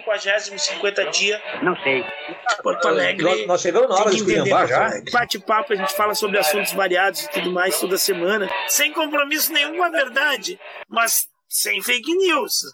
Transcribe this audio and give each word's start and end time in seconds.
50 0.00 0.58
50 0.58 1.10
dia. 1.10 1.40
Não 1.62 1.76
sei. 1.82 2.04
Porto 2.62 2.88
Alegre. 2.88 3.24
Nós, 3.24 3.46
nós 3.46 3.60
chegamos 3.60 3.88
na 3.88 3.96
hora 3.96 4.10
de 4.10 4.68
já. 4.68 4.90
Bate-papo, 5.12 5.72
a 5.72 5.76
gente 5.76 5.94
fala 5.94 6.14
sobre 6.14 6.38
assuntos 6.38 6.72
variados 6.72 7.24
e 7.24 7.30
tudo 7.30 7.52
mais 7.52 7.78
toda 7.78 7.98
semana. 7.98 8.48
Sem 8.68 8.92
compromisso 8.92 9.52
nenhum 9.52 9.76
com 9.76 9.84
a 9.84 9.90
verdade, 9.90 10.58
mas 10.88 11.28
sem 11.48 11.82
fake 11.82 12.14
news. 12.14 12.72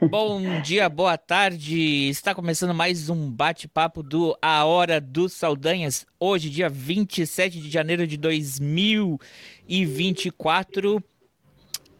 Bom 0.00 0.62
dia, 0.62 0.88
boa 0.88 1.18
tarde. 1.18 2.08
Está 2.08 2.32
começando 2.34 2.72
mais 2.72 3.10
um 3.10 3.30
bate-papo 3.30 4.02
do 4.02 4.34
A 4.40 4.64
Hora 4.64 4.98
dos 5.00 5.32
Saldanhas. 5.32 6.06
Hoje, 6.20 6.48
dia 6.48 6.68
27 6.68 7.60
de 7.60 7.68
janeiro 7.68 8.06
de 8.06 8.16
2024. 8.16 11.02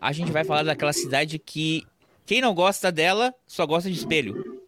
A 0.00 0.12
gente 0.12 0.30
vai 0.30 0.45
falar 0.45 0.62
daquela 0.62 0.93
cidade 0.93 1.41
que 1.41 1.84
quem 2.27 2.41
não 2.41 2.54
gosta 2.54 2.91
dela 2.91 3.34
só 3.46 3.66
gosta 3.66 3.91
de 3.91 3.96
espelho. 3.96 4.63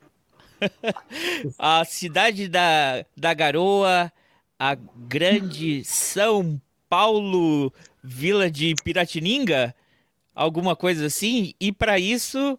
a 1.58 1.84
cidade 1.84 2.48
da, 2.48 3.04
da 3.16 3.34
garoa, 3.34 4.12
a 4.58 4.74
grande 4.74 5.84
São 5.84 6.60
Paulo, 6.88 7.72
Vila 8.02 8.50
de 8.50 8.74
Piratininga, 8.82 9.74
alguma 10.34 10.74
coisa 10.74 11.06
assim. 11.06 11.54
E 11.60 11.72
para 11.72 11.98
isso 11.98 12.58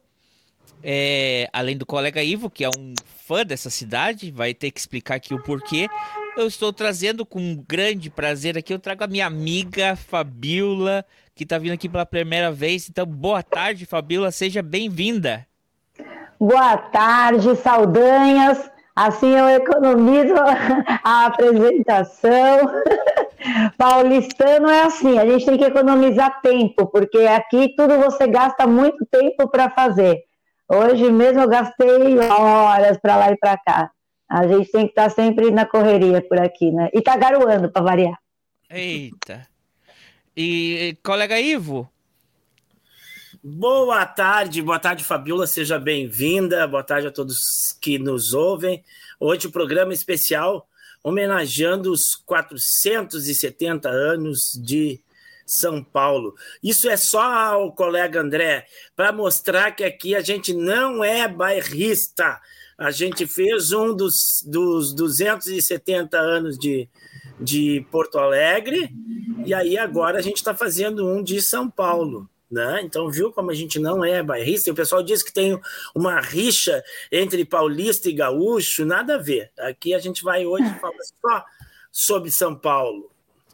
é, 0.87 1.49
além 1.51 1.75
do 1.75 1.85
colega 1.85 2.23
Ivo, 2.23 2.47
que 2.47 2.63
é 2.63 2.69
um 2.69 2.93
fã 3.25 3.43
dessa 3.43 3.71
cidade, 3.71 4.29
vai 4.29 4.53
ter 4.53 4.69
que 4.69 4.79
explicar 4.79 5.15
aqui 5.15 5.33
o 5.33 5.41
porquê. 5.41 5.87
Eu 6.37 6.45
estou 6.45 6.71
trazendo 6.71 7.25
com 7.25 7.55
grande 7.67 8.09
prazer 8.09 8.55
aqui, 8.55 8.71
eu 8.71 8.77
trago 8.77 9.03
a 9.03 9.07
minha 9.07 9.25
amiga 9.25 9.95
Fabiola, 9.95 11.03
que 11.35 11.43
está 11.43 11.57
vindo 11.57 11.73
aqui 11.73 11.89
pela 11.89 12.05
primeira 12.05 12.49
vez. 12.49 12.89
Então, 12.89 13.05
boa 13.05 13.43
tarde, 13.43 13.85
Fabiola, 13.85 14.31
seja 14.31 14.63
bem-vinda. 14.63 15.45
Boa 16.39 16.77
tarde, 16.77 17.55
saudanhas. 17.57 18.71
Assim 18.95 19.35
eu 19.35 19.49
economizo 19.49 20.33
a 21.03 21.25
apresentação. 21.25 22.59
Paulistano 23.77 24.69
é 24.69 24.83
assim, 24.83 25.19
a 25.19 25.25
gente 25.25 25.45
tem 25.45 25.57
que 25.57 25.65
economizar 25.65 26.41
tempo, 26.41 26.87
porque 26.87 27.17
aqui 27.19 27.75
tudo 27.75 27.99
você 27.99 28.25
gasta 28.25 28.65
muito 28.65 29.05
tempo 29.05 29.49
para 29.49 29.69
fazer. 29.69 30.23
Hoje 30.69 31.11
mesmo 31.11 31.41
eu 31.41 31.49
gastei 31.49 32.17
horas 32.17 32.97
para 32.97 33.17
lá 33.17 33.31
e 33.31 33.37
para 33.37 33.57
cá. 33.57 33.91
A 34.29 34.47
gente 34.47 34.71
tem 34.71 34.85
que 34.85 34.91
estar 34.91 35.09
tá 35.09 35.09
sempre 35.09 35.51
na 35.51 35.65
correria 35.65 36.21
por 36.21 36.39
aqui, 36.39 36.71
né? 36.71 36.89
E 36.93 37.01
tá 37.01 37.17
garoando 37.17 37.69
para 37.69 37.83
variar. 37.83 38.17
Eita. 38.69 39.45
E 40.37 40.97
colega 41.01 41.39
Ivo? 41.39 41.89
Boa 43.41 44.05
tarde, 44.05 44.61
boa 44.61 44.77
tarde, 44.77 45.01
Fabiola, 45.01 45.47
seja 45.47 45.79
bem-vinda. 45.79 46.67
Boa 46.67 46.83
tarde 46.83 47.07
a 47.07 47.11
todos 47.11 47.71
que 47.79 47.97
nos 47.97 48.33
ouvem. 48.33 48.83
Hoje 49.17 49.47
o 49.47 49.51
programa 49.51 49.93
especial 49.93 50.67
homenageando 51.01 51.89
os 51.89 52.15
470 52.25 53.87
anos 53.87 54.59
de 54.61 55.01
são 55.45 55.81
Paulo. 55.81 56.35
Isso 56.61 56.89
é 56.89 56.97
só 56.97 57.65
o 57.65 57.71
colega 57.71 58.19
André, 58.19 58.65
para 58.93 59.13
mostrar 59.13 59.71
que 59.71 59.85
aqui 59.85 60.15
a 60.15 60.21
gente 60.21 60.53
não 60.53 61.01
é 61.01 61.27
bairrista. 61.29 62.41
A 62.77 62.91
gente 62.91 63.25
fez 63.25 63.71
um 63.71 63.95
dos, 63.95 64.43
dos 64.45 64.93
270 64.93 66.17
anos 66.17 66.57
de, 66.57 66.89
de 67.39 67.85
Porto 67.91 68.17
Alegre, 68.17 68.89
e 69.45 69.53
aí 69.53 69.77
agora 69.77 70.19
a 70.19 70.21
gente 70.21 70.37
está 70.37 70.55
fazendo 70.55 71.07
um 71.07 71.21
de 71.21 71.41
São 71.41 71.69
Paulo. 71.69 72.29
Né? 72.49 72.81
Então, 72.83 73.09
viu 73.09 73.31
como 73.31 73.49
a 73.49 73.55
gente 73.55 73.79
não 73.79 74.05
é 74.05 74.21
bairrista? 74.21 74.69
E 74.69 74.71
o 74.71 74.75
pessoal 74.75 75.01
diz 75.01 75.23
que 75.23 75.33
tem 75.33 75.59
uma 75.95 76.21
rixa 76.21 76.83
entre 77.11 77.43
paulista 77.43 78.07
e 78.07 78.13
gaúcho, 78.13 78.85
nada 78.85 79.15
a 79.15 79.17
ver. 79.17 79.51
Aqui 79.59 79.93
a 79.93 79.99
gente 79.99 80.23
vai 80.23 80.45
hoje 80.45 80.69
falar 80.79 80.93
só 81.03 81.45
sobre 81.91 82.29
São 82.29 82.55
Paulo. 82.55 83.09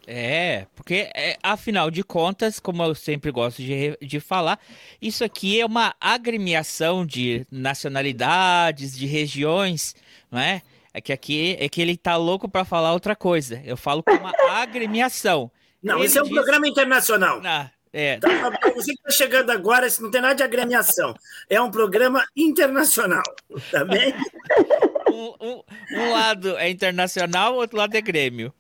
É, 0.06 0.66
porque 0.76 1.10
é, 1.16 1.38
afinal 1.44 1.92
de 1.92 2.04
contas, 2.04 2.60
como 2.60 2.84
eu 2.84 2.94
sempre 2.96 3.32
gosto 3.32 3.62
de, 3.62 3.98
de 4.02 4.20
falar, 4.20 4.60
isso 5.02 5.24
aqui 5.24 5.62
é 5.62 5.66
uma 5.66 5.96
agremiação 6.02 7.06
de 7.06 7.46
nacionalidades, 7.52 8.98
de 8.98 9.06
regiões, 9.06 9.96
não 10.30 10.40
é? 10.40 10.62
É 10.94 11.00
que 11.00 11.14
aqui 11.14 11.56
é 11.60 11.70
que 11.70 11.82
ele 11.82 11.96
tá 11.96 12.18
louco 12.18 12.50
para 12.50 12.66
falar 12.66 12.94
outra 12.94 13.16
coisa. 13.16 13.62
Eu 13.66 13.78
falo 13.78 14.04
com 14.04 14.12
uma 14.12 14.34
agremiação. 14.62 15.52
Não, 15.82 15.98
ele 15.98 16.06
esse 16.06 16.18
é 16.18 16.22
um 16.22 16.26
diz... 16.26 16.34
programa 16.34 16.68
internacional. 16.68 17.42
Ah, 17.46 17.72
é. 17.94 18.18
Tá, 18.18 18.28
você 18.76 18.94
que 18.94 19.00
está 19.00 19.12
chegando 19.12 19.50
agora, 19.52 19.88
isso 19.88 20.02
não 20.04 20.12
tem 20.12 20.22
nada 20.22 20.36
de 20.36 20.44
agremiação. 20.44 21.14
É 21.50 21.62
um 21.62 21.72
programa 21.72 22.26
internacional, 22.36 23.24
tá 23.72 23.84
bem? 23.86 24.14
um, 25.12 25.34
um, 25.42 25.64
um 25.94 26.12
lado 26.12 26.58
é 26.58 26.70
internacional, 26.70 27.54
o 27.54 27.58
outro 27.58 27.78
lado 27.78 27.96
é 27.96 28.02
Grêmio. 28.02 28.54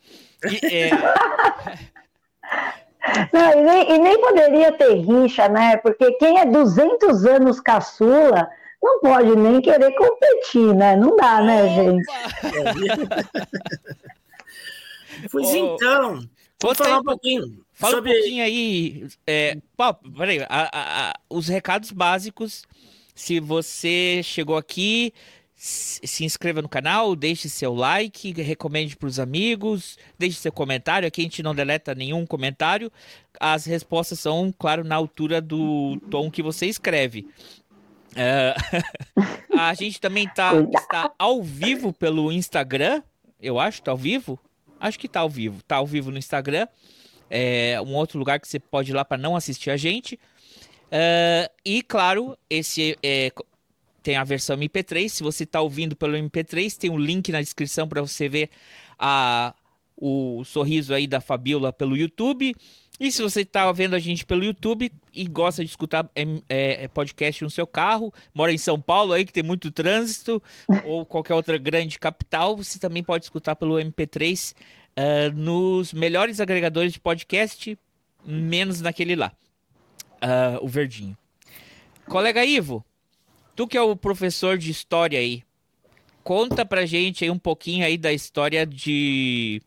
E, 0.44 0.66
é... 0.66 0.90
Não, 3.34 3.52
e 3.52 3.62
nem, 3.64 3.92
e 3.94 3.98
nem 3.98 4.22
poderia 4.22 4.72
ter 4.74 4.94
rixa, 4.94 5.50
né? 5.50 5.76
Porque 5.78 6.12
quem 6.14 6.40
é 6.40 6.46
200 6.46 7.26
anos 7.26 7.60
caçula 7.60 8.48
não 8.82 9.00
pode 9.00 9.36
nem 9.36 9.62
querer 9.62 9.94
competir, 9.96 10.74
né? 10.76 10.96
Não 10.96 11.16
dá, 11.16 11.42
né, 11.42 11.68
gente? 11.76 12.06
pois 15.32 15.48
oh, 15.50 15.56
então, 15.56 16.30
vou 16.62 16.76
falar 16.76 17.00
um 17.00 17.04
pouquinho. 17.04 17.64
Fala 17.74 17.96
sobre... 17.96 18.12
um 18.12 18.16
pouquinho 18.16 18.44
aí. 18.44 19.08
É, 19.26 19.58
peraí, 20.18 20.40
a, 20.50 20.70
a, 21.10 21.14
os 21.30 21.48
recados 21.48 21.92
básicos. 21.92 22.64
Se 23.14 23.40
você 23.40 24.22
chegou 24.24 24.58
aqui, 24.58 25.14
se 25.64 26.26
inscreva 26.26 26.60
no 26.60 26.68
canal, 26.68 27.16
deixe 27.16 27.48
seu 27.48 27.72
like, 27.72 28.34
recomende 28.42 28.98
para 28.98 29.08
os 29.08 29.20
amigos, 29.20 29.96
deixe 30.18 30.40
seu 30.40 30.52
comentário. 30.52 31.08
Aqui 31.08 31.22
a 31.22 31.24
gente 31.24 31.44
não 31.44 31.54
deleta 31.54 31.94
nenhum 31.94 32.26
comentário. 32.26 32.92
As 33.40 33.66
respostas 33.66 34.20
são, 34.20 34.52
claro, 34.58 34.84
na 34.84 34.96
altura 34.96 35.40
do 35.40 36.00
tom 36.10 36.32
que 36.32 36.42
você 36.42 36.66
escreve. 36.66 37.28
Uh, 38.12 39.58
a 39.58 39.74
gente 39.74 40.00
também 40.00 40.28
tá, 40.28 40.52
está 40.74 41.12
ao 41.18 41.42
vivo 41.42 41.94
pelo 41.94 42.32
Instagram. 42.32 43.02
Eu 43.42 43.60
acho 43.60 43.82
tá 43.82 43.92
ao 43.92 43.98
vivo. 43.98 44.40
Acho 44.80 45.00
que 45.00 45.08
tá 45.08 45.22
ao 45.22 45.30
vivo. 45.30 45.62
Tá 45.64 45.78
ao 45.78 45.88
vivo 45.88 46.12
no 46.12 46.18
Instagram. 46.18 46.68
É 47.30 47.80
um 47.82 47.96
outro 47.96 48.20
lugar 48.20 48.40
que 48.40 48.48
você 48.48 48.60
pode 48.60 48.92
ir 48.92 48.94
lá 48.94 49.06
para 49.06 49.18
não 49.18 49.36
assistir 49.36 49.70
a 49.70 49.78
gente. 49.78 50.16
Uh, 50.88 51.48
e 51.64 51.82
claro, 51.82 52.38
esse 52.50 52.98
é, 53.02 53.32
tem 54.04 54.18
a 54.18 54.24
versão 54.24 54.58
MP3. 54.58 55.08
Se 55.08 55.24
você 55.24 55.44
está 55.44 55.62
ouvindo 55.62 55.96
pelo 55.96 56.18
MP3, 56.18 56.76
tem 56.78 56.90
um 56.90 56.98
link 56.98 57.32
na 57.32 57.40
descrição 57.40 57.88
para 57.88 58.02
você 58.02 58.28
ver 58.28 58.50
a, 59.00 59.56
o 59.96 60.44
sorriso 60.44 60.94
aí 60.94 61.08
da 61.08 61.22
Fabiola 61.22 61.72
pelo 61.72 61.96
YouTube. 61.96 62.54
E 63.02 63.12
se 63.12 63.20
você 63.24 63.42
está 63.42 63.72
vendo 63.72 63.96
a 63.96 64.00
gente 64.00 64.24
pelo 64.24 64.44
YouTube 64.44 64.92
e 65.12 65.28
gosta 65.28 65.64
de 65.66 65.72
escutar 65.72 66.08
é, 66.16 66.24
é, 66.48 66.88
podcast 66.88 67.44
no 67.44 67.50
seu 67.50 67.66
carro, 67.66 68.14
mora 68.32 68.54
em 68.54 68.60
São 68.60 68.80
Paulo 68.80 69.12
aí 69.12 69.26
que 69.26 69.34
tem 69.34 69.42
muito 69.42 69.72
trânsito, 69.72 70.40
ou 70.86 71.04
qualquer 71.04 71.34
outra 71.34 71.58
grande 71.58 71.98
capital, 71.98 72.56
você 72.56 72.78
também 72.78 73.04
pode 73.04 73.26
escutar 73.26 73.56
pelo 73.56 73.78
MP3 73.78 74.52
uh, 74.52 74.56
ah, 74.96 75.30
nos 75.34 75.94
melhores 75.94 76.40
agregadores 76.40 76.94
de 76.94 77.00
podcast, 77.00 77.76
menos 78.24 78.82
naquele 78.82 79.16
lá, 79.16 79.32
uh, 80.22 80.64
o 80.64 80.68
verdinho. 80.68 81.18
Colega 82.06 82.46
Ivo, 82.46 82.86
Tu 83.56 83.66
que 83.66 83.78
é 83.78 83.82
o 83.82 83.96
professor 83.96 84.60
de 84.60 84.70
história 84.70 85.18
aí, 85.18 85.42
conta 86.24 86.64
pra 86.64 86.86
gente 86.86 87.24
aí 87.24 87.32
um 87.32 87.40
pouquinho 87.40 87.84
aí 87.84 87.98
da 87.98 88.14
história 88.14 88.64
de 88.64 89.60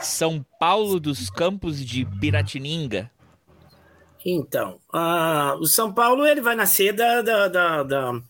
São 0.00 0.44
Paulo 0.58 0.98
dos 1.00 1.30
Campos 1.30 1.84
de 1.84 2.04
Piratininga. 2.20 3.10
Então, 4.24 4.80
uh, 4.92 5.58
o 5.60 5.66
São 5.66 5.92
Paulo 5.92 6.26
ele 6.26 6.40
vai 6.40 6.54
nascer 6.54 6.94
da, 6.94 7.20
da, 7.20 7.48
da, 7.48 7.82
da, 7.82 8.22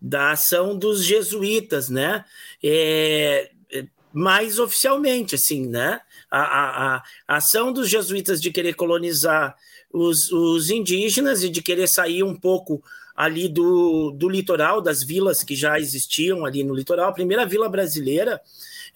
da 0.00 0.30
ação 0.32 0.76
dos 0.76 1.04
jesuítas, 1.04 1.88
né? 1.88 2.24
É, 2.62 3.50
é 3.72 3.84
mais 4.12 4.58
oficialmente, 4.58 5.36
assim, 5.36 5.68
né? 5.68 6.00
A, 6.28 6.40
a, 6.40 6.96
a, 6.96 7.36
ação 7.36 7.72
dos 7.72 7.88
jesuítas 7.88 8.40
de 8.40 8.50
querer 8.50 8.74
colonizar 8.74 9.56
os, 9.92 10.32
os 10.32 10.68
indígenas 10.68 11.44
e 11.44 11.48
de 11.48 11.62
querer 11.62 11.86
sair 11.86 12.24
um 12.24 12.34
pouco 12.34 12.82
ali 13.14 13.48
do, 13.48 14.10
do 14.12 14.28
litoral, 14.28 14.80
das 14.80 15.02
vilas 15.02 15.44
que 15.44 15.54
já 15.54 15.78
existiam 15.78 16.44
ali 16.44 16.64
no 16.64 16.74
litoral. 16.74 17.10
A 17.10 17.12
primeira 17.12 17.46
vila 17.46 17.68
brasileira 17.68 18.40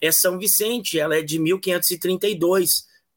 é 0.01 0.11
São 0.11 0.37
Vicente, 0.37 0.99
ela 0.99 1.15
é 1.15 1.21
de 1.21 1.39
1532, 1.39 2.69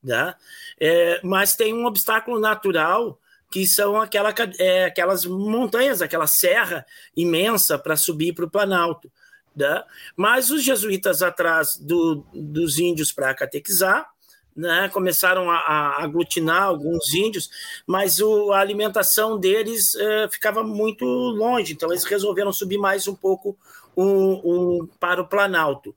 né? 0.03 0.35
É, 0.81 1.21
mas 1.25 1.57
tem 1.57 1.75
um 1.75 1.87
obstáculo 1.87 2.39
natural 2.39 3.19
que 3.51 3.67
são 3.67 4.01
aquela, 4.01 4.33
é, 4.59 4.85
aquelas 4.85 5.25
montanhas, 5.25 6.03
aquela 6.03 6.27
serra 6.27 6.85
imensa 7.17 7.79
para 7.79 7.97
subir 7.97 8.35
para 8.35 8.45
o 8.45 8.51
Planalto. 8.51 9.11
Né? 9.57 9.83
Mas 10.17 10.51
os 10.51 10.63
jesuítas 10.63 11.23
atrás 11.23 11.77
do, 11.81 12.25
dos 12.33 12.79
índios 12.79 13.11
para 13.11 13.35
catequizar, 13.35 14.09
né, 14.55 14.89
começaram 14.89 15.49
a, 15.51 15.57
a, 15.57 16.03
aglutinar 16.03 16.65
alguns 16.65 17.15
índios, 17.15 17.49
mas 17.87 18.19
o, 18.19 18.53
a 18.53 18.59
alimentação 18.59 19.39
deles 19.39 19.95
uh, 19.95 20.29
ficava 20.31 20.65
muito 20.65 21.05
longe, 21.05 21.75
então 21.75 21.91
eles 21.91 22.03
resolveram 22.03 22.53
subir 22.53 22.77
mais 22.77 23.07
um 23.07 23.15
pouco 23.15 23.57
um, 24.01 24.41
um, 24.45 24.89
para 25.01 25.21
o 25.21 25.27
Planalto. 25.27 25.93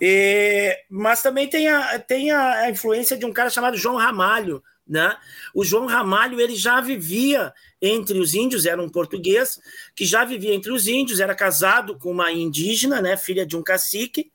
E, 0.00 0.78
mas 0.88 1.20
também 1.20 1.48
tem, 1.48 1.68
a, 1.68 1.98
tem 1.98 2.30
a, 2.30 2.70
influência 2.70 3.16
de 3.16 3.26
um 3.26 3.32
cara 3.32 3.50
chamado 3.50 3.76
João 3.76 3.96
Ramalho, 3.96 4.62
né? 4.86 5.16
O 5.52 5.64
João 5.64 5.86
Ramalho 5.86 6.40
ele 6.40 6.54
já 6.54 6.80
vivia 6.80 7.52
entre 7.82 8.20
os 8.20 8.34
índios, 8.34 8.66
era 8.66 8.80
um 8.80 8.88
português 8.88 9.58
que 9.96 10.04
já 10.04 10.24
vivia 10.24 10.54
entre 10.54 10.70
os 10.70 10.86
índios, 10.86 11.18
era 11.18 11.34
casado 11.34 11.98
com 11.98 12.12
uma 12.12 12.30
indígena, 12.30 13.00
né, 13.00 13.16
filha 13.16 13.44
de 13.44 13.56
um 13.56 13.62
cacique, 13.62 14.30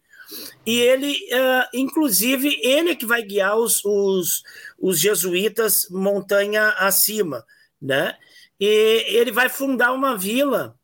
e 0.66 0.80
ele, 0.80 1.12
uh, 1.12 1.70
inclusive, 1.74 2.60
ele 2.64 2.90
é 2.90 2.96
que 2.96 3.06
vai 3.06 3.22
guiar 3.22 3.56
os, 3.58 3.84
os, 3.86 4.44
os 4.80 5.00
jesuítas 5.00 5.88
montanha 5.90 6.70
acima, 6.80 7.46
né? 7.80 8.18
E 8.60 9.06
ele 9.08 9.32
vai 9.32 9.48
fundar 9.48 9.94
uma 9.94 10.18
vila, 10.18 10.76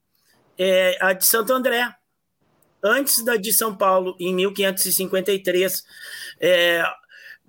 é, 0.57 0.97
a 1.01 1.13
de 1.13 1.25
Santo 1.25 1.51
André, 1.51 1.91
antes 2.83 3.23
da 3.23 3.35
de 3.35 3.53
São 3.53 3.75
Paulo, 3.75 4.15
em 4.19 4.33
1553. 4.33 5.83
É, 6.39 6.83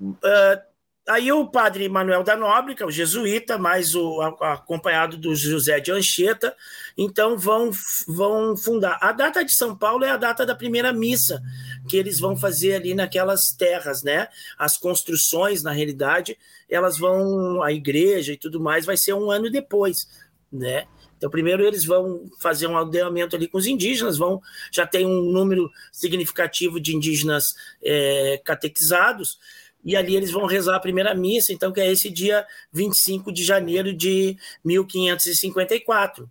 uh, 0.01 0.73
Aí 1.09 1.33
o 1.33 1.49
padre 1.49 1.89
Manuel 1.89 2.23
da 2.23 2.37
Nobre, 2.37 2.77
que 2.77 2.83
é 2.83 2.87
o 2.87 2.91
jesuíta, 2.91 3.59
mais 3.59 3.93
o 3.93 4.21
acompanhado 4.21 5.17
do 5.17 5.35
José 5.35 5.81
de 5.81 5.91
Anchieta, 5.91 6.55
então 6.97 7.37
vão, 7.37 7.71
vão 8.07 8.57
fundar. 8.57 8.99
A 9.03 9.11
data 9.11 9.45
de 9.45 9.53
São 9.53 9.77
Paulo 9.77 10.05
é 10.05 10.11
a 10.11 10.17
data 10.17 10.47
da 10.47 10.55
primeira 10.55 10.93
missa 10.93 11.43
que 11.89 11.97
eles 11.97 12.21
vão 12.21 12.37
fazer 12.37 12.77
ali 12.77 12.95
naquelas 12.95 13.51
terras, 13.51 14.05
né? 14.05 14.29
As 14.57 14.79
construções, 14.79 15.65
na 15.65 15.73
realidade, 15.73 16.39
elas 16.71 16.97
vão 16.97 17.61
a 17.65 17.73
igreja 17.73 18.33
e 18.33 18.39
tudo 18.39 18.61
mais 18.61 18.87
vai 18.87 18.97
ser 18.97 19.13
um 19.13 19.29
ano 19.29 19.51
depois, 19.51 20.07
né? 20.53 20.87
Então, 21.23 21.31
primeiro 21.31 21.65
eles 21.65 21.85
vão 21.85 22.29
fazer 22.41 22.67
um 22.67 22.77
aldeamento 22.77 23.37
ali 23.37 23.47
com 23.47 23.57
os 23.57 23.65
indígenas, 23.65 24.19
vão 24.19 24.43
já 24.73 24.85
tem 24.85 25.07
um 25.07 25.31
número 25.31 25.71
significativo 25.93 26.81
de 26.81 26.97
indígenas 26.97 27.55
é, 27.81 28.43
catequizados, 28.45 29.39
e 29.85 29.95
ali 29.95 30.17
eles 30.17 30.33
vão 30.33 30.47
rezar 30.47 30.75
a 30.75 30.81
primeira 30.81 31.15
missa, 31.15 31.53
então 31.53 31.71
que 31.71 31.81
é 31.81 31.89
esse 31.89 32.11
dia 32.11 32.45
25 32.73 33.31
de 33.31 33.45
janeiro 33.45 33.95
de 33.95 34.37
1554. 34.65 36.25
Uh, 36.25 36.29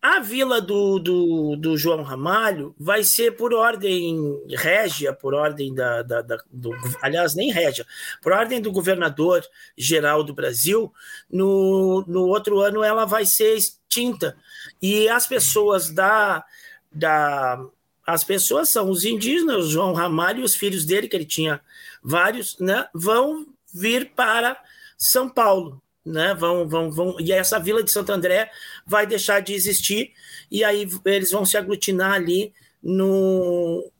a 0.00 0.20
vila 0.20 0.60
do, 0.60 0.98
do, 0.98 1.56
do, 1.56 1.76
João 1.76 2.02
Ramalho 2.02 2.74
vai 2.78 3.02
ser 3.02 3.36
por 3.36 3.52
ordem 3.52 4.16
régia, 4.48 5.12
por 5.12 5.34
ordem 5.34 5.74
da, 5.74 6.02
da, 6.02 6.22
da 6.22 6.38
do, 6.50 6.70
aliás, 7.02 7.34
nem 7.34 7.50
régia, 7.50 7.84
por 8.22 8.32
ordem 8.32 8.60
do 8.60 8.70
governador 8.70 9.44
geral 9.76 10.22
do 10.22 10.32
Brasil. 10.32 10.92
No, 11.28 12.04
no 12.06 12.26
outro 12.26 12.60
ano 12.60 12.84
ela 12.84 13.04
vai 13.04 13.26
ser 13.26 13.56
extinta. 13.56 14.36
E 14.80 15.08
as 15.08 15.26
pessoas 15.26 15.90
da, 15.90 16.44
da 16.92 17.58
as 18.06 18.24
pessoas 18.24 18.70
são 18.70 18.88
os 18.88 19.04
indígenas, 19.04 19.68
João 19.68 19.92
Ramalho 19.92 20.40
e 20.40 20.44
os 20.44 20.54
filhos 20.54 20.86
dele, 20.86 21.08
que 21.08 21.16
ele 21.16 21.26
tinha 21.26 21.60
vários, 22.02 22.56
né, 22.58 22.88
vão 22.94 23.46
vir 23.74 24.12
para 24.14 24.58
São 24.96 25.28
Paulo, 25.28 25.82
né? 26.08 26.34
Vão, 26.34 26.66
vão, 26.68 26.90
vão, 26.90 27.16
e 27.20 27.32
essa 27.32 27.58
vila 27.58 27.82
de 27.82 27.90
Santo 27.90 28.10
André 28.12 28.50
vai 28.86 29.06
deixar 29.06 29.40
de 29.40 29.54
existir 29.54 30.12
e 30.50 30.64
aí 30.64 30.88
eles 31.04 31.30
vão 31.30 31.44
se 31.44 31.56
aglutinar 31.56 32.12
ali 32.12 32.52
no 32.82 33.90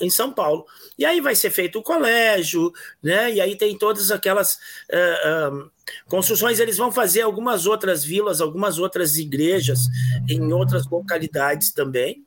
em 0.00 0.08
São 0.08 0.32
Paulo. 0.32 0.64
E 0.96 1.04
aí 1.04 1.20
vai 1.20 1.34
ser 1.34 1.50
feito 1.50 1.80
o 1.80 1.82
colégio, 1.82 2.72
né? 3.02 3.32
E 3.32 3.40
aí 3.40 3.56
tem 3.56 3.76
todas 3.76 4.12
aquelas 4.12 4.54
uh, 4.92 5.56
uh, 5.56 5.70
construções. 6.06 6.60
Eles 6.60 6.76
vão 6.76 6.92
fazer 6.92 7.22
algumas 7.22 7.66
outras 7.66 8.04
vilas, 8.04 8.40
algumas 8.40 8.78
outras 8.78 9.16
igrejas 9.16 9.80
em 10.28 10.52
outras 10.52 10.86
localidades 10.88 11.72
também. 11.72 12.24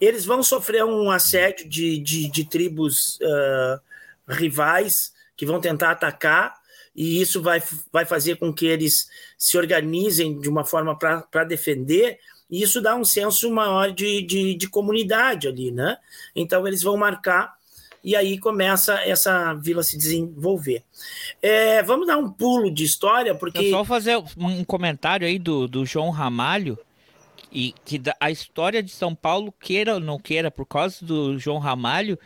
Eles 0.00 0.24
vão 0.24 0.42
sofrer 0.42 0.84
um 0.84 1.08
assédio 1.08 1.68
de, 1.68 1.98
de, 1.98 2.28
de 2.28 2.48
tribos 2.48 3.16
uh, 3.20 3.80
rivais 4.28 5.12
que 5.36 5.46
vão 5.46 5.60
tentar 5.60 5.92
atacar, 5.92 6.54
e 6.94 7.20
isso 7.20 7.42
vai, 7.42 7.62
vai 7.92 8.04
fazer 8.04 8.36
com 8.36 8.52
que 8.52 8.66
eles 8.66 9.08
se 9.38 9.56
organizem 9.56 10.38
de 10.38 10.48
uma 10.48 10.64
forma 10.64 10.96
para 10.96 11.44
defender, 11.44 12.18
e 12.50 12.62
isso 12.62 12.80
dá 12.82 12.94
um 12.94 13.04
senso 13.04 13.50
maior 13.50 13.92
de, 13.92 14.22
de, 14.22 14.54
de 14.54 14.68
comunidade 14.68 15.48
ali, 15.48 15.70
né? 15.70 15.96
Então 16.34 16.66
eles 16.66 16.82
vão 16.82 16.96
marcar 16.96 17.54
e 18.04 18.16
aí 18.16 18.36
começa 18.38 18.94
essa 18.94 19.54
vila 19.54 19.82
se 19.82 19.96
desenvolver. 19.96 20.82
É, 21.40 21.82
vamos 21.82 22.06
dar 22.06 22.18
um 22.18 22.30
pulo 22.30 22.70
de 22.70 22.84
história, 22.84 23.34
porque. 23.34 23.58
Eu 23.58 23.70
só 23.70 23.84
fazer 23.84 24.16
um 24.36 24.64
comentário 24.64 25.26
aí 25.26 25.38
do, 25.38 25.68
do 25.68 25.86
João 25.86 26.10
Ramalho. 26.10 26.78
E 27.54 27.74
que 27.84 28.00
a 28.18 28.30
história 28.30 28.82
de 28.82 28.90
São 28.90 29.14
Paulo, 29.14 29.52
queira 29.60 29.94
ou 29.94 30.00
não 30.00 30.18
queira, 30.18 30.50
por 30.50 30.64
causa 30.64 31.04
do 31.04 31.38
João 31.38 31.58
Ramalho, 31.58 32.18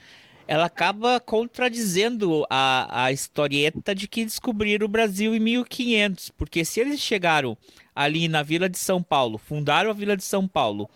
ela 0.49 0.67
acaba 0.67 1.19
contradizendo 1.19 2.47
a, 2.49 3.05
a 3.05 3.13
historieta 3.13 3.93
de 3.95 4.07
que 4.07 4.25
descobriram 4.25 4.87
o 4.87 4.89
Brasil 4.89 5.35
em 5.35 5.41
1500. 5.41 6.31
Porque 6.31 6.65
se 6.65 6.81
eles 6.81 7.01
chegaram 7.01 7.59
ali 7.95 8.29
na 8.29 8.43
Vila 8.43 8.69
de 8.69 8.79
São 8.79 9.03
Paulo, 9.03 9.39
fundaram 9.39 9.91
a 9.91 9.95
Vila 9.95 10.17
de 10.17 10.25
São 10.25 10.47
Paulo 10.47 10.89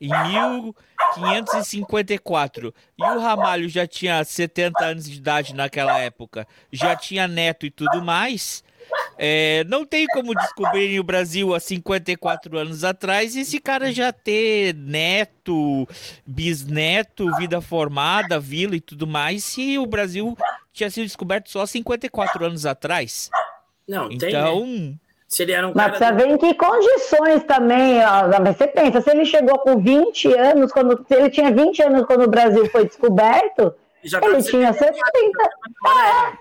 em 0.00 0.08
1554 0.08 2.74
e 2.98 3.02
o 3.02 3.20
Ramalho 3.20 3.68
já 3.68 3.86
tinha 3.86 4.22
70 4.22 4.84
anos 4.84 5.08
de 5.08 5.16
idade 5.16 5.54
naquela 5.54 5.98
época, 5.98 6.46
já 6.70 6.94
tinha 6.96 7.28
neto 7.28 7.64
e 7.64 7.70
tudo 7.70 8.02
mais 8.02 8.62
é, 9.18 9.64
não 9.68 9.84
tem 9.84 10.06
como 10.06 10.34
descobrir 10.34 10.98
o 10.98 11.04
Brasil 11.04 11.54
há 11.54 11.60
54 11.60 12.58
anos 12.58 12.84
atrás 12.84 13.36
esse 13.36 13.60
cara 13.60 13.92
já 13.92 14.12
ter 14.12 14.74
neto, 14.74 15.88
bisneto, 16.26 17.34
vida 17.36 17.60
formada, 17.60 18.40
vila 18.40 18.76
e 18.76 18.80
tudo 18.80 19.06
mais, 19.06 19.44
se 19.44 19.78
o 19.78 19.86
Brasil 19.86 20.36
tinha 20.72 20.90
sido 20.90 21.04
descoberto 21.04 21.50
só 21.50 21.64
54 21.64 22.44
anos 22.44 22.66
atrás. 22.66 23.30
Não, 23.86 24.10
então, 24.10 24.18
tem. 24.18 24.90
Né? 24.90 24.94
Se 25.28 25.42
ele 25.42 25.52
era 25.52 25.66
um 25.66 25.72
Mas 25.74 25.88
precisa 25.88 26.12
ver 26.12 26.28
em 26.28 26.38
que 26.38 26.54
condições 26.54 27.42
também. 27.44 27.98
Ó, 28.04 28.28
você 28.52 28.68
pensa, 28.68 29.00
se 29.00 29.10
ele 29.10 29.24
chegou 29.24 29.58
com 29.58 29.78
20 29.80 30.32
anos, 30.32 30.72
quando, 30.72 31.04
se 31.06 31.14
ele 31.14 31.30
tinha 31.30 31.50
20 31.50 31.82
anos 31.82 32.06
quando 32.06 32.22
o 32.22 32.30
Brasil 32.30 32.68
foi 32.70 32.86
descoberto, 32.86 33.74
ele 34.02 34.42
tinha 34.42 34.72
60. 34.72 35.00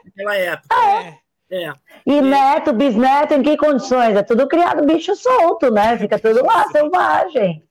Naquela 0.05 0.35
época. 0.35 0.75
É. 0.75 1.22
É. 1.53 1.71
E 2.03 2.19
neto, 2.19 2.73
bisneto, 2.73 3.35
em 3.35 3.43
que 3.43 3.55
condições? 3.55 4.15
É 4.15 4.23
tudo 4.23 4.47
criado 4.47 4.83
bicho 4.87 5.15
solto, 5.15 5.69
né? 5.69 5.95
Fica 5.99 6.17
tudo 6.17 6.43
lá, 6.43 6.67
selvagem. 6.69 7.63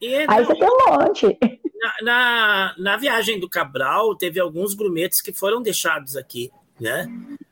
Então, 0.00 0.34
Aí 0.34 0.44
você 0.44 0.54
tem 0.54 0.68
um 0.68 0.90
monte. 0.90 1.38
Na, 1.80 1.94
na, 2.02 2.74
na, 2.78 2.96
viagem 2.96 3.38
do 3.38 3.48
Cabral, 3.48 4.16
teve 4.16 4.40
alguns 4.40 4.74
grumetes 4.74 5.20
que 5.20 5.32
foram 5.32 5.60
deixados 5.62 6.16
aqui, 6.16 6.50
né? 6.80 7.06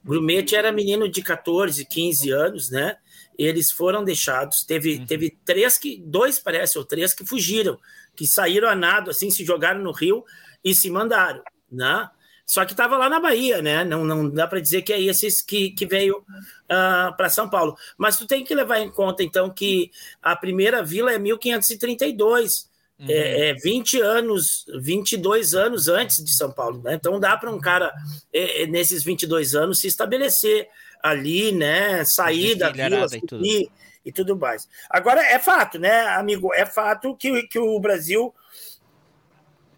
Grumete 0.05 0.57
era 0.57 0.73
menino 0.73 1.09
de 1.09 1.23
14, 1.23 1.85
15 1.85 2.31
anos, 2.31 2.71
né? 2.71 2.97
Eles 3.39 3.71
foram 3.71 4.03
deixados. 4.03 4.65
Teve, 4.67 4.99
uhum. 4.99 5.07
teve 5.07 5.37
três 5.45 5.79
que, 5.79 6.03
dois 6.05 6.39
parece, 6.39 6.79
ou 6.79 6.85
três 6.85 7.15
que 7.15 7.25
fugiram, 7.25 7.79
que 8.17 8.27
saíram 8.27 8.69
a 8.69 8.75
nado, 8.75 9.11
assim, 9.11 9.31
se 9.31 9.45
jogaram 9.45 9.81
no 9.81 9.93
rio 9.93 10.25
e 10.65 10.75
se 10.75 10.91
mandaram, 10.91 11.43
né? 11.71 12.09
Só 12.47 12.65
que 12.65 12.73
estava 12.73 12.97
lá 12.97 13.09
na 13.09 13.21
Bahia, 13.21 13.63
né? 13.63 13.85
Não, 13.85 14.05
não 14.05 14.29
dá 14.29 14.47
para 14.47 14.61
dizer 14.61 14.83
que 14.83 14.93
é 14.93 15.01
esses 15.01 15.41
que, 15.41 15.71
que 15.71 15.87
veio 15.87 16.19
uh, 16.19 16.25
ah, 16.69 17.15
para 17.17 17.31
São 17.31 17.49
Paulo. 17.49 17.77
Mas 17.97 18.17
tu 18.17 18.27
tem 18.27 18.45
que 18.45 18.55
levar 18.55 18.81
em 18.81 18.91
conta, 18.91 19.23
então, 19.23 19.49
que 19.49 19.91
a 20.21 20.37
primeira 20.37 20.83
vila 20.83 21.13
é 21.13 21.19
1532. 21.19 22.71
Uhum. 22.99 23.07
É, 23.09 23.51
é 23.51 23.55
20 23.55 24.01
anos, 24.01 24.67
22 24.81 25.55
anos 25.55 25.89
antes 25.89 26.23
de 26.23 26.33
São 26.37 26.53
Paulo, 26.53 26.83
né? 26.83 26.95
Então 26.95 27.19
dá 27.19 27.37
para 27.37 27.51
um 27.51 27.59
cara, 27.59 27.93
é, 28.33 28.63
é, 28.63 28.67
nesses 28.67 29.03
22 29.03 29.55
anos, 29.55 29.81
se 29.81 29.87
estabelecer 29.89 30.69
ali, 31.03 31.53
né? 31.53 32.05
Sair 32.05 32.55
da 32.55 32.71
vila, 32.71 33.07
e 33.13 33.21
tudo. 33.27 33.45
e 34.05 34.13
tudo 34.13 34.37
mais. 34.37 34.69
Agora, 34.91 35.21
é 35.25 35.39
fato, 35.39 35.79
né, 35.79 36.07
amigo? 36.09 36.53
É 36.55 36.67
fato 36.67 37.17
que, 37.17 37.45
que 37.45 37.59
o 37.59 37.81
Brasil 37.81 38.33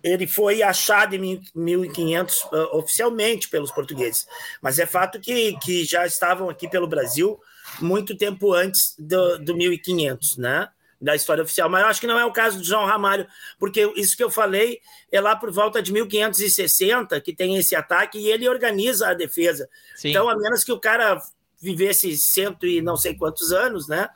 ele 0.05 0.27
foi 0.27 0.63
achado 0.63 1.15
em 1.15 1.41
1500 1.55 2.43
uh, 2.43 2.49
ah, 2.53 2.77
oficialmente 2.77 3.49
pelos 3.49 3.71
portugueses, 3.71 4.29
mas 4.61 4.79
é 4.79 4.85
fato 4.85 5.19
que, 5.19 5.59
que 5.61 5.85
já 5.85 6.07
estavam 6.07 6.51
aqui 6.51 6.69
pelo 6.69 6.87
Brasil 6.87 7.41
muito 7.81 8.15
tempo 8.15 8.53
antes 8.53 8.95
do, 8.99 9.39
do 9.39 9.57
1500, 9.57 10.37
né? 10.37 10.69
Da 11.01 11.17
história 11.17 11.43
oficial. 11.43 11.71
Mas 11.71 11.83
eu 11.83 11.89
acho 11.89 12.01
que 12.01 12.07
não 12.07 12.19
é 12.19 12.25
o 12.25 12.33
caso 12.33 12.59
do 12.59 12.65
João 12.65 12.85
Ramalho, 12.85 13.27
porque 13.59 13.91
isso 13.97 14.17
que 14.17 14.23
eu 14.23 14.31
falei 14.31 14.81
é 15.11 15.21
lá 15.21 15.35
por 15.35 15.51
volta 15.51 15.83
de 15.83 15.91
1560 15.91 17.19
que 17.23 17.35
tem 17.35 17.57
esse 17.57 17.75
ataque 17.75 18.19
e 18.19 18.31
ele 18.31 18.49
organiza 18.49 19.09
a 19.09 19.15
defesa. 19.15 19.69
Sim. 19.97 20.11
Então, 20.11 20.29
a 20.29 20.37
menos 20.37 20.63
que 20.63 20.73
o 20.73 20.79
cara 20.79 21.21
vivesse 21.61 22.15
cento 22.19 22.67
e 22.67 22.83
não 22.83 22.97
sei 22.97 23.15
quantos 23.15 23.53
anos, 23.53 23.89
né? 23.89 24.09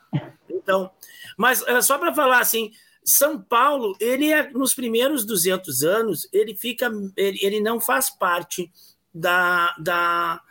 Então, 0.47 0.91
mas 1.35 1.63
uh, 1.63 1.81
só 1.81 1.97
para 1.97 2.13
falar 2.13 2.39
assim, 2.39 2.71
São 3.03 3.41
Paulo, 3.41 3.95
ele 3.99 4.31
é, 4.31 4.49
nos 4.51 4.73
primeiros 4.73 5.25
200 5.25 5.83
anos, 5.83 6.27
ele 6.31 6.55
fica, 6.55 6.91
ele, 7.15 7.39
ele 7.41 7.59
não 7.59 7.79
faz 7.79 8.09
parte 8.09 8.71
da, 9.13 9.75
da, 9.79 10.41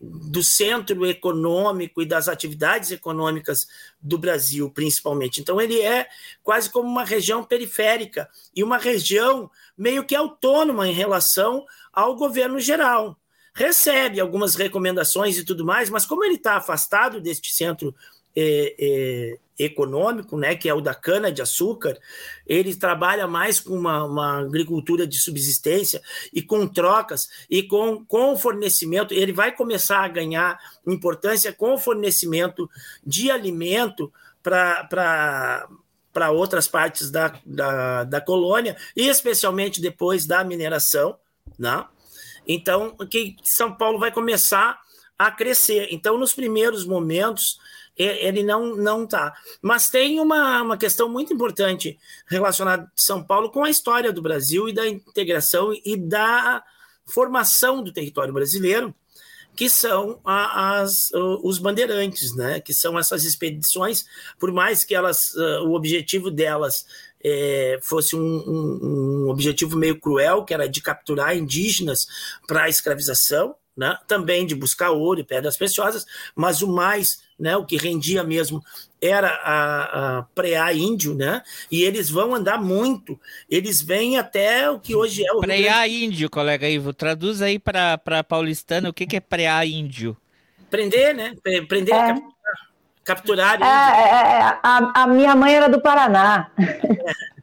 do 0.00 0.42
centro 0.42 1.06
econômico 1.06 2.00
e 2.00 2.06
das 2.06 2.28
atividades 2.28 2.90
econômicas 2.90 3.66
do 4.00 4.18
Brasil, 4.18 4.70
principalmente. 4.70 5.40
Então, 5.40 5.60
ele 5.60 5.80
é 5.80 6.08
quase 6.42 6.70
como 6.70 6.88
uma 6.88 7.04
região 7.04 7.44
periférica 7.44 8.28
e 8.54 8.62
uma 8.62 8.78
região 8.78 9.50
meio 9.76 10.04
que 10.04 10.14
autônoma 10.14 10.88
em 10.88 10.92
relação 10.92 11.64
ao 11.92 12.16
governo 12.16 12.60
geral. 12.60 13.18
Recebe 13.54 14.20
algumas 14.20 14.54
recomendações 14.54 15.36
e 15.36 15.44
tudo 15.44 15.64
mais, 15.64 15.90
mas 15.90 16.06
como 16.06 16.24
ele 16.24 16.34
está 16.34 16.56
afastado 16.56 17.20
deste 17.20 17.52
centro 17.52 17.94
é, 18.36 18.76
é, 18.78 19.38
econômico, 19.58 20.36
né, 20.36 20.54
que 20.54 20.68
é 20.68 20.74
o 20.74 20.80
da 20.80 20.94
cana-de-açúcar, 20.94 21.98
ele 22.46 22.74
trabalha 22.74 23.26
mais 23.26 23.58
com 23.58 23.74
uma, 23.74 24.04
uma, 24.04 24.38
agricultura 24.40 25.06
de 25.06 25.20
subsistência 25.20 26.00
e 26.32 26.40
com 26.40 26.66
trocas 26.66 27.28
e 27.50 27.62
com, 27.62 28.04
com 28.04 28.36
fornecimento. 28.36 29.12
Ele 29.12 29.32
vai 29.32 29.54
começar 29.54 30.04
a 30.04 30.08
ganhar 30.08 30.58
importância 30.86 31.52
com 31.52 31.74
o 31.74 31.78
fornecimento 31.78 32.70
de 33.04 33.30
alimento 33.30 34.12
para 34.42 35.68
para 36.10 36.32
outras 36.32 36.66
partes 36.66 37.12
da, 37.12 37.32
da, 37.46 38.02
da, 38.02 38.20
colônia, 38.20 38.76
e 38.96 39.06
especialmente 39.06 39.80
depois 39.80 40.26
da 40.26 40.42
mineração. 40.42 41.16
Né? 41.56 41.84
Então, 42.44 42.96
que 43.08 43.36
São 43.44 43.72
Paulo 43.72 44.00
vai 44.00 44.10
começar 44.10 44.80
a 45.18 45.30
crescer. 45.30 45.88
Então, 45.92 46.18
nos 46.18 46.32
primeiros 46.32 46.84
momentos, 46.84 47.60
ele 47.98 48.42
não 48.42 48.76
não 48.76 49.06
tá. 49.06 49.34
Mas 49.60 49.90
tem 49.90 50.20
uma, 50.20 50.62
uma 50.62 50.76
questão 50.76 51.08
muito 51.08 51.32
importante 51.32 51.98
relacionada 52.26 52.84
a 52.84 52.90
São 52.94 53.22
Paulo 53.22 53.50
com 53.50 53.64
a 53.64 53.70
história 53.70 54.12
do 54.12 54.22
Brasil 54.22 54.68
e 54.68 54.72
da 54.72 54.86
integração 54.86 55.72
e 55.84 55.96
da 55.96 56.62
formação 57.06 57.82
do 57.82 57.92
território 57.92 58.32
brasileiro, 58.32 58.94
que 59.56 59.68
são 59.68 60.20
as, 60.24 61.10
os 61.42 61.58
bandeirantes, 61.58 62.36
né? 62.36 62.60
Que 62.60 62.72
são 62.72 62.98
essas 62.98 63.24
expedições, 63.24 64.04
por 64.38 64.52
mais 64.52 64.84
que 64.84 64.94
elas, 64.94 65.34
o 65.34 65.72
objetivo 65.72 66.30
delas 66.30 66.86
é, 67.22 67.78
fosse 67.82 68.14
um, 68.14 68.20
um, 68.20 69.24
um 69.26 69.28
objetivo 69.28 69.76
meio 69.76 69.98
cruel, 69.98 70.44
que 70.44 70.54
era 70.54 70.68
de 70.68 70.80
capturar 70.80 71.36
indígenas 71.36 72.06
para 72.46 72.64
a 72.64 72.68
escravização, 72.68 73.54
né? 73.76 73.96
também 74.06 74.46
de 74.46 74.54
buscar 74.54 74.90
ouro 74.90 75.20
e 75.20 75.24
pedras 75.24 75.56
preciosas, 75.56 76.04
mas 76.34 76.62
o 76.62 76.68
mais, 76.68 77.20
né, 77.38 77.56
o 77.56 77.64
que 77.64 77.76
rendia 77.76 78.24
mesmo 78.24 78.62
era 79.00 79.28
a, 79.28 80.18
a 80.18 80.22
preá 80.34 80.72
índio, 80.74 81.14
né? 81.14 81.42
E 81.70 81.82
eles 81.82 82.10
vão 82.10 82.34
andar 82.34 82.60
muito. 82.60 83.18
Eles 83.48 83.80
vêm 83.80 84.18
até 84.18 84.68
o 84.68 84.80
que 84.80 84.94
hoje 84.94 85.24
é 85.24 85.32
o 85.32 85.40
preá 85.40 85.86
índio, 85.86 86.28
colega 86.28 86.68
Ivo. 86.68 86.92
Traduz 86.92 87.40
aí 87.40 87.58
para 87.58 88.24
paulistano 88.26 88.88
o 88.88 88.92
que, 88.92 89.06
que 89.06 89.16
é 89.16 89.20
preá 89.20 89.64
índio. 89.64 90.16
Prender, 90.68 91.14
né? 91.14 91.34
Prender, 91.68 91.94
é. 91.94 92.14
capturar. 93.04 93.58
capturar 93.58 93.62
é, 93.62 93.64
é, 93.64 94.40
é, 94.40 94.58
a, 94.62 95.02
a, 95.02 95.06
minha 95.06 95.34
mãe 95.36 95.54
era 95.54 95.68
do 95.68 95.80
Paraná. 95.80 96.50
É. 96.58 97.37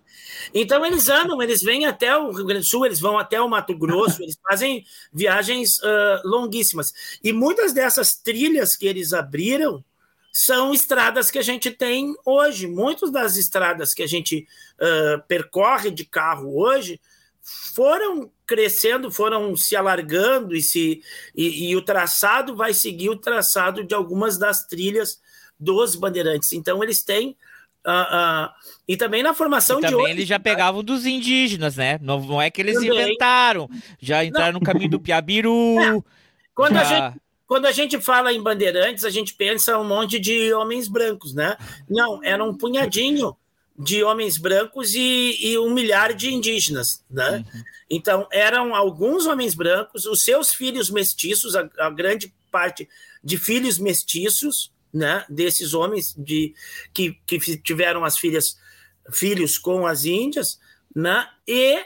Então 0.58 0.86
eles 0.86 1.10
andam, 1.10 1.42
eles 1.42 1.62
vêm 1.62 1.86
até 1.86 2.16
o 2.16 2.32
Rio 2.32 2.46
Grande 2.46 2.66
do 2.66 2.70
Sul, 2.70 2.86
eles 2.86 3.02
vão 3.02 3.20
até 3.20 3.42
o 3.42 3.50
Mato 3.50 3.78
Grosso, 3.78 4.24
eles 4.24 4.40
fazem 4.42 4.86
viagens 5.12 5.78
uh, 5.80 6.22
longuíssimas. 6.24 6.94
E 7.22 7.34
muitas 7.34 7.74
dessas 7.74 8.16
trilhas 8.16 8.78
que 8.78 8.88
eles 8.88 9.12
abriram 9.12 9.84
são 10.32 10.74
estradas 10.74 11.30
que 11.30 11.38
a 11.38 11.42
gente 11.42 11.72
tem 11.72 12.16
hoje. 12.26 12.68
Muitas 12.68 13.12
das 13.12 13.36
estradas 13.36 13.94
que 13.94 14.02
a 14.02 14.08
gente 14.08 14.48
uh, 14.80 15.22
percorre 15.28 15.92
de 15.92 16.06
carro 16.06 16.58
hoje 16.58 17.02
foram 17.42 18.32
crescendo, 18.48 19.12
foram 19.12 19.58
se 19.58 19.76
alargando 19.76 20.56
e, 20.56 20.62
se, 20.62 21.04
e, 21.36 21.70
e 21.70 21.76
o 21.76 21.82
traçado 21.82 22.56
vai 22.56 22.74
seguir 22.74 23.10
o 23.10 23.18
traçado 23.18 23.84
de 23.84 23.94
algumas 23.94 24.38
das 24.38 24.66
trilhas 24.66 25.20
dos 25.60 25.96
bandeirantes. 25.96 26.54
Então 26.54 26.82
eles 26.82 27.04
têm 27.04 27.36
Uh, 27.86 28.48
uh, 28.48 28.50
e 28.88 28.98
também 28.98 29.22
na 29.22 29.34
formação 29.34 29.78
e 29.78 29.82
de 29.82 29.88
também 29.88 30.06
hoje. 30.06 30.14
eles 30.14 30.28
já 30.28 30.40
pegavam 30.40 30.84
dos 30.84 31.06
indígenas, 31.06 31.76
né? 31.76 32.00
Não, 32.02 32.20
não 32.20 32.42
é 32.42 32.50
que 32.50 32.62
eles 32.62 32.76
também. 32.76 32.90
inventaram, 32.90 33.70
já 34.02 34.26
entraram 34.26 34.54
não. 34.54 34.60
no 34.60 34.66
caminho 34.66 34.90
do 34.90 35.00
Piabiru. 35.00 35.80
É. 35.80 36.02
Quando, 36.56 36.74
já... 36.74 36.82
a 36.82 36.84
gente, 36.84 37.22
quando 37.46 37.66
a 37.68 37.72
gente 37.72 38.02
fala 38.02 38.34
em 38.34 38.42
bandeirantes, 38.42 39.06
a 39.06 39.10
gente 39.10 39.36
pensa 39.36 39.78
um 39.78 39.84
monte 39.84 40.20
de 40.20 40.52
homens 40.54 40.88
brancos, 40.88 41.36
né? 41.36 41.58
Não, 41.88 42.24
era 42.24 42.44
um 42.44 42.58
punhadinho 42.58 43.36
de 43.78 44.04
homens 44.04 44.38
brancos 44.38 44.96
e, 44.96 45.38
e 45.42 45.58
um 45.60 45.72
milhar 45.72 46.14
de 46.14 46.34
indígenas, 46.34 47.04
né? 47.10 47.46
Uhum. 47.54 47.64
Então, 47.90 48.28
eram 48.32 48.74
alguns 48.74 49.28
homens 49.28 49.54
brancos, 49.54 50.06
os 50.06 50.24
seus 50.24 50.54
filhos 50.54 50.90
mestiços, 50.90 51.56
a, 51.56 51.70
a 51.80 51.90
grande 51.90 52.34
parte 52.52 52.88
de 53.24 53.38
filhos 53.38 53.78
mestiços, 53.78 54.72
né, 54.96 55.26
desses 55.28 55.74
homens 55.74 56.16
de, 56.18 56.54
que, 56.94 57.20
que 57.28 57.38
tiveram 57.58 58.06
as 58.06 58.18
filhas, 58.18 58.58
filhos 59.12 59.58
com 59.58 59.86
as 59.86 60.06
índias, 60.06 60.58
né, 60.96 61.28
e 61.46 61.84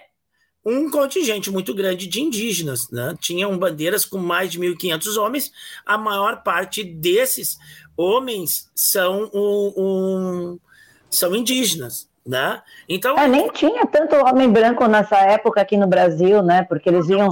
um 0.63 0.91
contingente 0.91 1.49
muito 1.49 1.73
grande 1.73 2.05
de 2.05 2.21
indígenas. 2.21 2.89
Né? 2.91 3.15
Tinham 3.19 3.57
bandeiras 3.57 4.05
com 4.05 4.19
mais 4.19 4.51
de 4.51 4.59
1.500 4.59 5.17
homens, 5.17 5.51
a 5.83 5.97
maior 5.97 6.43
parte 6.43 6.83
desses 6.83 7.57
homens 7.97 8.69
são, 8.75 9.29
um, 9.33 9.73
um, 9.75 10.59
são 11.09 11.35
indígenas. 11.35 12.07
Né? 12.27 12.61
Então, 12.87 13.17
é, 13.17 13.27
nem 13.27 13.49
tinha 13.49 13.87
tanto 13.87 14.15
homem 14.15 14.51
branco 14.51 14.85
nessa 14.85 15.17
época 15.17 15.61
aqui 15.61 15.75
no 15.75 15.87
Brasil, 15.87 16.43
né? 16.43 16.63
Porque 16.63 16.87
eles 16.87 17.09
iam 17.09 17.29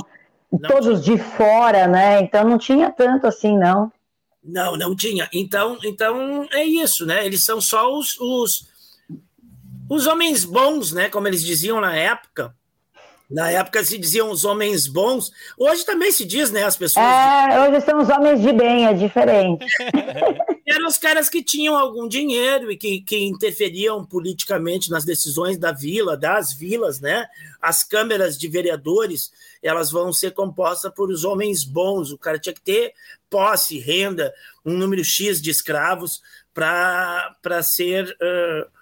todos 0.67 1.03
de 1.03 1.19
fora, 1.19 1.88
né? 1.88 2.22
Então 2.22 2.43
não 2.46 2.57
tinha 2.57 2.89
tanto 2.89 3.27
assim, 3.27 3.55
não. 3.55 3.91
Não, 4.48 4.77
não 4.77 4.96
tinha. 4.96 5.30
Então, 5.34 5.77
então 5.84 6.48
é 6.51 6.63
isso, 6.63 7.06
né? 7.06 7.25
Eles 7.25 7.44
são 7.44 7.60
só 7.60 7.94
os, 7.94 8.18
os, 8.18 8.68
os 9.89 10.08
homens 10.08 10.46
bons, 10.46 10.94
né? 10.94 11.10
Como 11.10 11.27
eles 11.27 11.44
diziam 11.44 11.82
na 11.82 11.94
época. 11.94 12.56
Na 13.30 13.51
época 13.51 13.84
se 13.84 13.98
diziam 13.98 14.32
os 14.32 14.46
homens 14.46 14.88
bons. 14.88 15.30
Hoje 15.58 15.86
também 15.86 16.13
se 16.13 16.24
diz, 16.24 16.50
né? 16.50 16.63
As 16.63 16.77
pessoas. 16.77 17.06
É, 17.06 17.68
hoje 17.68 17.82
são 17.82 18.00
os 18.00 18.08
homens 18.08 18.42
de 18.42 18.54
bem, 18.54 18.86
é 18.86 18.94
diferente. 18.94 19.66
Eram 20.66 20.88
os 20.88 20.98
caras 20.98 21.27
que 21.30 21.44
tinham 21.44 21.77
algum 21.77 22.08
dinheiro 22.08 22.72
e 22.72 22.77
que, 22.77 23.01
que 23.01 23.18
interferiam 23.18 24.06
politicamente 24.06 24.89
nas 24.89 25.04
decisões 25.04 25.58
da 25.58 25.74
vila, 25.74 26.16
das 26.16 26.54
vilas, 26.54 27.01
né? 27.01 27.27
As 27.62 27.84
câmeras 27.84 28.38
de 28.38 28.48
vereadores, 28.48 29.32
elas 29.62 29.92
vão 29.92 30.13
ser 30.13 30.32
compostas 30.32 30.94
por 30.94 31.10
os 31.10 31.25
homens 31.25 31.66
bons. 31.66 32.12
O 32.12 32.18
cara 32.18 32.39
tinha 32.39 32.54
que 32.54 32.62
ter 32.62 32.94
posse, 33.29 33.79
renda, 33.79 34.34
um 34.65 34.74
número 34.77 35.03
X 35.03 35.41
de 35.41 35.50
escravos 35.50 36.22
para 36.53 37.62
ser. 37.63 38.15
Uh, 38.22 38.77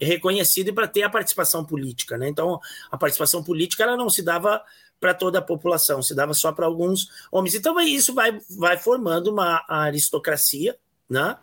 reconhecido 0.00 0.68
e 0.68 0.72
para 0.72 0.88
ter 0.88 1.02
a 1.02 1.10
participação 1.10 1.64
política. 1.64 2.16
Né? 2.16 2.28
Então, 2.28 2.58
a 2.90 2.96
participação 2.96 3.44
política 3.44 3.82
ela 3.82 3.96
não 3.96 4.08
se 4.08 4.22
dava 4.22 4.62
para 4.98 5.14
toda 5.14 5.38
a 5.38 5.42
população, 5.42 6.02
se 6.02 6.14
dava 6.14 6.34
só 6.34 6.52
para 6.52 6.66
alguns 6.66 7.08
homens. 7.30 7.54
Então, 7.54 7.78
isso 7.80 8.14
vai, 8.14 8.38
vai 8.50 8.78
formando 8.78 9.28
uma 9.28 9.64
aristocracia. 9.68 10.76
Né? 11.08 11.36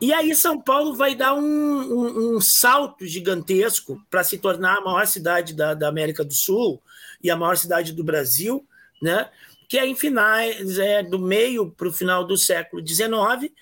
E 0.00 0.12
aí, 0.12 0.34
São 0.34 0.60
Paulo 0.60 0.94
vai 0.94 1.14
dar 1.14 1.34
um, 1.34 1.40
um, 1.42 2.36
um 2.36 2.40
salto 2.40 3.06
gigantesco 3.06 4.00
para 4.10 4.24
se 4.24 4.38
tornar 4.38 4.78
a 4.78 4.80
maior 4.80 5.06
cidade 5.06 5.52
da, 5.52 5.74
da 5.74 5.88
América 5.88 6.24
do 6.24 6.32
Sul 6.32 6.82
e 7.22 7.30
a 7.30 7.36
maior 7.36 7.56
cidade 7.56 7.92
do 7.92 8.02
Brasil, 8.02 8.66
né? 9.02 9.28
Que 9.68 9.78
é 9.78 9.86
em 9.86 9.94
finais 9.94 10.78
é, 10.78 11.02
do 11.02 11.18
meio 11.18 11.70
para 11.70 11.88
o 11.88 11.92
final 11.92 12.24
do 12.24 12.36
século 12.36 12.86
XIX, 12.86 13.52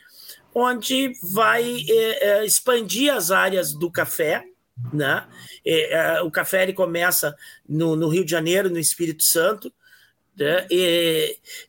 onde 0.54 1.12
vai 1.22 1.84
é, 1.88 2.28
é, 2.28 2.44
expandir 2.44 3.12
as 3.12 3.30
áreas 3.30 3.72
do 3.72 3.90
café. 3.90 4.44
Né? 4.92 5.26
É, 5.64 5.94
é, 5.94 6.22
o 6.22 6.30
café 6.30 6.62
ele 6.62 6.72
começa 6.72 7.34
no, 7.68 7.96
no, 7.96 8.08
Rio 8.08 8.24
de 8.24 8.30
Janeiro, 8.30 8.70
no 8.70 8.78
Espírito 8.78 9.22
Santo, 9.22 9.72
né? 10.36 10.66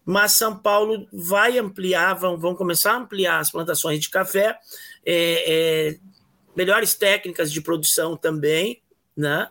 mas 0.05 0.33
São 0.33 0.57
Paulo 0.57 1.07
vai 1.11 1.57
ampliar, 1.59 2.13
vão, 2.13 2.37
vão 2.37 2.55
começar 2.55 2.93
a 2.93 2.97
ampliar 2.97 3.39
as 3.39 3.51
plantações 3.51 3.99
de 3.99 4.09
café, 4.09 4.57
é, 5.05 5.97
melhores 6.55 6.95
técnicas 6.95 7.51
de 7.51 7.61
produção 7.61 8.17
também. 8.17 8.81
Né? 9.15 9.47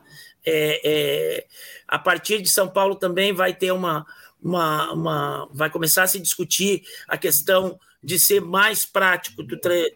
a 1.87 2.01
partir 2.01 2.43
de 2.43 2.51
São 2.51 2.69
Paulo 2.69 2.97
também 2.97 3.33
vai 3.33 3.55
ter 3.55 3.71
uma, 3.71 4.05
uma, 4.43 4.93
uma 4.93 5.49
vai 5.53 5.71
começar 5.71 6.03
a 6.03 6.07
se 6.07 6.19
discutir 6.19 6.83
a 7.07 7.17
questão 7.17 7.79
de 8.03 8.19
ser 8.19 8.41
mais 8.41 8.85
prático 8.85 9.45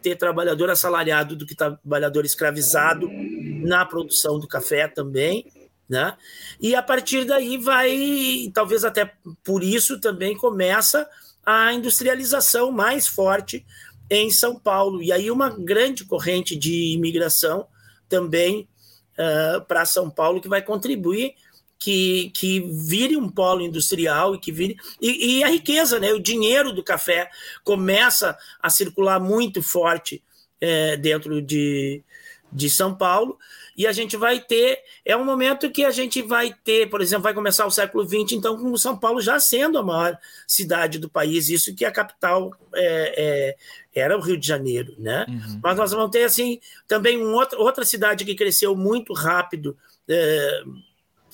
ter 0.01 0.15
trabalhador 0.15 0.69
assalariado 0.69 1.35
do 1.35 1.45
que 1.45 1.53
trabalhador 1.53 2.23
escravizado 2.23 3.09
na 3.11 3.85
produção 3.85 4.39
do 4.39 4.47
café 4.47 4.87
também, 4.87 5.45
né? 5.89 6.15
E 6.59 6.73
a 6.73 6.81
partir 6.81 7.25
daí 7.25 7.57
vai, 7.57 8.49
talvez 8.53 8.85
até 8.85 9.13
por 9.43 9.61
isso 9.61 9.99
também 9.99 10.37
começa 10.37 11.07
a 11.45 11.73
industrialização 11.73 12.71
mais 12.71 13.07
forte 13.07 13.65
em 14.09 14.29
São 14.29 14.57
Paulo. 14.57 15.03
E 15.03 15.11
aí 15.11 15.29
uma 15.29 15.49
grande 15.49 16.05
corrente 16.05 16.55
de 16.55 16.93
imigração 16.93 17.67
também 18.07 18.69
uh, 19.17 19.61
para 19.65 19.85
São 19.85 20.09
Paulo 20.09 20.39
que 20.39 20.47
vai 20.47 20.61
contribuir 20.61 21.35
que, 21.79 22.31
que 22.31 22.59
vire 22.59 23.15
um 23.15 23.29
polo 23.29 23.61
industrial 23.61 24.35
e 24.35 24.39
que 24.39 24.51
vire. 24.51 24.77
E, 25.01 25.39
e, 25.39 25.43
a 25.43 25.47
riqueza, 25.47 25.99
né? 25.99 26.11
O 26.11 26.19
dinheiro 26.19 26.73
do 26.73 26.83
café 26.83 27.29
começa 27.63 28.37
a 28.61 28.69
circular 28.69 29.19
muito 29.19 29.61
forte 29.61 30.23
é, 30.59 30.97
dentro 30.97 31.41
de, 31.41 32.03
de 32.51 32.69
São 32.69 32.95
Paulo. 32.95 33.37
E 33.77 33.85
a 33.85 33.91
gente 33.91 34.17
vai 34.17 34.39
ter. 34.39 34.79
É 35.05 35.15
um 35.15 35.23
momento 35.23 35.69
que 35.69 35.85
a 35.85 35.91
gente 35.91 36.19
vai 36.23 36.51
ter, 36.63 36.89
por 36.89 36.99
exemplo, 36.99 37.23
vai 37.23 37.33
começar 37.33 37.63
o 37.67 37.71
século 37.71 38.03
XX, 38.03 38.31
então, 38.31 38.57
com 38.57 38.75
São 38.75 38.97
Paulo 38.97 39.21
já 39.21 39.39
sendo 39.39 39.77
a 39.77 39.83
maior 39.83 40.17
cidade 40.47 40.97
do 40.97 41.07
país, 41.07 41.47
isso 41.47 41.75
que 41.75 41.85
a 41.85 41.91
capital 41.91 42.51
é, 42.73 43.13
é, 43.15 43.55
era 43.93 44.17
o 44.17 44.21
Rio 44.21 44.35
de 44.35 44.47
Janeiro, 44.47 44.95
né? 44.97 45.27
Uhum. 45.29 45.59
Mas 45.61 45.77
nós 45.77 45.91
vamos 45.91 46.09
ter, 46.09 46.23
assim, 46.23 46.59
também 46.87 47.23
um 47.23 47.35
outro, 47.35 47.61
outra 47.61 47.85
cidade 47.85 48.25
que 48.25 48.33
cresceu 48.33 48.75
muito 48.75 49.13
rápido. 49.13 49.77
É, 50.09 50.63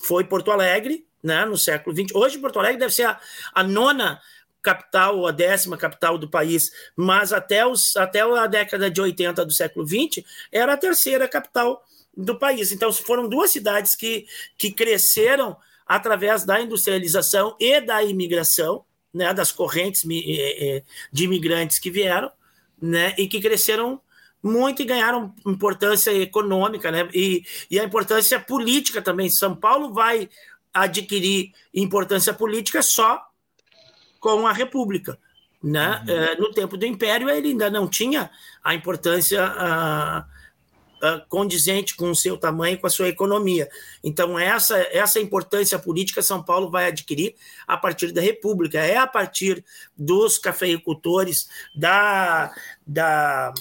foi 0.04 0.24
Porto 0.24 0.50
Alegre, 0.50 1.06
né, 1.22 1.44
no 1.44 1.56
século 1.56 1.96
XX. 1.96 2.14
Hoje, 2.14 2.38
Porto 2.38 2.58
Alegre 2.58 2.78
deve 2.78 2.92
ser 2.92 3.06
a, 3.06 3.18
a 3.54 3.62
nona 3.62 4.20
capital 4.62 5.18
ou 5.18 5.26
a 5.26 5.30
décima 5.30 5.76
capital 5.76 6.16
do 6.16 6.28
país, 6.28 6.70
mas 6.96 7.32
até, 7.32 7.66
os, 7.66 7.96
até 7.96 8.20
a 8.20 8.46
década 8.46 8.90
de 8.90 9.00
80 9.00 9.44
do 9.44 9.52
século 9.52 9.86
XX 9.86 10.24
era 10.50 10.72
a 10.72 10.76
terceira 10.76 11.28
capital 11.28 11.82
do 12.16 12.38
país. 12.38 12.72
Então, 12.72 12.92
foram 12.92 13.28
duas 13.28 13.50
cidades 13.50 13.96
que, 13.96 14.26
que 14.56 14.70
cresceram 14.70 15.56
através 15.86 16.44
da 16.44 16.60
industrialização 16.60 17.56
e 17.60 17.80
da 17.80 18.02
imigração, 18.02 18.84
né, 19.12 19.32
das 19.34 19.52
correntes 19.52 20.02
eh, 20.10 20.76
eh, 20.76 20.82
de 21.12 21.24
imigrantes 21.24 21.78
que 21.78 21.90
vieram, 21.90 22.32
né, 22.80 23.14
e 23.18 23.28
que 23.28 23.40
cresceram 23.40 24.00
muito 24.44 24.82
e 24.82 24.84
ganharam 24.84 25.34
importância 25.46 26.12
econômica, 26.12 26.90
né? 26.90 27.08
E, 27.14 27.42
e 27.70 27.80
a 27.80 27.84
importância 27.84 28.38
política 28.38 29.00
também. 29.00 29.30
São 29.30 29.56
Paulo 29.56 29.94
vai 29.94 30.28
adquirir 30.72 31.52
importância 31.72 32.34
política 32.34 32.82
só 32.82 33.24
com 34.20 34.46
a 34.46 34.52
República. 34.52 35.18
Né? 35.62 36.04
Uhum. 36.06 36.14
É, 36.14 36.36
no 36.36 36.52
tempo 36.52 36.76
do 36.76 36.84
Império, 36.84 37.30
ele 37.30 37.48
ainda 37.48 37.70
não 37.70 37.88
tinha 37.88 38.30
a 38.62 38.74
importância 38.74 39.42
a, 39.42 40.26
a, 41.00 41.20
condizente 41.26 41.96
com 41.96 42.10
o 42.10 42.14
seu 42.14 42.36
tamanho, 42.36 42.78
com 42.78 42.86
a 42.86 42.90
sua 42.90 43.08
economia. 43.08 43.66
Então, 44.02 44.38
essa, 44.38 44.76
essa 44.92 45.18
importância 45.18 45.78
política 45.78 46.20
São 46.20 46.42
Paulo 46.42 46.70
vai 46.70 46.88
adquirir 46.88 47.34
a 47.66 47.78
partir 47.78 48.12
da 48.12 48.20
República. 48.20 48.78
É 48.78 48.98
a 48.98 49.06
partir 49.06 49.64
dos 49.96 50.36
cafeicultores, 50.36 51.48
da, 51.74 52.54
da 52.86 53.54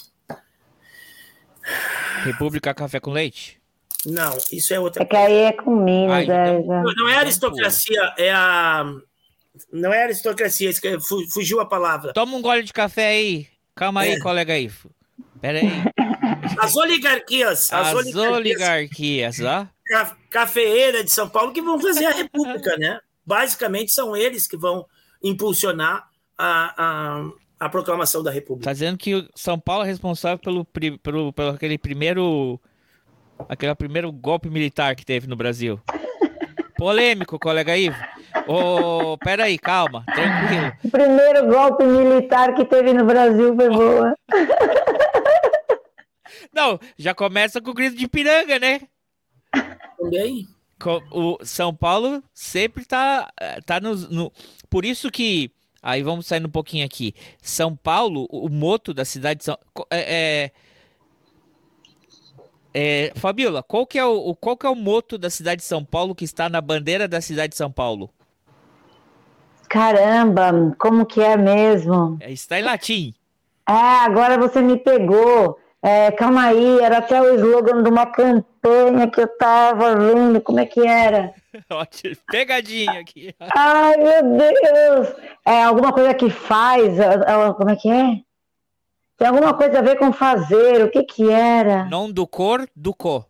República 2.23 2.73
Café 2.73 2.99
com 2.99 3.11
Leite? 3.11 3.61
Não, 4.05 4.37
isso 4.51 4.73
é 4.73 4.79
outra 4.79 5.03
é 5.03 5.05
que 5.05 5.15
aí 5.15 5.33
é 5.33 5.53
com 5.53 5.75
Minas. 5.75 6.17
Ah, 6.17 6.23
então, 6.23 6.35
é, 6.35 6.61
não, 6.61 6.93
não 6.97 7.09
é 7.09 7.15
aristocracia, 7.17 8.13
é 8.17 8.31
a. 8.31 8.85
Não 9.71 9.93
é 9.93 10.03
aristocracia, 10.03 10.71
fugiu 11.31 11.59
a 11.59 11.65
palavra. 11.65 12.11
Toma 12.11 12.35
um 12.35 12.41
gole 12.41 12.63
de 12.63 12.73
café 12.73 13.07
aí. 13.07 13.47
Calma 13.75 14.01
aí, 14.01 14.13
é. 14.13 14.19
colega 14.19 14.53
aí. 14.53 14.71
Pera 15.39 15.59
aí. 15.59 15.69
As 16.59 16.75
oligarquias. 16.75 17.71
As, 17.71 17.87
as 17.87 17.93
oligarquias, 17.93 18.33
oligarquias, 18.33 19.39
ó. 19.41 19.67
Cafeeira 20.29 21.03
de 21.03 21.11
São 21.11 21.29
Paulo 21.29 21.53
que 21.53 21.61
vão 21.61 21.79
fazer 21.79 22.05
a 22.05 22.11
República, 22.11 22.75
né? 22.77 22.99
Basicamente 23.25 23.93
são 23.93 24.15
eles 24.15 24.47
que 24.47 24.57
vão 24.57 24.85
impulsionar 25.23 26.07
a, 26.37 26.73
a, 26.77 27.29
a 27.63 27.69
proclamação 27.69 28.21
da 28.21 28.29
República. 28.29 28.65
Tá 28.65 28.73
dizendo 28.73 28.97
que 28.97 29.27
São 29.35 29.57
Paulo 29.57 29.83
é 29.85 29.87
responsável 29.87 30.37
pelo, 30.37 30.65
pelo, 30.65 31.31
pelo 31.31 31.49
aquele 31.49 31.77
primeiro 31.77 32.59
aquele 33.47 33.73
primeiro 33.75 34.11
golpe 34.11 34.49
militar 34.49 34.95
que 34.95 35.05
teve 35.05 35.27
no 35.27 35.35
Brasil. 35.35 35.79
Polêmico, 36.77 37.39
colega 37.39 37.77
Ivo. 37.77 37.95
Ô, 38.47 39.13
oh, 39.13 39.17
peraí, 39.17 39.57
calma, 39.57 40.03
tranquilo. 40.05 40.73
O 40.83 40.89
primeiro 40.89 41.47
golpe 41.47 41.83
militar 41.85 42.53
que 42.55 42.65
teve 42.65 42.93
no 42.93 43.05
Brasil 43.05 43.55
foi 43.55 43.69
boa. 43.69 44.17
Não, 46.51 46.79
já 46.97 47.15
começa 47.15 47.61
com 47.61 47.71
o 47.71 47.73
grito 47.73 47.95
de 47.95 48.07
piranga, 48.07 48.59
né? 48.59 48.81
Também. 49.97 50.47
O 51.11 51.37
São 51.43 51.73
Paulo 51.73 52.21
sempre 52.33 52.83
tá, 52.83 53.31
tá 53.65 53.79
no, 53.79 53.95
no. 53.95 54.33
Por 54.69 54.83
isso 54.83 55.09
que 55.09 55.49
Aí 55.83 56.01
vamos 56.01 56.25
saindo 56.25 56.47
um 56.47 56.51
pouquinho 56.51 56.85
aqui. 56.85 57.13
São 57.41 57.75
Paulo, 57.75 58.25
o 58.31 58.47
moto 58.47 58.93
da 58.93 59.03
cidade 59.03 59.39
de 59.39 59.43
São 59.43 59.57
é, 59.91 60.51
é, 62.73 63.09
é, 63.09 63.11
Fabiola, 63.15 63.61
qual 63.61 63.85
que 63.85 63.99
é 63.99 64.05
o 64.05 64.33
qual 64.33 64.55
que 64.55 64.65
é 64.65 64.69
o 64.69 64.75
moto 64.75 65.17
da 65.17 65.29
cidade 65.29 65.59
de 65.59 65.67
São 65.67 65.83
Paulo 65.83 66.15
que 66.15 66.23
está 66.23 66.47
na 66.47 66.61
bandeira 66.61 67.05
da 67.05 67.19
cidade 67.19 67.51
de 67.51 67.57
São 67.57 67.69
Paulo? 67.69 68.09
Caramba, 69.67 70.73
como 70.79 71.05
que 71.05 71.19
é 71.19 71.35
mesmo? 71.35 72.17
É, 72.21 72.31
está 72.31 72.57
em 72.57 72.63
latim. 72.63 73.13
É, 73.67 73.73
agora 73.73 74.37
você 74.37 74.61
me 74.61 74.77
pegou. 74.77 75.59
É, 75.85 76.09
calma 76.11 76.45
aí, 76.45 76.79
era 76.79 76.99
até 76.99 77.21
o 77.21 77.35
slogan 77.35 77.83
de 77.83 77.89
uma 77.89 78.05
campanha 78.05 79.05
que 79.11 79.19
eu 79.19 79.27
tava 79.37 79.93
vendo, 79.93 80.39
como 80.39 80.61
é 80.61 80.65
que 80.65 80.79
era? 80.79 81.33
Ótimo, 81.69 82.15
pegadinha 82.31 83.01
aqui. 83.01 83.35
Ai, 83.53 83.97
meu 83.97 84.37
Deus! 84.37 85.13
É 85.45 85.61
alguma 85.63 85.91
coisa 85.91 86.13
que 86.13 86.29
faz, 86.29 86.97
é, 86.97 87.15
é, 87.15 87.53
como 87.53 87.69
é 87.69 87.75
que 87.75 87.89
é? 87.91 88.21
Tem 89.17 89.27
alguma 89.27 89.53
coisa 89.53 89.79
a 89.79 89.81
ver 89.81 89.97
com 89.97 90.13
fazer, 90.13 90.85
o 90.85 90.89
que 90.89 91.03
que 91.03 91.29
era? 91.29 91.83
Não 91.89 92.09
do 92.09 92.25
cor, 92.25 92.65
do 92.73 92.93
co. 92.93 93.25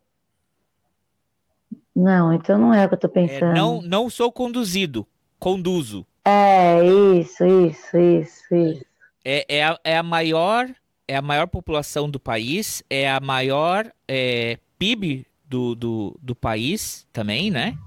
Não, 1.96 2.32
então 2.34 2.60
não 2.60 2.72
é 2.72 2.86
o 2.86 2.88
que 2.88 2.94
eu 2.94 3.00
tô 3.00 3.10
pensando. 3.10 3.46
É, 3.52 3.56
não, 3.56 3.82
não 3.82 4.12
sou 4.12 4.32
conduzido, 4.32 5.08
conduzo. 5.40 6.06
É, 6.24 6.86
isso, 6.86 7.44
isso, 7.44 7.98
isso, 7.98 8.56
isso. 8.56 8.86
É, 9.26 9.58
é, 9.58 9.64
a, 9.64 9.80
é 9.84 9.98
a 9.98 10.04
maior 10.04 10.70
é 11.08 11.16
a 11.16 11.22
maior 11.22 11.48
população 11.48 12.10
do 12.10 12.20
país, 12.20 12.84
é 12.90 13.10
a 13.10 13.20
maior 13.20 13.92
é, 14.08 14.58
PIB 14.78 15.26
do, 15.46 15.76
do, 15.76 16.20
do 16.22 16.36
país 16.36 17.06
também, 17.12 17.52
né? 17.52 17.78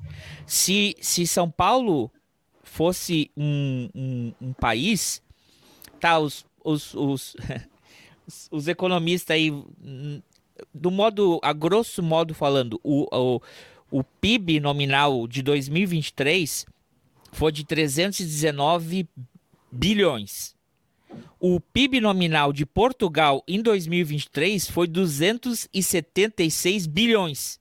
Se, 0.46 0.94
se 1.00 1.26
São 1.26 1.50
Paulo 1.50 2.10
fosse 2.62 3.30
um, 3.36 3.88
um, 3.94 4.32
um 4.40 4.52
país, 4.52 5.22
tá, 5.98 6.18
os, 6.18 6.44
os, 6.62 6.94
os, 6.94 7.36
os, 8.50 8.68
economistas 8.68 9.34
aí, 9.34 9.50
do 10.72 10.90
modo, 10.90 11.40
a 11.42 11.52
grosso 11.52 12.02
modo 12.02 12.34
falando, 12.34 12.80
o, 12.82 13.06
o, 13.10 13.40
o 13.90 14.04
PIB 14.04 14.60
nominal 14.60 15.26
de 15.26 15.42
2023 15.42 16.66
foi 17.32 17.52
de 17.52 17.64
319 17.64 19.08
bilhões. 19.70 20.55
O 21.38 21.60
PIB 21.60 22.00
nominal 22.00 22.52
de 22.52 22.64
Portugal 22.64 23.42
em 23.46 23.62
2023 23.62 24.70
foi 24.70 24.86
276 24.86 26.86
bilhões. 26.86 27.60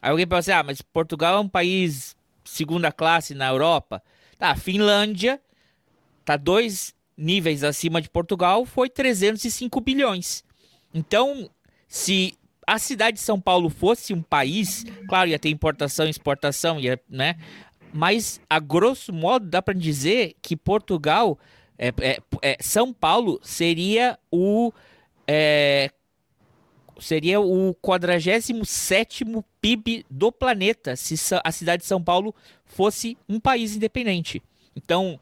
Aí 0.00 0.10
alguém 0.10 0.26
pode 0.26 0.40
assim, 0.40 0.52
ah, 0.52 0.62
mas 0.62 0.82
Portugal 0.82 1.36
é 1.36 1.40
um 1.40 1.48
país 1.48 2.16
segunda 2.44 2.90
classe 2.90 3.34
na 3.34 3.48
Europa. 3.48 4.02
Tá, 4.38 4.56
Finlândia 4.56 5.40
tá 6.24 6.36
dois 6.36 6.94
níveis 7.16 7.62
acima 7.62 8.00
de 8.00 8.08
Portugal, 8.08 8.64
foi 8.64 8.88
305 8.88 9.80
bilhões. 9.80 10.44
Então, 10.94 11.48
se 11.86 12.34
a 12.66 12.78
cidade 12.78 13.16
de 13.16 13.22
São 13.22 13.40
Paulo 13.40 13.68
fosse 13.68 14.12
um 14.12 14.22
país, 14.22 14.84
claro, 15.08 15.30
ia 15.30 15.38
ter 15.38 15.50
importação 15.50 16.06
e 16.06 16.10
exportação, 16.10 16.80
ia, 16.80 17.00
né? 17.08 17.36
Mas, 17.92 18.40
a 18.48 18.58
grosso 18.58 19.12
modo, 19.12 19.46
dá 19.46 19.60
para 19.60 19.74
dizer 19.74 20.34
que 20.40 20.56
Portugal 20.56 21.38
é, 21.82 21.92
é, 22.00 22.18
é, 22.40 22.56
São 22.60 22.92
Paulo 22.92 23.40
seria 23.42 24.16
o 24.30 24.72
é, 25.26 25.90
seria 27.00 27.40
o 27.40 27.74
47 27.74 29.24
PIB 29.60 30.06
do 30.08 30.30
planeta 30.30 30.94
se 30.94 31.16
a 31.42 31.50
cidade 31.50 31.82
de 31.82 31.88
São 31.88 32.00
Paulo 32.00 32.32
fosse 32.64 33.18
um 33.28 33.40
país 33.40 33.74
independente. 33.74 34.40
Então, 34.76 35.18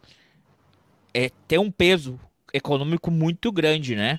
é, 1.15 1.31
tem 1.49 1.59
um 1.59 1.71
peso 1.71 2.21
econômico 2.53 3.11
muito 3.11 3.51
grande, 3.51 3.97
né? 3.97 4.19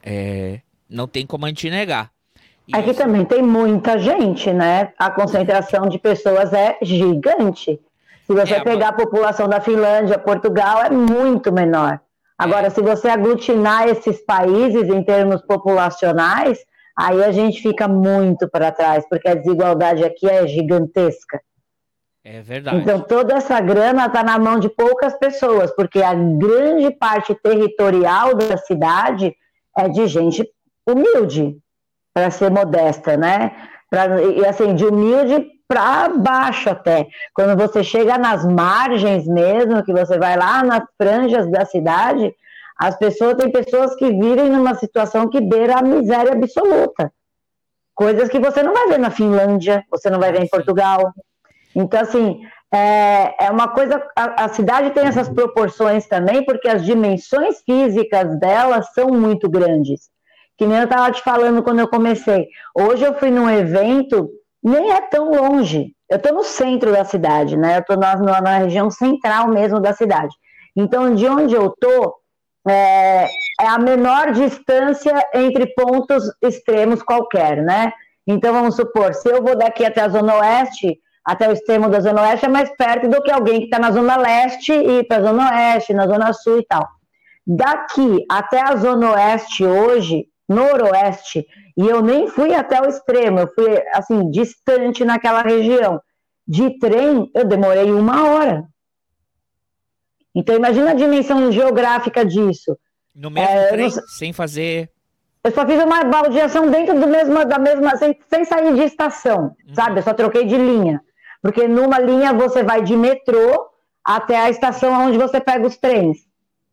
É, 0.00 0.60
não 0.88 1.08
tem 1.08 1.26
como 1.26 1.44
a 1.44 1.48
gente 1.48 1.68
negar. 1.68 2.12
E 2.68 2.76
Aqui 2.76 2.90
isso... 2.90 3.00
também 3.00 3.24
tem 3.24 3.42
muita 3.42 3.98
gente, 3.98 4.52
né? 4.52 4.92
A 4.96 5.10
concentração 5.10 5.88
de 5.88 5.98
pessoas 5.98 6.52
é 6.52 6.78
gigante. 6.82 7.80
Se 8.28 8.34
você 8.34 8.54
é, 8.54 8.60
pegar 8.60 8.88
a 8.88 8.92
população 8.92 9.48
da 9.48 9.58
Finlândia, 9.58 10.18
Portugal, 10.18 10.82
é 10.82 10.90
muito 10.90 11.50
menor. 11.50 11.98
Agora, 12.36 12.66
é. 12.66 12.70
se 12.70 12.82
você 12.82 13.08
aglutinar 13.08 13.88
esses 13.88 14.20
países 14.20 14.86
em 14.86 15.02
termos 15.02 15.40
populacionais, 15.40 16.58
aí 16.94 17.24
a 17.24 17.32
gente 17.32 17.62
fica 17.62 17.88
muito 17.88 18.46
para 18.46 18.70
trás, 18.70 19.06
porque 19.08 19.28
a 19.28 19.34
desigualdade 19.34 20.04
aqui 20.04 20.28
é 20.28 20.46
gigantesca. 20.46 21.40
É 22.22 22.42
verdade. 22.42 22.76
Então, 22.76 23.00
toda 23.00 23.32
essa 23.32 23.58
grana 23.60 24.04
está 24.04 24.22
na 24.22 24.38
mão 24.38 24.58
de 24.58 24.68
poucas 24.68 25.14
pessoas, 25.18 25.74
porque 25.74 26.02
a 26.02 26.12
grande 26.12 26.90
parte 26.90 27.34
territorial 27.34 28.34
da 28.34 28.58
cidade 28.58 29.34
é 29.74 29.88
de 29.88 30.06
gente 30.06 30.46
humilde, 30.86 31.56
para 32.12 32.30
ser 32.30 32.50
modesta, 32.50 33.16
né? 33.16 33.56
Pra, 33.88 34.20
e 34.20 34.44
assim, 34.44 34.74
de 34.74 34.84
humilde 34.84 35.57
para 35.68 36.08
baixo 36.08 36.70
até. 36.70 37.06
Quando 37.34 37.56
você 37.56 37.84
chega 37.84 38.16
nas 38.16 38.44
margens 38.44 39.28
mesmo, 39.28 39.84
que 39.84 39.92
você 39.92 40.18
vai 40.18 40.36
lá 40.36 40.64
nas 40.64 40.82
franjas 40.96 41.48
da 41.50 41.66
cidade, 41.66 42.34
as 42.78 42.96
pessoas, 42.96 43.34
tem 43.34 43.52
pessoas 43.52 43.94
que 43.96 44.06
vivem 44.06 44.50
numa 44.50 44.74
situação 44.74 45.28
que 45.28 45.40
beira 45.40 45.78
a 45.78 45.82
miséria 45.82 46.32
absoluta. 46.32 47.12
Coisas 47.94 48.28
que 48.28 48.38
você 48.38 48.62
não 48.62 48.72
vai 48.72 48.88
ver 48.88 48.98
na 48.98 49.10
Finlândia, 49.10 49.84
você 49.90 50.08
não 50.08 50.18
vai 50.18 50.32
ver 50.32 50.42
em 50.42 50.48
Portugal. 50.48 51.12
Então, 51.74 52.00
assim, 52.00 52.40
é, 52.72 53.46
é 53.46 53.50
uma 53.50 53.68
coisa. 53.68 54.00
A, 54.16 54.44
a 54.44 54.48
cidade 54.48 54.90
tem 54.90 55.06
essas 55.06 55.28
proporções 55.28 56.06
também, 56.06 56.44
porque 56.44 56.68
as 56.68 56.84
dimensões 56.84 57.60
físicas 57.62 58.38
dela 58.38 58.82
são 58.82 59.08
muito 59.08 59.48
grandes. 59.50 60.08
Que 60.56 60.66
nem 60.66 60.78
eu 60.78 60.84
estava 60.84 61.10
te 61.10 61.22
falando 61.22 61.62
quando 61.62 61.80
eu 61.80 61.88
comecei. 61.88 62.46
Hoje 62.74 63.04
eu 63.04 63.14
fui 63.14 63.30
num 63.30 63.50
evento, 63.50 64.30
nem 64.62 64.92
é 64.92 65.00
tão 65.00 65.30
longe. 65.30 65.92
Eu 66.08 66.16
estou 66.16 66.32
no 66.32 66.44
centro 66.44 66.92
da 66.92 67.04
cidade, 67.04 67.56
né? 67.56 67.76
Eu 67.76 67.80
estou 67.80 67.96
na, 67.96 68.40
na, 68.40 68.58
região 68.58 68.90
central 68.90 69.48
mesmo 69.48 69.80
da 69.80 69.92
cidade. 69.92 70.34
Então, 70.76 71.14
de 71.14 71.26
onde 71.26 71.54
eu 71.54 71.66
estou, 71.66 72.14
é, 72.66 73.26
é 73.60 73.66
a 73.66 73.78
menor 73.78 74.32
distância 74.32 75.14
entre 75.34 75.66
pontos 75.74 76.24
extremos 76.42 77.02
qualquer, 77.02 77.62
né? 77.62 77.92
Então, 78.26 78.52
vamos 78.52 78.76
supor, 78.76 79.14
se 79.14 79.28
eu 79.28 79.42
vou 79.42 79.56
daqui 79.56 79.84
até 79.84 80.02
a 80.02 80.08
Zona 80.08 80.36
Oeste, 80.36 80.98
até 81.24 81.48
o 81.48 81.52
extremo 81.52 81.90
da 81.90 82.00
Zona 82.00 82.22
Oeste 82.22 82.46
é 82.46 82.48
mais 82.48 82.74
perto 82.76 83.08
do 83.08 83.22
que 83.22 83.30
alguém 83.30 83.58
que 83.58 83.64
está 83.64 83.78
na 83.78 83.90
Zona 83.90 84.16
Leste 84.16 84.72
e 84.72 85.04
para 85.04 85.18
a 85.18 85.22
Zona 85.22 85.50
Oeste, 85.50 85.92
na 85.92 86.06
Zona 86.06 86.32
Sul 86.32 86.58
e 86.58 86.66
tal. 86.66 86.88
Daqui 87.46 88.24
até 88.30 88.60
a 88.60 88.76
Zona 88.76 89.12
Oeste 89.12 89.64
hoje, 89.64 90.26
Noroeste, 90.48 91.46
e 91.76 91.86
eu 91.86 92.00
nem 92.02 92.26
fui 92.26 92.54
até 92.54 92.80
o 92.80 92.86
extremo, 92.86 93.40
eu 93.40 93.48
fui, 93.48 93.82
assim, 93.92 94.30
distante 94.30 95.04
naquela 95.04 95.42
região. 95.42 96.00
De 96.46 96.78
trem, 96.78 97.30
eu 97.34 97.44
demorei 97.44 97.92
uma 97.92 98.26
hora. 98.28 98.64
Então, 100.34 100.56
imagina 100.56 100.92
a 100.92 100.94
dimensão 100.94 101.52
geográfica 101.52 102.24
disso. 102.24 102.78
No 103.14 103.30
mesmo 103.30 103.50
é, 103.50 103.68
trem, 103.68 103.90
não... 103.90 104.06
sem 104.18 104.32
fazer. 104.32 104.90
Eu 105.44 105.52
só 105.52 105.66
fiz 105.66 105.82
uma 105.82 106.04
baldeação 106.04 106.70
dentro 106.70 106.98
do 106.98 107.06
mesmo, 107.06 107.44
da 107.44 107.58
mesma, 107.58 107.96
sem, 107.96 108.18
sem 108.28 108.44
sair 108.44 108.74
de 108.74 108.82
estação, 108.82 109.54
uhum. 109.66 109.74
sabe? 109.74 109.98
Eu 109.98 110.02
só 110.02 110.14
troquei 110.14 110.44
de 110.44 110.56
linha. 110.56 111.02
Porque 111.42 111.68
numa 111.68 111.98
linha 111.98 112.32
você 112.32 112.62
vai 112.62 112.82
de 112.82 112.96
metrô 112.96 113.68
até 114.04 114.36
a 114.36 114.50
estação 114.50 115.06
onde 115.06 115.18
você 115.18 115.40
pega 115.40 115.66
os 115.66 115.76
trens. 115.76 116.18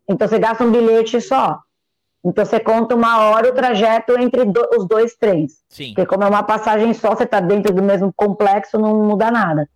Então 0.09 0.27
você 0.27 0.39
gasta 0.39 0.63
um 0.63 0.71
bilhete 0.71 1.19
só. 1.21 1.59
Então 2.25 2.43
você 2.43 2.59
conta 2.59 2.95
uma 2.95 3.29
hora 3.29 3.49
o 3.49 3.53
trajeto 3.53 4.19
entre 4.19 4.45
do, 4.45 4.67
os 4.75 4.87
dois 4.87 5.15
trens. 5.15 5.63
Sim. 5.69 5.93
Porque 5.93 6.07
como 6.07 6.23
é 6.23 6.27
uma 6.27 6.41
passagem 6.41 6.91
só, 6.91 7.15
você 7.15 7.23
está 7.23 7.39
dentro 7.39 7.71
do 7.71 7.83
mesmo 7.83 8.11
complexo, 8.15 8.79
não 8.79 9.03
muda 9.03 9.29
nada. 9.29 9.69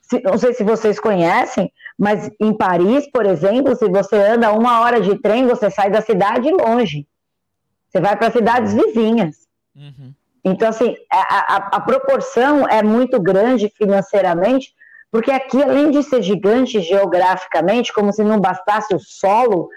Se, 0.00 0.18
não 0.22 0.38
sei 0.38 0.54
se 0.54 0.64
vocês 0.64 0.98
conhecem, 0.98 1.70
mas 1.98 2.30
em 2.40 2.56
Paris, 2.56 3.06
por 3.12 3.26
exemplo, 3.26 3.76
se 3.76 3.86
você 3.90 4.16
anda 4.16 4.50
uma 4.50 4.80
hora 4.80 4.98
de 4.98 5.20
trem, 5.20 5.46
você 5.46 5.70
sai 5.70 5.90
da 5.90 6.00
cidade 6.00 6.50
longe. 6.50 7.06
Você 7.88 8.00
vai 8.00 8.16
para 8.16 8.30
cidades 8.30 8.72
vizinhas. 8.72 9.36
Uhum. 9.76 10.14
Então, 10.42 10.70
assim, 10.70 10.96
a, 11.12 11.18
a, 11.18 11.56
a, 11.76 11.80
proporção 11.80 12.66
é 12.66 12.82
muito 12.82 13.20
grande 13.20 13.70
financeiramente, 13.76 14.72
porque 15.10 15.30
aqui, 15.30 15.62
além 15.62 15.90
de 15.90 16.02
ser 16.02 16.22
gigante 16.22 16.80
geograficamente, 16.80 17.92
como 17.92 18.10
se 18.10 18.24
não 18.24 18.40
bastasse 18.40 18.94
o 18.94 18.98
solo, 18.98 19.68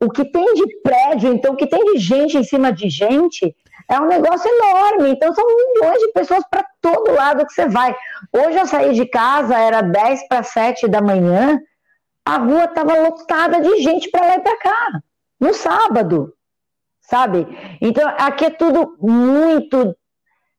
o 0.00 0.10
que 0.10 0.24
tem 0.24 0.54
de 0.54 0.80
prédio, 0.80 1.32
então, 1.32 1.52
o 1.52 1.56
que 1.56 1.66
tem 1.66 1.84
de 1.92 1.98
gente 1.98 2.38
em 2.38 2.44
cima 2.44 2.72
de 2.72 2.88
gente, 2.88 3.54
é 3.88 4.00
um 4.00 4.06
negócio 4.06 4.48
enorme. 4.48 5.10
Então, 5.10 5.34
são 5.34 5.44
milhões 5.46 5.98
de 6.00 6.12
pessoas 6.12 6.44
para 6.50 6.64
todo 6.80 7.14
lado 7.14 7.44
que 7.46 7.52
você 7.52 7.66
vai. 7.66 7.94
Hoje 8.32 8.58
eu 8.58 8.66
saí 8.66 8.94
de 8.94 9.06
casa, 9.06 9.58
era 9.58 9.80
10 9.80 10.28
para 10.28 10.42
7 10.42 10.86
da 10.86 11.00
manhã, 11.00 11.58
a 12.24 12.36
rua 12.36 12.64
estava 12.64 12.94
lotada 13.00 13.60
de 13.60 13.82
gente 13.82 14.10
para 14.10 14.26
lá 14.26 14.36
e 14.36 14.40
para 14.40 14.58
cá, 14.58 15.00
no 15.40 15.54
sábado, 15.54 16.32
sabe? 17.00 17.46
Então, 17.80 18.06
aqui 18.18 18.44
é 18.44 18.50
tudo 18.50 18.96
muito 19.00 19.96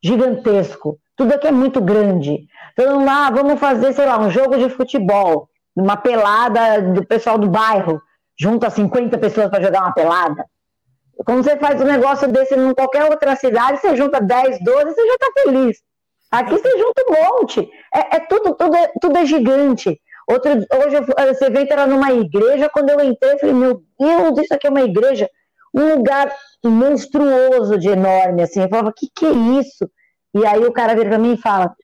gigantesco, 0.04 0.98
tudo 1.16 1.34
aqui 1.34 1.48
é 1.48 1.52
muito 1.52 1.80
grande. 1.80 2.48
Então, 2.74 3.06
lá, 3.06 3.30
vamos 3.30 3.60
fazer, 3.60 3.94
sei 3.94 4.06
lá, 4.06 4.20
um 4.20 4.32
jogo 4.32 4.58
de 4.58 4.70
futebol, 4.70 5.48
uma 5.76 5.96
pelada 5.96 6.82
do 6.82 7.06
pessoal 7.06 7.38
do 7.38 7.48
bairro, 7.48 8.02
junta 8.40 8.70
50 8.70 9.18
pessoas 9.18 9.50
para 9.50 9.64
jogar 9.64 9.82
uma 9.82 9.94
pelada. 9.94 10.46
Quando 11.26 11.44
você 11.44 11.58
faz 11.58 11.82
um 11.82 11.86
negócio 11.86 12.32
desse 12.32 12.56
em 12.56 12.74
qualquer 12.74 13.04
outra 13.10 13.36
cidade, 13.36 13.80
você 13.80 13.96
junta 13.96 14.22
10, 14.22 14.64
12, 14.64 14.86
você 14.86 15.08
já 15.08 15.14
está 15.14 15.28
feliz. 15.44 15.78
Aqui 16.32 16.52
você 16.52 16.78
junta 16.78 17.04
um 17.08 17.38
monte. 17.38 17.70
É, 17.94 18.18
é 18.18 18.20
tudo, 18.22 18.56
tudo, 18.56 18.76
é, 18.76 18.92
tudo 19.02 19.18
é 19.18 19.26
gigante. 19.26 20.00
Outro, 20.30 20.52
hoje 20.52 20.96
esse 21.32 21.46
evento 21.46 21.74
era 21.74 21.88
numa 21.88 22.12
igreja, 22.14 22.70
quando 22.70 22.90
eu 22.92 23.02
entrei, 23.02 23.34
eu 23.34 23.40
falei, 23.40 23.56
meu 23.56 23.84
Deus, 24.00 24.38
isso 24.38 24.54
aqui 24.54 24.68
é 24.68 24.70
uma 24.70 24.84
igreja, 24.84 25.28
um 25.74 25.96
lugar 25.96 26.32
monstruoso 26.64 27.80
de 27.80 27.90
enorme, 27.90 28.44
assim, 28.44 28.62
eu 28.62 28.70
falava, 28.70 28.94
que 28.96 29.08
que 29.14 29.26
é 29.26 29.32
isso? 29.32 29.90
E 30.36 30.46
aí 30.46 30.64
o 30.64 30.72
cara 30.72 30.94
vira 30.94 31.10
para 31.10 31.18
mim 31.18 31.34
e 31.34 31.38
fala, 31.38 31.76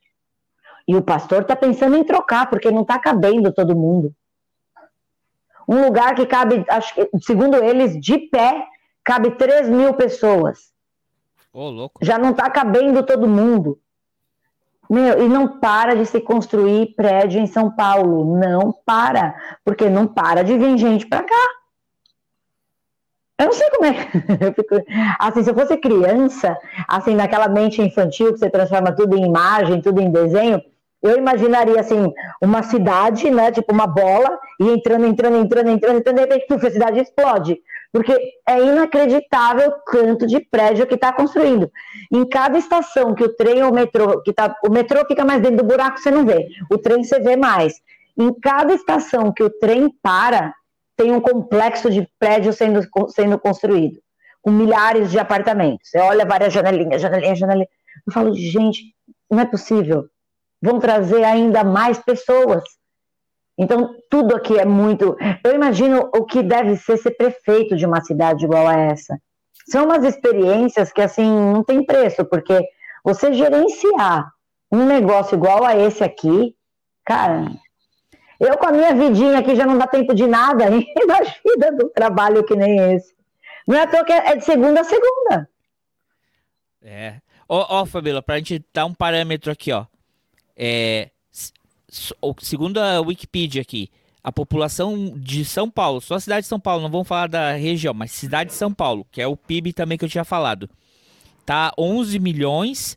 e 0.87 0.95
o 0.95 1.01
pastor 1.01 1.43
tá 1.43 1.55
pensando 1.55 1.97
em 1.97 2.03
trocar, 2.03 2.47
porque 2.47 2.69
não 2.69 2.85
tá 2.85 2.99
cabendo 2.99 3.51
todo 3.51 3.75
mundo. 3.75 4.13
Um 5.67 5.83
lugar 5.83 6.15
que 6.15 6.25
cabe, 6.25 6.63
acho 6.69 6.93
que, 6.93 7.09
segundo 7.21 7.63
eles, 7.63 7.99
de 7.99 8.17
pé, 8.17 8.65
cabe 9.03 9.31
3 9.31 9.69
mil 9.69 9.93
pessoas. 9.93 10.73
Oh, 11.53 11.69
louco. 11.69 12.03
Já 12.03 12.17
não 12.17 12.33
tá 12.33 12.49
cabendo 12.49 13.03
todo 13.03 13.27
mundo. 13.27 13.79
Meu, 14.89 15.23
e 15.23 15.27
não 15.27 15.59
para 15.59 15.95
de 15.95 16.05
se 16.05 16.21
construir 16.21 16.93
prédio 16.95 17.39
em 17.39 17.47
São 17.47 17.71
Paulo. 17.71 18.37
Não 18.37 18.73
para. 18.85 19.33
Porque 19.63 19.89
não 19.89 20.05
para 20.05 20.43
de 20.43 20.57
vir 20.57 20.77
gente 20.77 21.07
para 21.07 21.23
cá. 21.23 21.49
Eu 23.39 23.47
não 23.47 23.53
sei 23.53 23.69
como 23.69 23.85
é. 23.85 23.93
Fico... 24.53 24.75
Assim, 25.19 25.43
se 25.43 25.49
eu 25.49 25.55
fosse 25.55 25.77
criança, 25.77 26.57
assim, 26.87 27.15
naquela 27.15 27.47
mente 27.47 27.81
infantil 27.81 28.33
que 28.33 28.39
você 28.39 28.49
transforma 28.49 28.95
tudo 28.95 29.17
em 29.17 29.25
imagem, 29.25 29.81
tudo 29.81 30.01
em 30.01 30.11
desenho, 30.11 30.61
eu 31.05 31.17
imaginaria, 31.17 31.79
assim, 31.79 32.11
uma 32.41 32.63
cidade, 32.63 33.29
né, 33.29 33.51
tipo 33.51 33.71
uma 33.71 33.85
bola, 33.85 34.39
e 34.59 34.69
entrando, 34.69 35.05
entrando, 35.05 35.37
entrando, 35.37 35.69
entrando, 35.69 35.97
entrando, 35.97 36.15
de 36.15 36.21
repente, 36.21 36.47
puf, 36.47 36.65
a 36.65 36.71
cidade 36.71 36.99
explode. 36.99 37.59
Porque 37.91 38.17
é 38.49 38.59
inacreditável 38.59 39.69
o 39.69 39.91
quanto 39.91 40.25
de 40.25 40.39
prédio 40.39 40.87
que 40.87 40.95
está 40.95 41.13
construindo. 41.13 41.71
Em 42.11 42.27
cada 42.27 42.57
estação 42.57 43.13
que 43.13 43.23
o 43.23 43.35
trem 43.35 43.63
ou 43.63 43.71
o 43.71 43.73
metrô, 43.73 44.21
que 44.21 44.33
tá, 44.33 44.53
o 44.67 44.71
metrô 44.71 45.05
fica 45.05 45.23
mais 45.23 45.41
dentro 45.41 45.57
do 45.57 45.63
buraco, 45.63 45.99
você 45.99 46.09
não 46.09 46.25
vê. 46.25 46.47
O 46.71 46.77
trem 46.77 47.03
você 47.03 47.19
vê 47.19 47.35
mais. 47.35 47.75
Em 48.17 48.33
cada 48.33 48.73
estação 48.73 49.31
que 49.31 49.43
o 49.43 49.49
trem 49.49 49.89
para, 50.01 50.53
tem 50.97 51.11
um 51.11 51.21
complexo 51.21 51.89
de 51.89 52.09
prédios 52.17 52.55
sendo, 52.55 52.81
sendo 53.09 53.37
construído, 53.37 53.99
com 54.41 54.51
milhares 54.51 55.11
de 55.11 55.19
apartamentos. 55.19 55.89
Você 55.89 55.99
olha 55.99 56.25
várias 56.25 56.51
janelinhas, 56.51 57.01
janelinhas, 57.01 57.37
janelinhas. 57.37 57.69
Eu 58.07 58.13
falo, 58.13 58.33
gente, 58.33 58.93
não 59.29 59.39
é 59.39 59.45
possível. 59.45 60.09
Vão 60.61 60.79
trazer 60.79 61.23
ainda 61.23 61.63
mais 61.63 61.99
pessoas. 61.99 62.63
Então, 63.57 63.95
tudo 64.09 64.35
aqui 64.35 64.57
é 64.57 64.65
muito. 64.65 65.15
Eu 65.43 65.55
imagino 65.55 66.09
o 66.15 66.25
que 66.25 66.43
deve 66.43 66.75
ser 66.75 66.97
ser 66.97 67.11
prefeito 67.11 67.75
de 67.75 67.85
uma 67.85 68.01
cidade 68.01 68.45
igual 68.45 68.67
a 68.67 68.77
essa. 68.77 69.17
São 69.67 69.85
umas 69.85 70.03
experiências 70.03 70.91
que, 70.91 71.01
assim, 71.01 71.29
não 71.29 71.63
tem 71.63 71.85
preço, 71.85 72.25
porque 72.25 72.61
você 73.03 73.33
gerenciar 73.33 74.29
um 74.71 74.85
negócio 74.85 75.35
igual 75.35 75.63
a 75.63 75.75
esse 75.75 76.03
aqui, 76.03 76.55
cara, 77.05 77.45
eu, 78.39 78.57
com 78.57 78.67
a 78.67 78.71
minha 78.71 78.93
vidinha 78.93 79.39
aqui, 79.39 79.55
já 79.55 79.65
não 79.65 79.77
dá 79.77 79.87
tempo 79.87 80.13
de 80.13 80.27
nada, 80.27 80.65
imagina 80.69 81.71
do 81.77 81.89
trabalho 81.89 82.43
que 82.43 82.55
nem 82.55 82.93
esse. 82.93 83.15
Não 83.67 83.75
é 83.75 83.83
à 83.83 83.87
toa 83.87 84.03
que 84.03 84.13
é 84.13 84.35
de 84.35 84.43
segunda 84.43 84.81
a 84.81 84.83
segunda. 84.83 85.49
É. 86.83 87.15
Ó, 87.47 87.81
ó 87.81 87.85
Fabíola, 87.85 88.21
pra 88.21 88.37
gente 88.37 88.63
dar 88.73 88.85
um 88.85 88.93
parâmetro 88.93 89.51
aqui, 89.51 89.71
ó. 89.71 89.85
É, 90.55 91.09
segundo 92.39 92.79
a 92.79 93.01
Wikipedia 93.01 93.61
aqui, 93.61 93.89
a 94.23 94.31
população 94.31 95.13
de 95.17 95.43
São 95.45 95.69
Paulo, 95.69 96.01
só 96.01 96.15
a 96.15 96.19
cidade 96.19 96.41
de 96.41 96.47
São 96.47 96.59
Paulo, 96.59 96.81
não 96.83 96.89
vamos 96.89 97.07
falar 97.07 97.27
da 97.27 97.53
região, 97.53 97.93
mas 97.93 98.11
cidade 98.11 98.49
de 98.49 98.55
São 98.55 98.73
Paulo, 98.73 99.05
que 99.11 99.21
é 99.21 99.27
o 99.27 99.37
PIB 99.37 99.73
também 99.73 99.95
que 99.97 100.05
eu 100.05 100.09
tinha 100.09 100.25
falado, 100.25 100.69
tá 101.45 101.71
11 101.77 102.17
milhões 102.19 102.95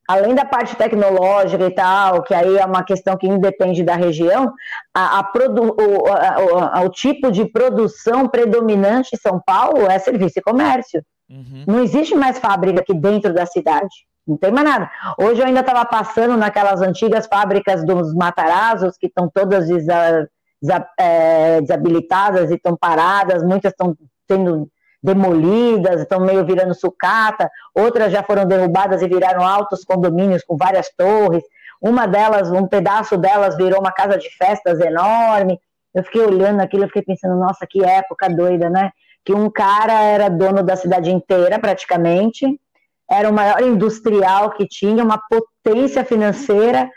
Além 0.08 0.34
da 0.34 0.42
parte 0.42 0.74
tecnológica 0.74 1.66
e 1.66 1.70
tal, 1.70 2.22
que 2.22 2.32
aí 2.32 2.56
é 2.56 2.64
uma 2.64 2.82
questão 2.82 3.14
que 3.14 3.26
independe 3.26 3.82
da 3.82 3.94
região, 3.94 4.50
a, 4.94 5.18
a 5.18 5.22
produ, 5.22 5.76
o, 5.78 6.06
a, 6.08 6.80
o, 6.80 6.88
tipo 6.88 7.30
de 7.30 7.44
produção 7.44 8.26
predominante 8.26 9.10
em 9.12 9.18
São 9.18 9.38
Paulo 9.38 9.82
é 9.82 9.98
serviço 9.98 10.38
e 10.38 10.42
comércio. 10.42 11.04
Uhum. 11.28 11.64
Não 11.66 11.82
existe 11.82 12.14
mais 12.14 12.38
fábrica 12.38 12.80
aqui 12.80 12.94
dentro 12.94 13.34
da 13.34 13.44
cidade. 13.44 13.94
Não 14.26 14.38
tem 14.38 14.50
mais 14.50 14.66
nada. 14.66 14.90
Hoje 15.18 15.42
eu 15.42 15.46
ainda 15.46 15.60
estava 15.60 15.84
passando 15.84 16.38
naquelas 16.38 16.80
antigas 16.80 17.26
fábricas 17.26 17.84
dos 17.84 18.14
Matarazos, 18.14 18.96
que 18.96 19.08
estão 19.08 19.28
todas 19.28 19.68
desa, 19.68 20.26
desa, 20.62 20.88
é, 20.98 21.60
desabilitadas 21.60 22.50
e 22.50 22.54
estão 22.54 22.74
paradas, 22.74 23.42
muitas 23.42 23.72
estão 23.72 23.94
sendo 24.26 24.70
demolidas, 25.02 26.00
estão 26.00 26.20
meio 26.20 26.44
virando 26.44 26.74
sucata, 26.74 27.50
outras 27.74 28.12
já 28.12 28.22
foram 28.22 28.46
derrubadas 28.46 29.02
e 29.02 29.08
viraram 29.08 29.46
altos 29.46 29.84
condomínios 29.84 30.42
com 30.44 30.56
várias 30.56 30.90
torres. 30.96 31.44
Uma 31.80 32.06
delas, 32.06 32.50
um 32.50 32.66
pedaço 32.66 33.16
delas 33.16 33.56
virou 33.56 33.80
uma 33.80 33.92
casa 33.92 34.18
de 34.18 34.28
festas 34.36 34.80
enorme. 34.80 35.60
Eu 35.94 36.02
fiquei 36.02 36.22
olhando 36.22 36.60
aquilo, 36.60 36.84
eu 36.84 36.88
fiquei 36.88 37.02
pensando, 37.02 37.36
nossa, 37.36 37.66
que 37.68 37.84
época 37.84 38.28
doida, 38.28 38.68
né? 38.68 38.90
Que 39.24 39.32
um 39.32 39.48
cara 39.48 40.02
era 40.02 40.28
dono 40.28 40.62
da 40.62 40.74
cidade 40.74 41.10
inteira, 41.10 41.58
praticamente, 41.58 42.60
era 43.08 43.30
o 43.30 43.32
maior 43.32 43.62
industrial 43.62 44.50
que 44.50 44.66
tinha, 44.66 45.04
uma 45.04 45.18
potência 45.18 46.04
financeira. 46.04 46.90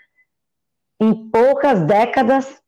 Em 0.99 1.29
poucas 1.29 1.81
décadas, 1.81 2.61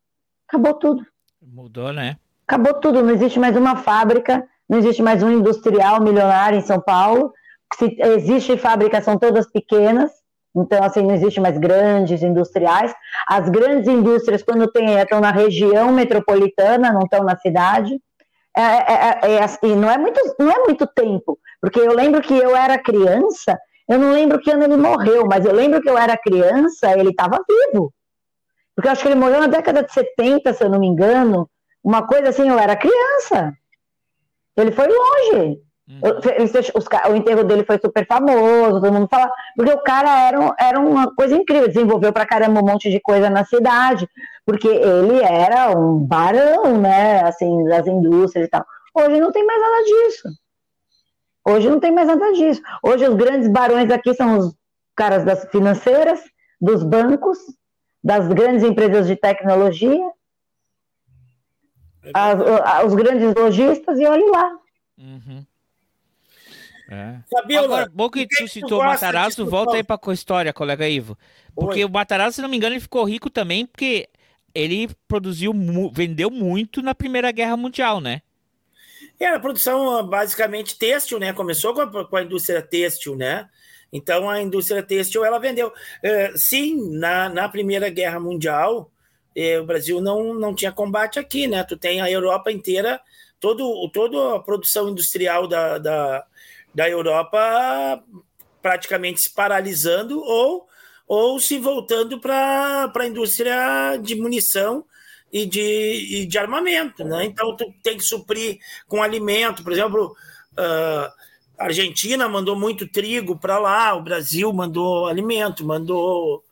acabou 0.48 0.74
tudo. 0.74 1.04
Mudou, 1.42 1.92
né? 1.92 2.16
Acabou 2.46 2.74
tudo, 2.74 3.02
não 3.02 3.10
existe 3.10 3.38
mais 3.38 3.56
uma 3.56 3.76
fábrica, 3.76 4.46
não 4.68 4.78
existe 4.78 5.02
mais 5.02 5.22
um 5.22 5.30
industrial 5.30 6.00
milionário 6.00 6.58
em 6.58 6.62
São 6.62 6.80
Paulo. 6.80 7.32
Se 7.76 7.96
existe 7.98 8.56
fábrica, 8.56 9.02
são 9.02 9.18
todas 9.18 9.50
pequenas, 9.50 10.10
então 10.56 10.82
assim, 10.82 11.02
não 11.02 11.14
existe 11.14 11.40
mais 11.40 11.58
grandes 11.58 12.22
industriais. 12.22 12.94
As 13.26 13.48
grandes 13.48 13.88
indústrias, 13.88 14.42
quando 14.42 14.70
tem, 14.70 14.94
estão 14.98 15.20
na 15.20 15.30
região 15.30 15.92
metropolitana, 15.92 16.92
não 16.92 17.02
estão 17.02 17.24
na 17.24 17.36
cidade. 17.36 18.00
É, 18.56 18.62
é, 18.62 19.20
é, 19.22 19.32
é, 19.32 19.42
assim, 19.42 19.74
não, 19.74 19.90
é 19.90 19.98
muito, 19.98 20.20
não 20.38 20.50
é 20.50 20.58
muito 20.64 20.86
tempo, 20.86 21.36
porque 21.60 21.80
eu 21.80 21.92
lembro 21.92 22.22
que 22.22 22.38
eu 22.38 22.54
era 22.54 22.78
criança, 22.78 23.58
eu 23.88 23.98
não 23.98 24.12
lembro 24.12 24.38
que 24.38 24.48
ano 24.48 24.62
ele 24.62 24.76
morreu, 24.76 25.26
mas 25.26 25.44
eu 25.44 25.52
lembro 25.52 25.82
que 25.82 25.90
eu 25.90 25.98
era 25.98 26.16
criança, 26.16 26.92
ele 26.92 27.10
estava 27.10 27.44
vivo. 27.48 27.92
Porque 28.74 28.88
eu 28.88 28.92
acho 28.92 29.02
que 29.02 29.08
ele 29.08 29.20
morreu 29.20 29.40
na 29.40 29.46
década 29.48 29.82
de 29.82 29.92
70, 29.92 30.52
se 30.52 30.64
eu 30.64 30.70
não 30.70 30.78
me 30.78 30.86
engano. 30.86 31.50
Uma 31.82 32.06
coisa 32.06 32.28
assim, 32.30 32.48
eu 32.48 32.58
era 32.58 32.76
criança. 32.76 33.52
Ele 34.56 34.72
foi 34.72 34.86
longe. 34.86 35.58
Uhum. 35.86 37.12
o 37.12 37.16
enterro 37.16 37.44
dele 37.44 37.62
foi 37.62 37.78
super 37.78 38.06
famoso, 38.06 38.80
todo 38.80 38.92
mundo 38.92 39.06
fala, 39.06 39.30
porque 39.54 39.70
o 39.70 39.82
cara 39.82 40.28
era, 40.28 40.56
era 40.58 40.80
uma 40.80 41.14
coisa 41.14 41.36
incrível, 41.36 41.68
desenvolveu 41.68 42.10
pra 42.10 42.24
caramba 42.24 42.62
um 42.62 42.64
monte 42.64 42.90
de 42.90 42.98
coisa 43.00 43.28
na 43.28 43.44
cidade, 43.44 44.08
porque 44.46 44.66
ele 44.66 45.22
era 45.22 45.78
um 45.78 45.98
barão, 45.98 46.80
né, 46.80 47.22
assim, 47.24 47.64
das 47.64 47.86
indústrias 47.86 48.46
e 48.46 48.50
tal. 48.50 48.64
Hoje 48.94 49.20
não 49.20 49.30
tem 49.30 49.44
mais 49.44 49.60
nada 49.60 49.84
disso. 49.84 50.28
Hoje 51.46 51.68
não 51.68 51.78
tem 51.78 51.92
mais 51.92 52.06
nada 52.06 52.32
disso. 52.32 52.62
Hoje 52.82 53.06
os 53.06 53.14
grandes 53.14 53.48
barões 53.48 53.90
aqui 53.90 54.14
são 54.14 54.38
os 54.38 54.54
caras 54.96 55.24
das 55.24 55.44
financeiras, 55.50 56.20
dos 56.58 56.82
bancos, 56.82 57.38
das 58.02 58.26
grandes 58.28 58.62
empresas 58.62 59.06
de 59.06 59.16
tecnologia, 59.16 60.10
é 62.04 62.10
as, 62.14 62.84
os 62.86 62.94
grandes 62.94 63.34
lojistas 63.34 63.98
e 63.98 64.06
olhe 64.06 64.24
lá. 64.30 64.58
Uhum. 64.98 65.44
É. 66.90 67.18
Fabiola, 67.30 67.64
Agora, 67.64 67.90
bom 67.92 68.10
que 68.10 68.26
tu 68.26 68.46
citou 68.46 68.80
o 68.80 68.84
Matarazzo, 68.84 69.46
volta 69.46 69.76
aí 69.76 69.82
para 69.82 69.98
a 70.02 70.12
história, 70.12 70.52
colega 70.52 70.88
Ivo. 70.88 71.16
Porque 71.54 71.80
Oi. 71.80 71.84
o 71.84 71.90
Matarazzo, 71.90 72.36
se 72.36 72.42
não 72.42 72.48
me 72.48 72.56
engano, 72.56 72.74
ele 72.74 72.80
ficou 72.80 73.04
rico 73.04 73.30
também 73.30 73.64
porque 73.64 74.08
ele 74.54 74.88
produziu, 75.08 75.52
vendeu 75.92 76.30
muito 76.30 76.82
na 76.82 76.94
Primeira 76.94 77.32
Guerra 77.32 77.56
Mundial, 77.56 78.00
né? 78.00 78.22
Era 79.18 79.40
produção 79.40 80.06
basicamente 80.06 80.78
têxtil, 80.78 81.18
né? 81.18 81.32
Começou 81.32 81.72
com 81.72 81.80
a, 81.80 82.08
com 82.08 82.16
a, 82.16 82.22
indústria 82.22 82.60
têxtil, 82.60 83.16
né? 83.16 83.48
Então 83.92 84.28
a 84.28 84.42
indústria 84.42 84.82
têxtil 84.82 85.24
ela 85.24 85.38
vendeu. 85.38 85.68
Uh, 85.68 86.36
sim, 86.36 86.98
na, 86.98 87.28
na 87.28 87.48
Primeira 87.48 87.88
Guerra 87.88 88.20
Mundial, 88.20 88.90
eh, 89.34 89.58
o 89.60 89.64
Brasil 89.64 90.00
não, 90.00 90.34
não 90.34 90.54
tinha 90.54 90.72
combate 90.72 91.18
aqui, 91.18 91.46
né? 91.46 91.64
Tu 91.64 91.76
tem 91.76 92.00
a 92.00 92.10
Europa 92.10 92.50
inteira, 92.52 93.00
todo, 93.40 93.88
toda 93.92 94.36
a 94.36 94.40
produção 94.40 94.88
industrial 94.88 95.46
da, 95.46 95.78
da, 95.78 96.24
da 96.74 96.88
Europa 96.88 98.02
praticamente 98.62 99.20
se 99.20 99.34
paralisando 99.34 100.18
ou, 100.20 100.66
ou 101.06 101.38
se 101.38 101.58
voltando 101.58 102.18
para 102.18 102.90
a 102.94 103.06
indústria 103.06 103.96
de 103.98 104.14
munição 104.14 104.84
e 105.30 105.44
de, 105.44 106.20
e 106.20 106.26
de 106.26 106.38
armamento, 106.38 107.04
né? 107.04 107.24
Então 107.24 107.54
tu 107.56 107.66
tem 107.82 107.96
que 107.96 108.04
suprir 108.04 108.58
com 108.88 109.02
alimento, 109.02 109.62
por 109.62 109.72
exemplo, 109.72 110.16
uh, 110.52 111.12
a 111.58 111.64
Argentina 111.64 112.28
mandou 112.28 112.56
muito 112.56 112.88
trigo 112.88 113.36
para 113.36 113.58
lá, 113.58 113.94
o 113.94 114.02
Brasil 114.02 114.52
mandou 114.52 115.06
alimento, 115.06 115.64
mandou 115.64 116.42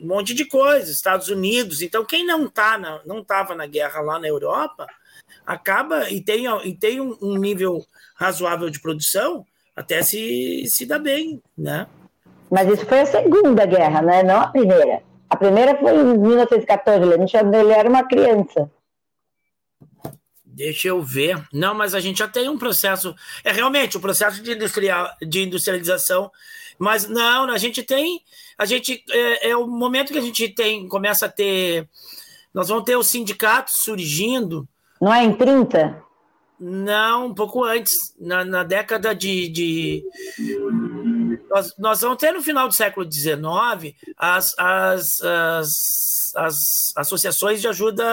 um 0.00 0.06
monte 0.06 0.34
de 0.34 0.44
coisa, 0.44 0.90
Estados 0.90 1.28
Unidos. 1.28 1.82
Então 1.82 2.04
quem 2.04 2.24
não 2.24 2.48
tá 2.48 2.78
na, 2.78 3.00
não 3.04 3.20
estava 3.20 3.54
na 3.54 3.66
guerra 3.66 4.00
lá 4.00 4.18
na 4.18 4.28
Europa 4.28 4.86
acaba 5.46 6.10
e 6.10 6.20
tem, 6.20 6.46
e 6.64 6.74
tem 6.74 7.00
um, 7.00 7.16
um 7.20 7.36
nível 7.36 7.84
razoável 8.14 8.70
de 8.70 8.80
produção, 8.80 9.44
até 9.74 10.02
se, 10.02 10.64
se 10.66 10.86
dá 10.86 10.98
bem, 10.98 11.42
né? 11.56 11.86
Mas 12.50 12.68
isso 12.68 12.86
foi 12.86 13.00
a 13.00 13.06
segunda 13.06 13.66
guerra, 13.66 14.00
né? 14.02 14.22
Não 14.22 14.40
a 14.40 14.46
primeira. 14.46 15.02
A 15.28 15.36
primeira 15.36 15.76
foi 15.76 15.92
em 15.92 16.18
1914, 16.18 17.12
ele 17.58 17.72
era 17.72 17.88
uma 17.88 18.04
criança. 18.04 18.70
Deixa 20.44 20.86
eu 20.86 21.02
ver. 21.02 21.42
Não, 21.52 21.74
mas 21.74 21.94
a 21.94 22.00
gente 22.00 22.18
já 22.18 22.28
tem 22.28 22.48
um 22.48 22.56
processo. 22.56 23.14
É 23.42 23.50
realmente 23.50 23.96
o 23.96 23.98
um 23.98 24.02
processo 24.02 24.40
de, 24.40 24.52
industrial, 24.52 25.10
de 25.20 25.42
industrialização. 25.42 26.30
Mas 26.78 27.08
não, 27.08 27.50
a 27.50 27.58
gente 27.58 27.82
tem. 27.82 28.20
A 28.58 28.64
gente 28.64 29.02
é, 29.10 29.50
é, 29.50 29.56
o 29.56 29.66
momento 29.66 30.12
que 30.12 30.18
a 30.18 30.22
gente 30.22 30.48
tem, 30.48 30.88
começa 30.88 31.26
a 31.26 31.28
ter. 31.28 31.88
Nós 32.52 32.68
vamos 32.68 32.84
ter 32.84 32.96
os 32.96 33.08
sindicatos 33.08 33.82
surgindo. 33.82 34.68
Não 35.00 35.12
é 35.12 35.24
em 35.24 35.34
30? 35.34 36.02
Não, 36.58 37.26
um 37.26 37.34
pouco 37.34 37.64
antes, 37.64 38.14
na, 38.18 38.44
na 38.44 38.62
década 38.62 39.12
de, 39.12 39.48
de 39.48 40.04
nós, 41.50 41.74
nós 41.78 42.00
vamos 42.00 42.18
ter 42.18 42.32
no 42.32 42.42
final 42.42 42.68
do 42.68 42.74
século 42.74 43.10
XIX 43.10 43.94
as, 44.16 44.58
as, 44.58 45.22
as, 45.22 46.32
as 46.36 46.92
associações 46.96 47.60
de 47.60 47.68
ajuda. 47.68 48.04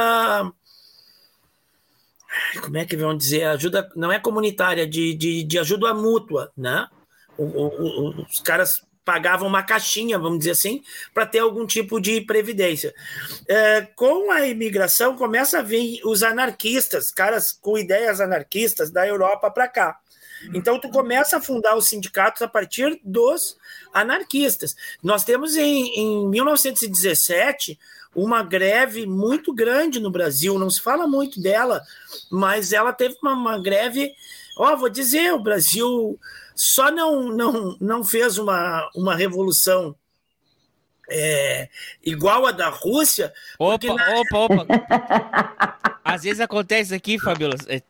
Como 2.62 2.78
é 2.78 2.86
que 2.86 2.98
vão 2.98 3.16
dizer? 3.16 3.44
Ajuda 3.44 3.90
não 3.96 4.12
é 4.12 4.20
comunitária, 4.20 4.88
de, 4.88 5.14
de, 5.14 5.44
de 5.44 5.60
ajuda 5.60 5.94
mútua, 5.94 6.52
né? 6.56 6.88
O, 7.38 7.44
o, 7.44 8.22
os 8.24 8.40
caras 8.40 8.82
pagavam 9.04 9.48
uma 9.48 9.64
caixinha, 9.64 10.20
vamos 10.20 10.40
dizer 10.40 10.52
assim, 10.52 10.84
para 11.14 11.26
ter 11.26 11.40
algum 11.40 11.66
tipo 11.66 12.00
de 12.00 12.22
previdência. 12.22 12.94
É, 13.48 13.82
com 13.96 14.32
a 14.32 14.46
imigração, 14.48 15.16
começa 15.16 15.60
a 15.60 15.64
vir 15.64 16.02
os 16.06 16.24
anarquistas, 16.24 17.12
caras 17.12 17.52
com 17.52 17.78
ideias 17.78 18.22
anarquistas 18.22 18.92
da 18.92 19.08
Europa 19.08 19.50
para 19.50 19.68
cá. 19.68 20.00
Então, 20.54 20.80
tu 20.80 20.90
começa 20.90 21.38
a 21.38 21.42
fundar 21.42 21.76
os 21.76 21.88
sindicatos 21.88 22.42
a 22.42 22.48
partir 22.48 23.00
dos 23.04 23.58
anarquistas. 23.94 24.76
Nós 25.04 25.24
temos 25.24 25.56
em, 25.56 26.00
em 26.00 26.30
1917 26.30 27.78
uma 28.16 28.44
greve 28.44 29.06
muito 29.06 29.54
grande 29.54 30.00
no 30.00 30.12
Brasil, 30.12 30.58
não 30.60 30.70
se 30.70 30.82
fala 30.82 31.08
muito 31.08 31.42
dela, 31.42 31.82
mas 32.30 32.74
ela 32.74 32.92
teve 32.92 33.16
uma, 33.22 33.34
uma 33.34 33.62
greve. 33.62 34.12
Ó, 34.58 34.76
vou 34.76 34.90
dizer, 34.90 35.34
o 35.34 35.40
Brasil 35.40 36.20
só 36.56 36.92
não, 36.92 37.30
não, 37.30 37.78
não 37.80 38.04
fez 38.04 38.38
uma, 38.38 38.90
uma 38.96 39.16
revolução 39.16 39.96
é, 41.10 41.70
igual 42.04 42.46
a 42.46 42.52
da 42.52 42.70
Rússia. 42.70 43.34
Opa, 43.60 43.94
na... 43.94 44.20
opa, 44.20 44.38
opa. 44.38 46.00
Às 46.04 46.24
vezes 46.24 46.40
acontece 46.40 46.96
aqui, 46.96 47.20
Fabiola. 47.20 47.56
Ele, 47.68 47.84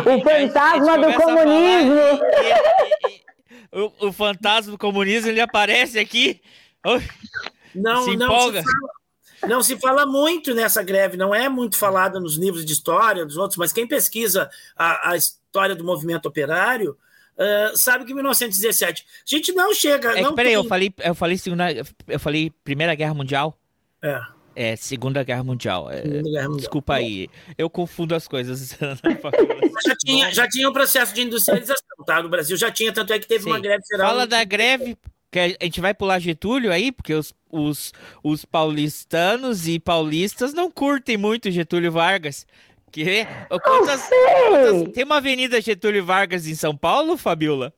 o 0.00 0.22
fantasma 0.22 0.98
do 0.98 1.14
comunismo. 1.14 2.00
E, 2.32 3.08
e, 3.08 3.14
e, 3.14 3.80
o, 3.80 4.08
o, 4.08 4.12
fantasma 4.12 4.72
do 4.72 4.78
comunismo 4.78 5.30
ele 5.30 5.40
aparece 5.40 5.98
aqui. 5.98 6.40
Não, 7.74 8.02
se 8.04 8.10
empolga. 8.10 8.62
Não 8.62 8.62
se, 8.62 8.72
fala, 8.72 9.48
não 9.48 9.62
se 9.62 9.78
fala 9.78 10.06
muito 10.06 10.54
nessa 10.54 10.82
greve, 10.82 11.16
não 11.16 11.34
é 11.34 11.48
muito 11.48 11.76
falada 11.76 12.20
nos 12.20 12.36
livros 12.36 12.64
de 12.64 12.72
história 12.72 13.24
dos 13.24 13.36
outros, 13.36 13.58
mas 13.58 13.72
quem 13.72 13.86
pesquisa 13.86 14.50
a, 14.76 15.10
a 15.10 15.16
história 15.16 15.74
do 15.74 15.84
movimento 15.84 16.26
operário 16.26 16.96
Uh, 17.38 17.76
sabe 17.76 18.04
que 18.04 18.12
1917. 18.12 19.06
A 19.06 19.36
gente 19.36 19.52
não 19.52 19.72
chega. 19.72 20.18
É, 20.18 20.22
não 20.22 20.34
peraí, 20.34 20.52
tem... 20.52 20.54
eu 20.54 20.64
falei, 20.64 20.92
eu 20.98 21.14
falei 21.14 21.38
segunda, 21.38 21.66
eu 22.08 22.18
falei 22.18 22.50
Primeira 22.64 22.94
Guerra 22.96 23.14
Mundial. 23.14 23.56
É. 24.02 24.20
É, 24.56 24.74
Segunda 24.74 25.22
Guerra 25.22 25.44
Mundial. 25.44 25.88
É, 25.88 26.02
Segunda 26.02 26.30
Guerra 26.30 26.48
Mundial. 26.48 26.56
Desculpa 26.56 26.94
aí, 26.94 27.28
eu 27.56 27.70
confundo 27.70 28.12
as 28.16 28.26
coisas. 28.26 28.76
já, 29.86 29.94
tinha, 30.04 30.32
já 30.32 30.48
tinha 30.48 30.68
um 30.68 30.72
processo 30.72 31.14
de 31.14 31.22
industrialização, 31.22 32.04
tá? 32.04 32.20
No 32.20 32.28
Brasil 32.28 32.56
já 32.56 32.72
tinha, 32.72 32.92
tanto 32.92 33.12
é 33.12 33.20
que 33.20 33.28
teve 33.28 33.44
Sim. 33.44 33.50
uma 33.50 33.60
greve 33.60 33.84
geral. 33.88 34.08
Fala 34.08 34.26
da 34.26 34.42
greve, 34.42 34.96
que 35.30 35.38
a 35.38 35.64
gente 35.64 35.80
vai 35.80 35.94
pular 35.94 36.18
Getúlio 36.18 36.72
aí, 36.72 36.90
porque 36.90 37.14
os, 37.14 37.32
os, 37.48 37.92
os 38.20 38.44
paulistanos 38.44 39.68
e 39.68 39.78
paulistas 39.78 40.52
não 40.52 40.68
curtem 40.72 41.16
muito 41.16 41.52
Getúlio 41.52 41.92
Vargas. 41.92 42.44
Que? 42.90 43.26
Quantas, 43.48 44.08
quantas, 44.08 44.92
tem 44.92 45.04
uma 45.04 45.18
avenida 45.18 45.60
Getúlio 45.60 46.04
Vargas 46.04 46.46
em 46.46 46.54
São 46.54 46.76
Paulo, 46.76 47.16
Fabiola? 47.16 47.72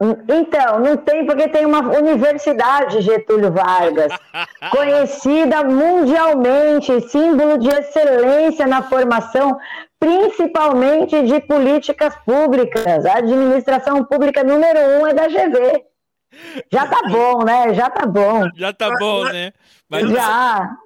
Então, 0.00 0.78
não 0.78 0.96
tem 0.96 1.26
porque 1.26 1.48
tem 1.48 1.66
uma 1.66 1.80
universidade 1.80 3.00
Getúlio 3.00 3.52
Vargas, 3.52 4.12
conhecida 4.70 5.64
mundialmente, 5.64 7.00
símbolo 7.08 7.58
de 7.58 7.68
excelência 7.68 8.64
na 8.66 8.82
formação, 8.82 9.58
principalmente 9.98 11.20
de 11.24 11.40
políticas 11.40 12.14
públicas. 12.24 13.04
A 13.04 13.18
administração 13.18 14.04
pública 14.04 14.44
número 14.44 14.78
um 15.00 15.06
é 15.06 15.14
da 15.14 15.26
GV. 15.26 15.84
Já 16.70 16.86
tá 16.86 17.08
bom, 17.08 17.42
né? 17.44 17.74
Já 17.74 17.90
tá 17.90 18.06
bom. 18.06 18.48
Já 18.54 18.72
tá 18.72 18.90
bom, 19.00 19.24
né? 19.24 19.52
Mas 19.88 20.08
Já 20.08 20.76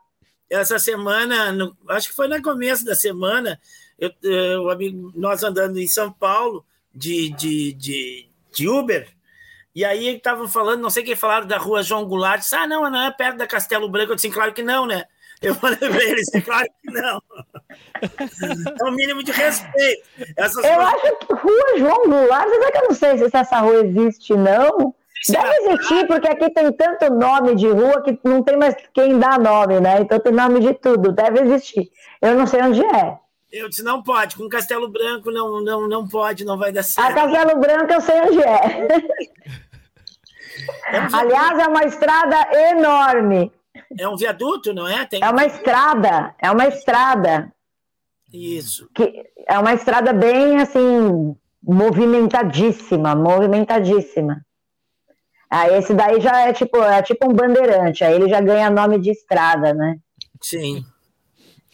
essa 0.53 0.79
semana, 0.79 1.51
no, 1.53 1.77
acho 1.89 2.09
que 2.09 2.15
foi 2.15 2.29
no 2.29 2.41
começo 2.43 2.85
da 2.85 2.95
semana, 2.95 3.59
eu, 3.99 4.11
eu, 4.23 4.71
amigo, 4.71 5.13
nós 5.15 5.43
andando 5.43 5.79
em 5.79 5.89
São 5.89 6.13
Paulo 6.13 6.65
de, 6.95 7.31
de, 7.31 7.73
de, 7.73 8.29
de 8.53 8.69
Uber, 8.69 9.09
e 9.75 9.85
aí 9.85 10.09
estavam 10.09 10.47
falando, 10.47 10.83
não 10.83 10.91
sei 10.91 11.03
quem 11.03 11.17
falaram 11.17 11.47
da 11.47 11.57
rua 11.57 11.83
João 11.83 12.05
Goulart, 12.05 12.41
disse, 12.41 12.55
ah, 12.55 12.67
não, 12.67 12.89
não 12.91 13.03
é 13.03 13.11
perto 13.11 13.39
da 13.39 13.47
Castelo 13.47 13.89
Branco. 13.89 14.13
Eu 14.13 14.17
disse, 14.17 14.29
claro 14.29 14.53
que 14.53 14.63
não, 14.63 14.87
né? 14.87 15.05
Eu 15.41 15.55
falei 15.55 15.79
para 15.79 16.05
eles, 16.05 16.29
claro 16.45 16.69
que 16.83 16.93
não. 16.93 17.23
É 18.81 18.85
o 18.85 18.93
mínimo 18.93 19.23
de 19.23 19.33
respeito. 19.33 20.03
Essas 20.37 20.63
eu 20.63 20.75
coisas... 20.75 20.95
acho 20.95 21.17
que 21.17 21.33
rua 21.33 21.79
João 21.79 22.09
Goulart, 22.09 22.49
será 22.49 22.71
que 22.71 22.79
eu 22.79 22.85
não 22.85 22.95
sei 22.95 23.17
se 23.17 23.37
essa 23.37 23.61
rua 23.61 23.85
existe, 23.87 24.35
não? 24.35 24.95
Deve 25.29 25.57
existir, 25.57 26.07
porque 26.07 26.29
aqui 26.29 26.51
tem 26.51 26.73
tanto 26.73 27.15
nome 27.15 27.55
de 27.55 27.69
rua 27.69 28.03
que 28.03 28.19
não 28.25 28.43
tem 28.43 28.57
mais 28.57 28.75
quem 28.93 29.19
dá 29.19 29.39
nome, 29.39 29.81
né? 29.81 30.01
Então 30.01 30.19
tem 30.19 30.33
nome 30.33 30.61
de 30.61 30.75
tudo, 30.75 31.13
deve 31.13 31.41
existir. 31.41 31.91
Eu 32.21 32.35
não 32.37 32.47
sei 32.47 32.63
onde 32.63 32.85
é. 32.85 33.19
Eu 33.53 33.69
disse, 33.69 33.83
não 33.83 34.03
pode, 34.03 34.35
com 34.35 34.49
Castelo 34.49 34.89
Branco 34.89 35.31
não, 35.31 35.63
não, 35.63 35.87
não 35.87 36.09
pode, 36.09 36.45
não 36.45 36.59
vai 36.59 36.73
dar 36.73 36.83
certo. 36.83 37.07
A 37.07 37.15
Castelo 37.15 37.61
Branco 37.61 37.93
eu 37.93 38.01
sei 38.01 38.21
onde 38.23 38.43
é. 38.43 38.89
é 40.89 41.01
um 41.01 41.17
Aliás, 41.17 41.59
é 41.59 41.69
uma 41.69 41.85
estrada 41.85 42.37
enorme. 42.71 43.53
É 43.99 44.09
um 44.09 44.17
viaduto, 44.17 44.73
não 44.73 44.89
é? 44.89 45.05
Tem... 45.07 45.23
É 45.23 45.29
uma 45.29 45.45
estrada, 45.45 46.35
é 46.39 46.51
uma 46.51 46.67
estrada. 46.67 47.53
Isso. 48.33 48.89
Que 48.95 49.25
é 49.47 49.59
uma 49.59 49.75
estrada 49.75 50.13
bem, 50.13 50.59
assim, 50.61 51.37
movimentadíssima, 51.63 53.15
movimentadíssima. 53.15 54.45
Ah, 55.55 55.69
esse 55.69 55.93
daí 55.93 56.19
já 56.19 56.49
é 56.49 56.53
tipo, 56.55 56.79
é 56.79 57.03
tipo 57.03 57.31
um 57.31 57.35
bandeirante, 57.35 58.03
aí 58.03 58.15
ele 58.15 58.27
já 58.27 58.41
ganha 58.41 58.71
nome 58.71 58.99
de 58.99 59.11
estrada, 59.11 59.75
né? 59.75 59.99
Sim. 60.41 60.83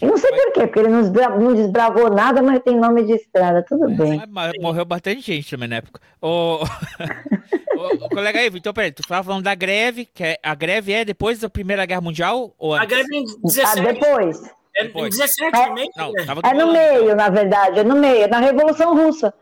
E 0.02 0.04
não 0.04 0.16
sei 0.16 0.32
por 0.32 0.52
quê, 0.52 0.66
porque 0.66 0.80
ele 0.80 0.88
não 0.88 1.54
desbravou 1.54 2.10
nada, 2.10 2.42
mas 2.42 2.60
tem 2.64 2.76
nome 2.76 3.04
de 3.04 3.12
estrada, 3.12 3.64
tudo 3.64 3.88
é, 3.88 3.94
bem. 3.94 4.22
morreu 4.60 4.84
bastante 4.84 5.20
gente 5.20 5.48
também 5.48 5.68
na 5.68 5.76
época. 5.76 6.00
O, 6.20 6.58
o, 6.58 8.04
o 8.04 8.08
colega 8.08 8.40
aí, 8.40 8.50
então 8.52 8.74
peraí, 8.74 8.90
tu 8.90 9.02
estava 9.02 9.22
falando 9.22 9.44
da 9.44 9.54
greve, 9.54 10.06
que 10.06 10.24
é, 10.24 10.38
a 10.42 10.56
greve 10.56 10.92
é 10.92 11.04
depois 11.04 11.38
da 11.38 11.48
Primeira 11.48 11.86
Guerra 11.86 12.00
Mundial? 12.00 12.52
Ou 12.58 12.74
A 12.74 12.84
greve 12.84 13.14
em 13.14 13.24
17. 13.44 13.78
Ah, 13.78 13.92
depois. 13.92 14.42
É, 14.74 14.84
depois. 14.86 15.16
17, 15.16 15.56
é, 15.56 15.66
no 15.68 15.74
meio? 15.74 15.90
Não, 15.96 16.12
é 16.42 16.54
no 16.54 16.72
meio, 16.72 17.14
na 17.14 17.28
verdade, 17.28 17.78
é 17.78 17.84
no 17.84 17.94
meio, 17.94 18.24
é 18.24 18.26
na 18.26 18.40
Revolução 18.40 18.96
Russa. 18.96 19.32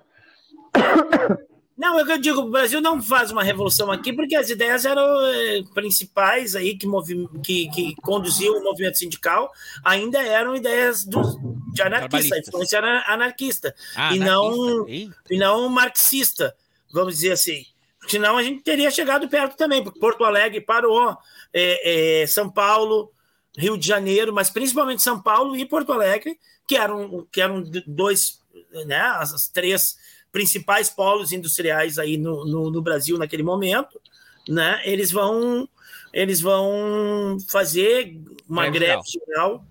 Não, 1.77 1.99
é 1.99 2.03
eu 2.11 2.19
digo, 2.19 2.41
o 2.41 2.51
Brasil 2.51 2.81
não 2.81 3.03
faz 3.03 3.31
uma 3.31 3.43
revolução 3.43 3.93
aqui 3.93 4.11
porque 4.13 4.35
as 4.35 4.49
ideias 4.49 4.87
eram 4.87 5.05
eh, 5.27 5.63
principais 5.75 6.57
aí 6.57 6.77
que, 6.77 6.87
movi 6.87 7.29
que, 7.45 7.69
que 7.69 7.95
conduziam 7.97 8.59
o 8.59 8.65
movimento 8.65 8.97
sindical 8.97 9.53
ainda 9.85 10.19
eram 10.19 10.57
ideias 10.57 11.05
de 11.05 11.83
anarquista, 11.83 12.39
influência 12.39 12.81
anarquista, 13.07 13.75
ah, 13.95 14.15
e, 14.15 14.19
não, 14.19 14.89
e 14.89 15.11
não 15.33 15.69
marxista, 15.69 16.57
vamos 16.91 17.17
dizer 17.17 17.33
assim. 17.33 17.67
Senão 18.09 18.39
a 18.39 18.43
gente 18.43 18.63
teria 18.63 18.91
chegado 18.91 19.29
perto 19.29 19.57
também, 19.57 19.83
porque 19.83 20.01
Porto 20.01 20.25
Alegre 20.25 20.61
parou, 20.63 21.15
é, 21.53 22.23
é, 22.23 22.27
São 22.27 22.49
Paulo, 22.49 23.13
Rio 23.59 23.77
de 23.77 23.87
Janeiro, 23.87 24.33
mas 24.33 24.49
principalmente 24.49 25.03
São 25.03 25.21
Paulo 25.21 25.55
e 25.57 25.67
Porto 25.67 25.93
Alegre, 25.93 26.39
que 26.67 26.77
eram, 26.77 27.27
que 27.31 27.41
eram 27.41 27.63
dois, 27.87 28.41
né, 28.87 29.01
as 29.01 29.49
três 29.49 29.97
principais 30.37 30.91
polos 30.91 31.33
industriais 31.33 31.99
aí 31.99 32.19
no, 32.19 32.45
no, 32.45 32.71
no 32.71 32.83
Brasil 32.83 33.17
naquele 33.17 33.43
momento, 33.43 33.99
né? 34.47 34.83
Eles 34.85 35.11
vão 35.11 35.67
eles 36.13 36.43
vão 36.43 37.39
fazer 37.49 38.21
uma 38.47 38.69
greve 38.69 39.01
geral 39.07 39.65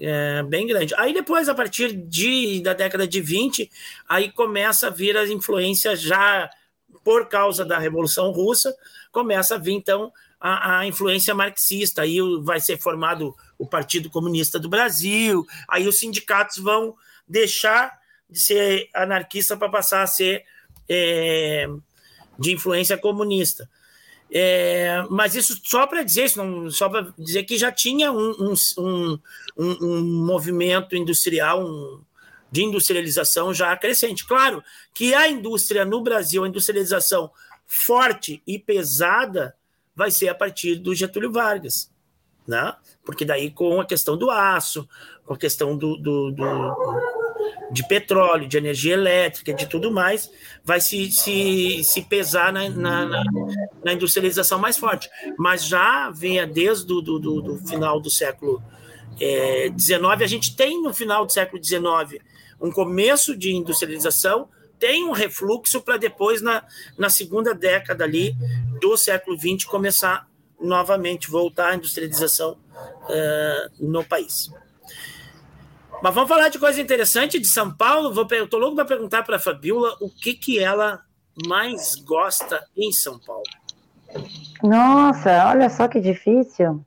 é, 0.00 0.42
bem 0.44 0.66
grande. 0.66 0.94
Aí 0.96 1.12
depois, 1.12 1.46
a 1.46 1.54
partir 1.54 1.92
de, 1.92 2.62
da 2.62 2.72
década 2.72 3.06
de 3.06 3.20
20, 3.20 3.70
aí 4.08 4.32
começa 4.32 4.86
a 4.86 4.90
vir 4.90 5.14
as 5.14 5.28
influências 5.28 6.00
já 6.00 6.48
por 7.04 7.28
causa 7.28 7.62
da 7.62 7.78
Revolução 7.78 8.30
Russa, 8.30 8.74
começa 9.12 9.56
a 9.56 9.58
vir 9.58 9.74
então 9.74 10.10
a, 10.40 10.78
a, 10.78 10.86
influência 10.86 11.34
marxista. 11.34 12.00
Aí 12.00 12.16
vai 12.40 12.60
ser 12.60 12.78
formado 12.78 13.36
o 13.58 13.66
Partido 13.66 14.08
Comunista 14.08 14.58
do 14.58 14.70
Brasil, 14.70 15.46
aí 15.68 15.86
os 15.86 15.98
sindicatos 15.98 16.56
vão 16.56 16.94
deixar 17.28 17.98
de 18.28 18.40
ser 18.40 18.90
anarquista 18.94 19.56
para 19.56 19.68
passar 19.68 20.02
a 20.02 20.06
ser 20.06 20.44
é, 20.88 21.66
de 22.38 22.52
influência 22.52 22.96
comunista. 22.96 23.68
É, 24.30 25.02
mas 25.08 25.34
isso 25.34 25.58
só 25.64 25.86
para 25.86 26.02
dizer 26.02 26.30
não, 26.36 26.70
só 26.70 26.88
para 26.88 27.12
dizer 27.18 27.44
que 27.44 27.56
já 27.56 27.72
tinha 27.72 28.12
um, 28.12 28.54
um, 28.78 29.18
um, 29.56 29.76
um 29.80 30.24
movimento 30.26 30.94
industrial 30.94 31.64
de 32.50 32.62
industrialização 32.62 33.54
já 33.54 33.74
crescente. 33.76 34.26
Claro 34.26 34.62
que 34.92 35.14
a 35.14 35.28
indústria 35.28 35.84
no 35.84 36.02
Brasil, 36.02 36.44
a 36.44 36.48
industrialização 36.48 37.30
forte 37.66 38.42
e 38.46 38.58
pesada, 38.58 39.54
vai 39.94 40.10
ser 40.10 40.28
a 40.28 40.34
partir 40.34 40.76
do 40.76 40.94
Getúlio 40.94 41.32
Vargas, 41.32 41.90
né? 42.46 42.74
porque 43.04 43.24
daí 43.24 43.50
com 43.50 43.80
a 43.80 43.86
questão 43.86 44.18
do 44.18 44.30
aço, 44.30 44.86
com 45.24 45.32
a 45.32 45.38
questão 45.38 45.76
do, 45.76 45.96
do, 45.96 46.30
do 46.30 46.44
de 47.70 47.86
petróleo, 47.86 48.48
de 48.48 48.56
energia 48.56 48.94
elétrica, 48.94 49.52
de 49.52 49.66
tudo 49.66 49.90
mais, 49.90 50.30
vai 50.64 50.80
se, 50.80 51.10
se, 51.10 51.82
se 51.84 52.02
pesar 52.02 52.52
na, 52.52 52.68
na, 52.68 53.24
na 53.84 53.92
industrialização 53.92 54.58
mais 54.58 54.78
forte. 54.78 55.08
Mas 55.38 55.64
já 55.64 56.10
vinha 56.10 56.46
desde 56.46 56.92
o 56.92 57.00
do, 57.00 57.18
do, 57.18 57.42
do 57.42 57.58
final 57.66 58.00
do 58.00 58.10
século 58.10 58.62
XIX, 59.78 60.00
é, 60.00 60.24
a 60.24 60.26
gente 60.26 60.56
tem 60.56 60.80
no 60.82 60.94
final 60.94 61.26
do 61.26 61.32
século 61.32 61.62
XIX 61.62 62.22
um 62.60 62.70
começo 62.70 63.36
de 63.36 63.52
industrialização, 63.52 64.48
tem 64.78 65.04
um 65.04 65.12
refluxo 65.12 65.80
para 65.80 65.96
depois, 65.96 66.40
na, 66.40 66.64
na 66.96 67.10
segunda 67.10 67.54
década 67.54 68.04
ali 68.04 68.34
do 68.80 68.96
século 68.96 69.36
XX, 69.36 69.64
começar 69.64 70.28
novamente, 70.60 71.30
voltar 71.30 71.70
a 71.70 71.74
industrialização 71.76 72.52
uh, 72.52 73.70
no 73.78 74.04
país. 74.04 74.50
Mas 76.00 76.14
vamos 76.14 76.28
falar 76.28 76.48
de 76.48 76.58
coisa 76.58 76.80
interessante 76.80 77.40
de 77.40 77.46
São 77.46 77.74
Paulo. 77.74 78.12
Vou, 78.12 78.26
eu 78.30 78.48
tô 78.48 78.56
louco 78.56 78.76
para 78.76 78.84
perguntar 78.84 79.24
para 79.24 79.36
a 79.36 79.40
Fabiola 79.40 79.96
o 80.00 80.08
que, 80.08 80.32
que 80.32 80.58
ela 80.58 81.00
mais 81.46 81.96
gosta 81.96 82.64
em 82.76 82.92
São 82.92 83.18
Paulo. 83.18 83.42
Nossa, 84.62 85.48
olha 85.48 85.68
só 85.68 85.88
que 85.88 86.00
difícil. 86.00 86.84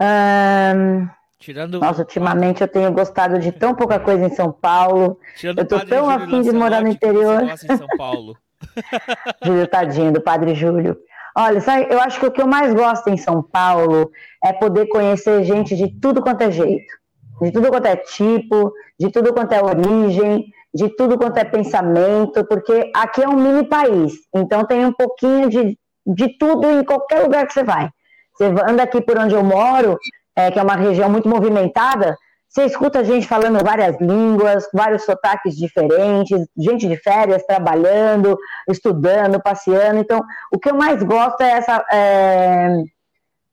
Um... 0.00 1.08
Tirando... 1.40 1.80
Nossa, 1.80 2.02
ultimamente 2.02 2.62
eu 2.62 2.68
tenho 2.68 2.90
gostado 2.92 3.38
de 3.38 3.50
tão 3.50 3.74
pouca 3.74 3.98
coisa 3.98 4.24
em 4.24 4.34
São 4.34 4.52
Paulo. 4.52 5.18
Tirando 5.36 5.58
eu 5.58 5.66
tô 5.66 5.80
tão 5.80 6.08
afim 6.08 6.40
de 6.40 6.52
morar 6.52 6.82
no 6.82 6.88
interior. 6.88 7.42
Em 7.42 7.76
São 7.76 7.88
Paulo. 7.98 8.38
Júlio 9.44 9.66
Tadinho, 9.66 10.12
do 10.12 10.20
Padre 10.20 10.54
Júlio. 10.54 10.96
Olha, 11.36 11.60
sabe, 11.60 11.88
eu 11.90 12.00
acho 12.00 12.20
que 12.20 12.26
o 12.26 12.30
que 12.30 12.40
eu 12.40 12.46
mais 12.46 12.72
gosto 12.72 13.10
em 13.10 13.16
São 13.16 13.42
Paulo 13.42 14.10
é 14.42 14.52
poder 14.52 14.86
conhecer 14.86 15.42
gente 15.42 15.76
de 15.76 15.88
tudo 16.00 16.22
quanto 16.22 16.42
é 16.42 16.50
jeito 16.50 17.03
de 17.40 17.52
tudo 17.52 17.68
quanto 17.68 17.86
é 17.86 17.96
tipo, 17.96 18.72
de 18.98 19.10
tudo 19.10 19.32
quanto 19.32 19.52
é 19.52 19.62
origem, 19.62 20.46
de 20.74 20.88
tudo 20.96 21.16
quanto 21.16 21.38
é 21.38 21.44
pensamento, 21.44 22.44
porque 22.44 22.90
aqui 22.94 23.22
é 23.22 23.28
um 23.28 23.36
mini 23.36 23.68
país, 23.68 24.14
então 24.34 24.64
tem 24.64 24.84
um 24.84 24.92
pouquinho 24.92 25.48
de, 25.48 25.78
de 26.06 26.38
tudo 26.38 26.70
em 26.70 26.84
qualquer 26.84 27.22
lugar 27.22 27.46
que 27.46 27.52
você 27.52 27.62
vai. 27.62 27.88
Você 28.36 28.46
anda 28.46 28.82
aqui 28.82 29.00
por 29.00 29.16
onde 29.18 29.34
eu 29.34 29.44
moro, 29.44 29.96
é, 30.36 30.50
que 30.50 30.58
é 30.58 30.62
uma 30.62 30.74
região 30.74 31.08
muito 31.08 31.28
movimentada, 31.28 32.16
você 32.54 32.66
escuta 32.66 33.02
gente 33.04 33.26
falando 33.26 33.64
várias 33.64 34.00
línguas, 34.00 34.68
vários 34.72 35.04
sotaques 35.04 35.56
diferentes, 35.56 36.46
gente 36.56 36.86
de 36.86 36.96
férias 36.96 37.44
trabalhando, 37.44 38.38
estudando, 38.68 39.42
passeando. 39.42 39.98
Então, 39.98 40.20
o 40.52 40.58
que 40.60 40.70
eu 40.70 40.76
mais 40.76 41.02
gosto 41.02 41.40
é 41.40 41.50
essa, 41.50 41.84
é, 41.90 42.68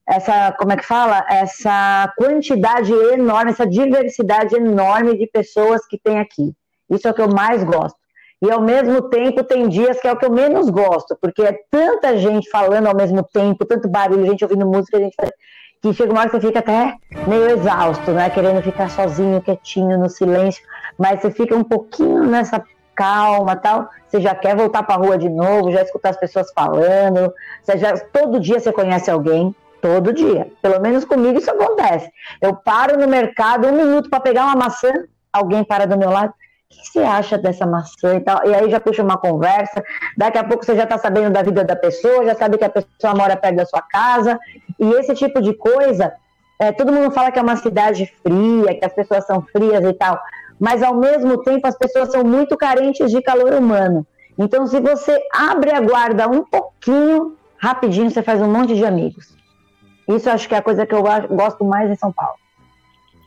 essa, 0.08 0.52
como 0.54 0.72
é 0.72 0.78
que 0.78 0.86
fala? 0.86 1.26
Essa 1.30 2.12
quantidade 2.18 2.92
enorme, 2.92 3.52
essa 3.52 3.66
diversidade 3.66 4.56
enorme 4.56 5.18
de 5.18 5.28
pessoas 5.28 5.86
que 5.88 5.98
tem 5.98 6.20
aqui. 6.20 6.54
Isso 6.90 7.08
é 7.08 7.12
o 7.12 7.14
que 7.14 7.22
eu 7.22 7.30
mais 7.30 7.64
gosto. 7.64 8.00
E 8.42 8.52
ao 8.52 8.62
mesmo 8.62 9.04
tempo 9.04 9.44
tem 9.44 9.70
dias 9.70 10.00
que 10.00 10.08
é 10.08 10.12
o 10.12 10.18
que 10.18 10.26
eu 10.26 10.32
menos 10.32 10.70
gosto, 10.70 11.16
porque 11.22 11.44
é 11.44 11.60
tanta 11.70 12.18
gente 12.18 12.50
falando 12.50 12.88
ao 12.88 12.96
mesmo 12.96 13.24
tempo, 13.24 13.66
tanto 13.66 13.88
barulho, 13.88 14.26
gente 14.26 14.44
ouvindo 14.44 14.66
música, 14.66 14.98
gente 14.98 15.16
que 15.82 15.94
chega 15.94 16.12
uma 16.12 16.22
hora 16.22 16.30
que 16.30 16.40
você 16.40 16.48
fica 16.48 16.60
até 16.60 16.96
meio 17.28 17.50
exausto, 17.50 18.12
né? 18.12 18.30
Querendo 18.30 18.62
ficar 18.62 18.90
sozinho, 18.90 19.42
quietinho, 19.42 19.98
no 19.98 20.10
silêncio, 20.10 20.64
mas 20.98 21.22
você 21.22 21.32
fica 21.32 21.56
um 21.56 21.64
pouquinho 21.64 22.24
nessa 22.24 22.64
calma 22.94 23.56
tal, 23.56 23.90
você 24.08 24.22
já 24.22 24.36
quer 24.36 24.56
voltar 24.56 24.84
para 24.84 24.96
a 24.96 24.98
rua 24.98 25.18
de 25.18 25.28
novo, 25.28 25.72
já 25.72 25.82
escutar 25.82 26.10
as 26.10 26.18
pessoas 26.18 26.52
falando, 26.54 27.34
já, 27.78 27.98
todo 27.98 28.40
dia 28.40 28.60
você 28.60 28.72
conhece 28.72 29.10
alguém, 29.10 29.56
todo 29.82 30.14
dia. 30.14 30.52
Pelo 30.62 30.80
menos 30.80 31.04
comigo 31.04 31.40
isso 31.40 31.52
acontece. 31.52 32.12
Eu 32.42 32.56
paro 32.56 33.00
no 33.00 33.08
mercado 33.08 33.68
um 33.68 33.74
minuto 33.74 34.10
para 34.10 34.20
pegar 34.20 34.46
uma 34.46 34.56
maçã, 34.56 34.92
alguém 35.34 35.64
para 35.64 35.86
do 35.86 35.98
meu 35.98 36.10
lado, 36.10 36.30
o 36.30 36.34
que 36.70 36.88
você 36.88 37.00
acha 37.00 37.38
dessa 37.38 37.66
maçã 37.66 38.16
e 38.16 38.22
tal? 38.22 38.48
E 38.48 38.54
aí 38.54 38.70
já 38.70 38.80
puxa 38.80 39.04
uma 39.04 39.18
conversa, 39.18 39.84
daqui 40.18 40.38
a 40.38 40.44
pouco 40.44 40.64
você 40.64 40.76
já 40.76 40.84
está 40.84 40.98
sabendo 40.98 41.32
da 41.32 41.42
vida 41.42 41.64
da 41.64 41.76
pessoa, 41.76 42.26
já 42.26 42.36
sabe 42.36 42.58
que 42.58 42.64
a 42.64 42.70
pessoa 42.70 43.14
mora 43.16 43.36
perto 43.36 43.58
da 43.58 43.66
sua 43.66 43.82
casa, 43.82 44.40
e 44.80 44.90
esse 44.94 45.14
tipo 45.14 45.42
de 45.42 45.54
coisa, 45.54 46.14
é, 46.60 46.72
todo 46.72 46.94
mundo 46.94 47.12
fala 47.12 47.32
que 47.32 47.40
é 47.40 47.42
uma 47.42 47.58
cidade 47.58 48.12
fria, 48.24 48.76
que 48.76 48.86
as 48.86 48.94
pessoas 48.94 49.26
são 49.26 49.42
frias 49.42 49.84
e 49.84 49.94
tal, 49.94 50.20
mas 50.60 50.82
ao 50.82 50.96
mesmo 50.96 51.44
tempo 51.44 51.68
as 51.68 51.78
pessoas 51.78 52.12
são 52.12 52.24
muito 52.24 52.56
carentes 52.56 53.12
de 53.12 53.22
calor 53.22 53.54
humano. 53.54 54.06
Então, 54.38 54.66
se 54.66 54.80
você 54.80 55.20
abre 55.34 55.72
a 55.72 55.82
guarda 55.82 56.28
um 56.28 56.44
pouquinho, 56.44 57.36
rapidinho 57.58 58.10
você 58.10 58.24
faz 58.24 58.42
um 58.42 58.52
monte 58.52 58.76
de 58.76 58.86
amigos. 58.86 59.41
Isso 60.16 60.30
acho 60.30 60.48
que 60.48 60.56
é 60.56 60.58
a 60.58 60.62
coisa 60.62 60.86
que 60.86 60.94
eu 60.94 61.02
gosto 61.02 61.64
mais 61.64 61.90
em 61.90 61.96
São 61.96 62.12
Paulo. 62.12 62.36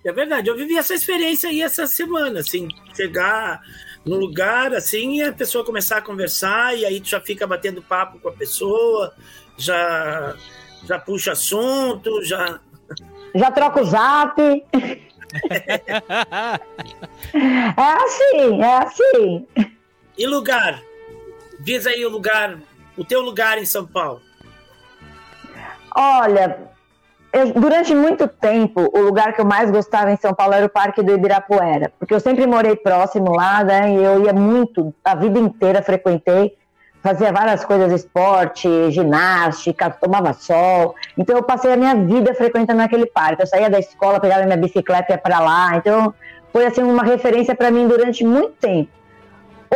É 0.04 0.12
verdade, 0.12 0.48
eu 0.50 0.56
vivi 0.56 0.76
essa 0.76 0.92
experiência 0.92 1.48
aí 1.48 1.62
essa 1.62 1.86
semana, 1.86 2.40
assim, 2.40 2.68
chegar 2.94 3.62
no 4.04 4.16
lugar, 4.16 4.74
assim, 4.74 5.16
e 5.16 5.22
a 5.22 5.32
pessoa 5.32 5.64
começar 5.64 5.96
a 5.96 6.02
conversar, 6.02 6.76
e 6.76 6.84
aí 6.84 7.00
tu 7.00 7.08
já 7.08 7.20
fica 7.20 7.46
batendo 7.46 7.82
papo 7.82 8.18
com 8.18 8.28
a 8.28 8.32
pessoa, 8.32 9.14
já, 9.56 10.36
já 10.84 10.98
puxa 10.98 11.32
assunto, 11.32 12.22
já... 12.22 12.60
Já 13.36 13.50
troca 13.50 13.80
o 13.80 13.84
zap. 13.84 14.40
é 14.40 14.62
assim, 17.74 18.62
é 18.62 18.76
assim. 18.78 19.44
E 20.16 20.24
lugar? 20.24 20.80
Diz 21.58 21.84
aí 21.84 22.06
o 22.06 22.08
lugar, 22.08 22.60
o 22.96 23.04
teu 23.04 23.20
lugar 23.20 23.58
em 23.58 23.66
São 23.66 23.84
Paulo. 23.84 24.22
Olha, 25.96 26.73
eu, 27.34 27.52
durante 27.52 27.92
muito 27.94 28.28
tempo, 28.28 28.88
o 28.94 29.00
lugar 29.00 29.32
que 29.32 29.40
eu 29.40 29.44
mais 29.44 29.68
gostava 29.68 30.12
em 30.12 30.16
São 30.16 30.32
Paulo 30.32 30.54
era 30.54 30.66
o 30.66 30.68
Parque 30.68 31.02
do 31.02 31.12
Ibirapuera, 31.12 31.92
porque 31.98 32.14
eu 32.14 32.20
sempre 32.20 32.46
morei 32.46 32.76
próximo 32.76 33.32
lá, 33.32 33.64
né? 33.64 33.90
E 33.92 33.96
eu 33.96 34.24
ia 34.24 34.32
muito, 34.32 34.94
a 35.04 35.16
vida 35.16 35.40
inteira 35.40 35.82
frequentei, 35.82 36.56
fazia 37.02 37.32
várias 37.32 37.64
coisas, 37.64 37.90
esporte, 37.92 38.68
ginástica, 38.92 39.90
tomava 39.90 40.32
sol. 40.32 40.94
Então 41.18 41.36
eu 41.36 41.42
passei 41.42 41.72
a 41.72 41.76
minha 41.76 41.96
vida 41.96 42.32
frequentando 42.34 42.80
aquele 42.80 43.06
parque. 43.06 43.42
Eu 43.42 43.46
saía 43.48 43.68
da 43.68 43.80
escola, 43.80 44.20
pegava 44.20 44.44
minha 44.44 44.56
bicicleta 44.56 45.12
e 45.12 45.14
ia 45.14 45.18
para 45.18 45.40
lá. 45.40 45.76
Então 45.76 46.14
foi 46.52 46.64
assim 46.66 46.84
uma 46.84 47.02
referência 47.02 47.54
para 47.54 47.68
mim 47.70 47.88
durante 47.88 48.24
muito 48.24 48.52
tempo. 48.52 48.90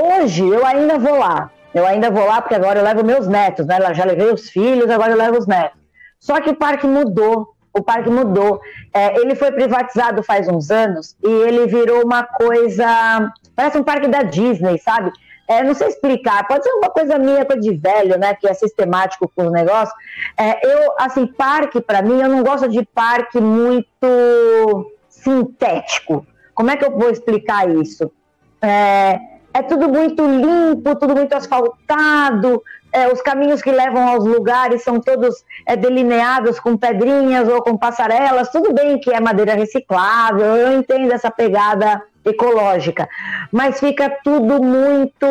Hoje 0.00 0.48
eu 0.48 0.64
ainda 0.64 0.96
vou 0.96 1.18
lá. 1.18 1.50
Eu 1.74 1.84
ainda 1.84 2.08
vou 2.08 2.24
lá 2.24 2.40
porque 2.40 2.54
agora 2.54 2.78
eu 2.78 2.84
levo 2.84 3.04
meus 3.04 3.26
netos, 3.26 3.66
né? 3.66 3.78
Eu 3.78 3.94
já 3.94 4.04
levei 4.04 4.32
os 4.32 4.48
filhos, 4.48 4.88
agora 4.88 5.10
eu 5.10 5.18
levo 5.18 5.38
os 5.38 5.46
netos. 5.46 5.76
Só 6.18 6.40
que 6.40 6.50
o 6.50 6.56
parque 6.56 6.86
mudou. 6.86 7.54
O 7.72 7.82
parque 7.82 8.10
mudou. 8.10 8.60
É, 8.92 9.18
ele 9.20 9.34
foi 9.34 9.52
privatizado 9.52 10.22
faz 10.22 10.48
uns 10.48 10.70
anos 10.70 11.16
e 11.22 11.28
ele 11.28 11.66
virou 11.66 12.04
uma 12.04 12.24
coisa. 12.24 13.32
Parece 13.54 13.78
um 13.78 13.84
parque 13.84 14.08
da 14.08 14.22
Disney, 14.22 14.78
sabe? 14.78 15.12
É, 15.46 15.62
não 15.62 15.72
sei 15.72 15.88
explicar, 15.88 16.46
pode 16.46 16.62
ser 16.62 16.70
uma 16.72 16.90
coisa 16.90 17.18
minha, 17.18 17.42
coisa 17.42 17.62
de 17.62 17.74
velho, 17.74 18.18
né? 18.18 18.34
Que 18.34 18.46
é 18.46 18.52
sistemático 18.52 19.30
com 19.34 19.46
o 19.46 19.50
negócio. 19.50 19.94
É, 20.36 20.60
eu, 20.66 20.92
assim, 20.98 21.26
parque, 21.26 21.80
para 21.80 22.02
mim, 22.02 22.20
eu 22.20 22.28
não 22.28 22.42
gosto 22.42 22.68
de 22.68 22.84
parque 22.84 23.40
muito 23.40 24.92
sintético. 25.08 26.26
Como 26.54 26.70
é 26.70 26.76
que 26.76 26.84
eu 26.84 26.90
vou 26.90 27.08
explicar 27.08 27.66
isso? 27.70 28.12
É, 28.60 29.18
é 29.58 29.62
tudo 29.62 29.88
muito 29.88 30.24
limpo, 30.24 30.94
tudo 30.96 31.14
muito 31.14 31.32
asfaltado, 31.34 32.62
é, 32.92 33.12
os 33.12 33.20
caminhos 33.20 33.60
que 33.60 33.70
levam 33.70 34.08
aos 34.08 34.24
lugares 34.24 34.82
são 34.82 35.00
todos 35.00 35.44
é, 35.66 35.76
delineados 35.76 36.58
com 36.58 36.76
pedrinhas 36.76 37.48
ou 37.48 37.62
com 37.62 37.76
passarelas. 37.76 38.50
Tudo 38.50 38.72
bem 38.72 38.98
que 38.98 39.12
é 39.12 39.20
madeira 39.20 39.54
reciclável, 39.54 40.56
eu 40.56 40.78
entendo 40.78 41.12
essa 41.12 41.30
pegada 41.30 42.02
ecológica, 42.24 43.08
mas 43.50 43.80
fica 43.80 44.10
tudo 44.22 44.62
muito. 44.62 45.26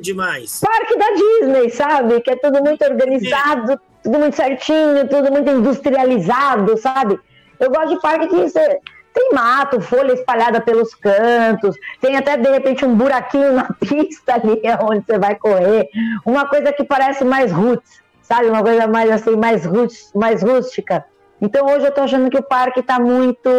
demais. 0.00 0.60
Parque 0.60 0.98
da 0.98 1.10
Disney, 1.10 1.70
sabe? 1.70 2.20
Que 2.20 2.32
é 2.32 2.36
tudo 2.36 2.62
muito 2.62 2.84
organizado, 2.84 3.72
é. 3.72 3.78
tudo 4.02 4.18
muito 4.18 4.36
certinho, 4.36 5.08
tudo 5.08 5.30
muito 5.30 5.50
industrializado, 5.50 6.76
sabe? 6.76 7.18
Eu 7.58 7.70
gosto 7.70 7.94
de 7.94 8.00
parque 8.00 8.28
que 8.28 8.36
você 8.36 8.80
tem 9.16 9.30
mato, 9.32 9.80
folha 9.80 10.12
espalhada 10.12 10.60
pelos 10.60 10.94
cantos, 10.94 11.74
tem 12.02 12.18
até 12.18 12.36
de 12.36 12.50
repente 12.50 12.84
um 12.84 12.94
buraquinho 12.94 13.54
na 13.54 13.64
pista 13.80 14.34
ali 14.34 14.60
onde 14.82 15.06
você 15.06 15.18
vai 15.18 15.34
correr, 15.34 15.88
uma 16.24 16.46
coisa 16.46 16.70
que 16.70 16.84
parece 16.84 17.24
mais 17.24 17.50
roots, 17.50 18.02
sabe? 18.20 18.48
Uma 18.48 18.62
coisa 18.62 18.86
mais 18.86 19.10
assim, 19.10 19.34
mais 19.34 19.64
roots, 19.64 20.12
mais 20.14 20.42
rústica. 20.42 21.02
Então 21.40 21.66
hoje 21.66 21.86
eu 21.86 21.92
tô 21.92 22.02
achando 22.02 22.28
que 22.28 22.36
o 22.36 22.42
parque 22.42 22.82
tá 22.82 23.00
muito 23.00 23.50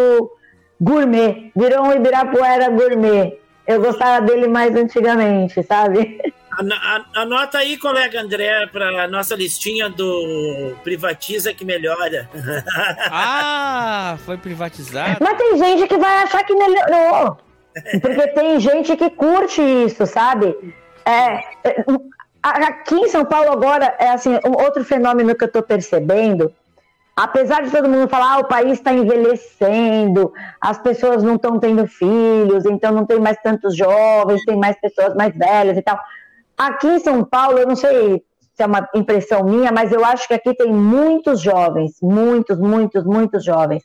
gourmet, 0.79 1.51
virou 1.55 1.87
um 1.87 1.91
Ibirapuera 1.91 2.69
gourmet. 2.69 3.39
Eu 3.67 3.81
gostava 3.81 4.25
dele 4.25 4.47
mais 4.47 4.75
antigamente, 4.75 5.61
sabe? 5.63 6.19
Anota 7.13 7.59
aí, 7.59 7.77
colega 7.77 8.21
André, 8.21 8.65
para 8.67 9.03
a 9.03 9.07
nossa 9.07 9.35
listinha 9.35 9.89
do 9.89 10.75
Privatiza 10.83 11.53
que 11.53 11.63
melhora. 11.63 12.29
Ah, 13.11 14.17
foi 14.25 14.37
privatizado? 14.37 15.17
Mas 15.19 15.37
tem 15.37 15.57
gente 15.57 15.87
que 15.87 15.97
vai 15.97 16.23
achar 16.23 16.43
que 16.43 16.55
melhorou. 16.55 17.37
Porque 18.01 18.27
tem 18.29 18.59
gente 18.59 18.95
que 18.95 19.09
curte 19.09 19.61
isso, 19.61 20.05
sabe? 20.05 20.55
É, 21.05 21.43
aqui 22.43 22.95
em 22.95 23.09
São 23.09 23.25
Paulo 23.25 23.51
agora, 23.51 23.95
é 23.99 24.09
assim, 24.09 24.33
um 24.45 24.63
outro 24.63 24.83
fenômeno 24.83 25.35
que 25.35 25.43
eu 25.43 25.47
estou 25.47 25.61
percebendo, 25.61 26.53
apesar 27.17 27.63
de 27.63 27.71
todo 27.71 27.89
mundo 27.89 28.07
falar, 28.07 28.35
ah, 28.35 28.39
o 28.39 28.47
país 28.47 28.73
está 28.73 28.93
envelhecendo, 28.93 30.31
as 30.61 30.77
pessoas 30.77 31.23
não 31.23 31.33
estão 31.33 31.59
tendo 31.59 31.87
filhos, 31.87 32.63
então 32.65 32.91
não 32.91 33.07
tem 33.07 33.19
mais 33.19 33.37
tantos 33.41 33.75
jovens, 33.75 34.45
tem 34.45 34.55
mais 34.55 34.79
pessoas 34.79 35.15
mais 35.15 35.35
velhas 35.35 35.75
e 35.75 35.81
tal. 35.81 35.99
Aqui 36.55 36.87
em 36.87 36.99
São 36.99 37.23
Paulo, 37.23 37.57
eu 37.57 37.67
não 37.67 37.75
sei 37.75 38.23
se 38.53 38.61
é 38.61 38.67
uma 38.67 38.87
impressão 38.93 39.43
minha, 39.43 39.71
mas 39.71 39.91
eu 39.91 40.05
acho 40.05 40.27
que 40.27 40.35
aqui 40.35 40.53
tem 40.53 40.71
muitos 40.71 41.41
jovens, 41.41 41.97
muitos, 42.03 42.59
muitos, 42.59 43.03
muitos 43.03 43.43
jovens. 43.43 43.83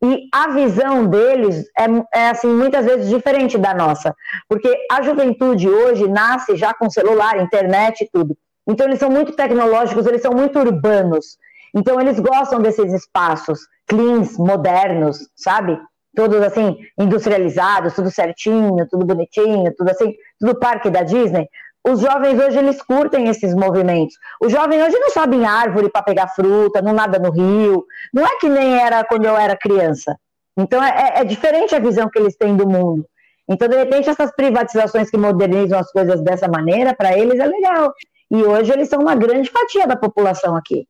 E 0.00 0.28
a 0.32 0.46
visão 0.50 1.06
deles 1.06 1.66
é, 1.76 1.86
é, 2.14 2.30
assim 2.30 2.46
muitas 2.46 2.84
vezes 2.84 3.08
diferente 3.08 3.58
da 3.58 3.74
nossa, 3.74 4.14
porque 4.48 4.72
a 4.92 5.02
juventude 5.02 5.68
hoje 5.68 6.06
nasce 6.06 6.54
já 6.54 6.72
com 6.72 6.88
celular, 6.88 7.42
internet 7.42 8.04
e 8.04 8.08
tudo. 8.08 8.38
Então 8.68 8.86
eles 8.86 9.00
são 9.00 9.10
muito 9.10 9.32
tecnológicos, 9.32 10.06
eles 10.06 10.22
são 10.22 10.32
muito 10.32 10.60
urbanos. 10.60 11.38
Então 11.74 12.00
eles 12.00 12.18
gostam 12.18 12.60
desses 12.60 12.92
espaços 12.92 13.60
cleans, 13.86 14.36
modernos, 14.38 15.28
sabe? 15.36 15.78
Todos 16.14 16.40
assim 16.42 16.76
industrializados, 16.98 17.94
tudo 17.94 18.10
certinho, 18.10 18.86
tudo 18.90 19.06
bonitinho, 19.06 19.72
tudo 19.76 19.90
assim, 19.90 20.14
tudo 20.38 20.58
parque 20.58 20.90
da 20.90 21.02
Disney. 21.02 21.48
Os 21.86 22.00
jovens 22.00 22.38
hoje 22.38 22.58
eles 22.58 22.82
curtem 22.82 23.28
esses 23.28 23.54
movimentos. 23.54 24.14
O 24.42 24.48
jovem 24.48 24.82
hoje 24.82 24.98
não 24.98 25.10
sobe 25.10 25.36
em 25.36 25.46
árvore 25.46 25.90
para 25.90 26.02
pegar 26.02 26.28
fruta, 26.28 26.82
não 26.82 26.92
nada 26.92 27.18
no 27.18 27.30
rio. 27.30 27.84
Não 28.12 28.24
é 28.24 28.36
que 28.38 28.48
nem 28.48 28.78
era 28.78 29.04
quando 29.04 29.24
eu 29.24 29.36
era 29.36 29.56
criança. 29.56 30.16
Então 30.56 30.82
é, 30.82 31.14
é, 31.16 31.20
é 31.20 31.24
diferente 31.24 31.74
a 31.74 31.78
visão 31.78 32.10
que 32.10 32.18
eles 32.18 32.36
têm 32.36 32.56
do 32.56 32.68
mundo. 32.68 33.06
Então, 33.48 33.66
de 33.66 33.76
repente, 33.76 34.10
essas 34.10 34.30
privatizações 34.34 35.10
que 35.10 35.16
modernizam 35.16 35.78
as 35.78 35.90
coisas 35.90 36.20
dessa 36.20 36.46
maneira, 36.46 36.94
para 36.94 37.16
eles 37.16 37.40
é 37.40 37.46
legal. 37.46 37.94
E 38.30 38.42
hoje 38.42 38.70
eles 38.70 38.90
são 38.90 39.00
uma 39.00 39.14
grande 39.14 39.48
fatia 39.48 39.86
da 39.86 39.96
população 39.96 40.54
aqui. 40.54 40.86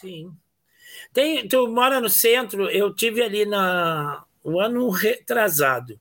Sim. 0.00 0.30
Tem, 1.12 1.48
tu 1.48 1.68
mora 1.68 2.00
no 2.00 2.10
centro, 2.10 2.68
eu 2.68 2.92
tive 2.94 3.22
ali 3.22 3.46
na 3.46 4.22
o 4.44 4.60
ano 4.60 4.90
retrasado, 4.90 5.98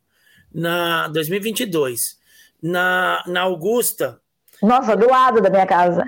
na 0.54 1.08
2022, 1.08 2.20
na, 2.62 3.24
na 3.26 3.42
Augusta. 3.42 4.20
Nossa, 4.62 4.96
do 4.96 5.10
lado 5.10 5.42
da 5.42 5.50
minha 5.50 5.66
casa. 5.66 6.04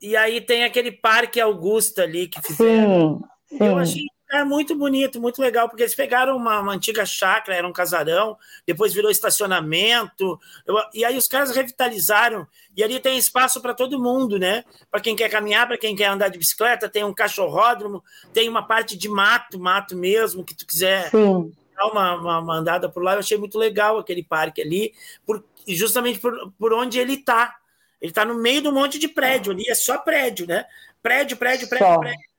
E 0.00 0.16
aí 0.16 0.40
tem 0.40 0.64
aquele 0.64 0.90
parque 0.90 1.40
Augusta 1.40 2.02
ali 2.02 2.26
que 2.26 2.40
fizeram. 2.42 3.22
Sim, 3.46 3.58
sim. 3.58 3.64
Eu 3.64 3.78
achei 3.78 4.06
é 4.32 4.44
muito 4.44 4.74
bonito, 4.74 5.20
muito 5.20 5.40
legal, 5.42 5.68
porque 5.68 5.82
eles 5.82 5.94
pegaram 5.94 6.36
uma, 6.36 6.58
uma 6.60 6.72
antiga 6.72 7.04
chácara, 7.04 7.56
era 7.56 7.68
um 7.68 7.72
casarão, 7.72 8.36
depois 8.66 8.94
virou 8.94 9.10
estacionamento, 9.10 10.40
eu, 10.66 10.76
e 10.94 11.04
aí 11.04 11.18
os 11.18 11.28
caras 11.28 11.54
revitalizaram, 11.54 12.46
e 12.74 12.82
ali 12.82 12.98
tem 12.98 13.18
espaço 13.18 13.60
para 13.60 13.74
todo 13.74 14.00
mundo, 14.00 14.38
né? 14.38 14.64
Para 14.90 15.00
quem 15.00 15.14
quer 15.14 15.28
caminhar, 15.28 15.66
para 15.66 15.76
quem 15.76 15.94
quer 15.94 16.06
andar 16.06 16.28
de 16.28 16.38
bicicleta, 16.38 16.88
tem 16.88 17.04
um 17.04 17.12
cachorródromo, 17.12 18.02
tem 18.32 18.48
uma 18.48 18.66
parte 18.66 18.96
de 18.96 19.08
mato, 19.08 19.60
mato 19.60 19.94
mesmo, 19.94 20.42
que 20.42 20.54
tu 20.54 20.66
quiser 20.66 21.10
Sim. 21.10 21.52
dar 21.76 21.86
uma, 21.88 22.14
uma, 22.14 22.38
uma 22.38 22.56
andada 22.56 22.88
por 22.88 23.02
lá. 23.02 23.12
Eu 23.12 23.18
achei 23.18 23.36
muito 23.36 23.58
legal 23.58 23.98
aquele 23.98 24.22
parque 24.22 24.62
ali, 24.62 24.94
por, 25.26 25.44
justamente 25.68 26.18
por, 26.18 26.50
por 26.58 26.72
onde 26.72 26.98
ele 26.98 27.14
está. 27.14 27.56
Ele 28.00 28.10
está 28.10 28.24
no 28.24 28.34
meio 28.34 28.62
de 28.62 28.68
um 28.68 28.72
monte 28.72 28.98
de 28.98 29.08
prédio 29.08 29.52
ali, 29.52 29.68
é 29.68 29.74
só 29.74 29.98
prédio, 29.98 30.46
né? 30.46 30.64
Prédio, 31.02 31.36
prédio, 31.36 31.68
prédio, 31.68 31.86
Só. 31.86 31.98
prédio. 31.98 32.31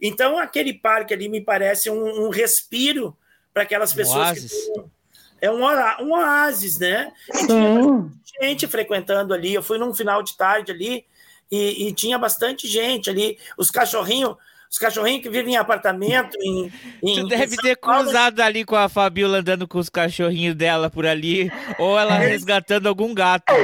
Então, 0.00 0.38
aquele 0.38 0.74
parque 0.74 1.14
ali 1.14 1.28
me 1.28 1.40
parece 1.40 1.90
um, 1.90 2.26
um 2.26 2.28
respiro 2.30 3.16
para 3.52 3.62
aquelas 3.62 3.92
pessoas 3.92 4.28
oásis. 4.28 4.52
que 4.52 4.96
é 5.40 5.50
um, 5.50 5.62
um 6.04 6.12
oásis, 6.12 6.78
né? 6.78 7.12
E 7.34 8.44
gente 8.44 8.66
frequentando 8.66 9.32
ali. 9.34 9.54
Eu 9.54 9.62
fui 9.62 9.78
num 9.78 9.94
final 9.94 10.22
de 10.22 10.36
tarde 10.36 10.72
ali 10.72 11.04
e, 11.50 11.88
e 11.88 11.92
tinha 11.92 12.18
bastante 12.18 12.66
gente 12.66 13.10
ali. 13.10 13.38
Os 13.56 13.70
cachorrinhos, 13.70 14.36
os 14.70 14.78
cachorrinhos 14.78 15.22
que 15.22 15.30
vivem 15.30 15.54
em 15.54 15.56
apartamento, 15.56 16.36
em, 16.40 16.72
em 17.02 17.20
Tu 17.22 17.28
deve 17.28 17.54
em 17.54 17.58
ter 17.58 17.76
Paulo, 17.76 18.04
cruzado 18.04 18.40
ali 18.40 18.64
com 18.64 18.76
a 18.76 18.88
Fabiola 18.88 19.38
andando 19.38 19.66
com 19.68 19.78
os 19.78 19.88
cachorrinhos 19.88 20.54
dela 20.54 20.90
por 20.90 21.06
ali, 21.06 21.50
ou 21.78 21.98
ela 21.98 22.18
resgatando 22.18 22.88
algum 22.88 23.14
gato. 23.14 23.52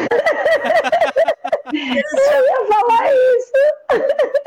Eu 1.72 1.80
ia 1.80 2.66
falar 2.68 3.10
isso. 3.14 3.52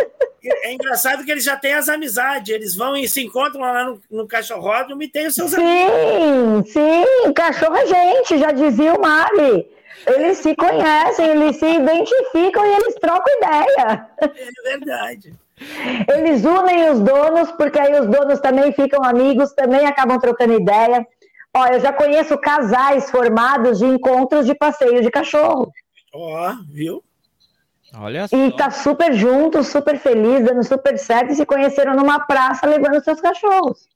É 0.63 0.73
engraçado 0.73 1.23
que 1.23 1.31
eles 1.31 1.43
já 1.43 1.55
têm 1.55 1.73
as 1.73 1.89
amizades. 1.89 2.53
Eles 2.53 2.75
vão 2.75 2.95
e 2.95 3.07
se 3.07 3.23
encontram 3.23 3.61
lá 3.61 3.85
no, 3.85 4.01
no 4.09 4.27
cachorródromo 4.27 5.01
e 5.03 5.07
têm 5.07 5.27
os 5.27 5.35
seus 5.35 5.53
amigos. 5.53 6.71
Sim, 6.71 7.05
sim, 7.25 7.33
cachorro 7.33 7.75
é 7.75 7.87
gente, 7.87 8.37
já 8.37 8.51
dizia 8.51 8.93
o 8.93 9.01
Mari. 9.01 9.67
Eles 10.07 10.37
se 10.37 10.55
conhecem, 10.55 11.25
eles 11.27 11.57
se 11.57 11.65
identificam 11.65 12.65
e 12.65 12.75
eles 12.75 12.95
trocam 12.95 13.33
ideia. 13.37 14.07
É 14.21 14.69
verdade. 14.69 15.33
Eles 16.13 16.43
unem 16.43 16.89
os 16.91 16.99
donos, 16.99 17.51
porque 17.53 17.79
aí 17.79 17.99
os 17.99 18.07
donos 18.07 18.39
também 18.39 18.71
ficam 18.73 19.03
amigos, 19.03 19.53
também 19.53 19.85
acabam 19.85 20.19
trocando 20.19 20.53
ideia. 20.53 21.05
Ó, 21.55 21.65
eu 21.67 21.79
já 21.79 21.93
conheço 21.93 22.37
casais 22.37 23.09
formados 23.09 23.79
de 23.79 23.85
encontros 23.85 24.45
de 24.45 24.53
passeio 24.53 25.01
de 25.01 25.09
cachorro. 25.09 25.71
Ó, 26.13 26.53
viu? 26.69 27.03
Olha 27.99 28.27
só. 28.27 28.35
E 28.35 28.51
tá 28.55 28.69
super 28.69 29.13
juntos, 29.13 29.67
super 29.67 29.97
feliz, 29.97 30.43
dando 30.43 30.63
super 30.63 30.97
certo, 30.97 31.31
e 31.31 31.35
se 31.35 31.45
conheceram 31.45 31.95
numa 31.95 32.19
praça 32.19 32.67
levando 32.67 33.03
seus 33.03 33.21
cachorros. 33.21 33.87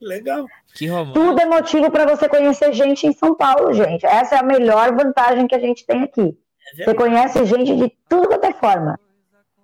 Legal. 0.00 0.46
Que 0.74 0.86
romântico. 0.86 1.18
Tudo 1.18 1.40
é 1.40 1.46
motivo 1.46 1.90
para 1.90 2.06
você 2.06 2.28
conhecer 2.28 2.72
gente 2.72 3.06
em 3.06 3.12
São 3.12 3.34
Paulo, 3.34 3.72
gente. 3.72 4.06
Essa 4.06 4.36
é 4.36 4.38
a 4.38 4.42
melhor 4.42 4.94
vantagem 4.94 5.46
que 5.46 5.54
a 5.54 5.58
gente 5.58 5.84
tem 5.84 6.02
aqui. 6.04 6.38
É 6.78 6.84
Você 6.84 6.94
conhece 6.94 7.44
gente 7.44 7.74
de 7.74 7.92
tudo 8.08 8.28
quanto 8.28 8.44
é 8.44 8.52
forma. 8.52 8.98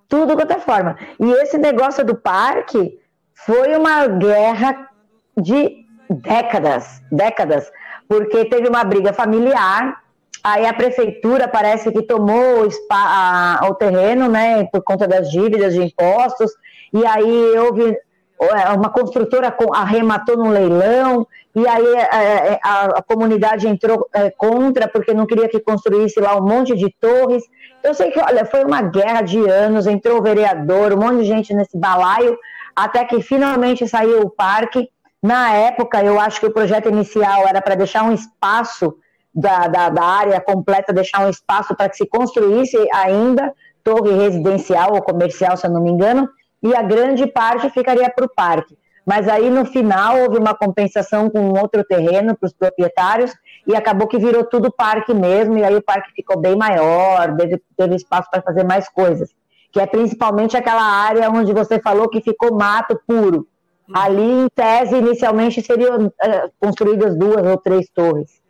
Tudo 0.09 0.35
quanto 0.35 0.53
é 0.53 0.59
forma. 0.59 0.99
E 1.21 1.31
esse 1.43 1.57
negócio 1.57 2.05
do 2.05 2.15
parque 2.15 2.99
foi 3.35 3.77
uma 3.77 4.07
guerra 4.07 4.89
de 5.37 5.85
décadas, 6.09 7.03
décadas, 7.11 7.71
porque 8.09 8.45
teve 8.45 8.69
uma 8.69 8.85
briga 8.85 9.13
familiar, 9.13 10.04
aí 10.45 10.67
a 10.67 10.75
prefeitura 10.75 11.49
parece 11.49 11.91
que 11.91 12.03
tomou 12.03 12.61
o, 12.61 12.71
spa- 12.71 13.59
a- 13.63 13.69
o 13.71 13.75
terreno, 13.75 14.29
né, 14.29 14.65
por 14.65 14.83
conta 14.83 15.09
das 15.09 15.31
dívidas 15.31 15.73
de 15.73 15.83
impostos, 15.83 16.53
e 16.93 17.05
aí 17.07 17.59
houve 17.59 17.97
é, 18.41 18.69
uma 18.73 18.91
construtora 18.91 19.51
co- 19.51 19.75
arrematou 19.75 20.37
num 20.37 20.51
leilão, 20.51 21.27
e 21.57 21.67
aí 21.67 21.87
é, 21.95 22.61
a, 22.63 22.99
a 22.99 23.03
comunidade 23.03 23.67
entrou 23.67 24.07
é, 24.13 24.31
contra, 24.31 24.87
porque 24.87 25.15
não 25.15 25.25
queria 25.25 25.49
que 25.49 25.61
construísse 25.61 26.21
lá 26.21 26.37
um 26.37 26.43
monte 26.43 26.77
de 26.77 26.93
torres. 27.01 27.43
Eu 27.83 27.95
sei 27.95 28.11
que, 28.11 28.21
olha, 28.21 28.45
foi 28.45 28.65
uma 28.65 28.83
guerra 28.83 29.23
de 29.23 29.39
anos, 29.49 29.87
entrou 29.87 30.19
o 30.19 30.23
vereador, 30.23 30.93
um 30.93 30.97
monte 30.99 31.19
de 31.19 31.25
gente 31.25 31.55
nesse 31.55 31.79
balaio, 31.79 32.37
até 32.75 33.05
que 33.05 33.23
finalmente 33.23 33.87
saiu 33.89 34.23
o 34.23 34.31
parque. 34.31 34.89
Na 35.23 35.53
época, 35.55 36.03
eu 36.03 36.19
acho 36.21 36.41
que 36.41 36.47
o 36.47 36.53
projeto 36.53 36.89
inicial 36.89 37.47
era 37.47 37.63
para 37.63 37.77
deixar 37.77 38.03
um 38.03 38.13
espaço 38.13 38.97
da, 39.35 39.67
da, 39.67 39.89
da 39.89 40.05
área 40.05 40.41
completa, 40.41 40.93
deixar 40.93 41.27
um 41.27 41.31
espaço 41.31 41.75
para 41.75 41.89
que 41.89 41.97
se 41.97 42.07
construísse 42.07 42.77
ainda 42.93 43.53
torre 43.83 44.13
residencial 44.13 44.95
ou 44.95 45.03
comercial, 45.03 45.57
se 45.57 45.67
eu 45.67 45.71
não 45.71 45.83
me 45.83 45.91
engano, 45.91 46.29
e 46.63 46.75
a 46.75 46.83
grande 46.83 47.27
parte 47.27 47.69
ficaria 47.71 48.09
para 48.11 48.25
o 48.25 48.35
parque. 48.35 48.77
Mas 49.05 49.29
aí 49.29 49.51
no 49.51 49.67
final 49.67 50.19
houve 50.23 50.39
uma 50.39 50.55
compensação 50.55 51.29
com 51.29 51.51
outro 51.61 51.85
terreno 51.85 52.35
para 52.35 52.47
os 52.47 52.55
proprietários 52.55 53.33
e 53.67 53.77
acabou 53.77 54.09
que 54.09 54.19
virou 54.19 54.45
tudo 54.45 54.73
parque 54.73 55.13
mesmo, 55.13 55.59
e 55.59 55.65
aí 55.65 55.77
o 55.77 55.83
parque 55.83 56.11
ficou 56.13 56.39
bem 56.39 56.57
maior, 56.57 57.37
teve, 57.37 57.63
teve 57.77 57.97
espaço 57.97 58.31
para 58.31 58.41
fazer 58.41 58.65
mais 58.65 58.89
coisas. 58.89 59.31
Que 59.71 59.81
é 59.81 59.87
principalmente 59.87 60.57
aquela 60.57 60.83
área 60.83 61.29
onde 61.29 61.53
você 61.53 61.79
falou 61.81 62.09
que 62.09 62.23
ficou 62.23 62.55
mato 62.55 62.99
puro. 63.07 63.47
Ali, 63.93 64.23
em 64.23 64.49
tese, 64.55 64.97
inicialmente 64.97 65.61
seriam 65.61 66.11
eh, 66.23 66.49
construídas 66.59 67.15
duas 67.15 67.45
ou 67.45 67.59
três 67.59 67.91
torres. 67.91 68.44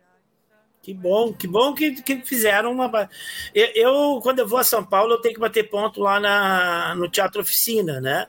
Que 0.85 0.93
bom, 0.93 1.33
que 1.33 1.47
bom 1.47 1.73
que, 1.73 1.99
que 1.99 2.21
fizeram 2.21 2.71
uma. 2.71 3.09
Eu, 3.55 3.71
eu, 3.73 4.19
quando 4.21 4.37
eu 4.37 4.47
vou 4.47 4.59
a 4.59 4.63
São 4.63 4.85
Paulo, 4.85 5.13
eu 5.13 5.17
tenho 5.19 5.33
que 5.33 5.39
bater 5.39 5.67
ponto 5.67 5.99
lá 5.99 6.19
na, 6.19 6.93
no 6.93 7.09
Teatro 7.09 7.41
Oficina, 7.41 7.99
né? 7.99 8.27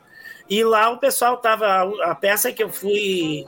E 0.49 0.65
lá 0.65 0.89
o 0.89 0.97
pessoal 0.97 1.37
tava. 1.37 1.67
A 2.11 2.15
peça 2.15 2.51
que 2.51 2.63
eu 2.63 2.71
fui 2.71 3.45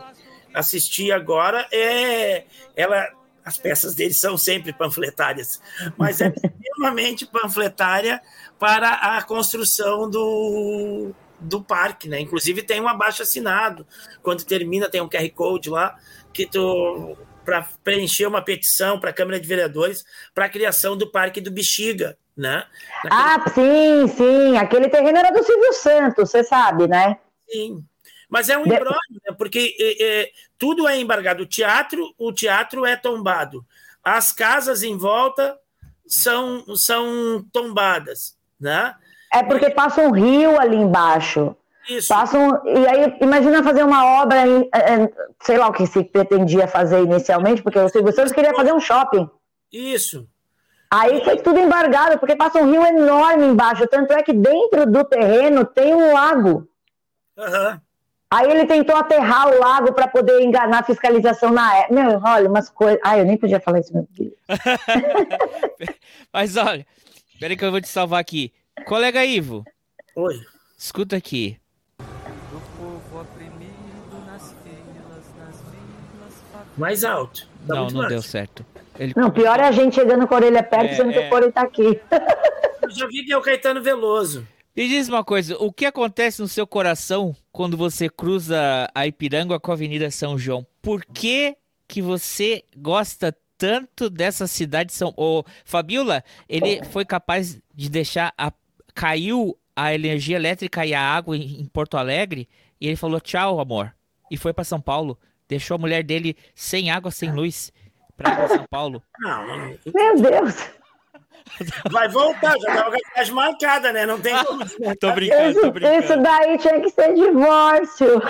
assistir 0.53 1.11
agora 1.11 1.67
é. 1.73 2.45
Ela, 2.77 3.09
as 3.43 3.57
peças 3.57 3.95
deles 3.95 4.21
são 4.21 4.37
sempre 4.37 4.75
panfletárias, 4.75 5.59
mas 5.97 6.21
é 6.21 6.29
extremamente 6.45 7.25
panfletária 7.25 8.21
para 8.59 8.91
a 8.91 9.23
construção 9.23 10.11
do, 10.11 11.13
do 11.41 11.63
parque, 11.63 12.11
né? 12.11 12.21
Inclusive 12.21 12.63
tem 12.63 12.79
um 12.79 12.89
abaixo 12.89 13.23
assinado. 13.23 13.87
Quando 14.23 14.45
termina, 14.45 14.87
tem 14.87 15.01
um 15.01 15.09
QR 15.09 15.31
Code 15.31 15.71
lá 15.71 15.97
que 16.31 16.45
tu 16.45 17.17
para 17.49 17.67
preencher 17.83 18.27
uma 18.27 18.43
petição 18.43 19.01
para 19.01 19.09
a 19.09 19.13
Câmara 19.13 19.41
de 19.41 19.49
Vereadores 19.49 20.05
para 20.35 20.45
a 20.45 20.49
criação 20.51 20.95
do 20.95 21.11
Parque 21.11 21.41
do 21.41 21.51
Bexiga, 21.51 22.19
né? 22.37 22.67
Naquele- 23.03 23.23
Ah, 23.23 23.51
sim, 23.55 24.09
sim. 24.09 24.59
Aquele 24.59 24.91
terreno 24.91 25.17
era 25.17 25.31
do 25.31 25.43
Silvio 25.43 25.73
Santos, 25.73 26.29
você 26.31 26.45
sabe, 26.45 26.87
né? 26.87 27.17
Sim. 27.51 27.83
Mas 28.29 28.51
é 28.51 28.59
um 28.59 28.67
embrólio, 28.67 28.99
né? 29.27 29.35
porque 29.39 29.75
é, 29.81 30.05
é, 30.25 30.31
tudo 30.59 30.87
é 30.87 30.99
embargado. 31.01 31.43
O 31.45 31.47
teatro, 31.47 32.15
o 32.19 32.31
teatro 32.35 32.85
é 32.85 32.97
tombado. 32.97 33.65
As 34.05 34.31
casas 34.31 34.83
em 34.83 34.99
volta 34.99 35.59
são, 36.07 36.63
são 36.77 37.43
tombadas, 37.51 38.37
né? 38.61 38.95
É 39.33 39.43
porque 39.43 39.71
passa 39.71 40.03
um 40.03 40.11
rio 40.11 40.61
ali 40.61 40.77
embaixo. 40.77 41.57
Isso. 41.89 42.09
Passa 42.09 42.39
um, 42.39 42.51
e 42.67 42.87
aí, 42.87 43.17
imagina 43.21 43.63
fazer 43.63 43.83
uma 43.83 44.23
obra, 44.23 44.47
em, 44.47 44.69
eh, 44.75 44.95
eh, 44.95 45.11
sei 45.41 45.57
lá 45.57 45.69
o 45.69 45.73
que 45.73 45.87
se 45.87 46.05
pretendia 46.05 46.69
fazer 46.69 47.03
inicialmente, 47.03 47.63
porque 47.63 47.79
o 47.79 47.89
Silvio 47.89 48.13
Santos 48.13 48.33
queria 48.33 48.55
fazer 48.55 48.73
um 48.73 48.81
shopping. 48.81 49.29
Isso. 49.73 50.29
Aí 50.91 51.23
foi 51.25 51.39
tudo 51.39 51.59
embargado, 51.59 52.19
porque 52.19 52.37
passa 52.37 52.59
um 52.59 52.71
rio 52.71 52.85
enorme 52.85 53.47
embaixo. 53.47 53.87
Tanto 53.87 54.13
é 54.13 54.23
que 54.23 54.33
dentro 54.33 54.91
do 54.91 55.05
terreno 55.05 55.65
tem 55.65 55.95
um 55.95 56.13
lago. 56.13 56.69
Aham. 57.37 57.81
Aí 58.31 58.51
ele 58.51 58.67
tentou 58.67 58.95
aterrar 58.95 59.49
o 59.49 59.59
lago 59.59 59.93
para 59.95 60.07
poder 60.07 60.43
enganar 60.43 60.81
a 60.81 60.85
fiscalização 60.85 61.51
na 61.51 61.79
época. 61.79 61.95
Meu, 61.95 62.21
olha, 62.23 62.49
umas 62.49 62.69
coisas. 62.69 63.01
Ai, 63.03 63.21
eu 63.21 63.25
nem 63.25 63.39
podia 63.39 63.61
falar 63.61 63.81
isso, 63.81 63.93
meu 63.93 64.07
Deus. 64.11 64.35
Mas 66.33 66.57
olha, 66.57 66.87
peraí 67.41 67.57
que 67.57 67.65
eu 67.65 67.71
vou 67.71 67.81
te 67.81 67.89
salvar 67.89 68.21
aqui. 68.21 68.53
Colega 68.87 69.25
Ivo, 69.25 69.65
Oi. 70.15 70.35
escuta 70.77 71.17
aqui. 71.17 71.59
Mais 76.79 77.05
alto. 77.05 77.49
Tá 77.67 77.75
não, 77.75 77.89
não 77.89 78.09
deu 78.09 78.23
certo. 78.23 78.65
Ele... 78.99 79.13
Não, 79.17 79.31
pior 79.31 79.59
é 79.61 79.65
a 79.65 79.73
gente 79.73 79.95
chegando 79.95 80.27
com 80.27 80.35
a 80.35 80.39
orelha 80.39 80.63
perto, 80.63 80.93
É, 80.93 80.95
sendo 80.95 81.13
que 81.13 81.19
é. 81.19 81.27
o 81.27 81.29
fone 81.29 81.53
tá 81.53 81.63
aqui. 81.63 82.01
Eu 82.83 82.91
já 82.91 83.07
vi 83.07 83.25
que 83.25 83.33
é 83.33 83.37
o 83.37 83.43
Caetano 83.43 83.83
Veloso. 83.83 84.47
Me 84.75 84.89
diz 84.89 85.09
uma 85.09 85.25
coisa, 85.25 85.57
o 85.59 85.73
que 85.73 85.85
acontece 85.85 86.41
no 86.41 86.49
seu 86.49 86.67
coração 86.67 87.35
quando 87.51 87.77
você 87.77 88.09
cruza 88.09 88.89
a 88.95 89.07
Ipiranga 89.07 89.59
com 89.59 89.71
a 89.73 89.75
Avenida 89.75 90.11
São 90.11 90.39
João? 90.39 90.67
Por 90.81 91.05
que 91.05 91.57
que 91.87 92.01
você 92.01 92.63
gosta 92.77 93.37
tanto 93.57 94.09
dessa 94.09 94.47
cidade 94.47 94.91
de 94.91 94.95
São... 94.95 95.13
Ô, 95.17 95.43
Fabiola, 95.65 96.23
ele 96.49 96.85
foi 96.85 97.05
capaz 97.05 97.61
de 97.75 97.89
deixar... 97.89 98.33
A... 98.39 98.53
Caiu 98.95 99.57
a 99.77 99.95
energia 99.95 100.35
elétrica 100.35 100.85
e 100.85 100.93
a 100.93 101.01
água 101.01 101.37
em 101.37 101.61
em 101.61 101.65
Porto 101.67 101.97
Alegre 101.97 102.49
e 102.81 102.87
ele 102.87 102.97
falou 102.97 103.21
tchau, 103.21 103.61
amor. 103.61 103.95
E 104.31 104.37
foi 104.37 104.53
para 104.53 104.65
São 104.65 104.81
Paulo. 104.81 105.19
Deixou 105.49 105.77
a 105.77 105.79
mulher 105.79 106.03
dele 106.03 106.37
sem 106.55 106.91
água, 106.91 107.11
sem 107.11 107.33
luz 107.33 107.73
para 108.17 108.33
ir 108.33 108.37
para 108.37 108.49
São 108.49 108.65
Paulo. 108.69 109.03
Não, 109.21 109.47
Meu 109.95 110.21
Deus. 110.21 110.69
Vai 111.91 112.09
voltar, 112.09 112.59
já 112.59 112.75
tava 112.75 112.91
com 112.91 113.21
as 113.21 113.31
marcadas, 113.31 113.93
né? 113.95 114.05
Não 114.05 114.21
tem 114.21 114.35
como. 114.45 114.65
tô 115.01 115.13
brincando, 115.13 115.51
isso, 115.51 115.61
tô 115.61 115.71
brincando. 115.71 116.05
Isso 116.05 116.17
daí 116.19 116.59
tinha 116.59 116.81
que 116.81 116.91
ser 116.91 117.15
divórcio. 117.15 118.21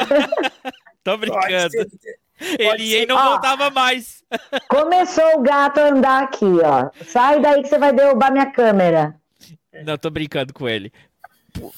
tô 1.02 1.16
brincando. 1.16 1.74
Ele 2.40 2.84
ia 2.84 3.02
e 3.02 3.06
não 3.06 3.16
ó, 3.16 3.30
voltava 3.30 3.70
mais. 3.70 4.22
Começou 4.68 5.38
o 5.38 5.42
gato 5.42 5.78
a 5.80 5.88
andar 5.88 6.22
aqui, 6.22 6.46
ó. 6.64 6.90
Sai 7.04 7.40
daí 7.40 7.62
que 7.62 7.68
você 7.68 7.78
vai 7.78 7.92
derrubar 7.92 8.30
minha 8.30 8.52
câmera. 8.52 9.16
Não, 9.84 9.98
tô 9.98 10.10
brincando 10.10 10.52
com 10.52 10.68
ele. 10.68 10.92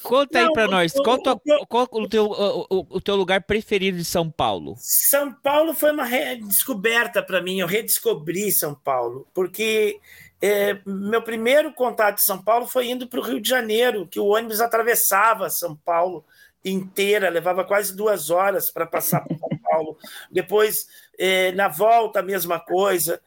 Conta 0.03 0.39
aí 0.39 0.51
para 0.51 0.67
nós, 0.67 0.93
qual, 0.93 1.19
qual 1.67 1.87
o, 1.91 2.07
teu, 2.07 2.25
o, 2.25 2.85
o, 2.89 3.01
teu 3.01 3.15
lugar 3.15 3.41
preferido 3.43 3.97
de 3.97 4.05
São 4.05 4.29
Paulo? 4.29 4.75
São 4.77 5.33
Paulo 5.33 5.73
foi 5.73 5.91
uma 5.91 6.07
descoberta 6.35 7.21
para 7.21 7.41
mim, 7.41 7.59
eu 7.59 7.67
redescobri 7.67 8.51
São 8.51 8.73
Paulo, 8.75 9.27
porque 9.33 9.99
é, 10.41 10.79
meu 10.85 11.21
primeiro 11.21 11.71
contato 11.73 12.15
de 12.15 12.25
São 12.25 12.41
Paulo 12.41 12.65
foi 12.65 12.89
indo 12.89 13.07
para 13.07 13.19
o 13.19 13.23
Rio 13.23 13.39
de 13.39 13.49
Janeiro, 13.49 14.07
que 14.07 14.19
o 14.19 14.27
ônibus 14.27 14.59
atravessava 14.59 15.49
São 15.49 15.75
Paulo 15.75 16.25
inteira, 16.63 17.29
levava 17.29 17.63
quase 17.63 17.95
duas 17.95 18.29
horas 18.29 18.71
para 18.71 18.85
passar 18.85 19.21
por 19.21 19.37
São 19.37 19.57
Paulo. 19.63 19.97
Depois, 20.31 20.87
é, 21.17 21.51
na 21.51 21.67
volta, 21.67 22.19
a 22.19 22.23
mesma 22.23 22.59
coisa. 22.59 23.21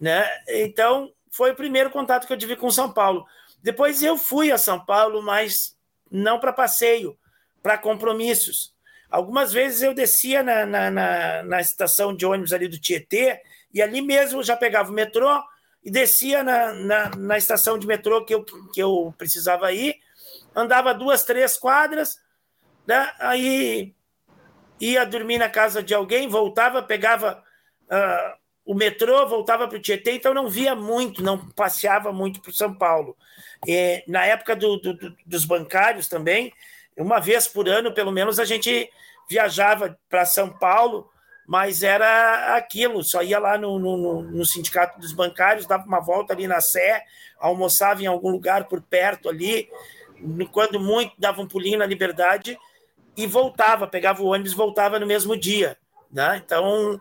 Né? 0.00 0.24
Então, 0.48 1.12
foi 1.30 1.52
o 1.52 1.56
primeiro 1.56 1.90
contato 1.90 2.26
que 2.26 2.32
eu 2.32 2.38
tive 2.38 2.56
com 2.56 2.70
São 2.70 2.92
Paulo. 2.92 3.26
Depois 3.62 4.02
eu 4.02 4.16
fui 4.16 4.52
a 4.52 4.58
São 4.58 4.78
Paulo, 4.78 5.22
mas 5.22 5.76
não 6.10 6.38
para 6.38 6.52
passeio, 6.52 7.18
para 7.62 7.78
compromissos. 7.78 8.74
Algumas 9.10 9.52
vezes 9.52 9.82
eu 9.82 9.94
descia 9.94 10.42
na, 10.42 10.66
na, 10.66 10.90
na, 10.90 11.42
na, 11.42 11.60
estação 11.60 12.14
de 12.14 12.26
ônibus 12.26 12.52
ali 12.52 12.68
do 12.68 12.78
Tietê, 12.78 13.40
e 13.72 13.80
ali 13.80 14.02
mesmo 14.02 14.40
eu 14.40 14.44
já 14.44 14.56
pegava 14.56 14.90
o 14.90 14.94
metrô 14.94 15.42
e 15.82 15.90
descia 15.90 16.42
na, 16.42 16.74
na, 16.74 17.10
na 17.16 17.38
estação 17.38 17.78
de 17.78 17.86
metrô 17.86 18.24
que 18.24 18.34
eu, 18.34 18.44
que 18.44 18.82
eu 18.82 19.14
precisava 19.16 19.72
ir, 19.72 19.96
andava 20.54 20.92
duas, 20.92 21.24
três 21.24 21.56
quadras, 21.56 22.18
né? 22.86 23.12
aí 23.18 23.94
ia 24.80 25.04
dormir 25.04 25.38
na 25.38 25.48
casa 25.48 25.82
de 25.82 25.94
alguém, 25.94 26.28
voltava, 26.28 26.82
pegava 26.82 27.42
uh, 27.84 28.38
o 28.64 28.74
metrô, 28.74 29.26
voltava 29.26 29.66
para 29.66 29.78
o 29.78 29.80
Tietê, 29.80 30.12
então 30.12 30.34
não 30.34 30.48
via 30.48 30.74
muito, 30.74 31.22
não 31.22 31.38
passeava 31.50 32.12
muito 32.12 32.40
para 32.40 32.52
São 32.52 32.74
Paulo. 32.74 33.16
E, 33.66 34.02
na 34.06 34.24
época 34.24 34.54
do, 34.54 34.76
do, 34.76 35.16
dos 35.26 35.44
bancários 35.44 36.08
também, 36.08 36.52
uma 36.96 37.20
vez 37.20 37.46
por 37.46 37.68
ano, 37.68 37.92
pelo 37.92 38.12
menos, 38.12 38.38
a 38.38 38.44
gente 38.44 38.90
viajava 39.28 39.98
para 40.08 40.24
São 40.24 40.50
Paulo, 40.50 41.10
mas 41.46 41.82
era 41.82 42.56
aquilo, 42.56 43.02
só 43.02 43.22
ia 43.22 43.38
lá 43.38 43.56
no, 43.56 43.78
no, 43.78 44.22
no, 44.22 44.44
sindicato 44.44 44.98
dos 44.98 45.12
bancários, 45.12 45.66
dava 45.66 45.86
uma 45.86 46.00
volta 46.00 46.32
ali 46.32 46.46
na 46.46 46.60
Sé, 46.60 47.02
almoçava 47.38 48.02
em 48.02 48.06
algum 48.06 48.30
lugar 48.30 48.64
por 48.64 48.82
perto 48.82 49.28
ali, 49.28 49.68
quando 50.52 50.80
muito 50.80 51.14
dava 51.18 51.40
um 51.40 51.46
pulinho 51.46 51.78
na 51.78 51.86
Liberdade 51.86 52.58
e 53.16 53.26
voltava, 53.26 53.86
pegava 53.86 54.22
o 54.22 54.26
ônibus 54.26 54.52
voltava 54.52 54.98
no 54.98 55.06
mesmo 55.06 55.36
dia. 55.36 55.76
Né? 56.10 56.42
Então, 56.44 57.00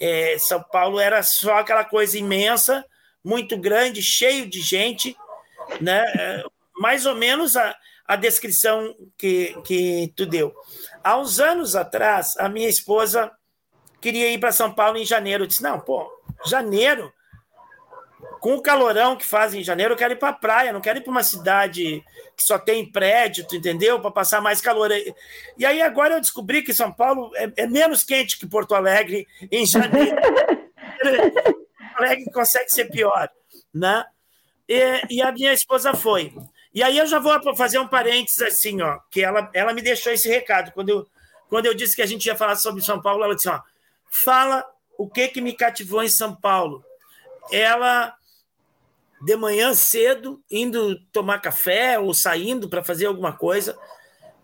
é, 0.00 0.36
São 0.38 0.62
Paulo 0.62 0.98
era 0.98 1.22
só 1.22 1.58
aquela 1.58 1.84
coisa 1.84 2.18
imensa, 2.18 2.84
muito 3.22 3.56
grande, 3.56 4.02
cheio 4.02 4.46
de 4.46 4.60
gente, 4.60 5.16
né? 5.80 6.04
É, 6.18 6.44
mais 6.76 7.06
ou 7.06 7.14
menos 7.14 7.56
a, 7.56 7.74
a 8.06 8.16
descrição 8.16 8.94
que, 9.16 9.56
que 9.64 10.12
tu 10.16 10.26
deu. 10.26 10.54
Há 11.02 11.18
uns 11.18 11.40
anos 11.40 11.76
atrás, 11.76 12.36
a 12.38 12.48
minha 12.48 12.68
esposa 12.68 13.30
queria 14.00 14.30
ir 14.30 14.38
para 14.38 14.52
São 14.52 14.74
Paulo 14.74 14.98
em 14.98 15.04
janeiro. 15.04 15.44
Eu 15.44 15.48
disse: 15.48 15.62
não, 15.62 15.80
pô, 15.80 16.10
janeiro, 16.46 17.12
com 18.40 18.54
o 18.54 18.62
calorão 18.62 19.16
que 19.16 19.24
faz 19.24 19.54
em 19.54 19.64
janeiro, 19.64 19.94
eu 19.94 19.96
quero 19.96 20.12
ir 20.12 20.18
para 20.18 20.28
a 20.28 20.34
praia, 20.34 20.72
não 20.72 20.80
quero 20.80 20.98
ir 20.98 21.02
para 21.02 21.10
uma 21.10 21.22
cidade 21.22 22.04
que 22.36 22.44
só 22.44 22.58
tem 22.58 22.90
prédio, 22.90 23.46
tu 23.46 23.56
entendeu? 23.56 23.98
Para 24.00 24.10
passar 24.10 24.42
mais 24.42 24.60
calor. 24.60 24.90
E 25.56 25.64
aí 25.64 25.80
agora 25.80 26.14
eu 26.14 26.20
descobri 26.20 26.62
que 26.62 26.74
São 26.74 26.92
Paulo 26.92 27.30
é, 27.36 27.50
é 27.56 27.66
menos 27.66 28.04
quente 28.04 28.38
que 28.38 28.46
Porto 28.46 28.74
Alegre 28.74 29.26
em 29.50 29.64
janeiro. 29.64 30.16
Porto 31.00 31.96
Alegre 31.96 32.30
consegue 32.32 32.68
ser 32.68 32.90
pior, 32.90 33.30
né? 33.72 34.04
E, 34.68 35.02
e, 35.10 35.22
a 35.22 35.30
minha 35.32 35.52
esposa 35.52 35.94
foi. 35.94 36.34
E 36.72 36.82
aí 36.82 36.98
eu 36.98 37.06
já 37.06 37.18
vou 37.18 37.54
fazer 37.54 37.78
um 37.78 37.86
parênteses 37.88 38.40
assim, 38.42 38.80
ó, 38.80 38.98
que 39.10 39.22
ela, 39.22 39.50
ela 39.52 39.72
me 39.72 39.82
deixou 39.82 40.12
esse 40.12 40.28
recado. 40.28 40.72
Quando 40.72 40.88
eu, 40.88 41.06
quando 41.48 41.66
eu 41.66 41.74
disse 41.74 41.94
que 41.94 42.02
a 42.02 42.06
gente 42.06 42.26
ia 42.26 42.36
falar 42.36 42.56
sobre 42.56 42.82
São 42.82 43.00
Paulo, 43.00 43.22
ela 43.22 43.34
disse, 43.34 43.48
ó, 43.48 43.60
fala 44.10 44.64
o 44.98 45.08
que 45.08 45.28
que 45.28 45.40
me 45.40 45.52
cativou 45.52 46.02
em 46.02 46.08
São 46.08 46.34
Paulo. 46.34 46.84
Ela 47.52 48.14
de 49.24 49.36
manhã 49.36 49.72
cedo, 49.72 50.42
indo 50.50 51.00
tomar 51.10 51.38
café 51.38 51.98
ou 51.98 52.12
saindo 52.12 52.68
para 52.68 52.84
fazer 52.84 53.06
alguma 53.06 53.32
coisa, 53.32 53.78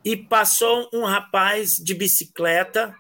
e 0.03 0.17
passou 0.17 0.89
um 0.93 1.05
rapaz 1.05 1.77
de 1.77 1.95
bicicleta, 1.95 2.95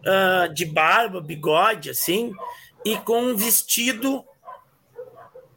uh, 0.00 0.52
de 0.52 0.66
barba, 0.66 1.22
bigode, 1.22 1.88
assim, 1.88 2.32
e 2.84 2.96
com 2.98 3.22
um 3.22 3.36
vestido, 3.36 4.22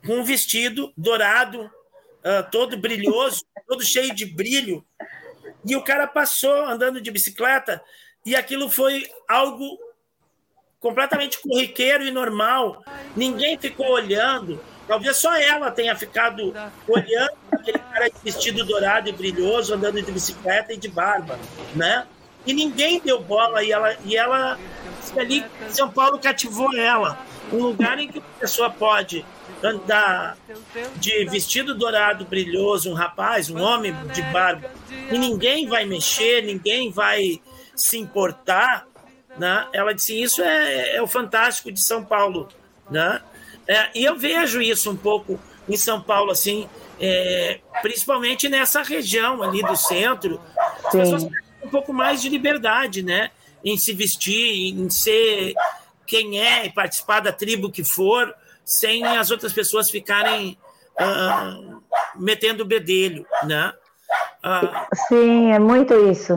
com 0.05 0.19
um 0.19 0.23
vestido 0.23 0.91
dourado, 0.97 1.63
uh, 1.65 2.51
todo 2.51 2.77
brilhoso, 2.77 3.43
todo 3.67 3.83
cheio 3.83 4.13
de 4.13 4.25
brilho. 4.25 4.85
E 5.65 5.75
o 5.75 5.83
cara 5.83 6.07
passou 6.07 6.65
andando 6.65 6.99
de 7.01 7.11
bicicleta, 7.11 7.81
e 8.25 8.35
aquilo 8.35 8.69
foi 8.69 9.09
algo 9.27 9.77
completamente 10.79 11.39
corriqueiro 11.39 12.03
e 12.05 12.11
normal. 12.11 12.83
Ninguém 13.15 13.57
ficou 13.57 13.91
olhando 13.91 14.59
Talvez 14.91 15.15
só 15.15 15.33
ela 15.37 15.71
tenha 15.71 15.95
ficado 15.95 16.53
olhando 16.85 17.31
aquele 17.49 17.79
cara 17.79 18.09
vestido 18.21 18.65
dourado 18.65 19.07
e 19.07 19.13
brilhoso, 19.13 19.73
andando 19.73 20.01
de 20.01 20.11
bicicleta 20.11 20.73
e 20.73 20.77
de 20.77 20.89
barba, 20.89 21.39
né? 21.73 22.05
E 22.45 22.53
ninguém 22.53 22.99
deu 22.99 23.21
bola 23.21 23.63
e 23.63 23.71
ela, 23.71 23.95
e 24.03 24.17
ela 24.17 24.59
ali, 25.17 25.45
São 25.69 25.89
Paulo 25.89 26.19
cativou 26.19 26.75
ela. 26.75 27.17
Um 27.53 27.63
lugar 27.63 27.99
em 27.99 28.09
que 28.09 28.19
a 28.19 28.39
pessoa 28.39 28.69
pode 28.69 29.25
andar 29.64 30.38
de 30.95 31.26
vestido 31.26 31.76
dourado 31.76 32.26
brilhoso, 32.26 32.89
um 32.89 32.93
rapaz, 32.93 33.49
um 33.49 33.62
homem 33.62 33.95
de 34.14 34.22
barba, 34.24 34.72
e 35.12 35.18
ninguém 35.18 35.68
vai 35.68 35.86
mexer, 35.86 36.43
ninguém 36.43 36.91
vai 36.91 37.41
se 37.76 37.97
importar, 37.97 38.88
né? 39.38 39.68
Ela 39.74 39.93
disse: 39.93 40.20
Isso 40.20 40.41
é, 40.41 40.95
é 40.95 41.01
o 41.01 41.07
fantástico 41.07 41.72
de 41.72 41.82
São 41.82 42.03
Paulo, 42.03 42.49
né? 42.89 43.22
É, 43.68 43.89
e 43.95 44.03
eu 44.03 44.18
vejo 44.18 44.62
isso 44.62 44.89
um 44.89 44.97
pouco 44.97 45.39
em 45.70 45.78
São 45.78 46.01
Paulo, 46.01 46.32
assim, 46.32 46.68
é, 46.99 47.59
principalmente 47.82 48.49
nessa 48.49 48.82
região 48.82 49.41
ali 49.41 49.62
do 49.62 49.76
centro. 49.76 50.41
As 50.86 50.91
pessoas 50.91 51.24
têm 51.24 51.34
um 51.64 51.70
pouco 51.70 51.93
mais 51.93 52.22
de 52.22 52.30
liberdade, 52.30 53.03
né? 53.03 53.32
Em 53.64 53.78
se 53.78 53.93
vestir, 53.93 54.74
em 54.74 54.89
ser 54.89 55.53
quem 56.05 56.39
é 56.39 56.66
e 56.66 56.72
participar 56.72 57.22
da 57.22 57.32
tribo 57.32 57.72
que 57.72 57.84
for, 57.84 58.36
sem 58.66 59.05
as 59.05 59.32
outras 59.32 59.53
pessoas 59.53 59.89
ficarem 59.89 60.57
uh, 60.99 61.82
metendo 62.16 62.66
bedelho, 62.66 63.26
né? 63.43 63.74
Uh, 64.43 64.95
Sim, 65.07 65.51
é 65.51 65.59
muito 65.59 65.93
isso. 66.09 66.34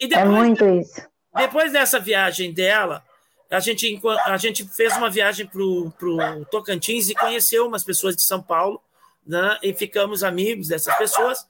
É 0.00 0.06
depois, 0.06 0.24
é 0.24 0.28
muito 0.28 0.64
isso. 0.64 1.08
Depois 1.34 1.72
dessa 1.72 1.98
viagem 1.98 2.52
dela, 2.52 3.02
a 3.50 3.60
gente, 3.60 4.00
a 4.24 4.36
gente 4.36 4.66
fez 4.68 4.96
uma 4.96 5.10
viagem 5.10 5.46
para 5.46 5.62
o 5.62 6.46
Tocantins 6.50 7.08
e 7.08 7.14
conheceu 7.14 7.66
umas 7.66 7.84
pessoas 7.84 8.16
de 8.16 8.22
São 8.22 8.42
Paulo, 8.42 8.80
né? 9.26 9.58
E 9.62 9.72
ficamos 9.74 10.24
amigos 10.24 10.68
dessas 10.68 10.96
pessoas. 10.96 11.46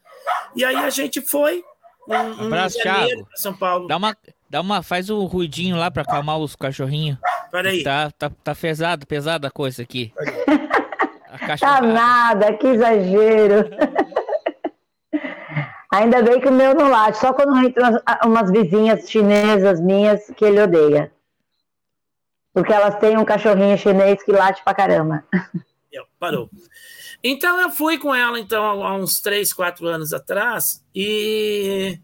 E 0.54 0.64
aí 0.64 0.76
a 0.76 0.90
gente 0.90 1.20
foi 1.20 1.64
um, 2.08 2.14
um 2.14 2.46
Abraço, 2.46 2.78
Thiago. 2.78 3.26
São 3.34 3.54
Paulo. 3.54 3.86
Dá 3.86 3.96
uma, 3.96 4.16
dá 4.50 4.60
uma, 4.60 4.82
faz 4.82 5.10
um 5.10 5.24
ruidinho 5.24 5.76
lá 5.76 5.90
para 5.90 6.02
acalmar 6.02 6.38
os 6.38 6.56
cachorrinhos. 6.56 7.18
Peraí. 7.52 7.84
Tá, 7.84 8.10
tá, 8.10 8.30
tá 8.42 8.54
pesado, 8.54 9.06
pesada 9.06 9.48
a 9.48 9.50
coisa 9.50 9.82
aqui. 9.82 10.10
tá 11.60 11.82
nada, 11.82 12.54
que 12.54 12.66
exagero. 12.66 13.68
Ainda 15.92 16.22
bem 16.22 16.40
que 16.40 16.48
o 16.48 16.52
meu 16.52 16.74
não 16.74 16.88
late, 16.88 17.18
só 17.18 17.34
quando 17.34 17.54
entra 17.58 18.02
umas 18.24 18.50
vizinhas 18.50 19.10
chinesas 19.10 19.78
minhas 19.78 20.26
que 20.34 20.46
ele 20.46 20.62
odeia. 20.62 21.12
Porque 22.54 22.72
elas 22.72 22.98
têm 22.98 23.18
um 23.18 23.24
cachorrinho 23.26 23.76
chinês 23.76 24.22
que 24.22 24.32
late 24.32 24.64
pra 24.64 24.74
caramba. 24.74 25.22
Parou. 26.18 26.48
Então 27.22 27.60
eu 27.60 27.70
fui 27.70 27.98
com 27.98 28.14
ela 28.14 28.38
então 28.38 28.82
há 28.82 28.94
uns 28.94 29.20
três, 29.20 29.52
quatro 29.52 29.86
anos 29.86 30.12
atrás 30.12 30.82
e, 30.94 31.98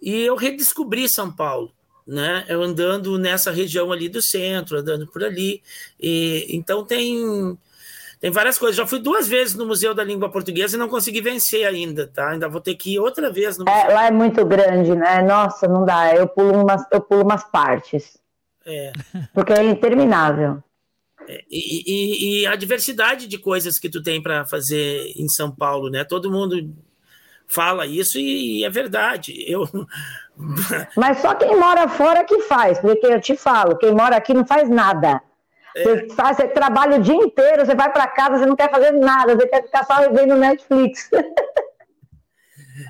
e 0.00 0.22
eu 0.22 0.34
redescobri 0.34 1.08
São 1.08 1.30
Paulo, 1.30 1.72
né? 2.06 2.44
Eu 2.48 2.62
andando 2.62 3.18
nessa 3.18 3.50
região 3.50 3.92
ali 3.92 4.08
do 4.08 4.22
centro, 4.22 4.78
andando 4.78 5.06
por 5.06 5.22
ali. 5.22 5.62
E, 6.00 6.46
então 6.50 6.84
tem 6.84 7.56
tem 8.22 8.30
várias 8.30 8.56
coisas. 8.56 8.76
Já 8.76 8.86
fui 8.86 9.00
duas 9.00 9.26
vezes 9.26 9.56
no 9.56 9.66
Museu 9.66 9.92
da 9.92 10.04
Língua 10.04 10.30
Portuguesa 10.30 10.76
e 10.76 10.78
não 10.78 10.88
consegui 10.88 11.20
vencer 11.20 11.66
ainda, 11.66 12.06
tá? 12.06 12.30
Ainda 12.30 12.48
vou 12.48 12.60
ter 12.60 12.76
que 12.76 12.94
ir 12.94 13.00
outra 13.00 13.32
vez 13.32 13.58
no 13.58 13.68
é, 13.68 13.92
Lá 13.92 14.06
é 14.06 14.10
muito 14.12 14.44
grande, 14.44 14.94
né? 14.94 15.20
Nossa, 15.22 15.66
não 15.66 15.84
dá. 15.84 16.14
Eu 16.14 16.28
pulo 16.28 16.62
umas, 16.62 16.84
eu 16.92 17.00
pulo 17.00 17.24
umas 17.24 17.42
partes. 17.42 18.16
É. 18.64 18.92
Porque 19.34 19.52
é 19.52 19.64
interminável. 19.64 20.62
É, 21.28 21.42
e, 21.50 21.82
e, 21.84 22.42
e, 22.42 22.46
a 22.46 22.54
diversidade 22.54 23.26
de 23.26 23.38
coisas 23.38 23.76
que 23.76 23.88
tu 23.88 24.00
tem 24.00 24.22
para 24.22 24.44
fazer 24.44 25.12
em 25.16 25.28
São 25.28 25.50
Paulo, 25.50 25.90
né? 25.90 26.04
Todo 26.04 26.30
mundo 26.30 26.72
fala 27.46 27.86
isso 27.86 28.18
e, 28.18 28.60
e, 28.60 28.64
é 28.64 28.70
verdade. 28.70 29.44
Eu 29.46 29.68
Mas 30.96 31.18
só 31.18 31.34
quem 31.34 31.56
mora 31.56 31.88
fora 31.88 32.24
que 32.24 32.40
faz, 32.42 32.78
porque 32.78 33.06
eu 33.06 33.20
te 33.20 33.36
falo, 33.36 33.76
quem 33.76 33.92
mora 33.92 34.16
aqui 34.16 34.32
não 34.34 34.46
faz 34.46 34.68
nada. 34.68 35.22
É. 35.74 35.82
Você, 35.82 36.08
faz, 36.10 36.36
você 36.36 36.48
trabalha 36.48 36.98
o 36.98 37.02
dia 37.02 37.14
inteiro, 37.14 37.64
você 37.64 37.74
vai 37.74 37.90
para 37.90 38.06
casa, 38.06 38.38
você 38.38 38.46
não 38.46 38.56
quer 38.56 38.70
fazer 38.70 38.92
nada, 38.92 39.34
você 39.34 39.46
quer 39.46 39.62
ficar 39.62 39.84
só 39.84 40.10
vendo 40.10 40.36
Netflix. 40.36 41.10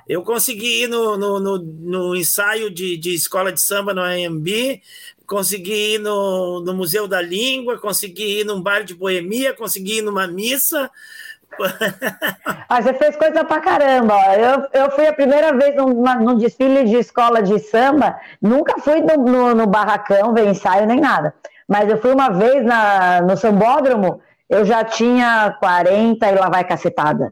Eu 0.09 0.22
consegui 0.22 0.84
ir 0.84 0.88
no, 0.88 1.16
no, 1.16 1.40
no, 1.40 1.59
no 1.59 2.16
ensaio 2.16 2.70
de, 2.70 2.96
de 2.96 3.14
escola 3.14 3.53
de 3.53 3.64
samba 3.64 3.92
no 3.92 4.00
AMB, 4.00 4.80
consegui 5.26 5.94
ir 5.94 5.98
no, 5.98 6.61
no 6.61 6.74
Museu 6.74 7.07
da 7.07 7.20
Língua, 7.20 7.78
consegui 7.78 8.40
ir 8.40 8.44
num 8.44 8.61
bar 8.61 8.84
de 8.84 8.94
boemia, 8.94 9.55
consegui 9.55 9.98
ir 9.98 10.03
numa 10.03 10.26
missa. 10.26 10.90
Ah, 12.68 12.80
você 12.80 12.94
fez 12.94 13.16
coisa 13.16 13.44
pra 13.44 13.61
caramba. 13.61 14.14
Eu, 14.34 14.82
eu 14.84 14.90
fui 14.92 15.07
a 15.07 15.12
primeira 15.12 15.53
vez 15.53 15.76
num, 15.76 15.92
num 15.92 16.36
desfile 16.36 16.84
de 16.84 16.96
escola 16.96 17.42
de 17.42 17.59
samba, 17.59 18.18
nunca 18.40 18.80
fui 18.80 19.03
no, 19.03 19.22
no, 19.22 19.55
no, 19.55 19.66
barracão 19.66 20.32
ver 20.32 20.46
ensaio 20.46 20.86
nem 20.86 20.98
nada. 20.98 21.34
Mas 21.68 21.90
eu 21.90 21.98
fui 21.98 22.14
uma 22.14 22.30
vez 22.30 22.64
na, 22.64 23.20
no 23.20 23.36
sambódromo, 23.36 24.22
eu 24.48 24.64
já 24.64 24.82
tinha 24.84 25.55
40 25.61 26.26
e 26.26 26.34
lá 26.34 26.48
vai 26.48 26.64
cacetada. 26.64 27.30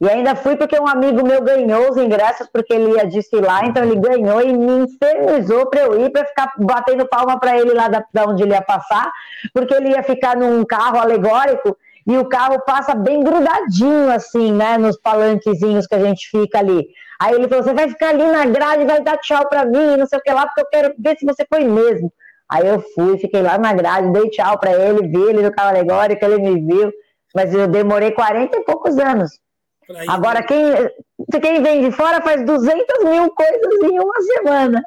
E 0.00 0.08
ainda 0.08 0.36
fui 0.36 0.56
porque 0.56 0.78
um 0.78 0.86
amigo 0.86 1.26
meu 1.26 1.42
ganhou 1.42 1.90
os 1.90 1.96
ingressos 1.96 2.48
porque 2.52 2.72
ele 2.72 2.92
ia 2.92 3.04
desfilar, 3.04 3.66
então 3.66 3.82
ele 3.82 3.96
ganhou 3.96 4.40
e 4.40 4.56
me 4.56 4.84
infernizou 4.84 5.66
para 5.68 5.80
eu 5.80 6.00
ir, 6.00 6.10
para 6.10 6.24
ficar 6.24 6.52
batendo 6.56 7.06
palma 7.08 7.38
para 7.38 7.58
ele 7.58 7.74
lá 7.74 7.88
da, 7.88 8.04
da 8.14 8.24
onde 8.24 8.44
ele 8.44 8.52
ia 8.52 8.62
passar, 8.62 9.10
porque 9.52 9.74
ele 9.74 9.90
ia 9.90 10.02
ficar 10.02 10.36
num 10.36 10.64
carro 10.64 10.98
alegórico 10.98 11.76
e 12.08 12.16
o 12.16 12.24
carro 12.24 12.58
passa 12.64 12.94
bem 12.94 13.22
grudadinho, 13.22 14.10
assim, 14.10 14.50
né, 14.50 14.78
nos 14.78 14.98
palanquezinhos 14.98 15.86
que 15.86 15.94
a 15.94 16.02
gente 16.02 16.30
fica 16.30 16.58
ali. 16.58 16.88
Aí 17.20 17.34
ele 17.34 17.46
falou: 17.46 17.62
você 17.62 17.74
vai 17.74 17.88
ficar 17.90 18.08
ali 18.08 18.24
na 18.24 18.46
grade, 18.46 18.86
vai 18.86 19.02
dar 19.02 19.18
tchau 19.18 19.46
para 19.46 19.66
mim, 19.66 19.98
não 19.98 20.06
sei 20.06 20.18
o 20.18 20.22
que 20.22 20.32
lá, 20.32 20.46
porque 20.46 20.62
eu 20.62 20.66
quero 20.66 20.94
ver 20.98 21.18
se 21.18 21.26
você 21.26 21.44
foi 21.46 21.64
mesmo. 21.64 22.10
Aí 22.48 22.66
eu 22.66 22.80
fui, 22.94 23.18
fiquei 23.18 23.42
lá 23.42 23.58
na 23.58 23.74
grade, 23.74 24.10
dei 24.10 24.30
tchau 24.30 24.58
para 24.58 24.72
ele, 24.72 25.06
vi 25.06 25.20
ele 25.20 25.42
no 25.42 25.52
carro 25.52 25.68
alegórico, 25.68 26.24
ele 26.24 26.38
me 26.38 26.66
viu, 26.66 26.90
mas 27.34 27.52
eu 27.52 27.68
demorei 27.68 28.10
40 28.12 28.56
e 28.56 28.64
poucos 28.64 28.96
anos. 28.96 29.38
Agora, 30.08 30.42
quem, 30.42 30.72
quem 31.42 31.62
vem 31.62 31.82
de 31.82 31.92
fora 31.94 32.22
faz 32.22 32.44
200 32.44 33.04
mil 33.04 33.30
coisas 33.30 33.82
em 33.82 34.00
uma 34.00 34.20
semana. 34.22 34.82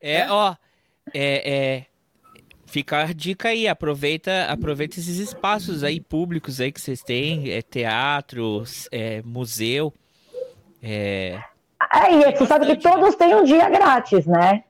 É, 0.00 0.30
ó, 0.30 0.54
é, 1.12 1.52
é, 1.52 1.86
fica 2.70 3.00
a 3.00 3.12
dica 3.12 3.48
aí, 3.48 3.66
aproveita, 3.66 4.44
aproveita 4.44 4.98
esses 4.98 5.18
espaços 5.18 5.82
aí 5.82 6.00
públicos 6.00 6.60
aí 6.60 6.70
que 6.70 6.80
vocês 6.80 7.02
têm, 7.02 7.50
é, 7.50 7.60
teatro, 7.60 8.62
é, 8.90 9.20
museu. 9.22 9.92
É... 10.82 11.42
É, 11.92 12.12
e 12.12 12.36
você 12.36 12.46
sabe 12.46 12.66
que 12.66 12.76
todos 12.76 13.16
têm 13.16 13.34
um 13.34 13.42
dia 13.42 13.68
grátis, 13.68 14.26
né? 14.26 14.64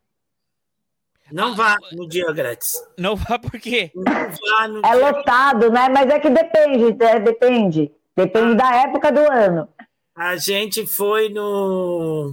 Não 1.30 1.54
vá 1.54 1.76
no 1.92 2.08
dia 2.08 2.32
grátis. 2.32 2.68
Não 2.98 3.14
vá 3.14 3.38
por 3.38 3.60
quê? 3.60 3.90
Não 3.94 4.04
vá 4.04 4.68
no 4.68 4.78
é 4.78 4.96
dia... 4.96 5.10
lotado, 5.10 5.70
né? 5.70 5.88
Mas 5.88 6.10
é 6.10 6.18
que 6.18 6.30
depende, 6.30 7.04
é, 7.04 7.20
depende. 7.20 7.92
Depende 8.16 8.54
da 8.56 8.76
época 8.76 9.12
do 9.12 9.20
ano. 9.20 9.68
A 10.16 10.36
gente 10.36 10.86
foi 10.86 11.28
no. 11.28 12.32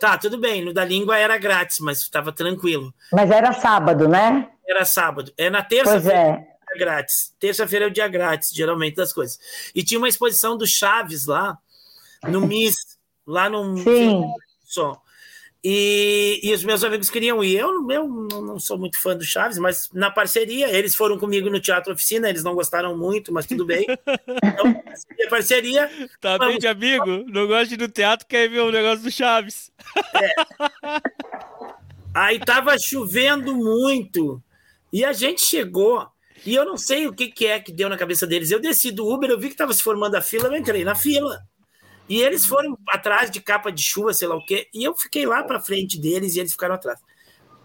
Tá, 0.00 0.18
tudo 0.18 0.38
bem, 0.38 0.64
no 0.64 0.74
da 0.74 0.84
língua 0.84 1.16
era 1.16 1.38
grátis, 1.38 1.78
mas 1.80 1.98
estava 2.00 2.32
tranquilo. 2.32 2.92
Mas 3.12 3.30
era 3.30 3.52
sábado, 3.52 4.08
né? 4.08 4.50
Era 4.66 4.84
sábado. 4.84 5.32
É 5.36 5.48
na 5.48 5.62
terça-feira. 5.62 6.46
É. 6.74 6.78
grátis. 6.78 7.34
Terça-feira 7.38 7.84
é 7.86 7.88
o 7.88 7.92
dia 7.92 8.08
grátis, 8.08 8.50
geralmente, 8.52 8.96
das 8.96 9.12
coisas. 9.12 9.38
E 9.74 9.82
tinha 9.82 9.98
uma 9.98 10.08
exposição 10.08 10.56
do 10.56 10.66
Chaves 10.66 11.26
lá, 11.26 11.56
no 12.28 12.40
MIS, 12.46 12.74
lá 13.26 13.48
no. 13.48 13.76
Sim. 13.78 14.24
Som. 14.64 15.00
E, 15.68 16.38
e 16.44 16.54
os 16.54 16.62
meus 16.62 16.84
amigos 16.84 17.10
queriam 17.10 17.42
ir. 17.42 17.56
Eu, 17.56 17.90
eu 17.90 18.06
não 18.06 18.56
sou 18.56 18.78
muito 18.78 19.00
fã 19.00 19.16
do 19.16 19.24
Chaves, 19.24 19.58
mas 19.58 19.90
na 19.92 20.10
parceria, 20.12 20.68
eles 20.68 20.94
foram 20.94 21.18
comigo 21.18 21.50
no 21.50 21.58
Teatro 21.58 21.92
Oficina, 21.92 22.28
eles 22.28 22.44
não 22.44 22.54
gostaram 22.54 22.96
muito, 22.96 23.32
mas 23.32 23.46
tudo 23.46 23.64
bem. 23.64 23.84
Então, 24.44 24.82
parceria. 25.28 25.90
Tá 26.20 26.38
bem 26.38 26.58
de 26.58 26.68
amigo? 26.68 27.24
Não 27.26 27.48
gosta 27.48 27.66
de 27.66 27.74
ir 27.74 27.78
no 27.78 27.88
teatro, 27.88 28.28
quer 28.28 28.48
ver 28.48 28.60
o 28.60 28.68
um 28.68 28.70
negócio 28.70 29.02
do 29.02 29.10
Chaves. 29.10 29.72
É. 30.14 30.34
Aí 32.14 32.38
tava 32.38 32.78
chovendo 32.78 33.52
muito. 33.52 34.40
E 34.96 35.04
a 35.04 35.12
gente 35.12 35.42
chegou. 35.42 36.08
E 36.46 36.54
eu 36.54 36.64
não 36.64 36.78
sei 36.78 37.06
o 37.06 37.12
que, 37.12 37.28
que 37.28 37.44
é 37.44 37.60
que 37.60 37.70
deu 37.70 37.86
na 37.86 37.98
cabeça 37.98 38.26
deles. 38.26 38.50
Eu 38.50 38.58
desci 38.58 38.90
do 38.90 39.06
Uber, 39.06 39.28
eu 39.28 39.38
vi 39.38 39.48
que 39.48 39.52
estava 39.52 39.74
se 39.74 39.82
formando 39.82 40.14
a 40.14 40.22
fila, 40.22 40.48
eu 40.48 40.56
entrei 40.56 40.84
na 40.84 40.94
fila. 40.94 41.38
E 42.08 42.22
eles 42.22 42.46
foram 42.46 42.78
atrás 42.88 43.30
de 43.30 43.38
capa 43.38 43.70
de 43.70 43.82
chuva, 43.82 44.14
sei 44.14 44.26
lá 44.26 44.34
o 44.36 44.46
quê, 44.46 44.70
e 44.72 44.82
eu 44.82 44.96
fiquei 44.96 45.26
lá 45.26 45.42
para 45.44 45.60
frente 45.60 46.00
deles 46.00 46.34
e 46.34 46.40
eles 46.40 46.52
ficaram 46.52 46.76
atrás. 46.76 46.98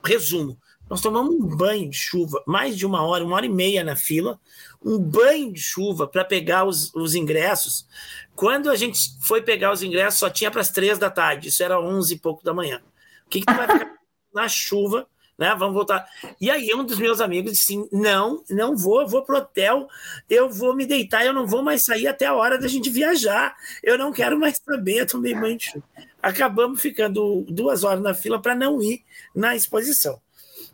Resumo: 0.03 0.59
nós 0.89 0.99
tomamos 0.99 1.33
um 1.33 1.55
banho 1.55 1.89
de 1.89 1.95
chuva, 1.95 2.43
mais 2.45 2.77
de 2.77 2.85
uma 2.85 3.01
hora, 3.01 3.23
uma 3.23 3.37
hora 3.37 3.45
e 3.45 3.49
meia 3.49 3.81
na 3.81 3.95
fila, 3.95 4.37
um 4.83 4.99
banho 4.99 5.53
de 5.53 5.61
chuva 5.61 6.09
para 6.09 6.25
pegar 6.25 6.65
os, 6.65 6.93
os 6.93 7.15
ingressos. 7.15 7.87
Quando 8.35 8.69
a 8.69 8.75
gente 8.75 8.99
foi 9.21 9.41
pegar 9.41 9.71
os 9.71 9.81
ingressos, 9.81 10.19
só 10.19 10.29
tinha 10.29 10.51
para 10.51 10.59
as 10.59 10.69
três 10.69 10.99
da 10.99 11.09
tarde, 11.09 11.47
isso 11.47 11.63
era 11.63 11.79
onze 11.79 12.15
e 12.15 12.19
pouco 12.19 12.43
da 12.43 12.53
manhã. 12.53 12.81
O 13.25 13.29
que, 13.29 13.39
que 13.39 13.45
tu 13.45 13.55
vai 13.55 13.67
ficar 13.71 13.93
na 14.35 14.49
chuva 14.49 15.07
né? 15.41 15.55
Vamos 15.55 15.73
voltar. 15.73 16.07
E 16.39 16.51
aí 16.51 16.69
um 16.75 16.85
dos 16.85 16.99
meus 16.99 17.19
amigos 17.19 17.53
disse: 17.53 17.73
assim, 17.73 17.89
não, 17.91 18.43
não 18.47 18.77
vou, 18.77 19.01
eu 19.01 19.07
vou 19.07 19.23
pro 19.23 19.37
hotel, 19.37 19.89
eu 20.29 20.47
vou 20.47 20.75
me 20.75 20.85
deitar, 20.85 21.25
eu 21.25 21.33
não 21.33 21.47
vou 21.47 21.63
mais 21.63 21.83
sair 21.83 22.07
até 22.07 22.27
a 22.27 22.35
hora 22.35 22.59
da 22.59 22.67
gente 22.67 22.91
viajar. 22.91 23.55
Eu 23.81 23.97
não 23.97 24.13
quero 24.13 24.39
mais 24.39 24.61
saber, 24.63 24.99
eu 24.99 25.07
tomei 25.07 25.33
de 25.33 25.81
Acabamos 26.21 26.79
ficando 26.79 27.43
duas 27.49 27.83
horas 27.83 28.03
na 28.03 28.13
fila 28.13 28.39
para 28.39 28.53
não 28.53 28.79
ir 28.79 29.03
na 29.35 29.55
exposição. 29.55 30.21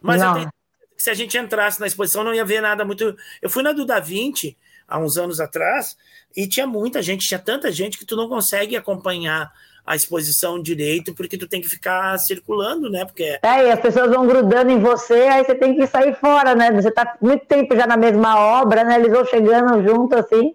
Mas 0.01 0.22
tenho, 0.22 0.49
se 0.97 1.09
a 1.09 1.13
gente 1.13 1.38
entrasse 1.38 1.80
na 1.80 1.88
exposição, 1.88 2.26
não 2.26 2.34
ia 2.34 2.43
ver 2.43 2.61
nada 2.61 2.84
muito. 2.84 3.15
Eu 3.41 3.49
fui 3.49 3.63
na 3.63 3.72
do 3.72 3.86
Da 3.86 4.01
Vinci 4.01 4.57
há 4.86 4.99
uns 4.99 5.18
anos 5.18 5.39
atrás 5.39 5.95
e 6.36 6.45
tinha 6.45 6.68
muita 6.68 7.01
gente, 7.01 7.26
tinha 7.26 7.39
tanta 7.39 7.72
gente 7.72 7.97
que 7.97 8.05
tu 8.05 8.18
não 8.18 8.28
consegue 8.28 8.76
acompanhar 8.76 9.49
a 9.88 9.96
exposição 9.96 10.62
direito, 10.62 11.16
porque 11.16 11.38
tu 11.38 11.48
tem 11.48 11.62
que 11.62 11.70
ficar 11.70 12.18
circulando, 12.18 12.90
né? 12.90 13.06
Porque... 13.06 13.40
É, 13.42 13.68
e 13.68 13.72
as 13.72 13.80
pessoas 13.80 14.12
vão 14.12 14.28
grudando 14.28 14.70
em 14.70 14.80
você, 14.80 15.14
aí 15.14 15.46
você 15.46 15.56
tem 15.56 15.76
que 15.76 15.88
sair 15.88 16.14
fora, 16.16 16.54
né? 16.54 16.74
Você 16.74 16.92
tá 16.92 17.16
muito 17.22 17.46
tempo 17.46 17.74
já 17.74 17.88
na 17.88 17.96
mesma 17.96 18.38
obra, 18.60 18.84
né? 18.84 19.00
Eles 19.00 19.14
vão 19.14 19.24
chegando 19.24 19.82
junto, 19.82 20.14
assim. 20.14 20.54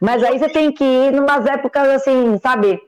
Mas 0.00 0.24
aí 0.24 0.36
você 0.36 0.48
tem 0.48 0.72
que 0.72 0.82
ir 0.82 1.12
numas 1.12 1.46
épocas 1.46 1.88
assim, 1.90 2.36
sabe? 2.42 2.80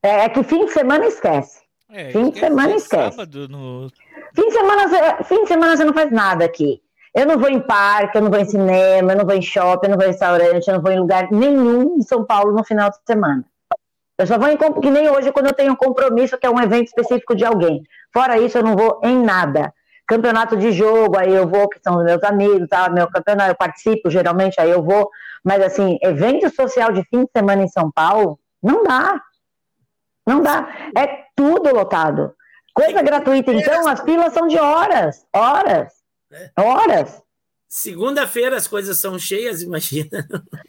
É, 0.00 0.24
é 0.24 0.28
que 0.28 0.44
fim 0.44 0.64
de 0.64 0.70
semana 0.70 1.06
esquece. 1.06 1.60
É, 1.90 2.10
fim 2.10 2.30
de 2.30 2.38
semana 2.38 2.76
esquece. 2.76 3.16
Sábado 3.16 3.48
no... 3.48 3.90
Fim 4.34 4.46
de 4.46 4.52
semana, 4.52 5.24
fim 5.24 5.42
de 5.42 5.48
semana 5.48 5.76
você 5.76 5.84
não 5.84 5.92
faz 5.92 6.10
nada 6.12 6.44
aqui. 6.44 6.80
Eu 7.14 7.26
não 7.26 7.36
vou 7.36 7.50
em 7.50 7.60
parque, 7.60 8.16
eu 8.16 8.22
não 8.22 8.30
vou 8.30 8.40
em 8.40 8.44
cinema, 8.44 9.12
eu 9.12 9.18
não 9.18 9.26
vou 9.26 9.34
em 9.34 9.42
shopping, 9.42 9.86
eu 9.86 9.90
não 9.90 9.98
vou 9.98 10.06
em 10.06 10.10
restaurante, 10.10 10.68
eu 10.68 10.74
não 10.74 10.80
vou 10.80 10.92
em 10.92 11.00
lugar 11.00 11.30
nenhum 11.30 11.96
em 11.98 12.02
São 12.02 12.24
Paulo 12.24 12.52
no 12.52 12.64
final 12.64 12.88
de 12.88 12.96
semana. 13.04 13.44
Eu 14.22 14.26
só 14.28 14.38
vou 14.38 14.48
em 14.48 14.56
que 14.56 14.88
nem 14.88 15.10
hoje 15.10 15.32
quando 15.32 15.46
eu 15.46 15.52
tenho 15.52 15.72
um 15.72 15.76
compromisso 15.76 16.38
que 16.38 16.46
é 16.46 16.50
um 16.50 16.60
evento 16.60 16.86
específico 16.86 17.34
de 17.34 17.44
alguém. 17.44 17.82
Fora 18.12 18.38
isso, 18.38 18.56
eu 18.56 18.62
não 18.62 18.76
vou 18.76 19.00
em 19.02 19.20
nada. 19.20 19.74
Campeonato 20.06 20.56
de 20.56 20.70
jogo, 20.70 21.18
aí 21.18 21.34
eu 21.34 21.48
vou, 21.48 21.68
que 21.68 21.80
são 21.82 21.96
os 21.96 22.04
meus 22.04 22.22
amigos, 22.22 22.68
tá? 22.68 22.88
Meu 22.88 23.10
campeonato, 23.10 23.50
eu 23.50 23.56
participo, 23.56 24.08
geralmente, 24.08 24.60
aí 24.60 24.70
eu 24.70 24.80
vou. 24.80 25.10
Mas 25.42 25.60
assim, 25.60 25.98
evento 26.00 26.54
social 26.54 26.92
de 26.92 27.02
fim 27.10 27.24
de 27.24 27.30
semana 27.36 27.64
em 27.64 27.68
São 27.68 27.90
Paulo, 27.90 28.38
não 28.62 28.84
dá. 28.84 29.20
Não 30.24 30.40
dá. 30.40 30.68
É 30.96 31.24
tudo 31.34 31.74
lotado. 31.74 32.32
Coisa 32.72 33.02
gratuita, 33.02 33.52
então, 33.52 33.88
as 33.88 34.02
filas 34.02 34.32
são 34.32 34.46
de 34.46 34.56
horas. 34.56 35.26
Horas. 35.34 35.92
É. 36.32 36.60
Horas. 36.60 37.20
Segunda-feira 37.74 38.54
as 38.54 38.68
coisas 38.68 39.00
são 39.00 39.18
cheias, 39.18 39.62
imagina. 39.62 40.26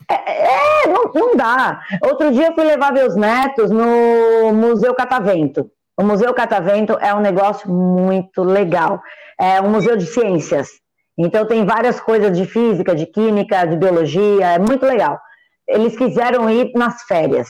É, 0.09 0.85
é 0.85 0.87
não, 0.87 1.11
não, 1.13 1.35
dá. 1.35 1.81
Outro 2.01 2.31
dia 2.31 2.47
eu 2.47 2.55
fui 2.55 2.63
levar 2.63 2.93
meus 2.93 3.13
netos 3.13 3.69
no 3.69 4.53
Museu 4.53 4.95
Catavento. 4.95 5.69
O 5.99 6.03
Museu 6.05 6.33
Catavento 6.33 6.93
é 7.01 7.13
um 7.13 7.19
negócio 7.19 7.69
muito 7.69 8.41
legal. 8.41 9.01
É 9.37 9.59
um 9.59 9.69
museu 9.69 9.97
de 9.97 10.05
ciências. 10.05 10.69
Então 11.17 11.45
tem 11.45 11.65
várias 11.65 11.99
coisas 11.99 12.37
de 12.37 12.45
física, 12.45 12.95
de 12.95 13.05
química, 13.05 13.65
de 13.67 13.75
biologia, 13.75 14.53
é 14.53 14.59
muito 14.59 14.85
legal. 14.85 15.19
Eles 15.67 15.97
quiseram 15.97 16.49
ir 16.49 16.71
nas 16.73 17.03
férias. 17.03 17.49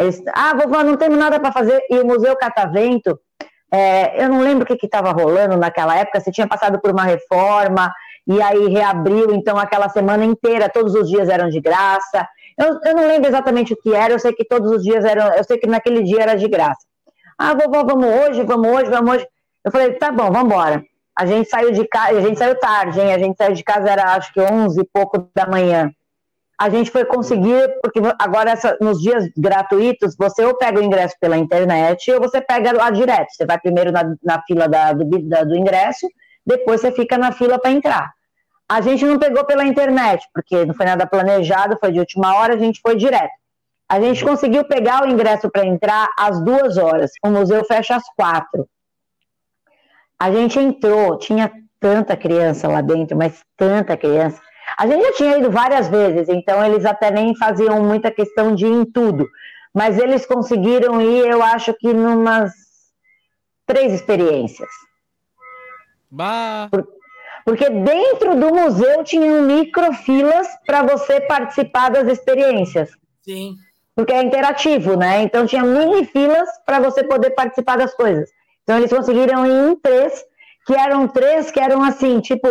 Eles, 0.00 0.20
ah, 0.34 0.54
vovó, 0.54 0.82
não 0.82 0.96
temos 0.96 1.16
nada 1.16 1.38
para 1.38 1.52
fazer. 1.52 1.80
E 1.88 2.00
o 2.00 2.04
Museu 2.04 2.34
Catavento, 2.36 3.20
é, 3.72 4.24
eu 4.24 4.28
não 4.28 4.40
lembro 4.40 4.64
o 4.64 4.76
que 4.76 4.84
estava 4.84 5.12
rolando 5.12 5.56
naquela 5.56 5.96
época, 5.96 6.18
se 6.18 6.32
tinha 6.32 6.48
passado 6.48 6.80
por 6.80 6.90
uma 6.90 7.04
reforma, 7.04 7.94
e 8.28 8.42
aí 8.42 8.68
reabriu, 8.68 9.34
então 9.34 9.56
aquela 9.56 9.88
semana 9.88 10.22
inteira, 10.22 10.68
todos 10.68 10.94
os 10.94 11.08
dias 11.08 11.30
eram 11.30 11.48
de 11.48 11.60
graça. 11.60 12.28
Eu, 12.58 12.78
eu 12.84 12.94
não 12.94 13.08
lembro 13.08 13.26
exatamente 13.26 13.72
o 13.72 13.76
que 13.76 13.94
era, 13.94 14.12
eu 14.12 14.18
sei 14.18 14.34
que 14.34 14.44
todos 14.44 14.70
os 14.70 14.82
dias 14.82 15.02
eram, 15.02 15.34
eu 15.34 15.42
sei 15.44 15.56
que 15.56 15.66
naquele 15.66 16.02
dia 16.02 16.20
era 16.22 16.34
de 16.34 16.46
graça. 16.46 16.86
Ah, 17.38 17.54
vovó, 17.54 17.84
vamos 17.84 18.04
hoje, 18.04 18.42
vamos 18.42 18.68
hoje, 18.68 18.90
vamos 18.90 19.14
hoje. 19.14 19.26
Eu 19.64 19.72
falei, 19.72 19.94
tá 19.94 20.12
bom, 20.12 20.30
vamos 20.30 20.44
embora. 20.44 20.84
A 21.16 21.24
gente 21.24 21.48
saiu 21.48 21.72
de 21.72 21.88
casa, 21.88 22.18
a 22.18 22.20
gente 22.20 22.38
saiu 22.38 22.54
tarde, 22.58 23.00
hein? 23.00 23.14
A 23.14 23.18
gente 23.18 23.36
saiu 23.36 23.54
de 23.54 23.64
casa, 23.64 23.88
era 23.88 24.14
acho 24.14 24.32
que 24.32 24.40
11 24.40 24.78
e 24.78 24.84
pouco 24.92 25.30
da 25.34 25.46
manhã. 25.46 25.90
A 26.60 26.68
gente 26.68 26.90
foi 26.90 27.04
conseguir, 27.06 27.66
porque 27.82 28.00
agora 28.18 28.50
essa, 28.50 28.76
nos 28.80 29.00
dias 29.00 29.24
gratuitos, 29.36 30.16
você 30.18 30.44
ou 30.44 30.54
pega 30.56 30.80
o 30.80 30.82
ingresso 30.82 31.14
pela 31.18 31.38
internet 31.38 32.10
ou 32.12 32.20
você 32.20 32.40
pega 32.42 32.72
lá 32.72 32.90
direto. 32.90 33.30
Você 33.30 33.46
vai 33.46 33.58
primeiro 33.58 33.90
na, 33.90 34.02
na 34.22 34.42
fila 34.42 34.68
da, 34.68 34.92
do, 34.92 35.04
da, 35.28 35.44
do 35.44 35.56
ingresso, 35.56 36.06
depois 36.44 36.80
você 36.80 36.92
fica 36.92 37.16
na 37.16 37.32
fila 37.32 37.58
para 37.58 37.70
entrar. 37.70 38.17
A 38.68 38.80
gente 38.82 39.04
não 39.04 39.18
pegou 39.18 39.44
pela 39.44 39.64
internet, 39.64 40.28
porque 40.34 40.66
não 40.66 40.74
foi 40.74 40.84
nada 40.84 41.06
planejado, 41.06 41.78
foi 41.80 41.90
de 41.90 42.00
última 42.00 42.34
hora, 42.36 42.54
a 42.54 42.58
gente 42.58 42.80
foi 42.82 42.96
direto. 42.96 43.32
A 43.88 43.98
gente 43.98 44.22
conseguiu 44.22 44.64
pegar 44.64 45.02
o 45.02 45.08
ingresso 45.08 45.50
para 45.50 45.64
entrar 45.64 46.10
às 46.18 46.42
duas 46.44 46.76
horas. 46.76 47.10
O 47.24 47.30
museu 47.30 47.64
fecha 47.64 47.96
às 47.96 48.04
quatro. 48.14 48.68
A 50.18 50.30
gente 50.30 50.58
entrou, 50.58 51.16
tinha 51.16 51.50
tanta 51.80 52.14
criança 52.14 52.68
lá 52.68 52.82
dentro, 52.82 53.16
mas 53.16 53.42
tanta 53.56 53.96
criança. 53.96 54.38
A 54.76 54.86
gente 54.86 55.02
já 55.02 55.12
tinha 55.14 55.38
ido 55.38 55.50
várias 55.50 55.88
vezes, 55.88 56.28
então 56.28 56.62
eles 56.62 56.84
até 56.84 57.10
nem 57.10 57.34
faziam 57.34 57.82
muita 57.82 58.10
questão 58.10 58.54
de 58.54 58.66
ir 58.66 58.72
em 58.72 58.84
tudo. 58.84 59.26
Mas 59.72 59.96
eles 59.98 60.26
conseguiram 60.26 61.00
ir, 61.00 61.26
eu 61.26 61.42
acho 61.42 61.72
que 61.72 61.94
numas 61.94 62.52
três 63.64 63.94
experiências. 63.94 64.68
Bah. 66.10 66.68
Por, 66.70 66.86
porque 67.48 67.70
dentro 67.70 68.34
do 68.36 68.54
museu 68.54 69.02
tinham 69.04 69.42
microfilas 69.42 70.46
para 70.66 70.82
você 70.82 71.18
participar 71.22 71.88
das 71.88 72.06
experiências. 72.06 72.90
Sim 73.22 73.54
porque 73.98 74.12
é 74.12 74.22
interativo, 74.22 74.96
né? 74.96 75.22
Então 75.22 75.44
tinha 75.44 75.64
mini 75.64 76.04
filas 76.04 76.48
para 76.64 76.78
você 76.78 77.02
poder 77.02 77.30
participar 77.30 77.76
das 77.76 77.92
coisas. 77.92 78.30
Então 78.62 78.76
eles 78.76 78.92
conseguiram 78.92 79.44
ir 79.44 79.72
em 79.72 79.74
três, 79.74 80.24
que 80.64 80.72
eram 80.72 81.08
três 81.08 81.50
que 81.50 81.58
eram 81.58 81.82
assim, 81.82 82.20
tipo, 82.20 82.48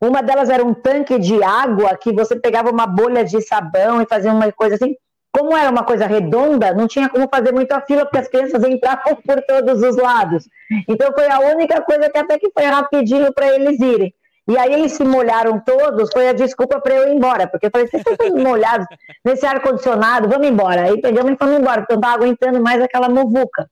uma 0.00 0.22
delas 0.22 0.48
era 0.48 0.64
um 0.64 0.72
tanque 0.72 1.18
de 1.18 1.42
água 1.42 1.96
que 1.96 2.12
você 2.12 2.36
pegava 2.36 2.70
uma 2.70 2.86
bolha 2.86 3.24
de 3.24 3.40
sabão 3.40 4.00
e 4.00 4.06
fazia 4.06 4.32
uma 4.32 4.52
coisa 4.52 4.76
assim. 4.76 4.94
Como 5.36 5.54
era 5.54 5.70
uma 5.70 5.84
coisa 5.84 6.06
redonda, 6.06 6.72
não 6.72 6.88
tinha 6.88 7.10
como 7.10 7.28
fazer 7.28 7.52
muito 7.52 7.70
a 7.72 7.82
fila, 7.82 8.06
porque 8.06 8.18
as 8.18 8.28
crianças 8.28 8.64
entravam 8.64 9.16
por 9.20 9.42
todos 9.42 9.82
os 9.82 9.96
lados. 9.96 10.48
Então 10.88 11.12
foi 11.12 11.28
a 11.28 11.40
única 11.40 11.82
coisa 11.82 12.08
que 12.08 12.16
até 12.16 12.38
que 12.38 12.50
foi 12.50 12.64
rapidinho 12.64 13.30
para 13.34 13.54
eles 13.54 13.78
irem. 13.78 14.14
E 14.48 14.56
aí 14.56 14.72
eles 14.72 14.92
se 14.92 15.04
molharam 15.04 15.60
todos, 15.60 16.08
foi 16.10 16.28
a 16.28 16.32
desculpa 16.32 16.80
para 16.80 16.94
eu 16.94 17.08
ir 17.08 17.16
embora, 17.16 17.46
porque 17.46 17.66
eu 17.66 17.70
falei, 17.70 17.86
vocês 17.86 18.02
estão 18.06 18.34
molhados 18.38 18.86
nesse 19.22 19.44
ar-condicionado, 19.44 20.26
vamos 20.26 20.46
embora. 20.46 20.84
Aí 20.84 21.00
pegamos 21.02 21.32
e 21.32 21.36
fomos 21.36 21.58
embora, 21.58 21.82
porque 21.82 21.92
eu 21.92 21.96
não 21.96 22.02
estava 22.02 22.24
aguentando 22.24 22.62
mais 22.62 22.80
aquela 22.80 23.08
muvuca. 23.10 23.68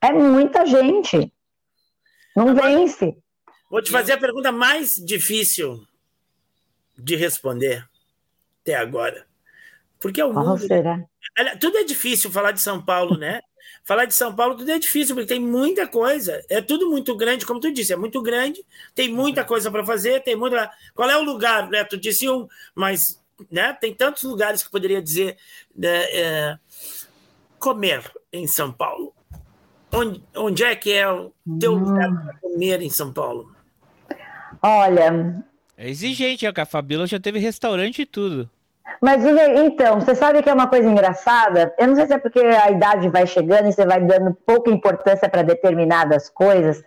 É 0.00 0.12
muita 0.12 0.64
gente. 0.64 1.32
Não 2.36 2.50
Agora, 2.50 2.68
vence. 2.68 3.16
Vou 3.68 3.82
te 3.82 3.90
fazer 3.90 4.12
a 4.12 4.18
pergunta 4.18 4.52
mais 4.52 4.94
difícil 4.94 5.80
de 6.96 7.16
responder 7.16 7.84
até 8.62 8.76
agora. 8.76 9.27
Porque 10.00 10.22
o 10.22 10.32
mundo. 10.32 10.58
será? 10.58 11.04
Tudo 11.60 11.78
é 11.78 11.84
difícil 11.84 12.30
falar 12.30 12.52
de 12.52 12.60
São 12.60 12.80
Paulo, 12.80 13.16
né? 13.16 13.40
Falar 13.84 14.04
de 14.04 14.14
São 14.14 14.34
Paulo 14.34 14.56
tudo 14.56 14.70
é 14.70 14.78
difícil, 14.78 15.14
porque 15.14 15.28
tem 15.28 15.40
muita 15.40 15.86
coisa. 15.86 16.42
É 16.48 16.60
tudo 16.60 16.90
muito 16.90 17.16
grande, 17.16 17.46
como 17.46 17.60
tu 17.60 17.72
disse, 17.72 17.92
é 17.92 17.96
muito 17.96 18.22
grande, 18.22 18.64
tem 18.94 19.12
muita 19.12 19.44
coisa 19.44 19.70
para 19.70 19.84
fazer, 19.84 20.22
tem 20.22 20.36
muita. 20.36 20.70
Qual 20.94 21.08
é 21.08 21.16
o 21.16 21.22
lugar, 21.22 21.68
né? 21.70 21.84
Tu 21.84 21.96
disse 21.96 22.28
um, 22.28 22.46
mas 22.74 23.20
né? 23.50 23.72
tem 23.72 23.94
tantos 23.94 24.22
lugares 24.24 24.62
que 24.62 24.70
poderia 24.70 25.02
dizer 25.02 25.36
né, 25.74 26.04
é, 26.12 26.58
comer 27.58 28.02
em 28.32 28.46
São 28.46 28.72
Paulo. 28.72 29.12
Onde, 29.92 30.22
onde 30.36 30.64
é 30.64 30.76
que 30.76 30.92
é 30.92 31.10
o 31.10 31.32
teu 31.58 31.72
hum. 31.72 31.78
lugar 31.78 32.12
para 32.12 32.38
comer 32.40 32.82
em 32.82 32.90
São 32.90 33.12
Paulo? 33.12 33.50
Olha. 34.60 35.42
É 35.76 35.88
exigente, 35.88 36.44
é 36.44 36.52
a 36.54 36.66
Fabíola 36.66 37.06
já 37.06 37.18
teve 37.18 37.38
restaurante 37.38 38.02
e 38.02 38.06
tudo. 38.06 38.50
Mas 39.00 39.24
então, 39.24 40.00
você 40.00 40.14
sabe 40.14 40.42
que 40.42 40.50
é 40.50 40.52
uma 40.54 40.66
coisa 40.66 40.88
engraçada? 40.88 41.74
Eu 41.78 41.88
não 41.88 41.94
sei 41.94 42.06
se 42.06 42.14
é 42.14 42.18
porque 42.18 42.40
a 42.40 42.70
idade 42.70 43.08
vai 43.08 43.26
chegando 43.26 43.68
e 43.68 43.72
você 43.72 43.86
vai 43.86 44.00
dando 44.00 44.34
pouca 44.46 44.70
importância 44.70 45.28
para 45.28 45.42
determinadas 45.42 46.28
coisas. 46.28 46.82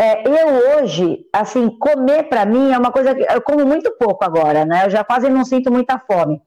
É, 0.00 0.22
eu 0.28 0.78
hoje, 0.78 1.26
assim, 1.32 1.68
comer 1.70 2.24
para 2.28 2.46
mim 2.46 2.72
é 2.72 2.78
uma 2.78 2.92
coisa 2.92 3.14
que 3.14 3.26
eu 3.28 3.42
como 3.42 3.66
muito 3.66 3.90
pouco 3.98 4.24
agora, 4.24 4.64
né? 4.64 4.86
Eu 4.86 4.90
já 4.90 5.02
quase 5.02 5.28
não 5.28 5.44
sinto 5.44 5.72
muita 5.72 5.98
fome. 5.98 6.40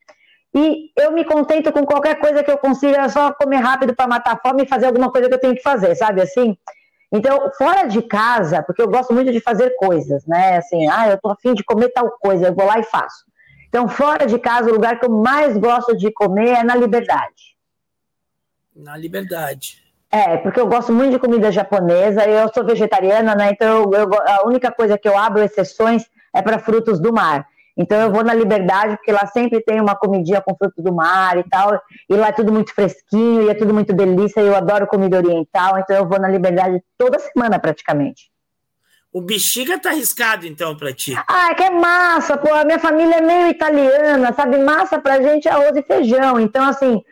E 0.56 0.92
eu 0.98 1.12
me 1.12 1.26
contento 1.26 1.72
com 1.72 1.86
qualquer 1.86 2.16
coisa 2.20 2.44
que 2.44 2.52
eu 2.52 2.58
consiga 2.58 3.08
só 3.10 3.34
comer 3.34 3.58
rápido 3.58 3.96
para 3.96 4.08
matar 4.08 4.34
a 4.34 4.50
fome 4.50 4.64
e 4.64 4.68
fazer 4.68 4.86
alguma 4.86 5.12
coisa 5.12 5.28
que 5.28 5.36
eu 5.36 5.40
tenho 5.40 5.56
que 5.56 5.62
fazer, 5.62 5.96
sabe 5.96 6.22
assim? 6.22 6.58
Então, 7.12 7.52
fora 7.58 7.84
de 7.84 8.02
casa, 8.02 8.64
porque 8.64 8.82
eu 8.82 8.88
gosto 8.88 9.14
muito 9.14 9.32
de 9.34 9.42
fazer 9.42 9.72
coisas, 9.72 10.26
né? 10.26 10.58
Assim, 10.58 10.88
ah, 10.90 11.10
eu 11.10 11.18
tô 11.18 11.30
afim 11.30 11.54
de 11.54 11.64
comer 11.64 11.90
tal 11.90 12.10
coisa, 12.22 12.48
eu 12.48 12.56
vou 12.56 12.66
lá 12.66 12.80
e 12.80 12.84
faço. 12.84 13.26
Então, 13.72 13.88
fora 13.88 14.26
de 14.26 14.38
casa, 14.38 14.70
o 14.70 14.74
lugar 14.74 15.00
que 15.00 15.06
eu 15.06 15.10
mais 15.10 15.58
gosto 15.58 15.96
de 15.96 16.12
comer 16.12 16.50
é 16.50 16.62
na 16.62 16.76
Liberdade. 16.76 17.56
Na 18.76 18.98
Liberdade. 18.98 19.82
É, 20.12 20.36
porque 20.36 20.60
eu 20.60 20.68
gosto 20.68 20.92
muito 20.92 21.14
de 21.14 21.20
comida 21.20 21.50
japonesa, 21.54 22.26
eu 22.26 22.52
sou 22.54 22.66
vegetariana, 22.66 23.34
né? 23.34 23.52
Então, 23.54 23.90
eu, 23.94 24.10
a 24.28 24.46
única 24.46 24.70
coisa 24.74 24.98
que 24.98 25.08
eu 25.08 25.18
abro 25.18 25.42
exceções 25.42 26.06
é 26.36 26.42
para 26.42 26.60
frutos 26.60 27.00
do 27.00 27.14
mar. 27.14 27.48
Então, 27.78 27.98
eu 27.98 28.12
vou 28.12 28.26
na 28.26 28.34
Liberdade, 28.34 28.98
porque 28.98 29.14
lá 29.14 29.26
sempre 29.28 29.62
tem 29.62 29.80
uma 29.80 29.96
comidinha 29.96 30.42
com 30.42 30.54
frutos 30.54 30.84
do 30.84 30.94
mar 30.94 31.38
e 31.38 31.44
tal, 31.50 31.82
e 32.10 32.16
lá 32.18 32.28
é 32.28 32.34
tudo 32.34 32.52
muito 32.52 32.76
fresquinho, 32.76 33.44
e 33.44 33.50
é 33.50 33.54
tudo 33.54 33.74
muito 33.74 33.94
delícia, 33.94 34.42
e 34.42 34.48
eu 34.48 34.56
adoro 34.56 34.86
comida 34.86 35.16
oriental, 35.16 35.80
então 35.80 35.96
eu 35.96 36.06
vou 36.06 36.20
na 36.20 36.28
Liberdade 36.28 36.84
toda 36.98 37.18
semana 37.20 37.58
praticamente. 37.58 38.31
O 39.14 39.22
bexiga 39.22 39.78
tá 39.78 39.90
arriscado, 39.90 40.48
então, 40.48 40.76
pra 40.76 40.94
ti. 40.94 41.14
Ah, 41.28 41.50
é 41.52 41.54
que 41.54 41.64
é 41.64 41.70
massa, 41.70 42.38
pô. 42.38 42.54
A 42.54 42.64
minha 42.64 42.80
família 42.80 43.18
é 43.18 43.22
meio 43.22 43.48
italiana, 43.50 44.32
sabe? 44.32 44.58
Massa 44.58 45.00
pra 45.00 45.22
gente 45.22 45.50
é 45.50 45.52
arroz 45.52 45.76
e 45.76 45.82
feijão. 45.82 46.40
Então, 46.40 46.64
assim, 46.64 47.04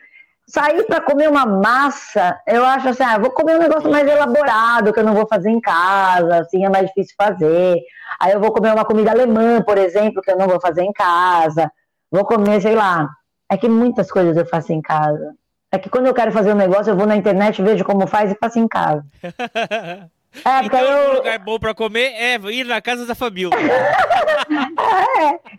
sair 0.46 0.82
para 0.84 1.02
comer 1.02 1.28
uma 1.28 1.44
massa, 1.44 2.40
eu 2.46 2.64
acho 2.64 2.88
assim, 2.88 3.02
ah, 3.02 3.18
vou 3.18 3.30
comer 3.30 3.56
um 3.56 3.60
negócio 3.60 3.90
mais 3.90 4.08
elaborado, 4.08 4.94
que 4.94 4.98
eu 4.98 5.04
não 5.04 5.14
vou 5.14 5.26
fazer 5.26 5.50
em 5.50 5.60
casa, 5.60 6.38
assim, 6.38 6.64
é 6.64 6.70
mais 6.70 6.86
difícil 6.86 7.14
fazer. 7.18 7.76
Aí 8.18 8.32
eu 8.32 8.40
vou 8.40 8.50
comer 8.50 8.72
uma 8.72 8.84
comida 8.84 9.10
alemã, 9.10 9.60
por 9.62 9.76
exemplo, 9.76 10.22
que 10.22 10.30
eu 10.30 10.38
não 10.38 10.48
vou 10.48 10.58
fazer 10.58 10.82
em 10.82 10.92
casa. 10.92 11.70
Vou 12.10 12.24
comer, 12.24 12.62
sei 12.62 12.74
lá. 12.74 13.08
É 13.48 13.58
que 13.58 13.68
muitas 13.68 14.10
coisas 14.10 14.36
eu 14.38 14.46
faço 14.46 14.72
em 14.72 14.80
casa. 14.80 15.34
É 15.70 15.78
que 15.78 15.90
quando 15.90 16.06
eu 16.06 16.14
quero 16.14 16.32
fazer 16.32 16.52
um 16.52 16.56
negócio, 16.56 16.90
eu 16.90 16.96
vou 16.96 17.06
na 17.06 17.16
internet, 17.16 17.62
vejo 17.62 17.84
como 17.84 18.06
faz 18.06 18.32
e 18.32 18.38
faço 18.40 18.58
em 18.58 18.66
casa. 18.66 19.04
É, 20.44 20.64
então, 20.64 20.80
eu... 20.80 21.10
um 21.10 21.16
lugar 21.16 21.38
bom 21.40 21.58
para 21.58 21.74
comer 21.74 22.12
é 22.14 22.34
ir 22.50 22.64
na 22.64 22.80
casa 22.80 23.04
da 23.04 23.14
família. 23.14 23.50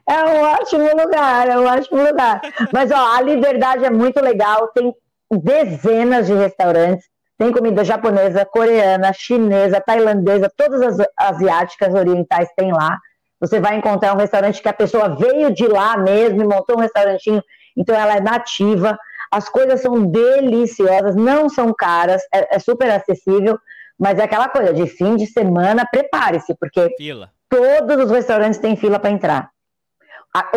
é, 0.07 0.13
é 0.13 0.25
um 0.25 0.41
ótimo 0.41 0.89
lugar, 0.95 1.49
é 1.49 1.59
um 1.59 1.65
ótimo 1.65 2.01
lugar. 2.01 2.41
Mas, 2.71 2.89
ó, 2.91 3.15
a 3.15 3.21
Liberdade 3.21 3.85
é 3.85 3.89
muito 3.89 4.21
legal, 4.21 4.69
tem 4.69 4.93
dezenas 5.31 6.27
de 6.27 6.33
restaurantes, 6.33 7.05
tem 7.37 7.51
comida 7.51 7.83
japonesa, 7.83 8.45
coreana, 8.45 9.11
chinesa, 9.13 9.81
tailandesa, 9.81 10.51
todas 10.55 10.81
as 10.81 11.07
asiáticas, 11.17 11.93
orientais 11.93 12.49
tem 12.55 12.71
lá. 12.71 12.97
Você 13.39 13.59
vai 13.59 13.75
encontrar 13.75 14.13
um 14.13 14.19
restaurante 14.19 14.61
que 14.61 14.69
a 14.69 14.73
pessoa 14.73 15.15
veio 15.15 15.51
de 15.51 15.67
lá 15.67 15.97
mesmo 15.97 16.43
e 16.43 16.47
montou 16.47 16.77
um 16.77 16.81
restaurantinho, 16.81 17.41
então 17.75 17.95
ela 17.95 18.17
é 18.17 18.21
nativa. 18.21 18.97
As 19.31 19.49
coisas 19.49 19.81
são 19.81 20.05
deliciosas, 20.05 21.15
não 21.15 21.49
são 21.49 21.73
caras, 21.73 22.21
é, 22.33 22.55
é 22.55 22.59
super 22.59 22.91
acessível. 22.91 23.57
Mas 23.99 24.19
é 24.19 24.23
aquela 24.23 24.49
coisa, 24.49 24.73
de 24.73 24.87
fim 24.87 25.15
de 25.15 25.27
semana, 25.27 25.85
prepare-se, 25.89 26.55
porque 26.55 26.93
fila. 26.97 27.31
todos 27.49 28.05
os 28.05 28.11
restaurantes 28.11 28.59
têm 28.59 28.75
fila 28.75 28.99
para 28.99 29.11
entrar. 29.11 29.49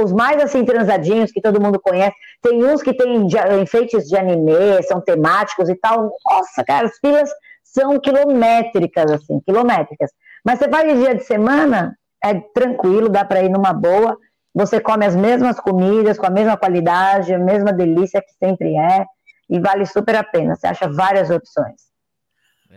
Os 0.01 0.12
mais 0.12 0.41
assim 0.41 0.64
transadinhos 0.64 1.32
que 1.32 1.41
todo 1.41 1.61
mundo 1.61 1.80
conhece, 1.80 2.16
tem 2.41 2.64
uns 2.64 2.80
que 2.80 2.95
têm 2.95 3.26
enfeites 3.61 4.05
de 4.05 4.16
anime, 4.16 4.82
são 4.85 5.01
temáticos 5.01 5.68
e 5.68 5.74
tal. 5.74 6.12
Nossa, 6.30 6.62
cara, 6.64 6.87
as 6.87 6.97
filas 6.99 7.28
são 7.64 7.99
quilométricas, 7.99 9.11
assim, 9.11 9.41
quilométricas. 9.41 10.11
Mas 10.45 10.61
você 10.61 10.68
vai 10.68 10.87
de 10.87 11.01
dia 11.01 11.14
de 11.14 11.24
semana, 11.24 11.97
é 12.22 12.35
tranquilo, 12.55 13.09
dá 13.09 13.24
para 13.24 13.43
ir 13.43 13.49
numa 13.49 13.72
boa. 13.72 14.16
Você 14.55 14.78
come 14.78 15.05
as 15.05 15.16
mesmas 15.16 15.59
comidas, 15.59 16.16
com 16.16 16.26
a 16.26 16.30
mesma 16.30 16.57
qualidade, 16.57 17.35
a 17.35 17.39
mesma 17.39 17.72
delícia 17.72 18.22
que 18.22 18.32
sempre 18.35 18.76
é, 18.76 19.05
e 19.51 19.59
vale 19.59 19.85
super 19.85 20.14
a 20.14 20.22
pena. 20.22 20.55
Você 20.55 20.68
acha 20.68 20.89
várias 20.89 21.30
opções. 21.30 21.94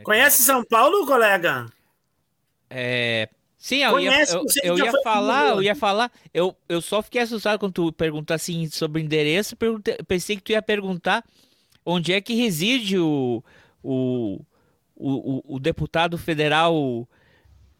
Conhece 0.03 0.43
São 0.43 0.63
Paulo, 0.63 1.05
colega? 1.05 1.65
É. 2.69 3.29
Sim, 3.57 3.83
eu 3.83 3.91
Conhece, 3.91 4.35
ia, 4.35 4.41
eu, 4.63 4.77
eu 4.77 4.85
ia 4.85 4.91
falar, 5.03 5.47
eu 5.49 5.63
ia 5.63 5.75
falar, 5.75 6.11
eu, 6.31 6.55
eu 6.69 6.79
só 6.79 7.01
fiquei 7.01 7.21
assustado 7.21 7.59
quando 7.59 7.73
tu 7.73 7.91
perguntou 7.91 8.35
assim 8.35 8.69
sobre 8.69 9.01
endereço, 9.01 9.57
pensei 10.07 10.35
que 10.35 10.43
tu 10.43 10.51
ia 10.51 10.61
perguntar 10.61 11.23
onde 11.83 12.13
é 12.13 12.21
que 12.21 12.35
reside 12.35 12.99
o, 12.99 13.43
o, 13.83 14.39
o, 14.95 15.55
o 15.55 15.59
deputado 15.59 16.19
federal, 16.19 16.75
o, 16.75 17.07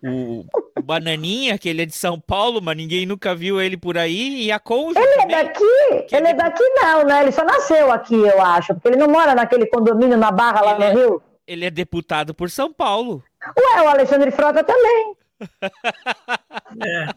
o 0.03 0.45
Bananinha, 0.81 1.57
que 1.59 1.69
ele 1.69 1.83
é 1.83 1.85
de 1.85 1.95
São 1.95 2.19
Paulo, 2.19 2.59
mas 2.59 2.75
ninguém 2.75 3.05
nunca 3.05 3.35
viu 3.35 3.61
ele 3.61 3.77
por 3.77 3.97
aí, 3.97 4.45
e 4.45 4.51
a 4.51 4.59
Conja 4.59 4.99
Ele 4.99 5.09
é 5.09 5.17
também, 5.17 5.35
é 5.35 5.43
daqui? 5.43 6.15
Ele 6.15 6.27
é, 6.27 6.31
é 6.31 6.33
daqui 6.33 6.63
não, 6.63 7.05
né? 7.05 7.21
Ele 7.21 7.31
só 7.31 7.45
nasceu 7.45 7.91
aqui, 7.91 8.15
eu 8.15 8.41
acho, 8.41 8.73
porque 8.73 8.87
ele 8.87 8.97
não 8.97 9.07
mora 9.07 9.35
naquele 9.35 9.67
condomínio 9.67 10.17
na 10.17 10.31
Barra 10.31 10.61
lá 10.61 10.71
ele 10.71 10.79
no 10.79 10.85
é... 10.85 10.93
Rio 10.93 11.23
ele 11.47 11.65
é 11.65 11.71
deputado 11.71 12.33
por 12.33 12.49
São 12.49 12.71
Paulo. 12.71 13.23
Ué, 13.57 13.81
o 13.81 13.87
Alexandre 13.87 14.31
Frota 14.31 14.63
também. 14.63 15.15
É. 16.85 17.07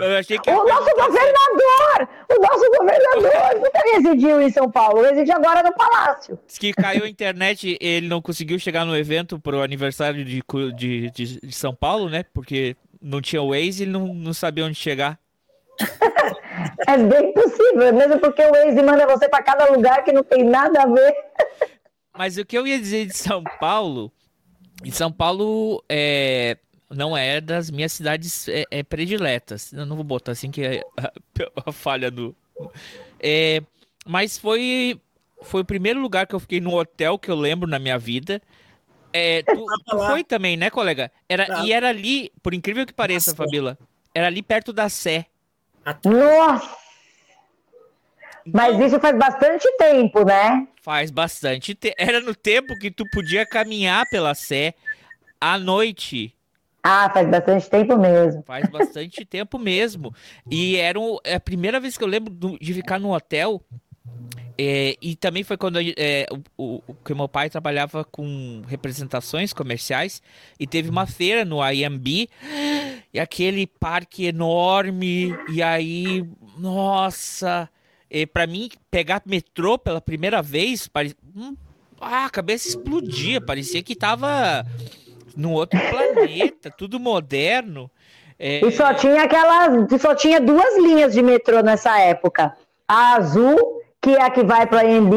Eu 0.00 0.16
achei 0.16 0.38
que 0.38 0.50
o 0.50 0.64
nosso 0.64 0.90
governador! 0.94 2.08
O 2.30 2.40
nosso 2.40 2.70
governador 2.78 3.60
nunca 3.60 3.80
residiu 3.92 4.40
em 4.40 4.50
São 4.50 4.70
Paulo, 4.70 5.02
reside 5.02 5.30
agora 5.30 5.62
no 5.62 5.72
Palácio. 5.74 6.38
Diz 6.46 6.56
que 6.56 6.72
caiu 6.72 7.04
a 7.04 7.08
internet, 7.08 7.76
ele 7.80 8.08
não 8.08 8.22
conseguiu 8.22 8.58
chegar 8.58 8.86
no 8.86 8.96
evento 8.96 9.38
pro 9.38 9.62
aniversário 9.62 10.24
de, 10.24 10.42
de, 10.74 11.10
de, 11.10 11.40
de 11.40 11.52
São 11.52 11.74
Paulo, 11.74 12.08
né? 12.08 12.24
Porque 12.32 12.74
não 13.00 13.20
tinha 13.20 13.42
Waze 13.42 13.82
e 13.82 13.84
ele 13.84 13.92
não, 13.92 14.14
não 14.14 14.32
sabia 14.32 14.64
onde 14.64 14.76
chegar. 14.76 15.18
é 16.88 16.96
bem 16.96 17.32
possível, 17.32 17.92
mesmo 17.92 18.18
porque 18.18 18.42
o 18.42 18.50
Waze 18.50 18.82
manda 18.82 19.06
você 19.06 19.28
para 19.28 19.42
cada 19.42 19.70
lugar 19.70 20.02
que 20.04 20.12
não 20.12 20.24
tem 20.24 20.42
nada 20.42 20.82
a 20.82 20.86
ver. 20.86 21.14
Mas 22.18 22.36
o 22.36 22.44
que 22.44 22.58
eu 22.58 22.66
ia 22.66 22.80
dizer 22.80 23.06
de 23.06 23.16
São 23.16 23.44
Paulo, 23.60 24.10
em 24.84 24.90
São 24.90 25.12
Paulo 25.12 25.84
é, 25.88 26.58
não 26.90 27.16
é 27.16 27.40
das 27.40 27.70
minhas 27.70 27.92
cidades 27.92 28.48
é, 28.48 28.64
é 28.72 28.82
prediletas. 28.82 29.72
Eu 29.72 29.86
não 29.86 29.94
vou 29.94 30.04
botar 30.04 30.32
assim 30.32 30.50
que 30.50 30.62
é 30.62 30.82
a, 30.96 31.12
a 31.64 31.70
falha 31.70 32.10
do. 32.10 32.34
É, 33.20 33.62
mas 34.04 34.36
foi 34.36 35.00
foi 35.42 35.60
o 35.60 35.64
primeiro 35.64 36.00
lugar 36.00 36.26
que 36.26 36.34
eu 36.34 36.40
fiquei 36.40 36.60
no 36.60 36.74
hotel 36.74 37.20
que 37.20 37.30
eu 37.30 37.36
lembro 37.36 37.70
na 37.70 37.78
minha 37.78 37.96
vida. 37.96 38.42
É, 39.12 39.44
tu, 39.44 39.64
tu 39.86 39.98
foi 39.98 40.24
também, 40.24 40.56
né, 40.56 40.70
colega? 40.70 41.12
Era, 41.28 41.46
tá. 41.46 41.64
E 41.64 41.72
era 41.72 41.88
ali, 41.88 42.32
por 42.42 42.52
incrível 42.52 42.84
que 42.84 42.92
pareça, 42.92 43.30
Nossa. 43.30 43.44
Fabíola, 43.44 43.78
era 44.12 44.26
ali 44.26 44.42
perto 44.42 44.72
da 44.72 44.88
Sé. 44.88 45.26
Nossa! 46.04 46.87
Mas 48.54 48.78
isso 48.80 48.98
faz 49.00 49.16
bastante 49.16 49.66
tempo, 49.76 50.24
né? 50.24 50.66
Faz 50.82 51.10
bastante 51.10 51.74
tempo. 51.74 51.94
Era 51.98 52.20
no 52.20 52.34
tempo 52.34 52.78
que 52.78 52.90
tu 52.90 53.04
podia 53.12 53.46
caminhar 53.46 54.04
pela 54.10 54.34
Sé 54.34 54.74
à 55.40 55.58
noite. 55.58 56.34
Ah, 56.82 57.10
faz 57.12 57.28
bastante 57.28 57.68
tempo 57.68 57.96
mesmo. 57.98 58.42
Faz 58.46 58.68
bastante 58.68 59.24
tempo 59.26 59.58
mesmo. 59.58 60.14
E 60.50 60.76
era 60.76 60.98
é 61.24 61.34
a 61.34 61.40
primeira 61.40 61.80
vez 61.80 61.98
que 61.98 62.04
eu 62.04 62.08
lembro 62.08 62.34
de 62.60 62.74
ficar 62.74 62.98
no 62.98 63.14
hotel 63.14 63.62
é, 64.60 64.96
e 65.00 65.14
também 65.14 65.44
foi 65.44 65.56
quando 65.56 65.78
é, 65.80 66.26
o, 66.56 66.82
o, 66.84 66.94
que 67.04 67.14
meu 67.14 67.28
pai 67.28 67.48
trabalhava 67.48 68.04
com 68.04 68.62
representações 68.66 69.52
comerciais 69.52 70.20
e 70.58 70.66
teve 70.66 70.90
uma 70.90 71.06
feira 71.06 71.44
no 71.44 71.64
IMB 71.64 72.28
e 73.14 73.20
aquele 73.20 73.68
parque 73.68 74.26
enorme 74.26 75.32
e 75.48 75.62
aí, 75.62 76.28
nossa, 76.58 77.70
para 78.32 78.46
mim 78.46 78.70
pegar 78.90 79.22
metrô 79.26 79.78
pela 79.78 80.00
primeira 80.00 80.42
vez, 80.42 80.88
pare... 80.88 81.14
hum, 81.36 81.56
ah, 82.00 82.26
a 82.26 82.30
cabeça 82.30 82.68
explodia, 82.68 83.40
parecia 83.40 83.82
que 83.82 83.94
tava 83.94 84.64
num 85.36 85.52
outro 85.52 85.78
planeta, 85.90 86.70
tudo 86.70 86.98
moderno. 86.98 87.90
É... 88.38 88.64
E 88.64 88.70
só 88.70 88.94
tinha 88.94 89.22
aquelas, 89.22 90.00
só 90.00 90.14
tinha 90.14 90.40
duas 90.40 90.78
linhas 90.78 91.12
de 91.12 91.22
metrô 91.22 91.60
nessa 91.60 91.98
época, 91.98 92.56
a 92.86 93.16
azul 93.16 93.78
que 94.00 94.14
é 94.14 94.22
a 94.22 94.30
que 94.30 94.44
vai 94.44 94.66
para 94.66 94.82
AMB, 94.82 95.12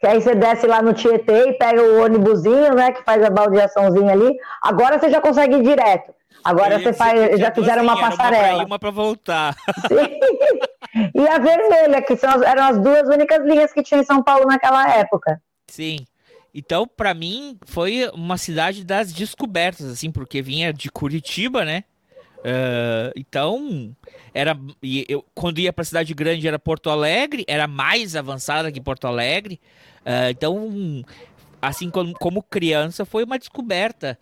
que 0.00 0.06
aí 0.06 0.20
você 0.20 0.34
desce 0.34 0.66
lá 0.66 0.80
no 0.80 0.92
Tietê 0.92 1.50
e 1.50 1.52
pega 1.54 1.82
o 1.82 2.02
ônibusinho, 2.02 2.74
né, 2.74 2.92
que 2.92 3.04
faz 3.04 3.22
a 3.22 3.30
baldeaçãozinha 3.30 4.12
ali. 4.12 4.36
Agora 4.62 4.98
você 4.98 5.10
já 5.10 5.20
consegue 5.20 5.56
ir 5.56 5.62
direto. 5.62 6.12
Agora 6.44 6.78
você 6.78 6.92
faz, 6.92 7.38
já 7.38 7.52
fizeram 7.52 7.84
uma 7.84 7.98
passarela. 7.98 8.58
Uma, 8.58 8.66
uma 8.66 8.78
para 8.78 8.90
voltar. 8.90 9.54
e 11.14 11.28
a 11.28 11.38
vermelha, 11.38 12.02
que 12.02 12.16
são, 12.16 12.42
eram 12.42 12.64
as 12.64 12.78
duas 12.78 13.08
únicas 13.08 13.44
linhas 13.44 13.72
que 13.72 13.82
tinha 13.82 14.00
em 14.00 14.04
São 14.04 14.22
Paulo 14.22 14.46
naquela 14.46 14.88
época. 14.96 15.40
Sim. 15.66 15.98
Então, 16.54 16.86
para 16.86 17.14
mim, 17.14 17.58
foi 17.64 18.10
uma 18.12 18.36
cidade 18.36 18.84
das 18.84 19.12
descobertas, 19.12 19.86
assim, 19.86 20.10
porque 20.10 20.42
vinha 20.42 20.72
de 20.72 20.90
Curitiba, 20.90 21.64
né? 21.64 21.84
Uh, 22.42 23.12
então, 23.16 23.96
era 24.34 24.58
eu, 25.08 25.24
quando 25.32 25.60
ia 25.60 25.72
para 25.72 25.84
cidade 25.84 26.12
grande 26.12 26.46
era 26.46 26.58
Porto 26.58 26.90
Alegre, 26.90 27.44
era 27.46 27.68
mais 27.68 28.16
avançada 28.16 28.70
que 28.72 28.80
Porto 28.80 29.06
Alegre. 29.06 29.60
Uh, 30.00 30.30
então, 30.30 31.04
assim 31.60 31.88
como, 31.88 32.12
como, 32.14 32.42
criança, 32.42 33.04
foi 33.04 33.24
uma 33.24 33.38
descoberta. 33.38 34.18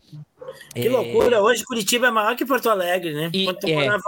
Que 0.75 0.87
é... 0.87 0.91
loucura! 0.91 1.43
Hoje 1.43 1.64
Curitiba 1.64 2.09
é 2.09 2.11
maior 2.11 2.37
que 2.37 2.45
Porto 2.45 2.68
Alegre, 2.68 3.12
né? 3.14 3.31
E, 3.33 3.47
Quando 3.47 3.68
é... 3.68 3.89
lá, 3.89 3.99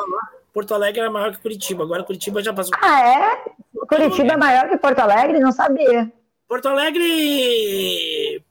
Porto 0.53 0.75
Alegre 0.75 1.01
era 1.01 1.11
maior 1.11 1.33
que 1.33 1.41
Curitiba. 1.41 1.85
Agora 1.85 2.05
Curitiba 2.05 2.43
já 2.43 2.53
passou. 2.53 2.73
Ah, 2.81 3.01
é? 3.01 3.45
Curitiba 3.87 4.35
é 4.35 4.37
maior 4.37 4.69
que 4.69 4.77
Porto 4.77 4.99
Alegre? 4.99 5.39
Não 5.41 5.53
sabia. 5.53 6.13
Porto 6.49 6.69
Alegre 6.69 8.43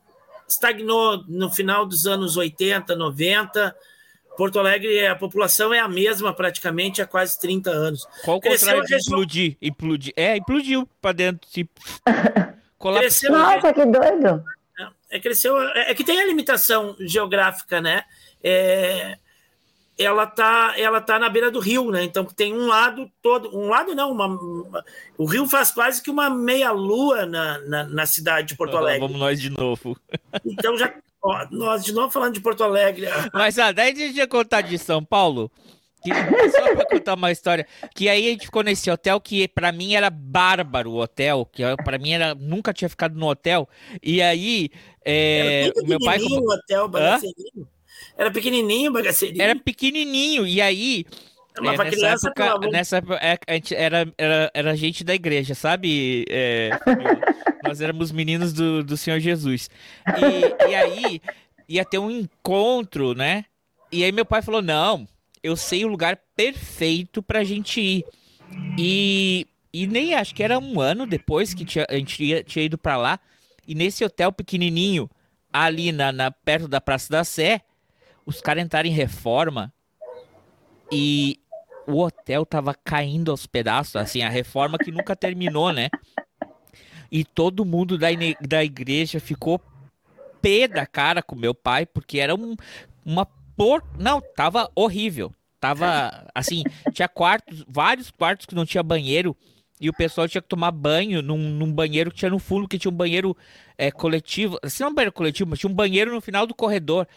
estagnou 0.47 1.23
no 1.27 1.49
final 1.49 1.85
dos 1.85 2.05
anos 2.05 2.35
80, 2.35 2.95
90 2.95 3.75
Porto 4.37 4.59
Alegre, 4.59 5.05
a 5.05 5.15
população 5.15 5.73
é 5.73 5.79
a 5.79 5.87
mesma 5.87 6.33
praticamente 6.33 7.01
há 7.01 7.07
quase 7.07 7.39
30 7.39 7.69
anos. 7.69 8.07
Qual 8.23 8.37
o 8.37 8.41
contrário 8.41 8.83
de 8.83 8.95
implodir? 8.95 9.57
implodir? 9.61 10.13
É, 10.15 10.37
implodiu 10.37 10.87
para 11.01 11.11
dentro, 11.11 11.47
tipo, 11.49 11.79
colapsou. 12.77 13.31
Nossa, 13.31 13.73
que 13.73 13.85
doido! 13.85 14.43
É, 15.09 15.19
cresceu, 15.19 15.59
é, 15.59 15.91
é, 15.91 15.93
que 15.93 16.03
tem 16.03 16.19
a 16.19 16.25
limitação 16.25 16.95
geográfica, 17.01 17.81
né? 17.81 18.03
É, 18.43 19.17
ela 20.01 20.25
tá, 20.25 20.73
ela 20.77 20.99
tá 20.99 21.19
na 21.19 21.29
beira 21.29 21.51
do 21.51 21.59
rio, 21.59 21.91
né? 21.91 22.03
Então 22.03 22.25
tem 22.25 22.53
um 22.53 22.67
lado 22.67 23.09
todo, 23.21 23.55
um 23.55 23.69
lado 23.69 23.93
não, 23.93 24.11
uma, 24.11 24.27
uma 24.27 24.85
o 25.17 25.25
rio 25.25 25.47
faz 25.47 25.71
quase 25.71 26.01
que 26.01 26.09
uma 26.09 26.29
meia 26.29 26.71
lua 26.71 27.25
na, 27.25 27.59
na, 27.59 27.83
na 27.85 28.05
cidade 28.05 28.49
de 28.49 28.55
Porto 28.55 28.77
Alegre. 28.77 29.01
Vamos 29.01 29.19
nós 29.19 29.39
de 29.39 29.49
novo. 29.49 29.97
Então 30.45 30.77
já 30.77 30.93
Ó, 31.23 31.45
nós 31.51 31.85
de 31.85 31.93
novo 31.93 32.11
falando 32.11 32.33
de 32.33 32.41
Porto 32.41 32.63
Alegre. 32.63 33.05
Mas 33.31 33.59
ah, 33.59 33.71
daí 33.71 33.91
a 33.91 33.95
gente 33.95 34.17
ia 34.17 34.27
contar 34.27 34.61
de 34.61 34.77
São 34.77 35.03
Paulo. 35.03 35.51
Que, 36.03 36.09
só 36.49 36.75
pra 36.75 36.85
contar 36.85 37.13
uma 37.13 37.31
história. 37.31 37.67
Que 37.95 38.09
aí 38.09 38.27
a 38.27 38.31
gente 38.31 38.45
ficou 38.45 38.63
nesse 38.63 38.89
hotel 38.89 39.21
que 39.21 39.47
para 39.47 39.71
mim 39.71 39.93
era 39.93 40.09
bárbaro 40.09 40.91
o 40.91 40.99
hotel. 40.99 41.47
Que 41.51 41.63
para 41.83 41.99
mim 41.99 42.11
era. 42.11 42.33
Nunca 42.33 42.73
tinha 42.73 42.89
ficado 42.89 43.15
no 43.15 43.27
hotel. 43.27 43.69
E 44.01 44.19
aí. 44.19 44.71
É, 45.05 45.71
o 45.83 45.87
meu 45.87 45.99
pai. 45.99 46.19
Como... 46.19 46.51
Hotel. 46.51 46.89
Era 48.17 48.31
pequenininho, 48.31 48.91
bagaceirinho. 48.91 49.41
Era 49.41 49.55
pequenininho. 49.55 50.45
E 50.47 50.61
aí. 50.61 51.05
É, 51.57 51.61
nessa, 51.61 51.85
criança, 51.85 52.27
época, 52.29 52.69
nessa 52.71 52.97
época, 52.97 53.15
é, 53.15 53.37
a 53.45 53.53
gente 53.53 53.75
era, 53.75 54.13
era, 54.17 54.51
era 54.53 54.75
gente 54.75 55.03
da 55.03 55.13
igreja, 55.13 55.53
sabe? 55.53 56.23
É, 56.29 56.69
nós 57.63 57.81
éramos 57.81 58.11
meninos 58.11 58.53
do, 58.53 58.83
do 58.83 58.95
Senhor 58.95 59.19
Jesus. 59.19 59.69
E, 60.07 60.69
e 60.69 60.75
aí 60.75 61.21
ia 61.67 61.83
ter 61.83 61.97
um 61.97 62.09
encontro, 62.09 63.13
né? 63.13 63.45
E 63.91 64.03
aí 64.03 64.11
meu 64.11 64.25
pai 64.25 64.41
falou: 64.41 64.61
não, 64.61 65.05
eu 65.43 65.55
sei 65.55 65.83
o 65.83 65.87
lugar 65.87 66.17
perfeito 66.35 67.21
pra 67.21 67.43
gente 67.43 67.81
ir. 67.81 68.05
E, 68.77 69.47
e 69.73 69.87
nem 69.87 70.13
acho 70.13 70.35
que 70.35 70.43
era 70.43 70.59
um 70.59 70.79
ano 70.79 71.05
depois 71.05 71.53
que 71.53 71.65
tinha, 71.65 71.85
a 71.89 71.95
gente 71.95 72.23
ia, 72.23 72.43
tinha 72.43 72.65
ido 72.65 72.77
pra 72.77 72.97
lá. 72.97 73.19
E 73.67 73.75
nesse 73.75 74.03
hotel 74.03 74.31
pequenininho, 74.31 75.09
ali 75.51 75.91
na, 75.91 76.11
na 76.11 76.31
perto 76.31 76.67
da 76.67 76.81
Praça 76.81 77.09
da 77.11 77.23
Sé, 77.23 77.61
os 78.31 78.41
caras 78.41 78.63
entraram 78.63 78.89
em 78.89 78.93
reforma 78.93 79.73
e 80.91 81.39
o 81.87 81.99
hotel 81.99 82.45
tava 82.45 82.73
caindo 82.73 83.31
aos 83.31 83.45
pedaços, 83.45 83.95
assim, 83.95 84.21
a 84.21 84.29
reforma 84.29 84.77
que 84.77 84.91
nunca 84.91 85.15
terminou, 85.15 85.71
né? 85.71 85.89
E 87.11 87.23
todo 87.23 87.65
mundo 87.65 87.97
da, 87.97 88.07
da 88.39 88.63
igreja 88.63 89.19
ficou 89.19 89.61
pé 90.41 90.67
da 90.67 90.85
cara 90.85 91.21
com 91.21 91.35
meu 91.35 91.53
pai, 91.53 91.85
porque 91.85 92.19
era 92.19 92.33
um, 92.33 92.55
uma 93.05 93.25
por... 93.55 93.83
Não, 93.99 94.21
tava 94.21 94.71
horrível. 94.73 95.33
Tava, 95.59 96.27
assim, 96.33 96.63
tinha 96.93 97.07
quartos, 97.07 97.63
vários 97.67 98.09
quartos 98.09 98.45
que 98.45 98.55
não 98.55 98.65
tinha 98.65 98.81
banheiro, 98.81 99.37
e 99.79 99.89
o 99.89 99.93
pessoal 99.93 100.27
tinha 100.27 100.41
que 100.41 100.47
tomar 100.47 100.71
banho 100.71 101.21
num, 101.21 101.37
num 101.37 101.71
banheiro 101.71 102.11
que 102.11 102.17
tinha 102.17 102.29
no 102.29 102.39
fundo, 102.39 102.67
que 102.67 102.77
tinha 102.77 102.91
um 102.91 102.95
banheiro 102.95 103.35
é, 103.77 103.91
coletivo. 103.91 104.59
Assim, 104.61 104.83
não 104.83 104.91
um 104.91 104.93
banheiro 104.93 105.11
coletivo, 105.11 105.49
mas 105.49 105.59
tinha 105.59 105.71
um 105.71 105.73
banheiro 105.73 106.13
no 106.13 106.21
final 106.21 106.45
do 106.45 106.53
corredor. 106.53 107.07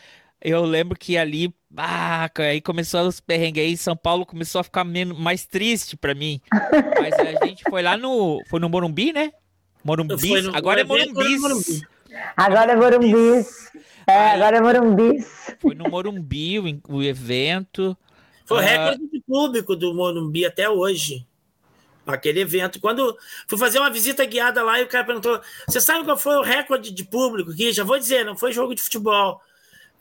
Eu 0.44 0.62
lembro 0.66 0.98
que 0.98 1.16
ali, 1.16 1.50
ah, 1.74 2.30
aí 2.36 2.60
começou 2.60 3.08
os 3.08 3.18
perrengues 3.18 3.64
aí, 3.64 3.76
São 3.78 3.96
Paulo 3.96 4.26
começou 4.26 4.60
a 4.60 4.64
ficar 4.64 4.84
menos, 4.84 5.18
mais 5.18 5.46
triste 5.46 5.96
para 5.96 6.14
mim. 6.14 6.38
Mas 7.00 7.14
a 7.14 7.46
gente 7.46 7.64
foi 7.70 7.82
lá 7.82 7.96
no, 7.96 8.42
foi 8.50 8.60
no 8.60 8.68
Morumbi, 8.68 9.10
né? 9.10 9.32
Morumbi, 9.82 10.34
agora 10.52 10.82
é 10.82 10.84
Morumbi. 10.84 11.82
Agora 12.36 12.72
é 12.72 12.76
Morumbi. 12.76 13.46
É, 14.06 14.30
agora 14.32 14.58
é 14.58 14.60
Morumbi. 14.60 15.24
Foi 15.58 15.74
no 15.74 15.88
Morumbi 15.88 16.58
o, 16.58 16.96
o 16.96 17.02
evento. 17.02 17.96
Foi 18.44 18.58
o 18.58 18.60
uh, 18.60 18.64
recorde 18.64 19.10
de 19.10 19.22
público 19.26 19.74
do 19.74 19.94
Morumbi 19.94 20.44
até 20.44 20.68
hoje. 20.68 21.26
Aquele 22.06 22.40
evento. 22.40 22.78
Quando 22.80 23.16
fui 23.48 23.58
fazer 23.58 23.78
uma 23.78 23.88
visita 23.88 24.26
guiada 24.26 24.62
lá 24.62 24.78
e 24.78 24.84
o 24.84 24.88
cara 24.88 25.04
perguntou: 25.04 25.40
Você 25.66 25.80
sabe 25.80 26.04
qual 26.04 26.18
foi 26.18 26.36
o 26.36 26.42
recorde 26.42 26.90
de 26.90 27.02
público 27.02 27.50
aqui? 27.50 27.72
Já 27.72 27.82
vou 27.82 27.98
dizer, 27.98 28.26
não 28.26 28.36
foi 28.36 28.52
jogo 28.52 28.74
de 28.74 28.82
futebol. 28.82 29.40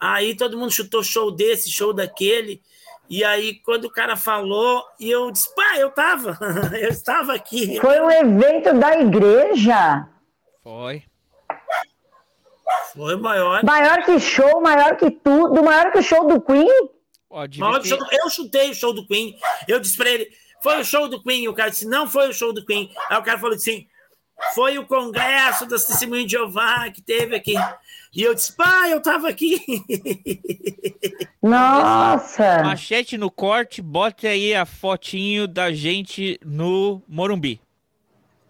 Aí 0.03 0.35
todo 0.35 0.57
mundo 0.57 0.69
chutou 0.69 1.01
show 1.01 1.31
desse, 1.31 1.71
show 1.71 1.93
daquele. 1.93 2.61
E 3.09 3.23
aí, 3.23 3.55
quando 3.59 3.85
o 3.85 3.89
cara 3.89 4.17
falou, 4.17 4.83
e 4.99 5.09
eu 5.09 5.31
disse, 5.31 5.47
pá, 5.55 5.77
eu 5.77 5.91
tava, 5.91 6.37
eu 6.77 6.89
estava 6.89 7.33
aqui. 7.33 7.79
Foi 7.79 8.01
um 8.01 8.11
evento 8.11 8.73
da 8.77 8.99
igreja? 8.99 10.05
Foi. 10.61 11.03
Foi 12.93 13.15
maior. 13.15 13.63
Maior 13.63 14.03
que 14.03 14.19
show, 14.19 14.59
maior 14.59 14.97
que 14.97 15.09
tudo, 15.09 15.63
maior 15.63 15.89
que 15.89 15.99
o 15.99 16.03
show 16.03 16.27
do 16.27 16.41
Queen? 16.41 16.89
ter... 17.79 18.19
Eu 18.21 18.29
chutei 18.29 18.71
o 18.71 18.75
show 18.75 18.93
do 18.93 19.07
Queen. 19.07 19.37
Eu 19.69 19.79
disse 19.79 19.95
para 19.95 20.09
ele, 20.09 20.27
foi 20.61 20.81
o 20.81 20.83
show 20.83 21.07
do 21.07 21.23
Queen. 21.23 21.47
O 21.47 21.53
cara 21.53 21.69
disse, 21.69 21.87
não 21.87 22.09
foi 22.09 22.27
o 22.27 22.33
show 22.33 22.51
do 22.51 22.65
Queen. 22.65 22.93
Aí 23.09 23.17
o 23.17 23.23
cara 23.23 23.39
falou 23.39 23.55
assim, 23.55 23.87
foi 24.53 24.77
o 24.77 24.85
congresso 24.85 25.65
das 25.65 25.85
testemunhas 25.85 26.25
de 26.25 26.33
Jeová 26.33 26.89
que 26.91 27.01
teve 27.01 27.37
aqui. 27.37 27.55
E 28.15 28.21
eu 28.21 28.35
disse, 28.35 28.53
pai, 28.53 28.93
eu 28.93 29.01
tava 29.01 29.27
aqui. 29.27 29.59
Nossa! 31.41 32.61
Machete 32.63 33.17
no 33.17 33.31
corte, 33.31 33.81
bote 33.81 34.27
aí 34.27 34.53
a 34.53 34.65
fotinho 34.65 35.47
da 35.47 35.71
gente 35.71 36.39
no 36.45 37.01
Morumbi. 37.07 37.59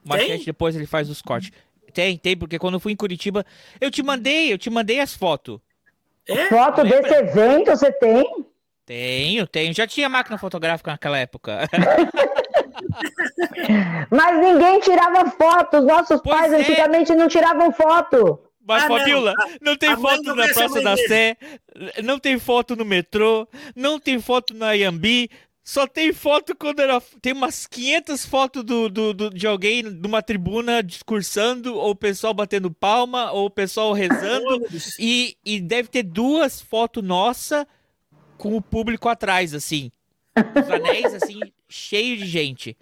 Machete, 0.04 0.30
tem? 0.30 0.46
depois 0.46 0.76
ele 0.76 0.86
faz 0.86 1.10
os 1.10 1.22
cortes. 1.22 1.52
Tem, 1.94 2.18
tem, 2.18 2.36
porque 2.36 2.60
quando 2.60 2.74
eu 2.74 2.80
fui 2.80 2.92
em 2.92 2.98
Curitiba, 2.98 3.46
eu 3.80 3.90
te 3.90 4.04
mandei, 4.04 4.52
eu 4.52 4.58
te 4.58 4.70
mandei 4.70 5.00
as 5.00 5.14
fotos. 5.14 5.60
É? 6.28 6.48
Foto 6.48 6.84
desse 6.84 7.14
evento 7.14 7.72
você 7.72 7.92
tem? 7.92 8.46
Tenho, 8.86 9.48
tenho. 9.48 9.74
Já 9.74 9.88
tinha 9.88 10.10
máquina 10.10 10.38
fotográfica 10.38 10.92
naquela 10.92 11.18
época. 11.18 11.70
Mas 14.12 14.40
ninguém 14.40 14.82
tirava 14.82 15.30
foto. 15.32 15.78
Os 15.78 15.86
nossos 15.86 16.20
pois 16.22 16.38
pais 16.38 16.52
é. 16.52 16.58
antigamente 16.58 17.16
não 17.16 17.30
tiravam 17.30 17.72
foto. 17.72 18.42
Mas, 18.66 18.84
ah, 18.84 18.88
Fabiola, 18.88 19.34
não, 19.38 19.72
não 19.72 19.78
tem 19.78 19.96
foto 19.96 20.36
na 20.36 20.48
Praça 20.48 20.82
da 20.82 20.96
Sé, 20.96 21.38
não 22.04 22.18
tem 22.18 22.40
foto 22.40 22.76
no 22.76 22.86
metrô, 22.86 23.48
não 23.76 24.00
tem 24.00 24.20
foto 24.22 24.54
na 24.54 24.72
Iambi, 24.72 25.30
só 25.64 25.88
tem 25.88 26.12
foto 26.12 26.54
quando 26.56 26.82
era. 26.82 27.02
Tem 27.22 27.32
umas 27.32 27.66
500 27.66 28.26
fotos 28.26 28.64
do, 28.64 28.90
do, 28.90 29.14
do, 29.14 29.30
de 29.30 29.48
alguém 29.48 29.82
numa 29.82 30.22
tribuna 30.22 30.84
discursando, 30.84 31.76
ou 31.76 31.92
o 31.92 31.96
pessoal 31.96 32.34
batendo 32.34 32.70
palma, 32.70 33.32
ou 33.32 33.46
o 33.46 33.50
pessoal 33.50 33.94
rezando. 33.94 34.66
e, 35.00 35.38
e 35.46 35.62
deve 35.62 35.88
ter 35.88 36.04
duas 36.04 36.60
fotos 36.60 37.02
nossa 37.02 37.66
com 38.38 38.58
o 38.58 38.62
público 38.62 39.08
atrás, 39.08 39.54
assim. 39.54 39.90
Os 40.36 40.70
anéis, 40.70 41.14
assim, 41.14 41.40
cheio 41.70 42.18
de 42.18 42.26
gente. 42.26 42.76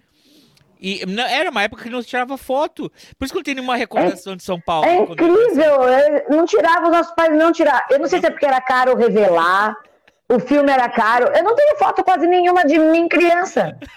E 0.82 1.06
não, 1.06 1.22
era 1.22 1.48
uma 1.48 1.62
época 1.62 1.84
que 1.84 1.88
não 1.88 2.02
se 2.02 2.08
tirava 2.08 2.36
foto. 2.36 2.90
Por 3.16 3.24
isso 3.24 3.32
que 3.32 3.38
eu 3.38 3.44
tenho 3.44 3.62
uma 3.62 3.76
recordação 3.76 4.32
é, 4.32 4.36
de 4.36 4.42
São 4.42 4.60
Paulo. 4.60 4.84
É 4.84 4.96
incrível. 4.96 5.78
não 6.28 6.44
tirava, 6.44 6.86
os 6.86 6.90
nossos 6.90 7.14
pais 7.14 7.32
não 7.38 7.52
tiravam. 7.52 7.86
Eu 7.88 8.00
não 8.00 8.08
sei 8.08 8.18
se 8.18 8.26
é 8.26 8.30
porque 8.30 8.44
era 8.44 8.60
caro 8.60 8.96
revelar. 8.96 9.76
O 10.28 10.40
filme 10.40 10.72
era 10.72 10.88
caro. 10.88 11.26
Eu 11.36 11.44
não 11.44 11.54
tenho 11.54 11.76
foto 11.76 12.02
quase 12.02 12.26
nenhuma 12.26 12.64
de 12.64 12.78
mim 12.78 13.08
criança. 13.08 13.78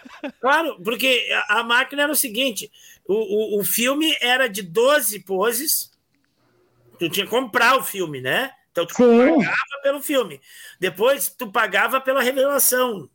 Claro, 0.42 0.82
porque 0.84 1.30
a, 1.48 1.60
a 1.60 1.64
máquina 1.64 2.02
era 2.02 2.12
o 2.12 2.16
seguinte: 2.16 2.72
o, 3.08 3.14
o, 3.58 3.60
o 3.60 3.64
filme 3.64 4.16
era 4.20 4.50
de 4.50 4.64
12 4.64 5.20
poses. 5.20 5.92
Tu 6.98 7.08
tinha 7.12 7.26
que 7.28 7.32
comprar 7.32 7.78
o 7.78 7.84
filme, 7.84 8.22
né? 8.22 8.50
Então 8.72 8.88
tu 8.88 8.96
Sim. 8.96 9.36
pagava 9.36 9.82
pelo 9.84 10.02
filme. 10.02 10.42
Depois 10.80 11.30
tu 11.30 11.52
pagava 11.52 12.02
pela 12.02 12.24
revelação 12.24 13.08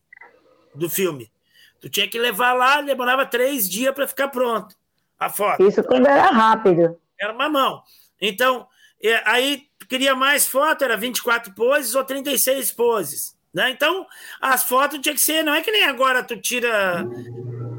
do 0.72 0.88
filme. 0.88 1.32
Tu 1.80 1.88
tinha 1.88 2.08
que 2.08 2.18
levar 2.18 2.52
lá, 2.52 2.82
demorava 2.82 3.24
três 3.24 3.68
dias 3.68 3.94
para 3.94 4.06
ficar 4.06 4.28
pronto 4.28 4.74
a 5.20 5.28
foto. 5.28 5.62
Isso 5.62 5.84
quando 5.84 6.06
era 6.06 6.30
rápido. 6.30 6.98
Era 7.20 7.34
uma 7.34 7.48
mão. 7.48 7.82
Então, 8.18 8.66
é, 9.02 9.22
aí 9.26 9.66
tu 9.78 9.86
queria 9.86 10.14
mais 10.14 10.46
foto, 10.46 10.82
era 10.82 10.96
24 10.96 11.54
poses 11.54 11.94
ou 11.94 12.02
36 12.02 12.72
poses. 12.72 13.36
Né? 13.52 13.70
Então, 13.70 14.06
as 14.40 14.64
fotos 14.64 14.98
tinha 15.00 15.14
que 15.14 15.20
ser, 15.20 15.42
não 15.42 15.54
é 15.54 15.60
que 15.60 15.70
nem 15.70 15.84
agora 15.84 16.22
tu 16.22 16.36
tira 16.36 17.04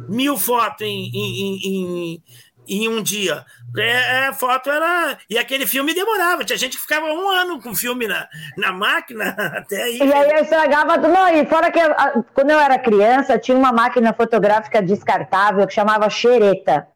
mil 0.08 0.38
fotos 0.38 0.86
em, 0.86 1.10
em, 1.14 1.60
em, 1.66 2.24
em 2.72 2.88
um 2.88 3.04
dia. 3.04 3.46
É, 3.78 4.28
a 4.28 4.34
foto 4.34 4.70
era. 4.70 5.18
E 5.30 5.38
aquele 5.38 5.68
filme 5.68 5.94
demorava. 5.94 6.44
Tinha 6.46 6.58
gente 6.58 6.78
que 6.78 6.82
ficava 6.82 7.06
um 7.08 7.30
ano 7.30 7.62
com 7.62 7.72
o 7.72 7.76
filme 7.76 8.08
na, 8.08 8.28
na 8.58 8.72
máquina 8.72 9.36
até 9.58 9.84
aí. 9.84 9.98
E 9.98 10.14
aí 10.14 10.32
eu 10.32 10.44
estragava 10.44 10.96
tudo. 10.96 11.10
Não, 11.10 11.28
e 11.28 11.46
fora 11.46 11.70
que 11.70 11.80
a, 11.80 12.24
quando 12.34 12.52
eu 12.52 12.60
era 12.60 12.80
criança, 12.80 13.38
tinha 13.38 13.58
uma 13.58 13.74
máquina 13.74 14.14
fotográfica 14.14 14.82
descartável 14.82 15.68
que 15.68 15.74
chamava 15.74 16.10
xereta. 16.10 16.88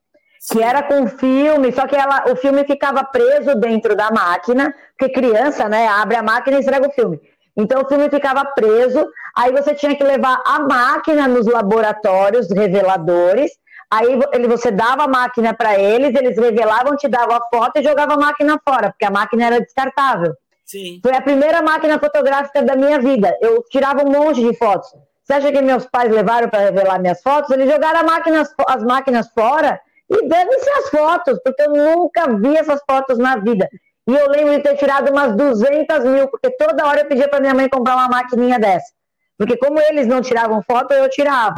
Que 0.52 0.62
era 0.62 0.84
com 0.84 1.08
filme, 1.08 1.72
só 1.72 1.88
que 1.88 1.96
ela, 1.96 2.26
o 2.32 2.36
filme 2.36 2.64
ficava 2.66 3.04
preso 3.04 3.56
dentro 3.56 3.96
da 3.96 4.12
máquina, 4.12 4.76
porque 4.96 5.12
criança, 5.12 5.68
né, 5.68 5.88
abre 5.88 6.16
a 6.18 6.22
máquina 6.22 6.58
e 6.58 6.60
estraga 6.60 6.88
o 6.88 6.92
filme. 6.92 7.20
Então 7.58 7.82
o 7.82 7.88
filme 7.88 8.08
ficava 8.12 8.46
preso, 8.46 9.08
aí 9.36 9.52
você 9.52 9.74
tinha 9.74 9.96
que 9.96 10.04
levar 10.04 10.44
a 10.46 10.60
máquina 10.60 11.28
nos 11.28 11.48
laboratórios 11.48 12.52
reveladores, 12.52 13.54
Aí 13.96 14.20
ele, 14.34 14.48
você 14.48 14.72
dava 14.72 15.04
a 15.04 15.08
máquina 15.08 15.54
para 15.54 15.80
eles, 15.80 16.14
eles 16.14 16.38
revelavam, 16.38 16.98
te 16.98 17.08
davam 17.08 17.38
a 17.38 17.42
foto 17.48 17.78
e 17.78 17.84
jogavam 17.84 18.16
a 18.16 18.20
máquina 18.20 18.60
fora, 18.68 18.90
porque 18.90 19.06
a 19.06 19.10
máquina 19.10 19.46
era 19.46 19.62
descartável. 19.62 20.34
Sim. 20.66 21.00
Foi 21.02 21.16
a 21.16 21.22
primeira 21.22 21.62
máquina 21.62 21.98
fotográfica 21.98 22.62
da 22.62 22.76
minha 22.76 23.00
vida. 23.00 23.34
Eu 23.42 23.64
tirava 23.70 24.04
um 24.04 24.12
monte 24.12 24.42
de 24.42 24.54
fotos. 24.58 24.90
Você 25.24 25.34
acha 25.34 25.50
que 25.50 25.62
meus 25.62 25.86
pais 25.86 26.12
levaram 26.12 26.50
para 26.50 26.66
revelar 26.66 27.00
minhas 27.00 27.22
fotos? 27.22 27.50
Eles 27.52 27.72
jogaram 27.72 28.06
máquina, 28.06 28.44
as 28.68 28.84
máquinas 28.84 29.30
fora 29.30 29.80
e 30.10 30.28
devem-se 30.28 30.70
as 30.72 30.90
fotos, 30.90 31.40
porque 31.42 31.62
eu 31.62 31.72
nunca 31.72 32.36
vi 32.36 32.58
essas 32.58 32.82
fotos 32.86 33.18
na 33.18 33.38
vida. 33.38 33.70
E 34.08 34.14
eu 34.14 34.30
lembro 34.30 34.58
de 34.58 34.60
ter 34.60 34.76
tirado 34.76 35.10
umas 35.10 35.36
200 35.36 36.04
mil, 36.04 36.28
porque 36.28 36.50
toda 36.52 36.86
hora 36.86 37.02
eu 37.02 37.08
pedia 37.08 37.30
para 37.30 37.40
minha 37.40 37.54
mãe 37.54 37.70
comprar 37.70 37.96
uma 37.96 38.10
maquininha 38.10 38.60
dessa. 38.60 38.92
Porque 39.38 39.56
como 39.56 39.80
eles 39.80 40.06
não 40.06 40.22
tiravam 40.22 40.62
foto, 40.62 40.94
eu 40.94 41.10
tirava. 41.10 41.56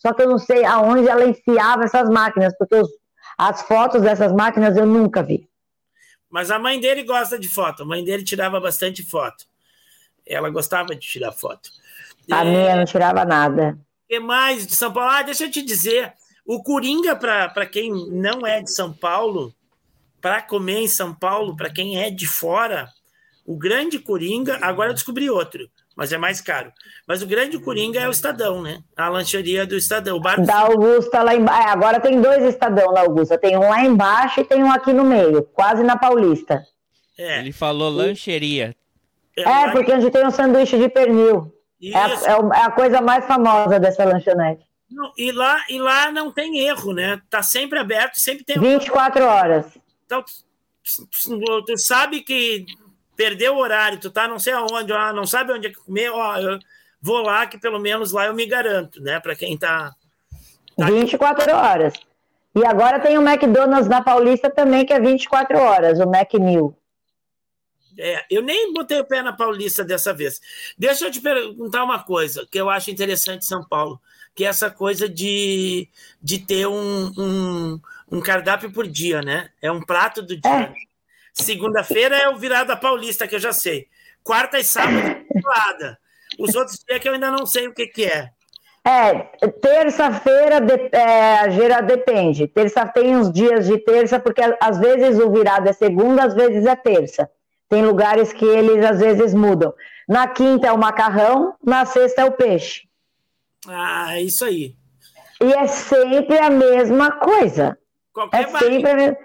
Só 0.00 0.14
que 0.14 0.22
eu 0.22 0.28
não 0.28 0.38
sei 0.38 0.64
aonde 0.64 1.08
ela 1.08 1.24
enfiava 1.24 1.84
essas 1.84 2.08
máquinas, 2.08 2.56
porque 2.58 2.74
os, 2.74 2.88
as 3.36 3.62
fotos 3.62 4.02
dessas 4.02 4.32
máquinas 4.32 4.76
eu 4.76 4.86
nunca 4.86 5.22
vi. 5.22 5.48
Mas 6.28 6.50
a 6.50 6.58
mãe 6.58 6.80
dele 6.80 7.02
gosta 7.02 7.38
de 7.38 7.48
foto. 7.48 7.82
A 7.82 7.86
mãe 7.86 8.02
dele 8.02 8.24
tirava 8.24 8.58
bastante 8.58 9.02
foto. 9.02 9.44
Ela 10.26 10.48
gostava 10.48 10.94
de 10.94 11.00
tirar 11.00 11.32
foto. 11.32 11.70
A 12.30 12.44
é... 12.44 12.50
minha 12.50 12.76
não 12.76 12.84
tirava 12.84 13.24
nada. 13.24 13.78
O 14.04 14.08
que 14.08 14.20
mais 14.20 14.66
de 14.66 14.74
São 14.74 14.92
Paulo? 14.92 15.10
Ah, 15.10 15.22
deixa 15.22 15.44
eu 15.44 15.50
te 15.50 15.60
dizer. 15.60 16.14
O 16.46 16.62
Coringa, 16.62 17.14
para 17.14 17.66
quem 17.66 17.92
não 18.10 18.46
é 18.46 18.62
de 18.62 18.70
São 18.70 18.92
Paulo, 18.92 19.54
para 20.20 20.40
comer 20.40 20.78
em 20.78 20.88
São 20.88 21.14
Paulo, 21.14 21.56
para 21.56 21.70
quem 21.70 22.00
é 22.00 22.10
de 22.10 22.26
fora, 22.26 22.88
o 23.44 23.56
grande 23.56 23.98
Coringa, 23.98 24.58
agora 24.62 24.90
eu 24.90 24.94
descobri 24.94 25.28
outro 25.28 25.68
mas 26.00 26.14
é 26.14 26.16
mais 26.16 26.40
caro. 26.40 26.72
Mas 27.06 27.20
o 27.20 27.26
grande 27.26 27.58
Coringa 27.58 28.00
é 28.00 28.08
o 28.08 28.10
Estadão, 28.10 28.62
né? 28.62 28.82
A 28.96 29.10
lancheria 29.10 29.66
do 29.66 29.76
Estadão. 29.76 30.16
O 30.16 30.20
bar... 30.20 30.40
Da 30.40 30.60
Augusta 30.60 31.22
lá 31.22 31.34
embaixo. 31.34 31.68
É, 31.68 31.70
agora 31.70 32.00
tem 32.00 32.22
dois 32.22 32.42
Estadão 32.42 32.90
na 32.90 33.00
Augusta. 33.00 33.36
Tem 33.36 33.54
um 33.54 33.68
lá 33.68 33.84
embaixo 33.84 34.40
e 34.40 34.44
tem 34.44 34.64
um 34.64 34.72
aqui 34.72 34.94
no 34.94 35.04
meio, 35.04 35.42
quase 35.52 35.82
na 35.82 35.98
Paulista. 35.98 36.64
É. 37.18 37.40
Ele 37.40 37.52
falou 37.52 37.90
lancheria. 37.90 38.74
É, 39.36 39.42
é 39.42 39.72
porque 39.72 39.92
onde 39.92 40.10
tem 40.10 40.26
um 40.26 40.30
sanduíche 40.30 40.78
de 40.78 40.88
pernil. 40.88 41.54
É 41.82 41.94
a, 41.94 42.08
é, 42.08 42.64
a, 42.64 42.70
coisa 42.70 43.02
mais 43.02 43.26
famosa 43.26 43.78
dessa 43.78 44.02
lanchonete. 44.02 44.64
Não, 44.90 45.12
e, 45.18 45.30
lá, 45.30 45.62
e 45.68 45.78
lá 45.78 46.10
não 46.10 46.32
tem 46.32 46.60
erro, 46.60 46.94
né? 46.94 47.20
Tá 47.28 47.42
sempre 47.42 47.78
aberto, 47.78 48.18
sempre 48.18 48.42
tem. 48.42 48.58
24 48.58 49.22
horas. 49.22 49.66
Então, 50.06 50.24
tu 51.66 51.76
sabe 51.76 52.22
que 52.22 52.64
perdeu 53.20 53.54
o 53.54 53.58
horário, 53.58 54.00
tu 54.00 54.10
tá 54.10 54.26
não 54.26 54.38
sei 54.38 54.54
aonde, 54.54 54.90
ó, 54.90 55.12
não 55.12 55.26
sabe 55.26 55.52
onde 55.52 55.66
é 55.66 55.74
comer, 55.74 56.08
ó, 56.08 56.38
eu 56.38 56.58
vou 57.02 57.20
lá 57.20 57.46
que 57.46 57.58
pelo 57.58 57.78
menos 57.78 58.12
lá 58.12 58.24
eu 58.24 58.34
me 58.34 58.46
garanto, 58.46 58.98
né? 59.02 59.20
Para 59.20 59.36
quem 59.36 59.58
tá, 59.58 59.94
tá 60.74 60.86
24 60.86 61.54
horas. 61.54 61.92
E 62.54 62.64
agora 62.64 62.98
tem 62.98 63.18
o 63.18 63.28
McDonald's 63.28 63.90
na 63.90 64.02
Paulista 64.02 64.48
também, 64.48 64.86
que 64.86 64.94
é 64.94 64.98
24 64.98 65.58
horas, 65.58 66.00
o 66.00 66.06
Mac 66.06 66.32
Mil. 66.32 66.74
É, 67.98 68.24
eu 68.30 68.40
nem 68.40 68.72
botei 68.72 68.98
o 68.98 69.04
pé 69.04 69.20
na 69.20 69.34
Paulista 69.34 69.84
dessa 69.84 70.14
vez. 70.14 70.40
Deixa 70.78 71.04
eu 71.04 71.10
te 71.10 71.20
perguntar 71.20 71.84
uma 71.84 72.02
coisa 72.02 72.48
que 72.50 72.58
eu 72.58 72.70
acho 72.70 72.90
interessante 72.90 73.42
em 73.42 73.48
São 73.48 73.62
Paulo, 73.62 74.00
que 74.34 74.46
é 74.46 74.48
essa 74.48 74.70
coisa 74.70 75.06
de, 75.06 75.86
de 76.22 76.38
ter 76.38 76.66
um, 76.66 77.12
um, 77.18 77.80
um 78.10 78.20
cardápio 78.22 78.72
por 78.72 78.86
dia, 78.86 79.20
né? 79.20 79.50
É 79.60 79.70
um 79.70 79.82
prato 79.82 80.22
do 80.22 80.34
dia. 80.34 80.74
É. 80.74 80.89
Segunda-feira 81.32 82.16
é 82.16 82.28
o 82.28 82.36
virada 82.36 82.76
paulista, 82.76 83.26
que 83.26 83.34
eu 83.34 83.40
já 83.40 83.52
sei. 83.52 83.86
Quarta 84.22 84.58
e 84.58 84.64
sábado 84.64 84.98
é 84.98 85.14
pelada. 85.14 85.98
Os 86.38 86.54
outros 86.54 86.78
dias 86.86 87.00
que 87.00 87.08
eu 87.08 87.14
ainda 87.14 87.30
não 87.30 87.46
sei 87.46 87.68
o 87.68 87.74
que, 87.74 87.86
que 87.86 88.04
é. 88.04 88.30
É, 88.84 89.46
terça-feira 89.48 90.58
é, 90.92 91.50
geral, 91.50 91.82
depende. 91.82 92.46
Terça 92.46 92.86
tem 92.86 93.14
uns 93.14 93.30
dias 93.30 93.66
de 93.66 93.78
terça, 93.78 94.18
porque 94.18 94.40
às 94.60 94.78
vezes 94.78 95.18
o 95.18 95.30
virado 95.30 95.68
é 95.68 95.72
segunda, 95.72 96.24
às 96.24 96.34
vezes 96.34 96.64
é 96.64 96.74
terça. 96.74 97.30
Tem 97.68 97.84
lugares 97.84 98.32
que 98.32 98.44
eles 98.44 98.84
às 98.84 98.98
vezes 98.98 99.34
mudam. 99.34 99.74
Na 100.08 100.26
quinta 100.28 100.66
é 100.66 100.72
o 100.72 100.78
macarrão, 100.78 101.54
na 101.64 101.84
sexta 101.84 102.22
é 102.22 102.24
o 102.24 102.32
peixe. 102.32 102.88
Ah, 103.68 104.16
é 104.16 104.22
isso 104.22 104.44
aí. 104.44 104.74
E 105.40 105.52
é 105.52 105.66
sempre 105.66 106.38
a 106.38 106.50
mesma 106.50 107.12
coisa. 107.12 107.78
Qualquer 108.12 108.42
é 108.42 108.46
sempre 108.48 108.90
a 108.90 108.94
mesma... 108.94 109.16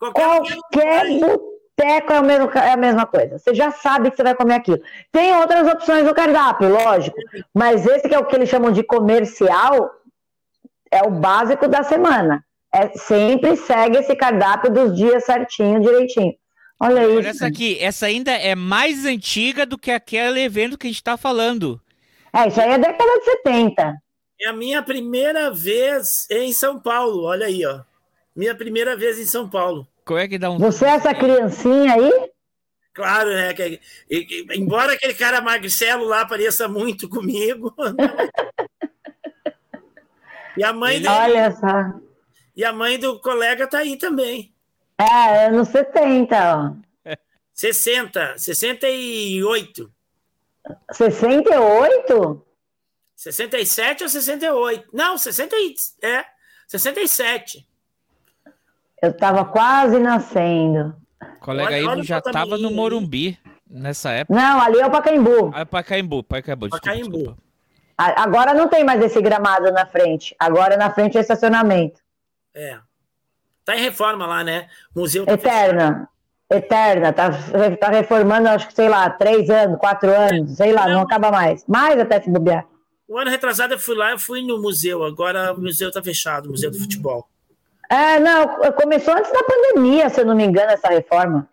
Qualquer, 0.00 0.24
Qualquer 0.24 1.06
boteco 1.80 2.12
é, 2.12 2.20
o 2.20 2.24
mesmo, 2.24 2.50
é 2.50 2.72
a 2.72 2.76
mesma 2.76 3.06
coisa. 3.06 3.38
Você 3.38 3.54
já 3.54 3.70
sabe 3.70 4.10
que 4.10 4.16
você 4.16 4.22
vai 4.22 4.34
comer 4.34 4.54
aquilo. 4.54 4.80
Tem 5.12 5.34
outras 5.36 5.70
opções 5.70 6.04
no 6.04 6.14
cardápio, 6.14 6.70
lógico. 6.70 7.16
Mas 7.54 7.86
esse 7.86 8.08
que 8.08 8.14
é 8.14 8.18
o 8.18 8.24
que 8.24 8.34
eles 8.34 8.48
chamam 8.48 8.72
de 8.72 8.82
comercial, 8.82 9.90
é 10.90 11.02
o 11.02 11.10
básico 11.10 11.68
da 11.68 11.82
semana. 11.82 12.44
É, 12.72 12.88
sempre 12.96 13.56
segue 13.56 13.98
esse 13.98 14.14
cardápio 14.16 14.72
dos 14.72 14.96
dias 14.96 15.24
certinho, 15.24 15.80
direitinho. 15.80 16.34
Olha 16.78 17.04
isso. 17.04 17.16
Olha 17.18 17.28
essa 17.28 17.46
aqui, 17.46 17.78
essa 17.78 18.06
ainda 18.06 18.32
é 18.32 18.54
mais 18.54 19.04
antiga 19.04 19.66
do 19.66 19.76
que 19.76 19.90
aquele 19.90 20.40
evento 20.40 20.78
que 20.78 20.86
a 20.86 20.90
gente 20.90 20.96
está 20.96 21.16
falando. 21.16 21.80
É, 22.32 22.48
isso 22.48 22.60
aí 22.60 22.70
é 22.70 22.78
década 22.78 23.18
de 23.18 23.24
70. 23.24 23.94
É 24.42 24.48
a 24.48 24.52
minha 24.52 24.82
primeira 24.82 25.50
vez 25.50 26.26
em 26.30 26.52
São 26.52 26.80
Paulo, 26.80 27.24
olha 27.24 27.46
aí, 27.46 27.66
ó. 27.66 27.80
Minha 28.40 28.54
primeira 28.54 28.96
vez 28.96 29.18
em 29.18 29.26
São 29.26 29.46
Paulo. 29.46 29.86
Como 30.02 30.18
é 30.18 30.26
que 30.26 30.38
dá 30.38 30.50
um. 30.50 30.56
Você 30.56 30.86
é 30.86 30.92
essa 30.92 31.14
criancinha 31.14 31.92
aí? 31.92 32.30
Claro, 32.94 33.28
né? 33.28 33.52
Que, 33.52 33.78
embora 34.54 34.94
aquele 34.94 35.12
cara 35.12 35.42
Marcelo 35.42 36.06
lá 36.06 36.24
pareça 36.24 36.66
muito 36.66 37.06
comigo. 37.06 37.76
e 40.56 40.64
a 40.64 40.72
mãe 40.72 41.02
do, 41.02 41.08
Olha 41.10 41.50
só. 41.50 42.00
E 42.56 42.64
a 42.64 42.72
mãe 42.72 42.98
do 42.98 43.20
colega 43.20 43.66
tá 43.66 43.80
aí 43.80 43.98
também. 43.98 44.54
É, 44.98 45.48
anos 45.48 45.68
70, 45.68 46.56
ó. 46.56 46.72
60, 47.52 48.38
68. 48.38 49.92
68? 50.92 52.46
67 53.14 54.02
ou 54.02 54.08
68? 54.08 54.88
Não, 54.94 55.18
60, 55.18 55.54
é, 56.00 56.24
67. 56.66 57.68
Eu 59.02 59.10
estava 59.10 59.44
quase 59.44 59.98
nascendo. 59.98 60.94
O 61.36 61.40
colega 61.40 61.78
Ivo 61.78 62.02
já 62.02 62.18
estava 62.18 62.58
no 62.58 62.70
Morumbi 62.70 63.38
nessa 63.68 64.10
época. 64.10 64.38
Não, 64.38 64.60
ali 64.60 64.78
é 64.78 64.86
o 64.86 64.90
Pacaembu. 64.90 65.50
Ah, 65.54 65.64
Pacaembu, 65.64 66.22
Pacaembu, 66.22 66.68
desculpa, 66.68 66.86
Pacaembu. 66.86 67.18
Desculpa. 67.18 67.42
Agora 67.96 68.54
não 68.54 68.68
tem 68.68 68.82
mais 68.82 69.02
esse 69.02 69.20
gramado 69.20 69.70
na 69.72 69.86
frente. 69.86 70.34
Agora 70.38 70.76
na 70.76 70.90
frente 70.90 71.18
é 71.18 71.20
estacionamento. 71.20 72.00
É. 72.54 72.78
Tá 73.64 73.76
em 73.76 73.80
reforma 73.80 74.26
lá, 74.26 74.42
né? 74.42 74.68
Museu 74.94 75.26
tá 75.26 75.34
Eterna. 75.34 75.82
Fechado. 75.82 76.08
Eterna. 76.50 77.12
Tá, 77.12 77.30
tá 77.78 77.88
reformando, 77.90 78.48
acho 78.48 78.68
que, 78.68 78.74
sei 78.74 78.88
lá, 78.88 79.08
três 79.10 79.50
anos, 79.50 79.78
quatro 79.78 80.10
anos, 80.10 80.56
sei 80.56 80.72
lá, 80.72 80.86
não, 80.86 80.94
não 80.94 81.02
acaba 81.02 81.30
mais. 81.30 81.64
Mais 81.66 82.00
até 82.00 82.20
se 82.20 82.30
bobear. 82.30 82.66
O 83.06 83.18
ano 83.18 83.30
retrasado 83.30 83.74
eu 83.74 83.78
fui 83.78 83.94
lá, 83.94 84.12
eu 84.12 84.18
fui 84.18 84.42
no 84.42 84.60
museu. 84.60 85.04
Agora 85.04 85.52
o 85.52 85.60
museu 85.60 85.92
tá 85.92 86.02
fechado, 86.02 86.46
o 86.46 86.50
Museu 86.52 86.70
do 86.70 86.78
Futebol. 86.78 87.28
É, 87.90 88.20
não, 88.20 88.46
começou 88.72 89.14
antes 89.14 89.32
da 89.32 89.42
pandemia, 89.42 90.08
se 90.08 90.20
eu 90.20 90.24
não 90.24 90.36
me 90.36 90.44
engano, 90.44 90.70
essa 90.70 90.88
reforma. 90.88 91.48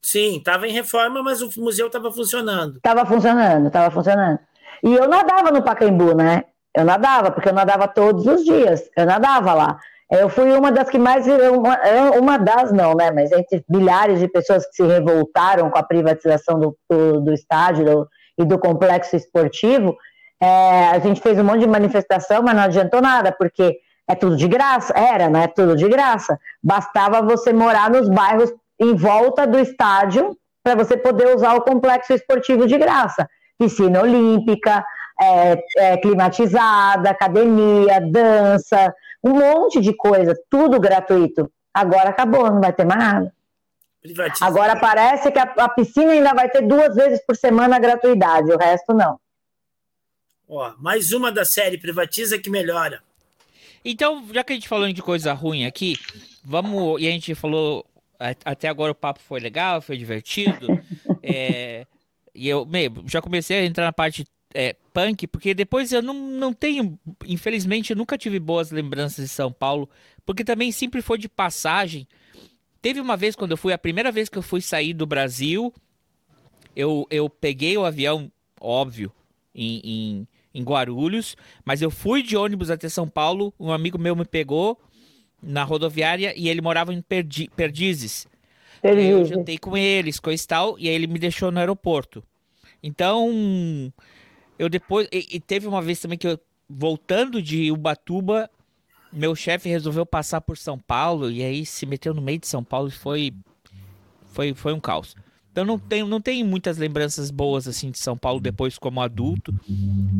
Sim, 0.00 0.38
estava 0.38 0.66
em 0.66 0.72
reforma, 0.72 1.22
mas 1.22 1.42
o 1.42 1.50
museu 1.60 1.88
estava 1.88 2.10
funcionando. 2.10 2.76
Estava 2.76 3.04
funcionando, 3.04 3.66
estava 3.66 3.90
funcionando. 3.90 4.38
E 4.82 4.94
eu 4.94 5.08
nadava 5.08 5.50
no 5.50 5.62
Pacaembu, 5.62 6.14
né? 6.14 6.44
Eu 6.74 6.84
nadava, 6.84 7.30
porque 7.30 7.48
eu 7.48 7.52
nadava 7.52 7.86
todos 7.86 8.26
os 8.26 8.44
dias. 8.44 8.90
Eu 8.96 9.06
nadava 9.06 9.54
lá. 9.54 9.78
Eu 10.10 10.28
fui 10.28 10.52
uma 10.52 10.70
das 10.70 10.88
que 10.88 10.98
mais. 10.98 11.26
Uma, 11.26 11.78
uma 12.18 12.38
das, 12.38 12.72
não, 12.72 12.94
né? 12.94 13.10
Mas 13.10 13.32
entre 13.32 13.64
milhares 13.68 14.20
de 14.20 14.28
pessoas 14.28 14.66
que 14.66 14.74
se 14.74 14.82
revoltaram 14.82 15.70
com 15.70 15.78
a 15.78 15.82
privatização 15.82 16.58
do, 16.58 16.76
do, 16.90 17.20
do 17.20 17.32
estádio 17.32 17.84
do, 17.84 18.08
e 18.38 18.44
do 18.44 18.58
complexo 18.58 19.16
esportivo. 19.16 19.96
É, 20.40 20.88
a 20.88 20.98
gente 20.98 21.20
fez 21.20 21.38
um 21.38 21.44
monte 21.44 21.60
de 21.60 21.66
manifestação, 21.66 22.42
mas 22.42 22.54
não 22.54 22.64
adiantou 22.64 23.00
nada, 23.00 23.32
porque 23.32 23.78
é 24.06 24.14
tudo 24.14 24.36
de 24.36 24.48
graça. 24.48 24.92
Era, 24.96 25.28
né? 25.28 25.46
Tudo 25.48 25.76
de 25.76 25.88
graça. 25.88 26.38
Bastava 26.62 27.22
você 27.22 27.52
morar 27.52 27.90
nos 27.90 28.08
bairros 28.08 28.52
em 28.78 28.94
volta 28.94 29.46
do 29.46 29.58
estádio 29.58 30.36
para 30.62 30.74
você 30.74 30.96
poder 30.96 31.34
usar 31.34 31.54
o 31.54 31.62
complexo 31.62 32.12
esportivo 32.12 32.66
de 32.66 32.78
graça. 32.78 33.28
Piscina 33.58 34.02
olímpica, 34.02 34.84
é, 35.20 35.62
é, 35.76 35.96
climatizada, 35.98 37.10
academia, 37.10 38.00
dança, 38.00 38.92
um 39.22 39.34
monte 39.34 39.80
de 39.80 39.94
coisa, 39.94 40.34
tudo 40.50 40.80
gratuito. 40.80 41.50
Agora 41.72 42.10
acabou, 42.10 42.50
não 42.50 42.60
vai 42.60 42.72
ter 42.72 42.84
mais 42.84 43.00
nada. 43.00 43.32
Agora 44.40 44.78
parece 44.78 45.30
que 45.32 45.38
a, 45.38 45.44
a, 45.44 45.68
piscina 45.68 46.12
ainda 46.12 46.34
vai 46.34 46.48
ter 46.50 46.60
duas 46.62 46.94
vezes 46.94 47.24
por 47.24 47.36
semana 47.36 47.76
a 47.76 47.78
gratuidade, 47.78 48.52
o 48.52 48.58
resto 48.58 48.92
não. 48.92 49.18
Ó, 50.46 50.74
mais 50.78 51.12
uma 51.12 51.32
da 51.32 51.44
série 51.44 51.78
Privatiza 51.78 52.38
que 52.38 52.50
melhora. 52.50 53.02
Então, 53.84 54.26
já 54.32 54.42
que 54.42 54.52
a 54.52 54.56
gente 54.56 54.68
falou 54.68 54.90
de 54.90 55.02
coisa 55.02 55.32
ruim 55.32 55.66
aqui, 55.66 55.96
vamos. 56.42 57.00
E 57.02 57.06
a 57.06 57.10
gente 57.10 57.34
falou. 57.34 57.84
Até 58.44 58.68
agora 58.68 58.92
o 58.92 58.94
papo 58.94 59.20
foi 59.20 59.40
legal, 59.40 59.82
foi 59.82 59.98
divertido. 59.98 60.68
é, 61.22 61.86
e 62.34 62.48
eu 62.48 62.66
já 63.06 63.20
comecei 63.20 63.58
a 63.58 63.64
entrar 63.64 63.84
na 63.84 63.92
parte 63.92 64.24
é, 64.54 64.74
punk, 64.92 65.26
porque 65.26 65.52
depois 65.52 65.92
eu 65.92 66.00
não, 66.00 66.14
não 66.14 66.52
tenho. 66.52 66.98
Infelizmente, 67.26 67.90
eu 67.90 67.96
nunca 67.96 68.16
tive 68.16 68.38
boas 68.38 68.70
lembranças 68.70 69.24
de 69.24 69.28
São 69.28 69.52
Paulo, 69.52 69.90
porque 70.24 70.44
também 70.44 70.72
sempre 70.72 71.02
foi 71.02 71.18
de 71.18 71.28
passagem. 71.28 72.06
Teve 72.80 73.00
uma 73.00 73.16
vez 73.16 73.34
quando 73.34 73.50
eu 73.50 73.56
fui, 73.56 73.72
a 73.72 73.78
primeira 73.78 74.12
vez 74.12 74.28
que 74.28 74.38
eu 74.38 74.42
fui 74.42 74.60
sair 74.60 74.94
do 74.94 75.06
Brasil, 75.06 75.74
eu, 76.76 77.06
eu 77.10 77.28
peguei 77.28 77.76
o 77.76 77.84
avião, 77.84 78.30
óbvio, 78.60 79.12
em, 79.54 79.80
em 79.84 80.28
em 80.54 80.62
Guarulhos, 80.62 81.36
mas 81.64 81.82
eu 81.82 81.90
fui 81.90 82.22
de 82.22 82.36
ônibus 82.36 82.70
até 82.70 82.88
São 82.88 83.08
Paulo. 83.08 83.52
Um 83.58 83.72
amigo 83.72 83.98
meu 83.98 84.14
me 84.14 84.24
pegou 84.24 84.80
na 85.42 85.64
rodoviária 85.64 86.32
e 86.36 86.48
ele 86.48 86.60
morava 86.60 86.94
em 86.94 87.02
Perdi 87.02 87.50
Perdizes. 87.54 88.26
Perdizes. 88.80 89.10
Eu 89.10 89.24
jantei 89.24 89.58
com 89.58 89.76
eles, 89.76 90.20
coisa 90.20 90.42
e 90.42 90.46
tal, 90.46 90.78
e 90.78 90.88
aí 90.88 90.94
ele 90.94 91.06
me 91.06 91.18
deixou 91.18 91.50
no 91.50 91.58
aeroporto. 91.58 92.22
Então, 92.82 93.92
eu 94.58 94.68
depois. 94.68 95.08
E, 95.10 95.36
e 95.36 95.40
teve 95.40 95.66
uma 95.66 95.82
vez 95.82 96.00
também 96.00 96.18
que 96.18 96.28
eu, 96.28 96.38
voltando 96.68 97.42
de 97.42 97.72
Ubatuba, 97.72 98.48
meu 99.12 99.34
chefe 99.34 99.68
resolveu 99.68 100.04
passar 100.04 100.40
por 100.40 100.56
São 100.56 100.78
Paulo 100.78 101.30
e 101.30 101.42
aí 101.42 101.64
se 101.64 101.86
meteu 101.86 102.12
no 102.12 102.20
meio 102.20 102.38
de 102.38 102.46
São 102.46 102.62
Paulo 102.62 102.88
e 102.88 102.92
foi. 102.92 103.32
Foi, 104.26 104.52
foi 104.52 104.72
um 104.72 104.80
caos. 104.80 105.14
Então 105.54 105.64
não 105.64 105.78
tenho, 105.78 106.04
não 106.08 106.20
tenho 106.20 106.44
muitas 106.44 106.78
lembranças 106.78 107.30
boas 107.30 107.68
assim 107.68 107.92
de 107.92 107.98
São 108.00 108.18
Paulo 108.18 108.40
depois 108.40 108.76
como 108.76 109.00
adulto. 109.00 109.54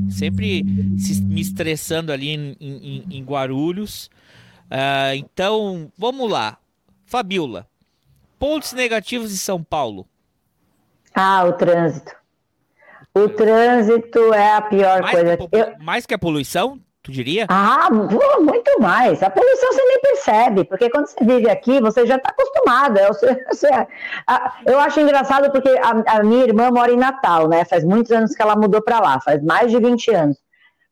Sempre 0.08 0.64
se, 0.96 1.20
me 1.20 1.40
estressando 1.40 2.12
ali 2.12 2.28
em, 2.28 2.56
em, 2.60 3.04
em 3.10 3.24
Guarulhos. 3.24 4.08
Uh, 4.66 5.16
então, 5.16 5.90
vamos 5.98 6.30
lá. 6.30 6.56
Fabiola, 7.04 7.66
pontos 8.38 8.72
negativos 8.74 9.30
de 9.30 9.38
São 9.38 9.60
Paulo. 9.60 10.06
Ah, 11.12 11.44
o 11.44 11.52
trânsito. 11.54 12.12
O 13.12 13.28
trânsito 13.28 14.32
é 14.32 14.54
a 14.54 14.62
pior 14.62 15.02
mais 15.02 15.16
coisa. 15.16 15.36
Que, 15.36 15.48
eu... 15.50 15.78
Mais 15.80 16.06
que 16.06 16.14
a 16.14 16.18
poluição? 16.18 16.80
Tu 17.04 17.12
diria? 17.12 17.44
Ah, 17.50 17.88
muito 17.90 18.80
mais. 18.80 19.22
A 19.22 19.28
poluição 19.28 19.72
você 19.72 19.84
nem 19.84 20.00
percebe, 20.00 20.64
porque 20.64 20.88
quando 20.88 21.06
você 21.06 21.22
vive 21.22 21.50
aqui, 21.50 21.78
você 21.78 22.06
já 22.06 22.16
está 22.16 22.30
acostumada. 22.30 23.02
Eu, 23.02 23.12
eu 24.72 24.80
acho 24.80 25.00
engraçado 25.00 25.52
porque 25.52 25.68
a, 25.68 26.16
a, 26.16 26.22
minha 26.24 26.44
irmã 26.44 26.70
mora 26.70 26.90
em 26.90 26.96
Natal, 26.96 27.46
né? 27.46 27.64
Faz 27.66 27.84
muitos 27.84 28.10
anos 28.10 28.34
que 28.34 28.42
ela 28.42 28.56
mudou 28.56 28.82
para 28.82 29.00
lá, 29.00 29.20
faz 29.20 29.42
mais 29.42 29.70
de 29.70 29.78
20 29.78 30.10
anos. 30.12 30.38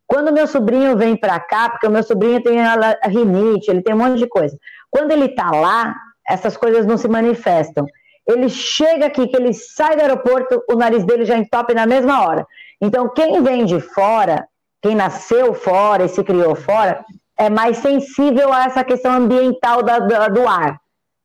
Quando 0.07 0.33
meu 0.33 0.47
sobrinho 0.47 0.99
vem 0.99 1.17
para 1.17 1.41
cá, 1.41 1.71
porque 1.71 1.87
o 1.87 1.91
meu 1.91 2.03
sobrinho 2.03 2.43
tem 2.43 2.61
a, 2.61 2.75
a 3.03 3.09
rinite, 3.09 3.71
ele 3.71 3.81
tem 3.81 3.95
um 3.95 3.99
monte 3.99 4.19
de 4.19 4.27
coisa. 4.27 4.55
Quando 4.91 5.13
ele 5.13 5.25
está 5.25 5.51
lá, 5.51 5.97
essas 6.29 6.59
coisas 6.59 6.85
não 6.85 6.99
se 6.99 7.09
manifestam. 7.09 7.87
Ele 8.29 8.51
chega 8.51 9.07
aqui, 9.07 9.27
que 9.27 9.37
ele 9.37 9.55
sai 9.55 9.97
do 9.97 10.03
aeroporto, 10.03 10.63
o 10.71 10.77
nariz 10.77 11.05
dele 11.05 11.25
já 11.25 11.39
entope 11.39 11.73
na 11.73 11.87
mesma 11.87 12.23
hora. 12.27 12.47
Então, 12.81 13.09
quem 13.09 13.43
vem 13.43 13.65
de 13.65 13.81
fora 13.81 14.47
quem 14.83 14.97
nasceu 14.97 15.55
fora 15.55 16.05
e 16.05 16.09
se 16.09 16.23
criou 16.25 16.57
fora, 16.57 17.05
é 17.39 17.49
mais 17.49 17.79
sensível 17.79 18.53
a 18.53 18.65
essa 18.65 18.85
questão 18.85 19.13
ambiental 19.13 19.83
da, 19.83 20.01
da, 20.01 20.29
do 20.29 20.47
ar. 20.47 20.79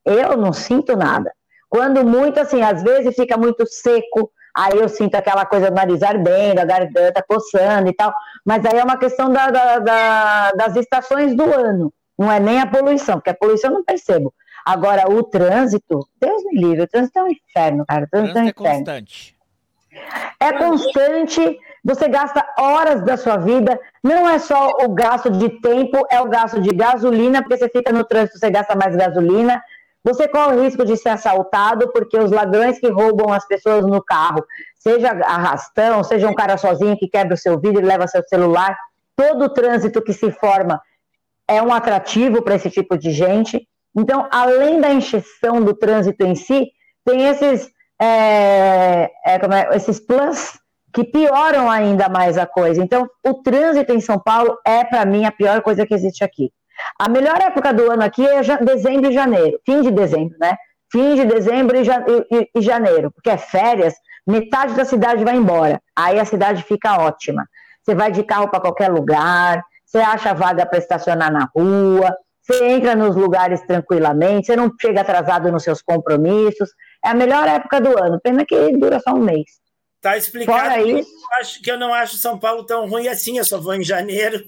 Eu 0.05 0.37
não 0.37 0.53
sinto 0.53 0.95
nada. 0.95 1.31
Quando 1.67 2.05
muito, 2.05 2.39
assim, 2.39 2.61
às 2.61 2.81
vezes 2.81 3.15
fica 3.15 3.35
muito 3.35 3.65
seco, 3.65 4.31
aí 4.55 4.77
eu 4.77 4.87
sinto 4.87 5.15
aquela 5.15 5.45
coisa 5.45 5.69
do 5.69 5.75
nariz 5.75 6.01
ardendo, 6.01 6.59
a 6.59 6.65
garganta 6.65 7.23
coçando 7.27 7.89
e 7.89 7.93
tal, 7.93 8.13
mas 8.45 8.65
aí 8.65 8.79
é 8.79 8.83
uma 8.83 8.97
questão 8.97 9.29
da, 9.29 9.49
da, 9.79 10.51
das 10.51 10.75
estações 10.75 11.35
do 11.35 11.43
ano, 11.43 11.91
não 12.17 12.31
é 12.31 12.39
nem 12.39 12.61
a 12.61 12.67
poluição, 12.67 13.15
porque 13.15 13.31
a 13.31 13.35
poluição 13.35 13.71
eu 13.71 13.75
não 13.75 13.83
percebo. 13.83 14.33
Agora, 14.65 15.09
o 15.09 15.23
trânsito, 15.23 16.07
Deus 16.19 16.43
me 16.45 16.59
livre, 16.59 16.83
o 16.83 16.87
trânsito 16.87 17.19
é 17.19 17.23
um 17.23 17.29
inferno, 17.29 17.85
cara. 17.85 18.05
O 18.05 18.09
trânsito, 18.09 18.31
o 18.31 18.33
trânsito 18.33 18.61
é, 18.61 18.63
um 18.63 18.67
é 18.67 18.75
constante. 18.75 19.37
É 20.39 20.53
constante, 20.53 21.59
você 21.87 22.09
gasta 22.09 22.45
horas 22.59 23.01
da 23.01 23.15
sua 23.15 23.37
vida, 23.37 23.79
não 24.03 24.27
é 24.27 24.39
só 24.39 24.71
o 24.83 24.89
gasto 24.89 25.29
de 25.31 25.47
tempo, 25.61 26.05
é 26.11 26.19
o 26.19 26.27
gasto 26.27 26.59
de 26.59 26.71
gasolina, 26.75 27.41
porque 27.41 27.55
você 27.55 27.69
fica 27.69 27.93
no 27.93 28.03
trânsito, 28.03 28.37
você 28.37 28.49
gasta 28.49 28.75
mais 28.75 28.93
gasolina. 28.93 29.63
Você 30.03 30.27
corre 30.27 30.57
o 30.57 30.63
risco 30.63 30.83
de 30.83 30.97
ser 30.97 31.09
assaltado, 31.09 31.89
porque 31.93 32.17
os 32.17 32.29
ladrões 32.29 32.77
que 32.77 32.89
roubam 32.89 33.31
as 33.31 33.47
pessoas 33.47 33.85
no 33.85 34.03
carro, 34.03 34.45
seja 34.75 35.11
arrastão, 35.11 36.03
seja 36.03 36.27
um 36.27 36.35
cara 36.35 36.57
sozinho 36.57 36.97
que 36.97 37.07
quebra 37.07 37.35
o 37.35 37.37
seu 37.37 37.57
vidro 37.57 37.81
e 37.81 37.85
leva 37.85 38.05
seu 38.05 38.21
celular, 38.27 38.77
todo 39.15 39.45
o 39.45 39.49
trânsito 39.49 40.01
que 40.01 40.11
se 40.11 40.29
forma 40.29 40.81
é 41.47 41.61
um 41.61 41.71
atrativo 41.73 42.41
para 42.41 42.55
esse 42.55 42.69
tipo 42.69 42.97
de 42.97 43.11
gente. 43.11 43.65
Então, 43.95 44.27
além 44.29 44.81
da 44.81 44.91
encheção 44.91 45.61
do 45.61 45.73
trânsito 45.73 46.25
em 46.25 46.35
si, 46.35 46.67
tem 47.05 47.27
esses, 47.27 47.69
é, 47.97 49.09
é, 49.25 49.35
é, 49.35 49.75
esses 49.77 50.01
plus 50.01 50.59
que 50.97 51.03
pioram 51.03 51.69
ainda 51.69 52.09
mais 52.09 52.39
a 52.39 52.47
coisa. 52.47 52.81
Então, 52.81 53.07
o 53.23 53.35
trânsito 53.35 53.93
em 53.93 54.01
São 54.01 54.17
Paulo 54.17 54.57
é, 54.65 54.83
para 54.83 55.05
mim, 55.05 55.25
a 55.25 55.31
pior 55.31 55.61
coisa 55.61 55.85
que 55.85 55.93
existe 55.93 56.23
aqui. 56.23 56.51
A 56.97 57.07
melhor 57.07 57.39
época 57.39 57.71
do 57.71 57.91
ano 57.91 58.03
aqui 58.03 58.25
é 58.25 58.41
dezembro 58.65 59.11
e 59.11 59.13
janeiro, 59.13 59.59
fim 59.63 59.83
de 59.83 59.91
dezembro, 59.91 60.35
né? 60.39 60.57
Fim 60.91 61.13
de 61.13 61.25
dezembro 61.25 61.77
e, 61.77 62.61
janeiro, 62.61 63.11
porque 63.11 63.29
é 63.29 63.37
férias, 63.37 63.93
metade 64.25 64.73
da 64.73 64.85
cidade 64.85 65.23
vai 65.23 65.35
embora. 65.35 65.79
Aí 65.95 66.19
a 66.19 66.25
cidade 66.25 66.63
fica 66.63 66.99
ótima. 66.99 67.47
você 67.83 67.93
vai 67.93 68.11
de 68.11 68.23
carro 68.23 68.49
para 68.49 68.59
qualquer 68.59 68.89
lugar, 68.89 69.63
você 69.85 69.99
acha 69.99 70.33
vaga 70.33 70.65
para 70.65 70.79
estacionar 70.79 71.31
na 71.31 71.47
rua, 71.55 72.11
você 72.41 72.69
entra 72.69 72.95
nos 72.95 73.15
lugares 73.15 73.61
tranquilamente, 73.67 74.47
você 74.47 74.55
não 74.55 74.71
chega 74.81 75.01
atrasado 75.01 75.51
nos 75.51 75.61
seus 75.61 75.79
compromissos. 75.79 76.69
É 77.05 77.09
a 77.09 77.13
melhor 77.13 77.47
época 77.47 77.79
do 77.79 77.89
ano, 78.03 78.19
pena 78.19 78.43
que 78.43 78.75
dura 78.75 78.99
só 78.99 79.13
um 79.13 79.19
mês. 79.19 79.66
Tá 79.99 80.15
explicado. 80.15 80.59
Fora 80.59 80.81
isso, 80.83 81.09
eu 81.09 81.39
acho 81.39 81.61
que 81.61 81.71
eu 81.71 81.77
não 81.77 81.91
acho 81.91 82.17
São 82.17 82.37
Paulo 82.37 82.63
tão 82.63 82.87
ruim 82.87 83.07
assim, 83.07 83.39
eu 83.39 83.43
só 83.43 83.59
vou 83.59 83.73
em 83.73 83.83
janeiro. 83.83 84.43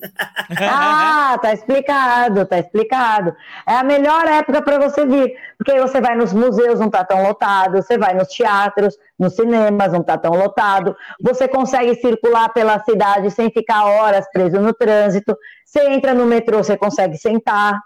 ah, 0.62 1.38
tá 1.42 1.54
explicado, 1.54 2.46
tá 2.46 2.60
explicado. 2.60 3.36
É 3.68 3.76
a 3.76 3.84
melhor 3.84 4.28
época 4.28 4.62
para 4.62 4.78
você 4.78 5.08
vir, 5.08 5.34
porque 5.58 5.72
aí 5.72 5.80
você 5.80 6.00
vai 6.00 6.16
nos 6.16 6.34
museus, 6.34 6.80
não 6.80 6.90
tá 6.90 7.04
tão 7.04 7.24
lotado, 7.24 7.82
você 7.82 7.98
vai 7.98 8.14
nos 8.14 8.28
teatros, 8.28 8.96
nos 9.18 9.36
cinemas, 9.36 9.92
não 9.92 10.04
tá 10.04 10.20
tão 10.20 10.34
lotado, 10.34 10.96
você 11.20 11.48
consegue 11.48 11.96
circular 11.96 12.50
pela 12.50 12.80
cidade 12.84 13.32
sem 13.32 13.50
ficar 13.50 13.86
horas 13.86 14.30
preso 14.32 14.60
no 14.60 14.72
trânsito, 14.72 15.36
você 15.66 15.90
entra 15.90 16.14
no 16.14 16.28
metrô, 16.28 16.60
você 16.60 16.78
consegue 16.78 17.18
sentar. 17.18 17.80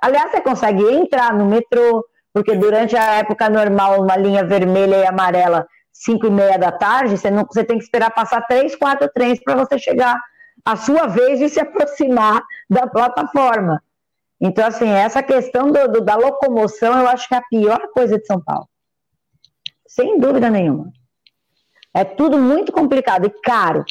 Aliás, 0.00 0.30
você 0.30 0.40
consegue 0.40 0.82
entrar 0.82 1.34
no 1.34 1.44
metrô, 1.44 2.02
porque 2.32 2.56
durante 2.56 2.96
a 2.96 3.16
época 3.16 3.50
normal, 3.50 4.00
uma 4.00 4.16
linha 4.16 4.42
vermelha 4.42 4.96
e 4.96 5.06
amarela 5.06 5.66
5 5.94 6.26
e 6.26 6.30
meia 6.30 6.58
da 6.58 6.72
tarde, 6.72 7.16
você, 7.16 7.30
não, 7.30 7.46
você 7.46 7.62
tem 7.64 7.78
que 7.78 7.84
esperar 7.84 8.10
passar 8.10 8.42
três, 8.42 8.74
quatro 8.74 9.08
trens 9.14 9.40
para 9.42 9.54
você 9.54 9.78
chegar 9.78 10.20
a 10.64 10.76
sua 10.76 11.06
vez 11.06 11.38
de 11.38 11.48
se 11.48 11.60
aproximar 11.62 12.42
da 12.68 12.86
plataforma. 12.86 13.80
Então, 14.40 14.66
assim, 14.66 14.88
essa 14.88 15.22
questão 15.22 15.70
do, 15.70 15.88
do, 15.88 16.00
da 16.00 16.16
locomoção, 16.16 16.98
eu 16.98 17.08
acho 17.08 17.28
que 17.28 17.34
é 17.34 17.38
a 17.38 17.44
pior 17.48 17.88
coisa 17.94 18.18
de 18.18 18.26
São 18.26 18.42
Paulo. 18.42 18.68
Sem 19.86 20.18
dúvida 20.18 20.50
nenhuma. 20.50 20.92
É 21.94 22.02
tudo 22.04 22.36
muito 22.36 22.72
complicado 22.72 23.26
e 23.26 23.30
caro. 23.30 23.84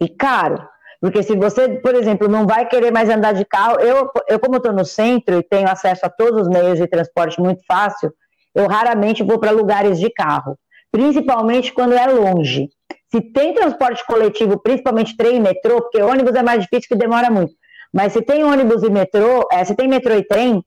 E 0.00 0.08
caro. 0.08 0.66
Porque 0.98 1.22
se 1.22 1.36
você, 1.36 1.68
por 1.68 1.94
exemplo, 1.94 2.26
não 2.26 2.46
vai 2.46 2.66
querer 2.66 2.90
mais 2.90 3.10
andar 3.10 3.34
de 3.34 3.44
carro, 3.44 3.78
eu, 3.80 4.10
eu 4.26 4.40
como 4.40 4.56
estou 4.56 4.72
no 4.72 4.86
centro 4.86 5.38
e 5.38 5.42
tenho 5.42 5.68
acesso 5.68 6.06
a 6.06 6.08
todos 6.08 6.42
os 6.42 6.48
meios 6.48 6.78
de 6.78 6.86
transporte 6.86 7.38
muito 7.38 7.62
fácil, 7.66 8.10
eu 8.54 8.66
raramente 8.66 9.22
vou 9.22 9.38
para 9.38 9.50
lugares 9.50 10.00
de 10.00 10.08
carro 10.08 10.58
principalmente 10.94 11.72
quando 11.72 11.94
é 11.94 12.06
longe. 12.06 12.68
Se 13.10 13.20
tem 13.20 13.52
transporte 13.52 14.06
coletivo, 14.06 14.60
principalmente 14.62 15.16
trem 15.16 15.38
e 15.38 15.40
metrô, 15.40 15.82
porque 15.82 16.00
ônibus 16.00 16.36
é 16.36 16.42
mais 16.42 16.62
difícil 16.62 16.88
que 16.88 16.94
demora 16.94 17.28
muito. 17.32 17.52
Mas 17.92 18.12
se 18.12 18.22
tem 18.22 18.44
ônibus 18.44 18.84
e 18.84 18.90
metrô, 18.90 19.44
é, 19.50 19.64
se 19.64 19.74
tem 19.74 19.88
metrô 19.88 20.14
e 20.14 20.22
trem, 20.22 20.64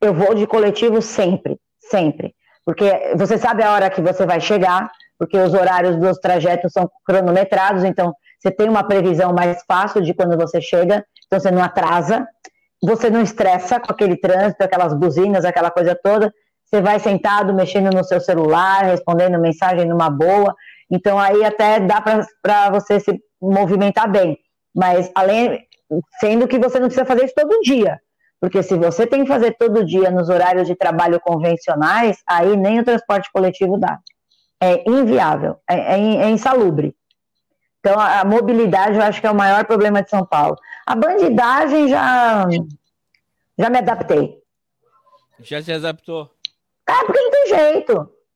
eu 0.00 0.12
vou 0.12 0.34
de 0.34 0.44
coletivo 0.44 1.00
sempre, 1.00 1.56
sempre. 1.78 2.34
Porque 2.64 3.12
você 3.14 3.38
sabe 3.38 3.62
a 3.62 3.72
hora 3.72 3.90
que 3.90 4.00
você 4.00 4.26
vai 4.26 4.40
chegar, 4.40 4.90
porque 5.16 5.38
os 5.38 5.54
horários 5.54 5.96
dos 5.98 6.18
trajetos 6.18 6.72
são 6.72 6.90
cronometrados, 7.04 7.84
então 7.84 8.12
você 8.40 8.50
tem 8.50 8.68
uma 8.68 8.82
previsão 8.82 9.32
mais 9.32 9.62
fácil 9.68 10.02
de 10.02 10.12
quando 10.14 10.36
você 10.36 10.60
chega, 10.60 11.06
então 11.26 11.38
você 11.38 11.52
não 11.52 11.62
atrasa, 11.62 12.26
você 12.82 13.08
não 13.08 13.22
estressa 13.22 13.78
com 13.78 13.92
aquele 13.92 14.16
trânsito, 14.16 14.64
aquelas 14.64 14.92
buzinas, 14.94 15.44
aquela 15.44 15.70
coisa 15.70 15.96
toda, 16.02 16.34
você 16.64 16.80
vai 16.80 16.98
sentado 16.98 17.54
mexendo 17.54 17.94
no 17.94 18.02
seu 18.02 18.20
celular, 18.20 18.84
respondendo 18.84 19.38
mensagem 19.40 19.86
numa 19.86 20.10
boa. 20.10 20.54
Então 20.90 21.18
aí 21.18 21.44
até 21.44 21.80
dá 21.80 22.00
para 22.00 22.70
você 22.70 22.98
se 22.98 23.20
movimentar 23.40 24.10
bem. 24.10 24.38
Mas 24.74 25.10
além, 25.14 25.60
sendo 26.18 26.48
que 26.48 26.58
você 26.58 26.78
não 26.80 26.88
precisa 26.88 27.06
fazer 27.06 27.24
isso 27.24 27.34
todo 27.36 27.60
dia. 27.60 28.00
Porque 28.40 28.62
se 28.62 28.76
você 28.76 29.06
tem 29.06 29.22
que 29.22 29.28
fazer 29.28 29.56
todo 29.56 29.84
dia 29.84 30.10
nos 30.10 30.28
horários 30.28 30.66
de 30.66 30.74
trabalho 30.74 31.20
convencionais, 31.20 32.18
aí 32.28 32.56
nem 32.56 32.80
o 32.80 32.84
transporte 32.84 33.30
coletivo 33.32 33.78
dá. 33.78 33.98
É 34.60 34.88
inviável, 34.88 35.56
é, 35.68 35.94
é, 35.94 36.16
é 36.24 36.30
insalubre. 36.30 36.94
Então, 37.80 37.98
a, 37.98 38.20
a, 38.20 38.24
mobilidade 38.24 38.96
eu 38.96 39.02
acho 39.02 39.20
que 39.20 39.26
é 39.26 39.30
o 39.30 39.34
maior 39.34 39.64
problema 39.64 40.02
de 40.02 40.10
São 40.10 40.26
Paulo. 40.26 40.56
A 40.86 40.94
bandidagem 40.94 41.88
já, 41.88 42.46
já 43.58 43.70
me 43.70 43.78
adaptei. 43.78 44.38
Já 45.40 45.62
se 45.62 45.72
adaptou? 45.72 46.33
É, 46.88 47.04
porque 47.04 47.20
não 47.20 47.30
tem 47.30 47.46
jeito. 47.48 47.94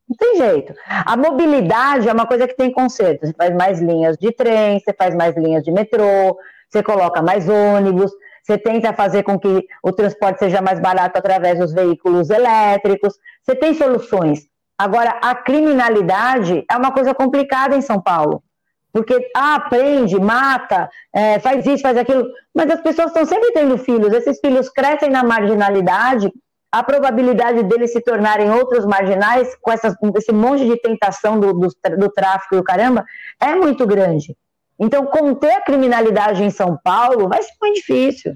Não 0.08 0.16
tem 0.16 0.36
jeito. 0.36 0.74
A 0.86 1.16
mobilidade 1.16 2.08
é 2.08 2.12
uma 2.12 2.26
coisa 2.26 2.48
que 2.48 2.56
tem 2.56 2.72
conserto. 2.72 3.26
Você 3.26 3.34
faz 3.34 3.54
mais 3.54 3.80
linhas 3.80 4.16
de 4.16 4.32
trem, 4.32 4.80
você 4.80 4.92
faz 4.94 5.14
mais 5.14 5.36
linhas 5.36 5.62
de 5.62 5.70
metrô, 5.70 6.36
você 6.68 6.82
coloca 6.82 7.20
mais 7.22 7.48
ônibus, 7.48 8.10
você 8.42 8.56
tenta 8.56 8.94
fazer 8.94 9.22
com 9.22 9.38
que 9.38 9.66
o 9.82 9.92
transporte 9.92 10.38
seja 10.38 10.62
mais 10.62 10.80
barato 10.80 11.18
através 11.18 11.58
dos 11.58 11.74
veículos 11.74 12.30
elétricos. 12.30 13.14
Você 13.42 13.54
tem 13.54 13.74
soluções. 13.74 14.46
Agora, 14.78 15.18
a 15.22 15.34
criminalidade 15.34 16.64
é 16.70 16.76
uma 16.76 16.92
coisa 16.92 17.12
complicada 17.12 17.76
em 17.76 17.82
São 17.82 18.00
Paulo. 18.00 18.42
Porque, 18.90 19.30
ah, 19.36 19.66
prende, 19.68 20.18
mata, 20.18 20.88
é, 21.14 21.38
faz 21.40 21.66
isso, 21.66 21.82
faz 21.82 21.96
aquilo. 21.98 22.26
Mas 22.54 22.70
as 22.70 22.80
pessoas 22.80 23.08
estão 23.08 23.26
sempre 23.26 23.52
tendo 23.52 23.76
filhos. 23.76 24.12
Esses 24.14 24.40
filhos 24.40 24.70
crescem 24.70 25.10
na 25.10 25.22
marginalidade 25.22 26.32
a 26.70 26.82
probabilidade 26.82 27.62
deles 27.62 27.92
se 27.92 28.00
tornarem 28.00 28.50
outros 28.50 28.84
marginais, 28.84 29.56
com 29.60 29.72
essas, 29.72 29.94
esse 30.16 30.32
monte 30.32 30.66
de 30.66 30.76
tentação 30.80 31.40
do, 31.40 31.52
do, 31.52 31.68
do 31.96 32.10
tráfico 32.10 32.54
e 32.54 32.58
o 32.58 32.64
caramba, 32.64 33.04
é 33.40 33.54
muito 33.54 33.86
grande. 33.86 34.36
Então, 34.78 35.06
conter 35.06 35.52
a 35.52 35.60
criminalidade 35.62 36.44
em 36.44 36.50
São 36.50 36.78
Paulo 36.84 37.28
vai 37.28 37.42
ser 37.42 37.52
muito 37.60 37.76
difícil. 37.76 38.34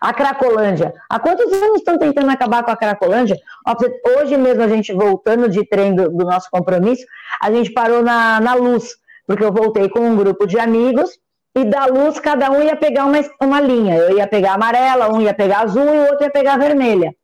A 0.00 0.12
Cracolândia. 0.12 0.92
Há 1.08 1.18
quantos 1.18 1.50
anos 1.52 1.78
estão 1.78 1.98
tentando 1.98 2.30
acabar 2.30 2.64
com 2.64 2.70
a 2.70 2.76
Cracolândia? 2.76 3.36
Hoje 4.18 4.36
mesmo, 4.36 4.62
a 4.62 4.68
gente 4.68 4.92
voltando 4.92 5.48
de 5.48 5.66
trem 5.66 5.94
do, 5.94 6.10
do 6.10 6.24
nosso 6.24 6.48
compromisso, 6.50 7.04
a 7.40 7.50
gente 7.50 7.72
parou 7.72 8.02
na, 8.02 8.40
na 8.40 8.54
luz, 8.54 8.96
porque 9.26 9.44
eu 9.44 9.52
voltei 9.52 9.88
com 9.88 10.00
um 10.00 10.16
grupo 10.16 10.46
de 10.46 10.58
amigos 10.58 11.10
e 11.54 11.64
da 11.64 11.86
luz 11.86 12.18
cada 12.18 12.50
um 12.50 12.62
ia 12.62 12.76
pegar 12.76 13.04
uma, 13.04 13.18
uma 13.40 13.60
linha. 13.60 13.96
Eu 13.96 14.16
ia 14.16 14.26
pegar 14.26 14.54
amarela, 14.54 15.12
um 15.12 15.20
ia 15.20 15.32
pegar 15.32 15.60
azul 15.60 15.84
e 15.84 15.98
o 15.98 16.06
outro 16.10 16.24
ia 16.24 16.30
pegar 16.30 16.58
vermelha. 16.58 17.14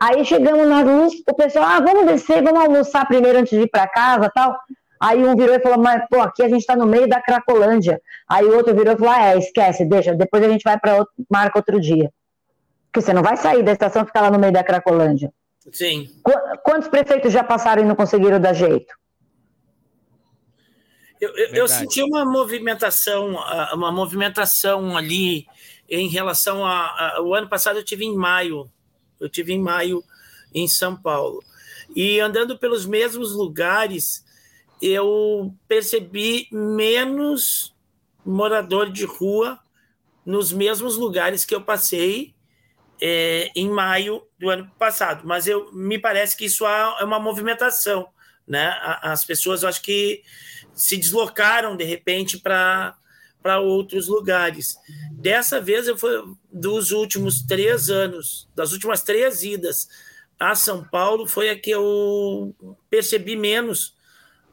Aí 0.00 0.24
chegamos 0.24 0.68
na 0.68 0.82
luz, 0.82 1.14
o 1.26 1.34
pessoal, 1.34 1.64
ah, 1.64 1.80
vamos 1.80 2.06
descer, 2.06 2.42
vamos 2.42 2.60
almoçar 2.60 3.06
primeiro 3.06 3.38
antes 3.38 3.56
de 3.56 3.64
ir 3.64 3.70
para 3.70 3.88
casa 3.88 4.30
tal. 4.34 4.56
Aí 5.00 5.24
um 5.24 5.36
virou 5.36 5.54
e 5.54 5.60
falou, 5.60 5.78
mas 5.78 6.02
pô, 6.08 6.20
aqui 6.20 6.42
a 6.42 6.48
gente 6.48 6.60
está 6.60 6.76
no 6.76 6.86
meio 6.86 7.08
da 7.08 7.20
Cracolândia. 7.20 8.00
Aí 8.28 8.44
o 8.44 8.56
outro 8.56 8.74
virou 8.74 8.94
e 8.94 8.98
falou, 8.98 9.12
ah, 9.12 9.32
é, 9.32 9.38
esquece, 9.38 9.84
deixa, 9.84 10.14
depois 10.14 10.42
a 10.42 10.48
gente 10.48 10.62
vai 10.62 10.78
para 10.78 10.96
outro, 10.96 11.12
marca 11.30 11.58
outro 11.58 11.80
dia. 11.80 12.12
Porque 12.86 13.00
você 13.00 13.12
não 13.12 13.22
vai 13.22 13.36
sair 13.36 13.62
da 13.62 13.72
estação 13.72 14.02
e 14.02 14.06
ficar 14.06 14.22
lá 14.22 14.30
no 14.30 14.38
meio 14.38 14.52
da 14.52 14.64
Cracolândia. 14.64 15.32
Sim. 15.72 16.08
Qu 16.22 16.32
quantos 16.62 16.88
prefeitos 16.88 17.32
já 17.32 17.42
passaram 17.42 17.82
e 17.82 17.86
não 17.86 17.96
conseguiram 17.96 18.40
dar 18.40 18.52
jeito? 18.52 18.94
Eu, 21.20 21.34
eu, 21.36 21.54
eu, 21.54 21.68
senti 21.68 22.02
uma 22.02 22.24
movimentação, 22.24 23.36
uma 23.72 23.90
movimentação 23.90 24.96
ali 24.96 25.46
em 25.88 26.08
relação 26.08 26.64
a, 26.64 27.16
a, 27.16 27.22
o 27.22 27.34
ano 27.34 27.48
passado 27.48 27.78
eu 27.78 27.84
tive 27.84 28.04
em 28.04 28.14
maio 28.14 28.70
eu 29.20 29.28
tive 29.28 29.52
em 29.52 29.60
maio 29.60 30.02
em 30.54 30.66
São 30.66 30.96
Paulo. 30.96 31.42
E 31.94 32.20
andando 32.20 32.58
pelos 32.58 32.86
mesmos 32.86 33.32
lugares, 33.32 34.24
eu 34.80 35.54
percebi 35.68 36.48
menos 36.50 37.74
morador 38.24 38.90
de 38.90 39.04
rua 39.04 39.58
nos 40.24 40.52
mesmos 40.52 40.96
lugares 40.96 41.44
que 41.44 41.54
eu 41.54 41.62
passei 41.62 42.34
é, 43.00 43.50
em 43.54 43.68
maio 43.68 44.22
do 44.38 44.50
ano 44.50 44.70
passado. 44.78 45.26
Mas 45.26 45.46
eu 45.46 45.72
me 45.72 45.98
parece 45.98 46.36
que 46.36 46.46
isso 46.46 46.66
é 46.66 47.04
uma 47.04 47.20
movimentação, 47.20 48.08
né? 48.46 48.76
As 49.02 49.24
pessoas, 49.24 49.62
eu 49.62 49.68
acho 49.68 49.82
que 49.82 50.22
se 50.74 50.96
deslocaram 50.96 51.76
de 51.76 51.84
repente 51.84 52.38
para 52.38 52.96
para 53.46 53.60
outros 53.60 54.08
lugares. 54.08 54.76
Dessa 55.12 55.60
vez 55.60 55.86
eu 55.86 55.96
fui 55.96 56.10
dos 56.52 56.90
últimos 56.90 57.42
três 57.42 57.88
anos, 57.88 58.48
das 58.56 58.72
últimas 58.72 59.04
três 59.04 59.44
idas 59.44 59.88
a 60.36 60.56
São 60.56 60.82
Paulo, 60.82 61.28
foi 61.28 61.48
a 61.48 61.56
que 61.56 61.70
eu 61.70 62.52
percebi 62.90 63.36
menos 63.36 63.94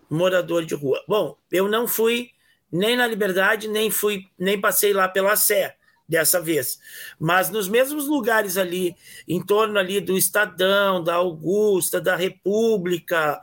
morador 0.07 0.63
de 0.63 0.75
rua. 0.75 1.03
Bom, 1.07 1.35
eu 1.51 1.67
não 1.67 1.87
fui 1.87 2.29
nem 2.71 2.95
na 2.95 3.07
Liberdade, 3.07 3.67
nem 3.67 3.89
fui, 3.89 4.27
nem 4.37 4.61
passei 4.61 4.93
lá 4.93 5.07
pela 5.07 5.35
Sé 5.35 5.75
dessa 6.07 6.39
vez. 6.39 6.79
Mas 7.19 7.49
nos 7.49 7.67
mesmos 7.67 8.07
lugares 8.07 8.57
ali, 8.57 8.95
em 9.27 9.43
torno 9.43 9.79
ali 9.79 9.99
do 9.99 10.15
Estadão, 10.15 11.03
da 11.03 11.15
Augusta, 11.15 11.99
da 11.99 12.15
República, 12.15 13.41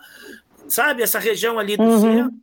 sabe, 0.69 1.03
essa 1.03 1.19
região 1.19 1.59
ali 1.59 1.77
do 1.77 1.83
uhum. 1.83 2.01
centro, 2.01 2.39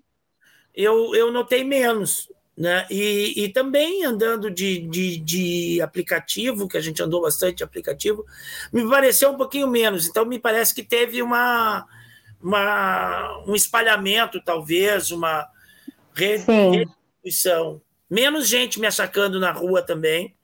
eu, 0.75 1.15
eu 1.15 1.31
notei 1.31 1.63
menos. 1.63 2.29
Né? 2.57 2.87
E, 2.89 3.43
e 3.43 3.49
também 3.49 4.03
andando 4.03 4.49
de, 4.49 4.79
de, 4.79 5.17
de, 5.17 5.81
aplicativo, 5.81 6.67
que 6.67 6.75
a 6.75 6.81
gente 6.81 7.03
andou 7.03 7.21
bastante 7.21 7.57
de 7.57 7.63
aplicativo, 7.63 8.25
me 8.73 8.89
pareceu 8.89 9.29
um 9.29 9.37
pouquinho 9.37 9.67
menos. 9.67 10.07
Então, 10.07 10.25
me 10.25 10.39
parece 10.39 10.73
que 10.73 10.81
teve 10.81 11.21
uma, 11.21 11.85
uma 12.41 13.43
um 13.45 13.53
espalhamento, 13.53 14.41
talvez, 14.43 15.11
uma 15.11 15.47
redistribuição. 16.15 17.79
Menos 18.09 18.47
gente 18.47 18.79
me 18.79 18.87
achacando 18.87 19.39
na 19.39 19.51
rua 19.51 19.83
também. 19.83 20.35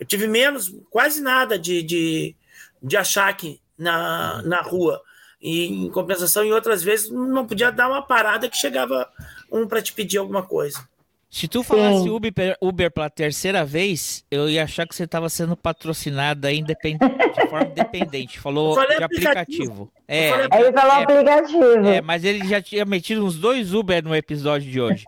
Eu 0.00 0.06
tive 0.06 0.26
menos, 0.26 0.74
quase 0.90 1.20
nada 1.20 1.56
de, 1.56 1.80
de, 1.80 2.34
de 2.82 2.96
achaque 2.96 3.60
na, 3.78 4.42
na 4.42 4.62
rua. 4.62 5.00
E, 5.40 5.86
em 5.86 5.90
compensação, 5.90 6.42
em 6.42 6.52
outras 6.52 6.82
vezes, 6.82 7.08
não 7.08 7.46
podia 7.46 7.70
dar 7.70 7.88
uma 7.88 8.02
parada 8.02 8.48
que 8.48 8.56
chegava 8.56 9.08
um 9.48 9.68
para 9.68 9.80
te 9.80 9.92
pedir 9.92 10.18
alguma 10.18 10.42
coisa. 10.42 10.90
Se 11.30 11.46
tu 11.46 11.62
falasse 11.62 12.10
Uber, 12.10 12.56
Uber 12.60 12.90
pela 12.90 13.08
terceira 13.08 13.64
vez, 13.64 14.24
eu 14.28 14.48
ia 14.48 14.64
achar 14.64 14.84
que 14.84 14.92
você 14.92 15.04
estava 15.04 15.28
sendo 15.28 15.56
patrocinada 15.56 16.52
independente, 16.52 17.16
de 17.16 17.48
forma 17.48 17.66
independente. 17.70 18.40
Falou 18.40 18.74
de 18.74 19.02
aplicativo. 19.04 19.92
É, 20.08 20.30
ele 20.30 20.72
falou 20.72 20.96
é, 20.96 21.02
aplicativo. 21.04 21.86
É, 21.86 22.00
mas 22.00 22.24
ele 22.24 22.44
já 22.48 22.60
tinha 22.60 22.84
metido 22.84 23.24
uns 23.24 23.36
dois 23.36 23.72
Uber 23.72 24.02
no 24.02 24.14
episódio 24.14 24.68
de 24.68 24.80
hoje. 24.80 25.04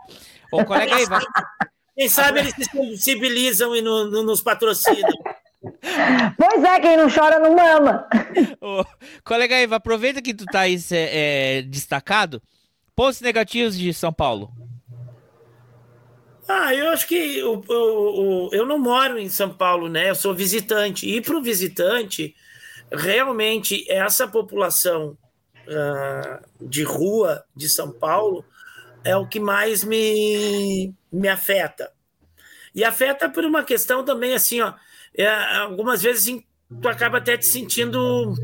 Ô, 0.52 0.64
colega 0.64 0.94
aí, 0.94 1.06
vai. 1.06 1.24
Quem 1.98 2.08
sabe 2.08 2.38
eles 2.38 2.54
se 2.54 2.64
sensibilizam 2.66 3.74
e 3.74 3.82
no, 3.82 4.08
no, 4.08 4.22
nos 4.22 4.40
patrocinam. 4.40 5.10
Pois 6.36 6.64
é, 6.64 6.80
quem 6.80 6.96
não 6.96 7.08
chora 7.08 7.38
não 7.38 7.54
mama. 7.54 8.08
Ô, 8.60 8.84
colega 9.22 9.54
Eva, 9.54 9.76
aproveita 9.76 10.20
que 10.20 10.34
tu 10.34 10.44
tá 10.44 10.62
aí 10.62 10.76
é, 10.90 11.62
destacado. 11.62 12.42
Pontos 12.96 13.20
negativos 13.20 13.78
de 13.78 13.94
São 13.94 14.12
Paulo. 14.12 14.52
Ah, 16.54 16.74
eu 16.74 16.90
acho 16.90 17.08
que 17.08 17.42
o, 17.42 17.62
o, 17.66 18.50
eu 18.52 18.66
não 18.66 18.78
moro 18.78 19.18
em 19.18 19.30
São 19.30 19.48
Paulo, 19.48 19.88
né? 19.88 20.10
Eu 20.10 20.14
sou 20.14 20.34
visitante. 20.34 21.08
E 21.08 21.18
para 21.18 21.34
o 21.34 21.42
visitante, 21.42 22.36
realmente, 22.92 23.90
essa 23.90 24.28
população 24.28 25.16
uh, 25.66 26.68
de 26.68 26.82
rua 26.82 27.42
de 27.56 27.70
São 27.70 27.90
Paulo 27.90 28.44
é 29.02 29.16
o 29.16 29.26
que 29.26 29.40
mais 29.40 29.82
me, 29.82 30.92
me 31.10 31.26
afeta. 31.26 31.90
E 32.74 32.84
afeta 32.84 33.30
por 33.30 33.46
uma 33.46 33.64
questão 33.64 34.04
também, 34.04 34.34
assim, 34.34 34.60
ó, 34.60 34.74
é, 35.16 35.28
algumas 35.56 36.02
vezes 36.02 36.38
tu 36.82 36.88
acaba 36.88 37.16
até 37.16 37.38
te 37.38 37.46
sentindo 37.46 38.34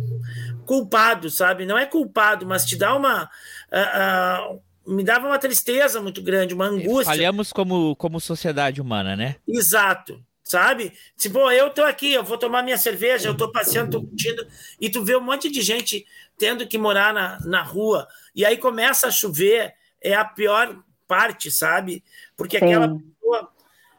culpado, 0.64 1.28
sabe? 1.28 1.66
Não 1.66 1.76
é 1.76 1.85
culpado, 1.85 2.47
mas 2.47 2.64
te 2.64 2.74
dá 2.74 2.94
uma. 2.94 3.24
Uh, 3.70 4.55
uh, 4.55 4.68
me 4.89 5.05
dava 5.05 5.27
uma 5.27 5.39
tristeza 5.39 6.01
muito 6.01 6.23
grande, 6.23 6.55
uma 6.55 6.66
angústia. 6.66 7.05
Falhamos 7.05 7.52
como, 7.52 7.94
como 7.97 8.19
sociedade 8.19 8.81
humana, 8.81 9.15
né? 9.15 9.36
Exato. 9.47 10.23
Sabe? 10.43 10.94
Tipo, 11.16 11.51
eu 11.51 11.69
tô 11.69 11.85
aqui, 11.85 12.12
eu 12.15 12.24
vou 12.24 12.39
tomar 12.39 12.62
minha 12.62 12.78
cerveja, 12.78 13.28
eu 13.28 13.36
tô 13.36 13.52
passeando, 13.52 14.01
tô 14.01 14.06
curtindo, 14.06 14.47
e 14.81 14.89
tu 14.89 15.05
vê 15.05 15.15
um 15.15 15.20
monte 15.20 15.51
de 15.51 15.60
gente 15.60 16.06
tendo 16.39 16.66
que 16.66 16.78
morar 16.78 17.12
na, 17.12 17.39
na 17.44 17.62
rua, 17.62 18.09
e 18.35 18.47
aí 18.47 18.56
começa 18.56 19.09
a 19.09 19.10
chover, 19.10 19.74
é 20.01 20.15
a 20.15 20.24
pior 20.24 20.74
parte, 21.06 21.51
sabe? 21.51 22.02
Porque 22.36 22.59
Sim. 22.59 22.66
aquela 22.66 22.89
pessoa, 22.89 23.52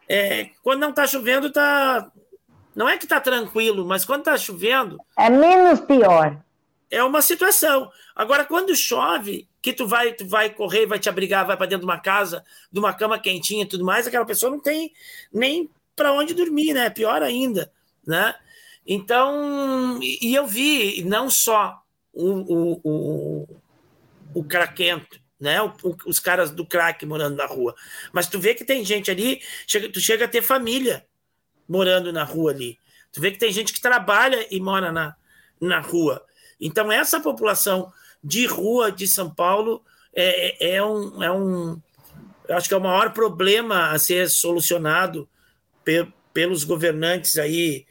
é, 0.07 0.49
quando 0.63 0.79
não 0.79 0.93
tá 0.93 1.05
chovendo, 1.05 1.51
tá. 1.51 2.11
Não 2.75 2.87
é 2.87 2.97
que 2.97 3.05
tá 3.05 3.19
tranquilo, 3.19 3.85
mas 3.85 4.05
quando 4.05 4.23
tá 4.23 4.37
chovendo. 4.37 4.97
É 5.17 5.29
menos 5.29 5.81
pior. 5.81 6.41
É 6.89 7.03
uma 7.03 7.21
situação. 7.21 7.91
Agora, 8.15 8.45
quando 8.45 8.75
chove, 8.75 9.48
que 9.61 9.73
tu 9.73 9.87
vai, 9.87 10.13
tu 10.13 10.25
vai 10.25 10.49
correr, 10.49 10.85
vai 10.85 10.99
te 10.99 11.09
abrigar, 11.09 11.45
vai 11.45 11.57
para 11.57 11.65
dentro 11.65 11.85
de 11.85 11.91
uma 11.91 11.99
casa, 11.99 12.43
de 12.71 12.79
uma 12.79 12.93
cama 12.93 13.19
quentinha 13.19 13.63
e 13.63 13.67
tudo 13.67 13.83
mais, 13.83 14.07
aquela 14.07 14.25
pessoa 14.25 14.51
não 14.51 14.59
tem 14.59 14.93
nem 15.33 15.69
para 15.95 16.13
onde 16.13 16.33
dormir, 16.33 16.73
né? 16.73 16.89
Pior 16.89 17.21
ainda, 17.21 17.71
né? 18.05 18.35
Então, 18.87 19.99
e 20.01 20.33
eu 20.33 20.47
vi 20.47 21.03
não 21.03 21.29
só 21.29 21.81
o, 22.13 22.29
o, 22.29 22.81
o, 22.83 23.61
o 24.33 24.43
craquento, 24.43 25.19
né? 25.39 25.61
O, 25.61 25.73
os 26.05 26.19
caras 26.19 26.51
do 26.51 26.65
crack 26.65 27.05
morando 27.05 27.35
na 27.35 27.45
rua, 27.45 27.75
mas 28.13 28.27
tu 28.27 28.39
vê 28.39 28.53
que 28.53 28.63
tem 28.63 28.83
gente 28.85 29.11
ali, 29.11 29.41
chega, 29.67 29.91
tu 29.91 29.99
chega 29.99 30.25
a 30.25 30.27
ter 30.27 30.41
família 30.41 31.05
morando 31.67 32.11
na 32.11 32.23
rua 32.23 32.51
ali. 32.51 32.79
Tu 33.11 33.19
vê 33.19 33.31
que 33.31 33.37
tem 33.37 33.51
gente 33.51 33.73
que 33.73 33.81
trabalha 33.81 34.47
e 34.49 34.59
mora 34.59 34.91
na, 34.91 35.15
na 35.59 35.79
rua. 35.79 36.25
Então, 36.59 36.91
essa 36.91 37.19
população 37.19 37.91
de 38.23 38.45
rua 38.45 38.91
de 38.91 39.07
São 39.07 39.29
Paulo 39.29 39.83
é, 40.13 40.71
é, 40.71 40.75
é 40.75 40.83
um, 40.83 41.23
é 41.23 41.31
um. 41.31 41.81
Acho 42.49 42.67
que 42.67 42.73
é 42.73 42.77
o 42.77 42.81
maior 42.81 43.13
problema 43.13 43.91
a 43.91 43.99
ser 43.99 44.29
solucionado 44.29 45.29
pe, 45.83 46.07
pelos 46.33 46.63
governantes 46.63 47.37
aí 47.37 47.85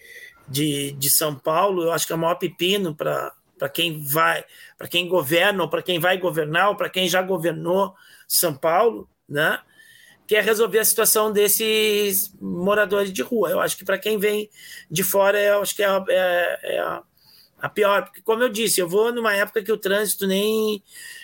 de, 0.49 0.93
de 0.93 1.11
São 1.11 1.35
Paulo. 1.35 1.85
Eu 1.85 1.93
acho 1.93 2.07
que 2.07 2.13
é 2.13 2.17
o 2.17 2.19
maior 2.19 2.35
pepino 2.35 2.95
para 2.95 3.33
quem 3.73 4.05
vai, 4.05 4.45
para 4.77 4.89
quem 4.89 5.09
governa, 5.09 5.63
ou 5.63 5.69
para 5.69 5.83
quem 5.83 5.99
vai 5.99 6.19
governar, 6.19 6.71
ou 6.71 6.77
para 6.77 6.91
quem 6.91 7.09
já 7.09 7.23
governou 7.23 7.95
São 8.27 8.55
Paulo, 8.55 9.09
né? 9.29 9.61
que 10.29 10.37
é 10.37 10.43
resolver 10.43 10.79
a 10.79 10.85
situação 10.85 11.33
desses 11.33 12.35
moradores 12.39 13.11
de 13.11 13.23
rua. 13.23 13.49
Eu 13.49 13.61
acho 13.61 13.79
que 13.79 13.85
para 13.85 13.99
quem 13.99 14.19
vem 14.19 14.51
de 14.91 15.03
fora, 15.03 15.41
eu 15.41 15.63
acho 15.63 15.75
que 15.75 15.83
é, 15.83 15.89
é, 15.89 16.59
é, 16.77 17.01
a 17.61 17.69
pior, 17.69 18.05
porque 18.05 18.23
como 18.23 18.43
eu 18.43 18.49
disse, 18.49 18.81
eu 18.81 18.89
vou 18.89 19.13
numa 19.13 19.35
época 19.35 19.63
que 19.63 19.73
o 19.73 19.77
trânsito 19.77 20.27
nem 20.27 20.83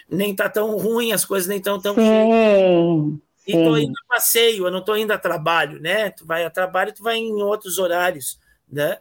nem 0.09 0.35
tá 0.35 0.48
tão 0.48 0.77
ruim, 0.77 1.12
as 1.12 1.24
coisas 1.24 1.48
nem 1.48 1.61
tão 1.61 1.81
tão 1.81 1.94
sim, 1.94 3.20
E 3.47 3.52
tô 3.52 3.77
indo 3.77 3.93
a 3.93 4.15
passeio, 4.15 4.66
eu 4.66 4.70
não 4.70 4.82
tô 4.82 4.97
indo 4.97 5.12
a 5.12 5.19
trabalho, 5.19 5.81
né? 5.81 6.11
Tu 6.11 6.27
vai 6.27 6.44
a 6.44 6.51
trabalho, 6.51 6.93
tu 6.93 7.02
vai 7.02 7.16
em 7.16 7.43
outros 7.43 7.78
horários, 7.78 8.39
né? 8.70 8.98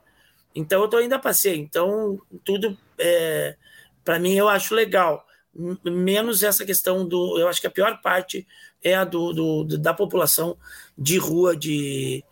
Então 0.56 0.82
eu 0.82 0.88
tô 0.88 1.00
indo 1.00 1.14
a 1.14 1.20
passeio. 1.20 1.60
Então 1.60 2.20
tudo 2.44 2.78
é, 3.00 3.56
para 4.06 4.20
mim 4.20 4.34
eu 4.34 4.48
acho 4.48 4.76
legal. 4.76 5.26
Menos 5.84 6.44
essa 6.44 6.66
questão 6.66 7.08
do, 7.08 7.38
eu 7.40 7.48
acho 7.48 7.62
que 7.62 7.68
a 7.68 7.72
pior 7.72 8.02
parte 8.02 8.48
é 8.84 8.96
a 8.96 9.04
do, 9.04 9.34
do 9.34 9.78
da 9.78 9.94
população 9.94 10.58
de 10.98 11.18
rua 11.18 11.56
de, 11.56 12.24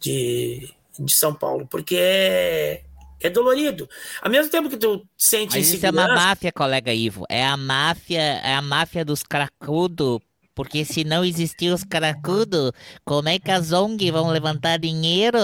de, 0.00 0.72
de 0.98 1.14
São 1.14 1.34
Paulo, 1.34 1.66
porque 1.68 1.96
é 1.98 2.82
é 3.20 3.30
dolorido. 3.30 3.88
Ao 4.22 4.30
mesmo 4.30 4.50
tempo 4.50 4.68
que 4.68 4.76
tu 4.76 5.02
sente 5.16 5.56
Mas 5.56 5.72
isso 5.72 5.86
é 5.86 5.90
uma 5.90 6.08
máfia, 6.08 6.52
colega 6.52 6.92
Ivo. 6.92 7.24
É 7.28 7.44
a 7.46 7.56
máfia, 7.56 8.20
é 8.20 8.54
a 8.54 8.62
máfia 8.62 9.04
dos 9.04 9.22
cracudos. 9.22 10.20
Porque 10.54 10.86
se 10.86 11.04
não 11.04 11.22
existir 11.22 11.70
os 11.70 11.84
cracudos, 11.84 12.72
como 13.04 13.28
é 13.28 13.38
que 13.38 13.50
as 13.50 13.72
ONG 13.72 14.10
vão 14.10 14.28
levantar 14.28 14.78
dinheiro? 14.78 15.38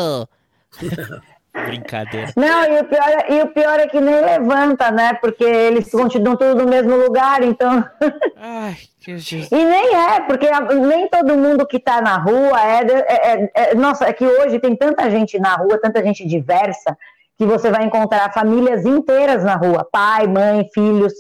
Brincadeira. 1.53 2.33
Não, 2.35 2.65
e 2.65 2.81
o, 2.81 2.85
pior, 2.85 3.09
é, 3.09 3.35
e 3.35 3.43
o 3.43 3.49
pior 3.49 3.79
é 3.79 3.87
que 3.87 4.01
nem 4.01 4.15
levanta, 4.15 4.91
né? 4.91 5.13
Porque 5.15 5.45
eles 5.45 5.91
continuam 5.91 6.35
tudo 6.35 6.65
no 6.65 6.69
mesmo 6.69 6.97
lugar, 6.97 7.43
então. 7.43 7.85
Ai, 8.41 8.75
que 8.99 9.13
E 9.13 9.65
nem 9.65 9.95
é, 9.95 10.21
porque 10.21 10.49
nem 10.51 11.09
todo 11.09 11.37
mundo 11.37 11.67
que 11.67 11.79
tá 11.79 12.01
na 12.01 12.17
rua 12.17 12.59
é, 12.59 12.81
é, 12.81 13.33
é, 13.35 13.51
é. 13.55 13.75
Nossa, 13.75 14.07
é 14.07 14.15
que 14.15 14.25
hoje 14.25 14.59
tem 14.61 14.75
tanta 14.75 15.11
gente 15.11 15.39
na 15.39 15.55
rua, 15.57 15.79
tanta 15.79 16.03
gente 16.03 16.27
diversa, 16.27 16.97
que 17.39 17.47
você 17.47 17.71
vai 17.71 17.85
encontrar 17.85 18.33
famílias 18.33 18.85
inteiras 18.85 19.45
na 19.45 19.57
rua, 19.57 19.89
pai, 19.91 20.27
mãe, 20.27 20.69
filhos, 20.73 21.13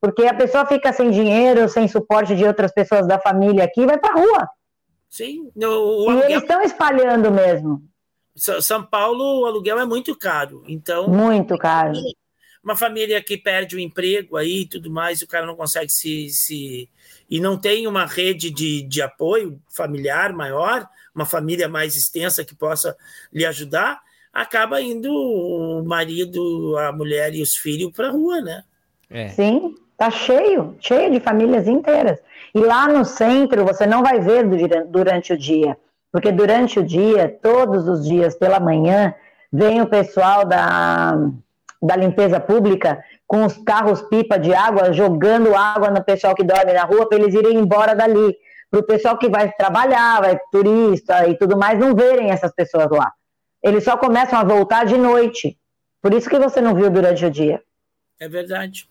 porque 0.00 0.26
a 0.26 0.34
pessoa 0.34 0.64
fica 0.64 0.92
sem 0.92 1.10
dinheiro, 1.10 1.68
sem 1.68 1.88
suporte 1.88 2.36
de 2.36 2.44
outras 2.44 2.72
pessoas 2.72 3.06
da 3.06 3.18
família 3.18 3.64
aqui, 3.64 3.84
vai 3.84 3.98
para 3.98 4.12
a 4.14 4.18
rua. 4.18 4.48
Sim, 5.08 5.50
o, 5.56 6.08
o 6.08 6.12
e 6.12 6.22
eles 6.24 6.42
estão 6.42 6.62
espalhando 6.62 7.30
mesmo. 7.30 7.82
São 8.36 8.84
Paulo, 8.84 9.40
o 9.40 9.46
aluguel 9.46 9.80
é 9.80 9.84
muito 9.84 10.16
caro, 10.16 10.62
então 10.68 11.08
muito 11.08 11.56
caro. 11.58 11.94
Uma 12.62 12.76
família 12.76 13.22
que 13.22 13.36
perde 13.36 13.76
o 13.76 13.80
emprego 13.80 14.36
aí, 14.36 14.62
e 14.62 14.68
tudo 14.68 14.90
mais, 14.90 15.22
o 15.22 15.26
cara 15.26 15.46
não 15.46 15.56
consegue 15.56 15.90
se, 15.90 16.28
se 16.28 16.88
e 17.28 17.40
não 17.40 17.58
tem 17.58 17.86
uma 17.86 18.04
rede 18.04 18.50
de, 18.50 18.82
de 18.82 19.02
apoio 19.02 19.60
familiar 19.74 20.32
maior, 20.32 20.88
uma 21.14 21.24
família 21.24 21.68
mais 21.68 21.96
extensa 21.96 22.44
que 22.44 22.54
possa 22.54 22.96
lhe 23.32 23.44
ajudar 23.44 24.00
acaba 24.32 24.80
indo 24.80 25.12
o 25.12 25.82
marido, 25.84 26.76
a 26.78 26.92
mulher 26.92 27.34
e 27.34 27.42
os 27.42 27.54
filhos 27.54 27.92
para 27.92 28.08
a 28.08 28.12
rua, 28.12 28.40
né? 28.40 28.62
É. 29.10 29.28
Sim, 29.28 29.74
tá 29.96 30.10
cheio, 30.10 30.76
cheio 30.80 31.10
de 31.10 31.20
famílias 31.20 31.66
inteiras. 31.66 32.18
E 32.54 32.60
lá 32.60 32.88
no 32.88 33.04
centro 33.04 33.64
você 33.64 33.86
não 33.86 34.02
vai 34.02 34.20
ver 34.20 34.44
durante 34.86 35.32
o 35.32 35.36
dia, 35.36 35.76
porque 36.12 36.32
durante 36.32 36.78
o 36.78 36.82
dia, 36.82 37.38
todos 37.42 37.88
os 37.88 38.06
dias 38.06 38.34
pela 38.36 38.60
manhã, 38.60 39.14
vem 39.52 39.80
o 39.80 39.86
pessoal 39.86 40.44
da, 40.44 41.16
da 41.82 41.96
limpeza 41.96 42.38
pública 42.40 43.02
com 43.26 43.44
os 43.44 43.58
carros 43.58 44.00
pipa 44.02 44.38
de 44.38 44.54
água, 44.54 44.92
jogando 44.92 45.54
água 45.54 45.90
no 45.90 46.02
pessoal 46.02 46.34
que 46.34 46.42
dorme 46.42 46.72
na 46.72 46.84
rua 46.84 47.06
para 47.06 47.18
eles 47.18 47.34
irem 47.34 47.58
embora 47.58 47.94
dali. 47.94 48.36
Para 48.70 48.80
o 48.80 48.82
pessoal 48.82 49.16
que 49.16 49.28
vai 49.28 49.52
trabalhar, 49.52 50.20
vai 50.20 50.38
turista 50.50 51.26
e 51.26 51.36
tudo 51.36 51.56
mais, 51.56 51.78
não 51.78 51.94
verem 51.94 52.30
essas 52.30 52.52
pessoas 52.52 52.90
lá. 52.90 53.12
Eles 53.62 53.84
só 53.84 53.96
começam 53.96 54.38
a 54.38 54.44
voltar 54.44 54.86
de 54.86 54.96
noite. 54.96 55.58
Por 56.00 56.14
isso 56.14 56.28
que 56.28 56.38
você 56.38 56.60
não 56.60 56.74
viu 56.74 56.90
durante 56.90 57.24
o 57.24 57.30
dia. 57.30 57.62
É 58.20 58.28
verdade. 58.28 58.88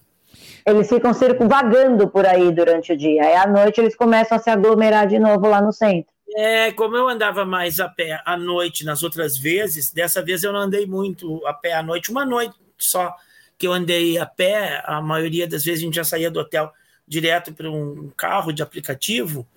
Eles 0.66 0.90
ficam 0.90 1.14
circunvagando 1.14 2.08
por 2.10 2.26
aí 2.26 2.52
durante 2.52 2.92
o 2.92 2.98
dia. 2.98 3.24
Aí 3.24 3.36
à 3.36 3.48
noite 3.48 3.80
eles 3.80 3.96
começam 3.96 4.38
a 4.38 4.40
se 4.40 4.50
aglomerar 4.50 5.08
de 5.08 5.18
novo 5.18 5.48
lá 5.48 5.62
no 5.62 5.72
centro. 5.72 6.12
É, 6.36 6.72
como 6.74 6.96
eu 6.96 7.08
andava 7.08 7.46
mais 7.46 7.80
a 7.80 7.88
pé 7.88 8.22
à 8.26 8.38
noite 8.38 8.86
nas 8.86 9.02
outras 9.02 9.38
vezes, 9.38 9.92
dessa 9.92 10.22
vez 10.22 10.44
eu 10.44 10.52
não 10.52 10.60
andei 10.60 10.86
muito 10.86 11.46
a 11.48 11.54
pé 11.54 11.74
à 11.74 11.82
noite, 11.82 12.12
uma 12.12 12.26
noite 12.26 12.54
só 12.78 13.16
que 13.58 13.66
eu 13.66 13.74
andei 13.74 14.20
a 14.20 14.26
pé, 14.26 14.84
a 14.86 15.02
maioria 15.02 15.48
das 15.48 15.64
vezes 15.64 15.82
a 15.82 15.86
gente 15.86 15.96
já 15.96 16.04
saía 16.04 16.30
do 16.30 16.40
hotel 16.40 16.72
direto 17.08 17.54
para 17.54 17.72
um 17.72 18.12
carro 18.16 18.52
de 18.52 18.62
aplicativo, 18.62 19.48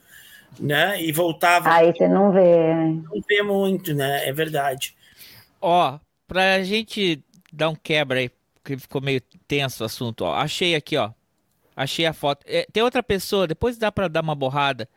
né? 0.58 1.02
E 1.02 1.12
voltava. 1.12 1.70
Aí 1.70 1.92
você 1.92 2.08
não 2.08 2.32
vê. 2.32 2.74
Não 2.74 3.20
vê 3.28 3.42
muito, 3.42 3.92
né? 3.92 4.26
É 4.26 4.32
verdade. 4.32 4.96
Ó, 5.60 5.98
pra 6.26 6.62
gente 6.62 7.22
dar 7.52 7.68
um 7.68 7.74
quebra 7.74 8.20
aí, 8.20 8.30
porque 8.54 8.76
ficou 8.78 9.00
meio 9.00 9.20
tenso 9.46 9.82
o 9.82 9.86
assunto, 9.86 10.22
ó. 10.22 10.34
Achei 10.34 10.74
aqui, 10.74 10.96
ó. 10.96 11.10
Achei 11.76 12.06
a 12.06 12.12
foto. 12.12 12.44
É, 12.46 12.66
tem 12.72 12.82
outra 12.82 13.02
pessoa, 13.02 13.46
depois 13.46 13.78
dá 13.78 13.90
pra 13.90 14.08
dar 14.08 14.22
uma 14.22 14.34
borrada. 14.34 14.88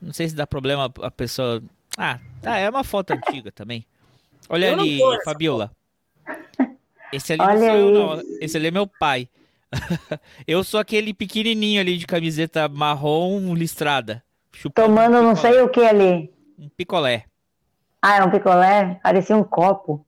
Não 0.00 0.12
sei 0.12 0.28
se 0.28 0.34
dá 0.34 0.46
problema 0.46 0.92
a 1.02 1.10
pessoa. 1.10 1.62
Ah, 1.96 2.18
tá, 2.42 2.58
é 2.58 2.68
uma 2.68 2.84
foto 2.84 3.12
antiga 3.12 3.50
também. 3.52 3.86
Olha 4.48 4.72
ali, 4.72 4.98
Fabiola. 5.24 5.70
Esse 7.12 7.32
ali 7.32 7.42
Olha 7.42 7.54
não 7.54 7.60
sou 7.60 7.76
eu, 7.76 7.92
não. 7.92 8.22
Esse 8.40 8.56
ali 8.56 8.66
é 8.66 8.70
meu 8.70 8.86
pai. 8.86 9.28
eu 10.46 10.62
sou 10.62 10.80
aquele 10.80 11.14
pequenininho 11.14 11.80
ali 11.80 11.96
de 11.96 12.06
camiseta 12.06 12.68
marrom 12.68 13.54
listrada. 13.54 14.22
Tomando 14.74 15.22
não 15.22 15.34
sei 15.34 15.60
o 15.60 15.68
que 15.68 15.80
ali. 15.80 16.32
Um 16.58 16.68
picolé. 16.68 17.24
Ah, 18.06 18.18
é 18.18 18.22
um 18.22 18.30
picolé? 18.30 19.00
Parecia 19.02 19.34
um 19.34 19.42
copo. 19.42 20.06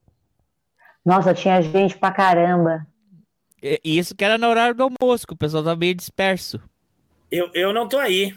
Nossa, 1.02 1.32
tinha 1.32 1.62
gente 1.62 1.96
pra 1.96 2.10
caramba. 2.10 2.86
E 3.62 3.80
e 3.82 3.96
isso 3.96 4.14
que 4.14 4.22
era 4.22 4.36
no 4.36 4.46
horário 4.48 4.74
do 4.74 4.82
almoço, 4.82 5.26
que 5.26 5.32
o 5.32 5.36
pessoal 5.36 5.64
tava 5.64 5.76
meio 5.76 5.94
disperso. 5.94 6.60
Eu, 7.30 7.50
eu 7.54 7.72
não 7.72 7.88
tô 7.88 7.96
aí. 7.96 8.34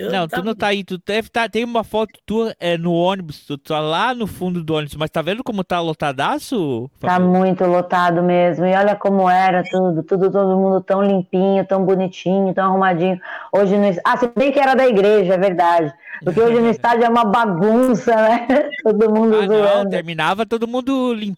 Eu 0.00 0.10
não, 0.10 0.26
tava- 0.28 0.42
tu 0.42 0.42
não 0.42 0.54
tá 0.54 0.68
aí, 0.68 0.82
tu 0.84 0.98
deve 1.04 1.28
tá. 1.28 1.48
Tem 1.48 1.64
uma 1.64 1.84
foto 1.84 2.18
tua 2.24 2.54
é, 2.58 2.78
no 2.78 2.92
ônibus, 2.92 3.44
tu 3.44 3.58
tá 3.58 3.80
lá 3.80 4.14
no 4.14 4.26
fundo 4.26 4.62
do 4.64 4.74
ônibus, 4.74 4.96
mas 4.96 5.10
tá 5.10 5.20
vendo 5.22 5.44
como 5.44 5.62
tá 5.64 5.80
lotadaço? 5.80 6.90
Tá 7.00 7.18
muito 7.18 7.64
lotado 7.64 8.22
mesmo. 8.22 8.66
E 8.66 8.74
olha 8.74 8.96
como 8.96 9.28
era 9.28 9.62
tudo, 9.64 10.02
tudo, 10.02 10.30
todo 10.30 10.56
mundo 10.58 10.80
tão 10.82 11.02
limpinho, 11.02 11.64
tão 11.66 11.84
bonitinho, 11.84 12.54
tão 12.54 12.64
arrumadinho. 12.66 13.20
Hoje 13.52 13.76
no 13.76 13.86
Ah, 14.04 14.16
se 14.16 14.30
bem 14.36 14.52
que 14.52 14.58
era 14.58 14.74
da 14.74 14.86
igreja, 14.86 15.34
é 15.34 15.38
verdade. 15.38 15.92
Porque 16.24 16.40
hoje 16.40 16.60
no 16.60 16.68
estádio 16.70 17.04
é 17.04 17.08
uma 17.08 17.24
bagunça, 17.24 18.14
né? 18.14 18.46
Todo 18.84 19.10
mundo 19.14 19.36
Ah, 19.36 19.46
não, 19.46 19.46
zoando. 19.46 19.90
terminava 19.90 20.44
todo 20.46 20.68
mundo 20.68 21.12
lim... 21.14 21.34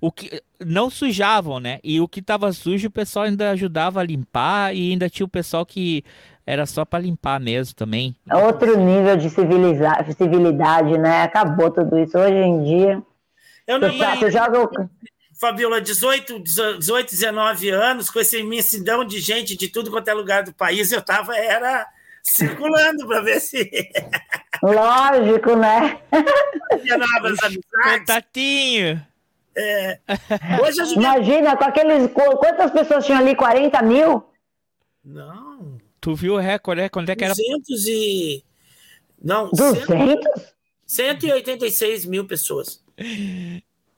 o 0.00 0.10
que 0.12 0.42
não 0.64 0.88
sujavam, 0.90 1.60
né? 1.60 1.78
E 1.84 2.00
o 2.00 2.08
que 2.08 2.22
tava 2.22 2.52
sujo 2.52 2.88
o 2.88 2.90
pessoal 2.90 3.24
ainda 3.26 3.50
ajudava 3.50 4.00
a 4.00 4.04
limpar 4.04 4.74
e 4.74 4.92
ainda 4.92 5.08
tinha 5.10 5.24
o 5.26 5.28
pessoal 5.28 5.64
que 5.66 6.02
era 6.46 6.64
só 6.64 6.84
pra 6.84 6.98
limpar 7.00 7.40
mesmo 7.40 7.74
também. 7.74 8.14
É 8.30 8.36
outro 8.36 8.78
nível 8.78 9.16
de 9.16 9.28
civiliza- 9.30 10.04
civilidade, 10.16 10.96
né? 10.96 11.22
Acabou 11.22 11.70
tudo 11.70 11.98
isso. 11.98 12.16
Hoje 12.16 12.34
em 12.34 12.62
dia, 12.62 13.02
Eu 13.66 13.80
não 13.80 13.90
tu, 13.90 13.98
tá- 13.98 14.16
tu 14.16 14.30
joga 14.30 14.62
o... 14.62 14.70
Fabiola, 15.38 15.82
18, 15.82 16.38
18, 16.78 17.10
19 17.10 17.68
anos, 17.68 18.08
com 18.08 18.18
essa 18.20 18.38
imensidão 18.38 19.04
de 19.04 19.20
gente 19.20 19.54
de 19.54 19.68
tudo 19.68 19.90
quanto 19.90 20.08
é 20.08 20.14
lugar 20.14 20.42
do 20.44 20.54
país, 20.54 20.90
eu 20.92 21.02
tava, 21.02 21.36
era 21.36 21.86
circulando 22.22 23.06
para 23.06 23.20
ver 23.20 23.38
se 23.40 23.68
Lógico, 24.62 25.54
né? 25.56 25.98
tinha 26.80 26.96
novas 26.96 27.38
amizades. 27.42 27.58
Contatinho! 27.98 29.02
Hoje 30.62 30.80
a 30.80 30.84
gente... 30.86 30.98
Imagina, 30.98 31.56
com 31.56 31.64
aqueles. 31.64 32.10
qu- 32.12 32.36
Quantas 32.38 32.70
pessoas 32.70 33.04
tinham 33.04 33.20
ali? 33.20 33.34
40 33.36 33.82
mil? 33.82 34.24
Não, 35.04 35.75
Tu 36.06 36.14
viu 36.14 36.34
o 36.34 36.38
recorde, 36.38 36.82
né? 36.82 36.88
Quando 36.88 37.10
é 37.10 37.16
que 37.16 37.24
era 37.24 37.34
200 37.34 37.86
e... 37.88 38.44
Não, 39.20 39.50
100 39.52 39.86
200? 39.86 40.54
186 40.86 42.06
mil 42.06 42.24
pessoas. 42.28 42.80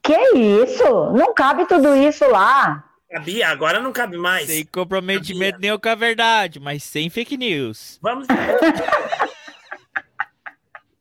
Que 0.02 0.16
isso? 0.35 1.12
Não 1.12 1.35
cabe 1.35 1.66
tudo 1.66 1.94
isso 1.94 2.26
lá. 2.26 2.82
Cabia, 3.10 3.48
agora 3.48 3.78
não 3.78 3.93
cabe 3.93 4.16
mais. 4.16 4.47
sem 4.47 4.64
comprometimento 4.64 5.59
nenhum 5.60 5.78
com 5.78 5.90
a 5.90 5.94
verdade, 5.94 6.59
mas 6.59 6.82
sem 6.82 7.10
fake 7.10 7.36
news. 7.36 7.98
Vamos. 8.01 8.26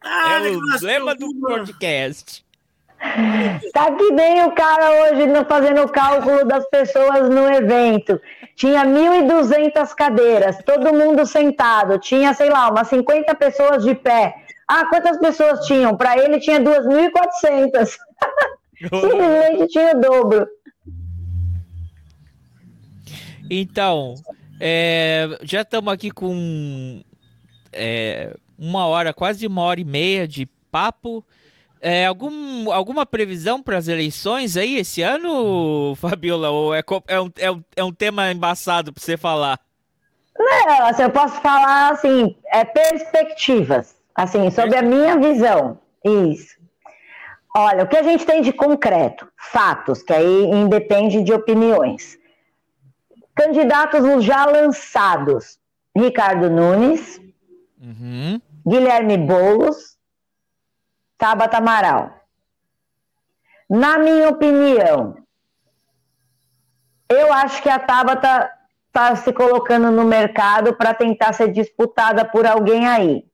Ah, 0.09 0.39
é 0.41 0.51
o 0.51 0.85
lema 0.85 1.13
do 1.15 1.35
podcast. 1.35 2.45
Tá 3.73 3.91
que 3.91 4.09
nem 4.11 4.41
o 4.45 4.51
cara 4.53 4.89
hoje 5.01 5.23
fazendo 5.49 5.81
o 5.81 5.89
cálculo 5.89 6.45
das 6.45 6.65
pessoas 6.69 7.29
no 7.29 7.45
evento. 7.53 8.17
Tinha 8.57 8.83
1.200 8.83 9.93
cadeiras, 9.93 10.57
todo 10.65 10.91
mundo 10.91 11.27
sentado. 11.27 11.99
Tinha, 11.99 12.33
sei 12.33 12.49
lá, 12.49 12.71
umas 12.71 12.87
50 12.87 13.35
pessoas 13.35 13.83
de 13.83 13.93
pé. 13.93 14.33
Ah, 14.67 14.87
quantas 14.87 15.19
pessoas 15.19 15.67
tinham? 15.67 15.95
Para 15.95 16.17
ele 16.17 16.39
tinha 16.39 16.59
2.400. 16.59 17.97
Simplesmente 18.81 19.67
tinha 19.67 19.95
o 19.95 20.01
dobro. 20.01 20.47
Então, 23.47 24.15
é, 24.59 25.37
já 25.43 25.61
estamos 25.61 25.93
aqui 25.93 26.09
com 26.09 27.03
é, 27.71 28.35
uma 28.57 28.87
hora, 28.87 29.13
quase 29.13 29.45
uma 29.45 29.61
hora 29.61 29.79
e 29.79 29.85
meia 29.85 30.27
de 30.27 30.47
papo. 30.71 31.23
É, 31.81 32.05
algum, 32.05 32.71
alguma 32.71 33.05
previsão 33.05 33.61
para 33.61 33.77
as 33.77 33.87
eleições 33.87 34.57
aí 34.57 34.77
esse 34.77 35.01
ano, 35.01 35.95
Fabiola? 35.95 36.49
Ou 36.49 36.73
é, 36.73 36.83
é, 37.07 37.19
um, 37.19 37.31
é, 37.37 37.51
um, 37.51 37.63
é 37.75 37.83
um 37.83 37.91
tema 37.91 38.31
embaçado 38.31 38.91
para 38.91 39.01
você 39.01 39.17
falar? 39.17 39.59
É, 40.39 40.81
assim, 40.83 41.03
eu 41.03 41.09
posso 41.09 41.41
falar 41.41 41.91
assim, 41.91 42.35
é, 42.51 42.63
perspectivas, 42.63 43.95
assim, 44.13 44.49
sobre 44.51 44.77
a 44.77 44.81
minha 44.81 45.17
visão. 45.17 45.79
Isso. 46.05 46.57
Olha, 47.55 47.83
o 47.83 47.87
que 47.87 47.97
a 47.97 48.03
gente 48.03 48.25
tem 48.25 48.41
de 48.41 48.53
concreto, 48.53 49.27
fatos, 49.35 50.03
que 50.03 50.13
aí 50.13 50.43
independe 50.45 51.23
de 51.23 51.33
opiniões. 51.33 52.17
Candidatos 53.35 54.23
já 54.23 54.45
lançados: 54.45 55.57
Ricardo 55.95 56.49
Nunes, 56.49 57.19
Uhum. 57.81 58.41
Guilherme 58.65 59.17
Boulos, 59.17 59.96
Tabata 61.17 61.57
Amaral. 61.57 62.11
Na 63.69 63.97
minha 63.97 64.29
opinião, 64.29 65.17
eu 67.09 67.31
acho 67.33 67.61
que 67.61 67.69
a 67.69 67.79
Tabata 67.79 68.49
está 68.87 69.15
se 69.15 69.31
colocando 69.33 69.91
no 69.91 70.03
mercado 70.05 70.73
para 70.75 70.93
tentar 70.93 71.33
ser 71.33 71.51
disputada 71.51 72.23
por 72.25 72.45
alguém 72.45 72.87
aí. 72.87 73.25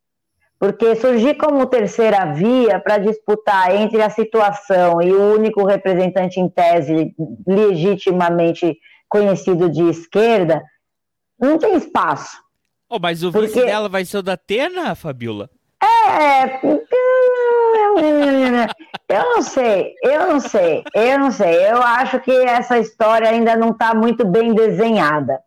Porque 0.59 0.95
surgir 0.95 1.35
como 1.35 1.65
terceira 1.65 2.25
via 2.33 2.79
para 2.79 2.97
disputar 2.97 3.75
entre 3.75 4.01
a 4.01 4.09
situação 4.09 5.01
e 5.01 5.11
o 5.11 5.33
único 5.35 5.65
representante 5.65 6.39
em 6.39 6.47
tese 6.49 7.13
legitimamente 7.45 8.77
conhecido 9.09 9.69
de 9.69 9.83
esquerda, 9.89 10.63
não 11.39 11.57
tem 11.59 11.75
espaço. 11.75 12.41
Oh, 12.89 12.97
mas 12.99 13.23
o 13.23 13.31
Porque- 13.31 13.47
vice 13.47 13.65
dela 13.65 13.89
vai 13.89 14.05
ser 14.05 14.17
o 14.19 14.23
da 14.23 14.33
Atena, 14.33 14.95
Fabiola? 14.95 15.49
É. 15.83 16.61
Eu 19.09 19.23
não 19.35 19.41
sei, 19.41 19.93
eu 20.03 20.27
não 20.27 20.39
sei, 20.39 20.83
eu 20.93 21.19
não 21.19 21.31
sei. 21.31 21.69
Eu 21.69 21.81
acho 21.81 22.19
que 22.19 22.31
essa 22.31 22.77
história 22.79 23.29
ainda 23.29 23.55
não 23.55 23.69
está 23.69 23.93
muito 23.93 24.25
bem 24.25 24.53
desenhada. 24.53 25.39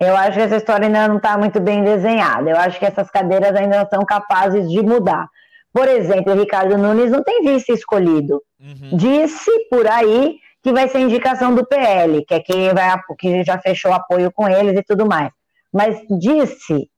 Eu 0.00 0.16
acho 0.16 0.34
que 0.34 0.40
essa 0.40 0.56
história 0.56 0.86
ainda 0.86 1.08
não 1.08 1.16
está 1.16 1.36
muito 1.36 1.58
bem 1.58 1.82
desenhada. 1.82 2.50
Eu 2.50 2.56
acho 2.56 2.78
que 2.78 2.84
essas 2.84 3.10
cadeiras 3.10 3.54
ainda 3.56 3.78
não 3.78 3.88
são 3.88 4.04
capazes 4.04 4.70
de 4.70 4.80
mudar. 4.82 5.28
Por 5.72 5.88
exemplo, 5.88 6.32
o 6.32 6.36
Ricardo 6.36 6.78
Nunes 6.78 7.10
não 7.10 7.22
tem 7.22 7.42
vice 7.42 7.72
escolhido. 7.72 8.42
Uhum. 8.60 8.96
Disse 8.96 9.50
por 9.70 9.86
aí 9.86 10.36
que 10.62 10.72
vai 10.72 10.88
ser 10.88 11.00
indicação 11.00 11.54
do 11.54 11.66
PL, 11.66 12.24
que 12.24 12.34
é 12.34 12.40
quem 12.40 12.72
vai, 12.72 13.00
que 13.18 13.42
já 13.42 13.58
fechou 13.58 13.92
apoio 13.92 14.30
com 14.32 14.48
eles 14.48 14.78
e 14.78 14.82
tudo 14.82 15.06
mais. 15.06 15.30
Mas 15.72 15.98
disse, 16.18 16.88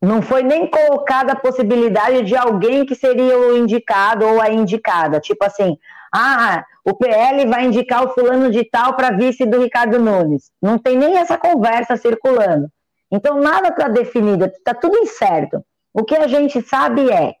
não 0.00 0.22
foi 0.22 0.42
nem 0.42 0.66
colocada 0.66 1.32
a 1.32 1.36
possibilidade 1.36 2.22
de 2.22 2.36
alguém 2.36 2.86
que 2.86 2.94
seria 2.94 3.38
o 3.38 3.56
indicado 3.56 4.26
ou 4.26 4.40
a 4.40 4.50
indicada. 4.50 5.20
Tipo 5.20 5.44
assim, 5.44 5.76
ah, 6.12 6.64
o 6.84 6.94
PL 6.94 7.46
vai 7.46 7.66
indicar 7.66 8.04
o 8.04 8.14
fulano 8.14 8.50
de 8.50 8.64
tal 8.64 8.94
para 8.96 9.14
vice 9.14 9.44
do 9.44 9.60
Ricardo 9.60 9.98
Nunes. 9.98 10.50
Não 10.60 10.78
tem 10.78 10.96
nem 10.96 11.18
essa 11.18 11.36
conversa 11.36 11.96
circulando. 11.96 12.68
Então 13.10 13.40
nada 13.40 13.68
está 13.68 13.88
definido, 13.88 14.46
está 14.46 14.72
tudo 14.72 14.96
incerto. 14.98 15.64
O 15.92 16.04
que 16.04 16.16
a 16.16 16.26
gente 16.26 16.62
sabe 16.62 17.10
é 17.10 17.34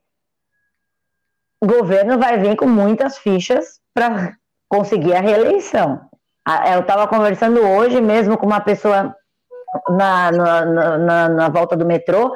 o 1.62 1.66
governo 1.66 2.18
vai 2.18 2.38
vir 2.38 2.56
com 2.56 2.66
muitas 2.66 3.18
fichas 3.18 3.80
para 3.94 4.34
conseguir 4.68 5.14
a 5.14 5.20
reeleição. 5.20 6.00
Eu 6.72 6.80
estava 6.80 7.06
conversando 7.06 7.60
hoje 7.60 8.00
mesmo 8.00 8.36
com 8.36 8.46
uma 8.46 8.60
pessoa 8.60 9.14
na, 9.88 10.32
na, 10.32 10.66
na- 10.98 11.28
na- 11.28 11.48
volta 11.48 11.76
do 11.76 11.86
metrô, 11.86 12.32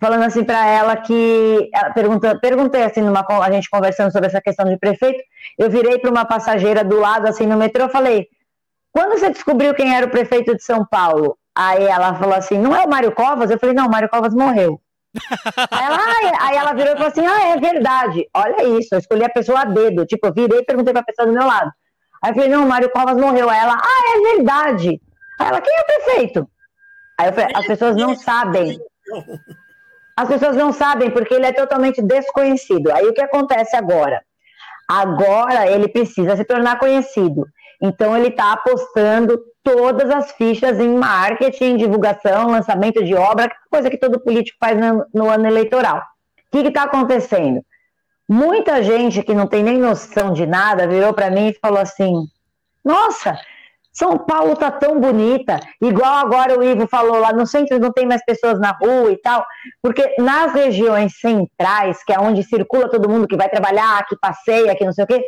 falando 0.00 0.24
assim 0.24 0.44
para 0.44 0.66
ela 0.66 0.96
que 0.96 1.70
ela 1.74 1.90
pergunta, 1.90 2.38
perguntei 2.40 2.82
assim 2.84 3.00
numa 3.02 3.24
a 3.42 3.50
gente 3.52 3.68
conversando 3.70 4.12
sobre 4.12 4.28
essa 4.28 4.40
questão 4.40 4.66
de 4.66 4.78
prefeito, 4.78 5.22
eu 5.58 5.70
virei 5.70 5.98
para 5.98 6.10
uma 6.10 6.24
passageira 6.24 6.82
do 6.84 6.98
lado 6.98 7.26
assim 7.28 7.46
no 7.46 7.56
metrô, 7.56 7.88
falei: 7.88 8.26
"Quando 8.92 9.18
você 9.18 9.30
descobriu 9.30 9.74
quem 9.74 9.94
era 9.94 10.06
o 10.06 10.10
prefeito 10.10 10.54
de 10.56 10.62
São 10.62 10.84
Paulo?" 10.86 11.36
Aí 11.56 11.84
ela 11.84 12.14
falou 12.14 12.34
assim: 12.34 12.58
"Não 12.58 12.74
é 12.74 12.84
o 12.84 12.88
Mário 12.90 13.12
Covas?" 13.12 13.50
Eu 13.50 13.58
falei: 13.58 13.74
"Não, 13.74 13.86
o 13.86 13.90
Mário 13.90 14.08
Covas 14.08 14.34
morreu." 14.34 14.80
Aí 15.72 15.84
ela, 15.84 15.98
aí 16.46 16.56
ela 16.56 16.72
virou 16.72 16.92
e 16.92 16.96
falou 16.96 17.08
assim: 17.08 17.26
Ah, 17.26 17.48
é 17.48 17.56
verdade. 17.56 18.28
Olha 18.32 18.62
isso, 18.78 18.94
eu 18.94 18.98
escolhi 19.00 19.24
a 19.24 19.28
pessoa 19.28 19.62
a 19.62 19.64
dedo. 19.64 20.06
Tipo, 20.06 20.28
eu 20.28 20.32
virei 20.32 20.60
e 20.60 20.64
perguntei 20.64 20.92
pra 20.92 21.02
pessoa 21.02 21.26
do 21.26 21.32
meu 21.34 21.44
lado. 21.44 21.68
Aí 22.22 22.30
eu 22.30 22.34
falei: 22.34 22.48
Não, 22.48 22.64
o 22.64 22.68
Mário 22.68 22.90
Covas 22.90 23.16
morreu. 23.16 23.50
Aí 23.50 23.58
ela, 23.58 23.76
Ah, 23.76 24.16
é 24.16 24.36
verdade. 24.36 25.00
Aí 25.40 25.48
ela, 25.48 25.60
quem 25.60 25.74
é 25.76 25.80
o 25.80 25.84
prefeito? 25.86 26.48
Aí 27.20 27.32
falei: 27.32 27.50
As 27.54 27.66
pessoas 27.66 27.96
não 27.96 28.16
sabem. 28.16 28.80
As 30.16 30.26
pessoas 30.26 30.56
não 30.56 30.72
sabem 30.72 31.10
porque 31.10 31.34
ele 31.34 31.46
é 31.46 31.52
totalmente 31.52 32.00
desconhecido. 32.00 32.90
Aí 32.92 33.06
o 33.06 33.12
que 33.12 33.20
acontece 33.20 33.76
agora? 33.76 34.22
Agora 34.88 35.70
ele 35.70 35.88
precisa 35.88 36.34
se 36.34 36.44
tornar 36.44 36.78
conhecido. 36.78 37.46
Então 37.82 38.16
ele 38.16 38.28
está 38.28 38.52
apostando 38.52 39.38
todas 39.62 40.10
as 40.10 40.32
fichas 40.32 40.80
em 40.80 40.94
marketing, 40.96 41.76
divulgação, 41.76 42.50
lançamento 42.50 43.04
de 43.04 43.14
obra, 43.14 43.50
coisa 43.70 43.90
que 43.90 43.98
todo 43.98 44.20
político 44.20 44.56
faz 44.58 44.78
no, 44.78 45.04
no 45.14 45.28
ano 45.28 45.46
eleitoral. 45.46 46.02
que 46.50 46.58
está 46.58 46.84
acontecendo? 46.84 47.62
Muita 48.28 48.82
gente 48.82 49.22
que 49.22 49.34
não 49.34 49.46
tem 49.46 49.62
nem 49.62 49.78
noção 49.78 50.32
de 50.32 50.46
nada 50.46 50.86
virou 50.86 51.12
para 51.12 51.30
mim 51.30 51.48
e 51.48 51.58
falou 51.60 51.80
assim: 51.80 52.14
Nossa, 52.82 53.38
São 54.00 54.16
Paulo 54.16 54.56
tá 54.56 54.70
tão 54.70 54.98
bonita, 54.98 55.60
igual 55.78 56.14
agora 56.14 56.58
o 56.58 56.62
Ivo 56.64 56.86
falou 56.86 57.20
lá 57.20 57.34
no 57.34 57.46
centro 57.46 57.78
não 57.78 57.92
tem 57.92 58.06
mais 58.06 58.24
pessoas 58.24 58.58
na 58.58 58.70
rua 58.70 59.12
e 59.12 59.18
tal, 59.18 59.44
porque 59.82 60.14
nas 60.18 60.54
regiões 60.54 61.20
centrais, 61.20 62.02
que 62.02 62.10
é 62.10 62.18
onde 62.18 62.42
circula 62.42 62.88
todo 62.88 63.10
mundo 63.10 63.28
que 63.28 63.36
vai 63.36 63.50
trabalhar, 63.50 64.06
que 64.06 64.16
passeia, 64.16 64.74
que 64.74 64.86
não 64.86 64.92
sei 64.94 65.04
o 65.04 65.06
quê, 65.06 65.22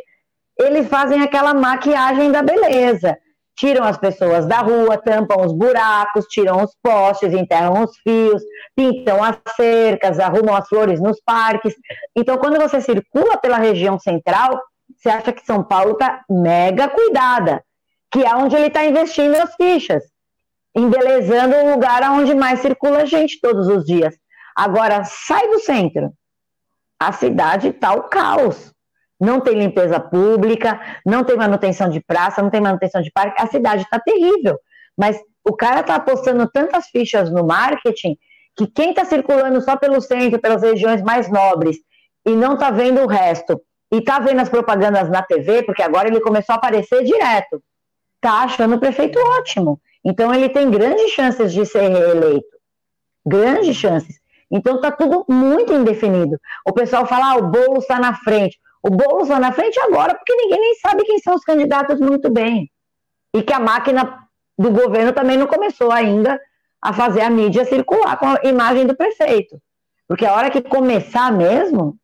eles 0.59 0.87
fazem 0.87 1.21
aquela 1.21 1.53
maquiagem 1.53 2.31
da 2.31 2.41
beleza 2.41 3.15
tiram 3.55 3.83
as 3.83 3.99
pessoas 3.99 4.47
da 4.47 4.61
rua, 4.61 4.97
tampam 4.97 5.45
os 5.45 5.53
buracos, 5.53 6.25
tiram 6.25 6.63
os 6.63 6.75
postes, 6.81 7.31
enterram 7.31 7.83
os 7.83 7.95
fios, 7.99 8.41
pintam 8.75 9.23
as 9.23 9.37
cercas, 9.55 10.19
arrumam 10.19 10.55
as 10.55 10.67
flores 10.67 10.99
nos 10.99 11.21
parques. 11.23 11.75
Então, 12.15 12.39
quando 12.39 12.59
você 12.59 12.81
circula 12.81 13.37
pela 13.37 13.57
região 13.57 13.99
central, 13.99 14.59
você 14.97 15.07
acha 15.09 15.31
que 15.31 15.45
São 15.45 15.63
Paulo 15.63 15.91
está 15.91 16.23
mega 16.27 16.87
cuidada, 16.89 17.63
que 18.13 18.23
é 18.23 18.33
onde 18.35 18.55
ele 18.55 18.67
está 18.67 18.85
investindo 18.85 19.35
as 19.35 19.53
fichas, 19.55 20.03
embelezando 20.73 21.55
um 21.57 21.73
lugar 21.73 22.01
onde 22.11 22.33
mais 22.33 22.61
circula 22.61 23.05
gente 23.05 23.41
todos 23.41 23.67
os 23.67 23.83
dias. 23.83 24.15
Agora, 24.55 25.03
sai 25.03 25.49
do 25.49 25.59
centro, 25.59 26.13
a 26.99 27.11
cidade 27.11 27.69
está 27.69 27.93
o 27.93 28.03
caos 28.03 28.73
não 29.23 29.39
tem 29.39 29.57
limpeza 29.57 29.99
pública, 29.99 30.79
não 31.05 31.23
tem 31.23 31.37
manutenção 31.37 31.89
de 31.89 32.01
praça, 32.01 32.41
não 32.41 32.49
tem 32.49 32.59
manutenção 32.59 33.01
de 33.01 33.09
parque, 33.11 33.41
a 33.41 33.47
cidade 33.47 33.83
está 33.83 33.97
terrível. 33.97 34.59
Mas 34.97 35.17
o 35.45 35.55
cara 35.55 35.79
está 35.79 35.95
apostando 35.95 36.45
tantas 36.51 36.87
fichas 36.87 37.31
no 37.31 37.45
marketing 37.45 38.17
que 38.55 38.67
quem 38.67 38.89
está 38.89 39.05
circulando 39.05 39.61
só 39.61 39.77
pelo 39.77 40.01
centro, 40.01 40.39
pelas 40.39 40.61
regiões 40.61 41.01
mais 41.01 41.29
nobres, 41.29 41.77
e 42.25 42.31
não 42.35 42.53
está 42.53 42.69
vendo 42.69 43.01
o 43.01 43.07
resto, 43.07 43.59
e 43.91 43.97
está 43.97 44.19
vendo 44.19 44.41
as 44.41 44.49
propagandas 44.49 45.09
na 45.09 45.23
TV, 45.23 45.63
porque 45.63 45.81
agora 45.81 46.07
ele 46.07 46.19
começou 46.19 46.53
a 46.53 46.57
aparecer 46.57 47.03
direto, 47.03 47.63
está 48.27 48.43
achando 48.43 48.75
o 48.75 48.79
prefeito 48.79 49.19
ótimo. 49.19 49.79
Então 50.03 50.33
ele 50.33 50.49
tem 50.49 50.69
grandes 50.69 51.11
chances 51.11 51.53
de 51.53 51.65
ser 51.65 51.89
reeleito. 51.89 52.57
Grandes 53.25 53.75
chances. 53.75 54.19
Então 54.51 54.75
está 54.75 54.91
tudo 54.91 55.25
muito 55.29 55.73
indefinido. 55.73 56.39
O 56.65 56.73
pessoal 56.73 57.05
fala, 57.05 57.33
ah, 57.33 57.37
o 57.37 57.49
bolo 57.49 57.79
está 57.79 57.99
na 57.99 58.13
frente 58.15 58.57
o 58.83 58.89
Boulos 58.89 59.29
lá 59.29 59.39
na 59.39 59.53
frente 59.53 59.79
agora, 59.79 60.13
porque 60.13 60.35
ninguém 60.35 60.59
nem 60.59 60.75
sabe 60.75 61.05
quem 61.05 61.17
são 61.19 61.35
os 61.35 61.43
candidatos 61.45 62.01
muito 62.01 62.29
bem. 62.29 62.69
E 63.33 63.41
que 63.41 63.53
a 63.53 63.59
máquina 63.59 64.27
do 64.57 64.69
governo 64.71 65.13
também 65.13 65.37
não 65.37 65.47
começou 65.47 65.89
ainda 65.89 66.39
a 66.81 66.91
fazer 66.91 67.21
a 67.21 67.29
mídia 67.29 67.63
circular 67.63 68.17
com 68.17 68.27
a 68.27 68.41
imagem 68.43 68.85
do 68.85 68.95
prefeito. 68.95 69.57
Porque 70.05 70.25
a 70.25 70.33
hora 70.33 70.51
que 70.51 70.61
começar 70.61 71.31
mesmo, 71.31 71.97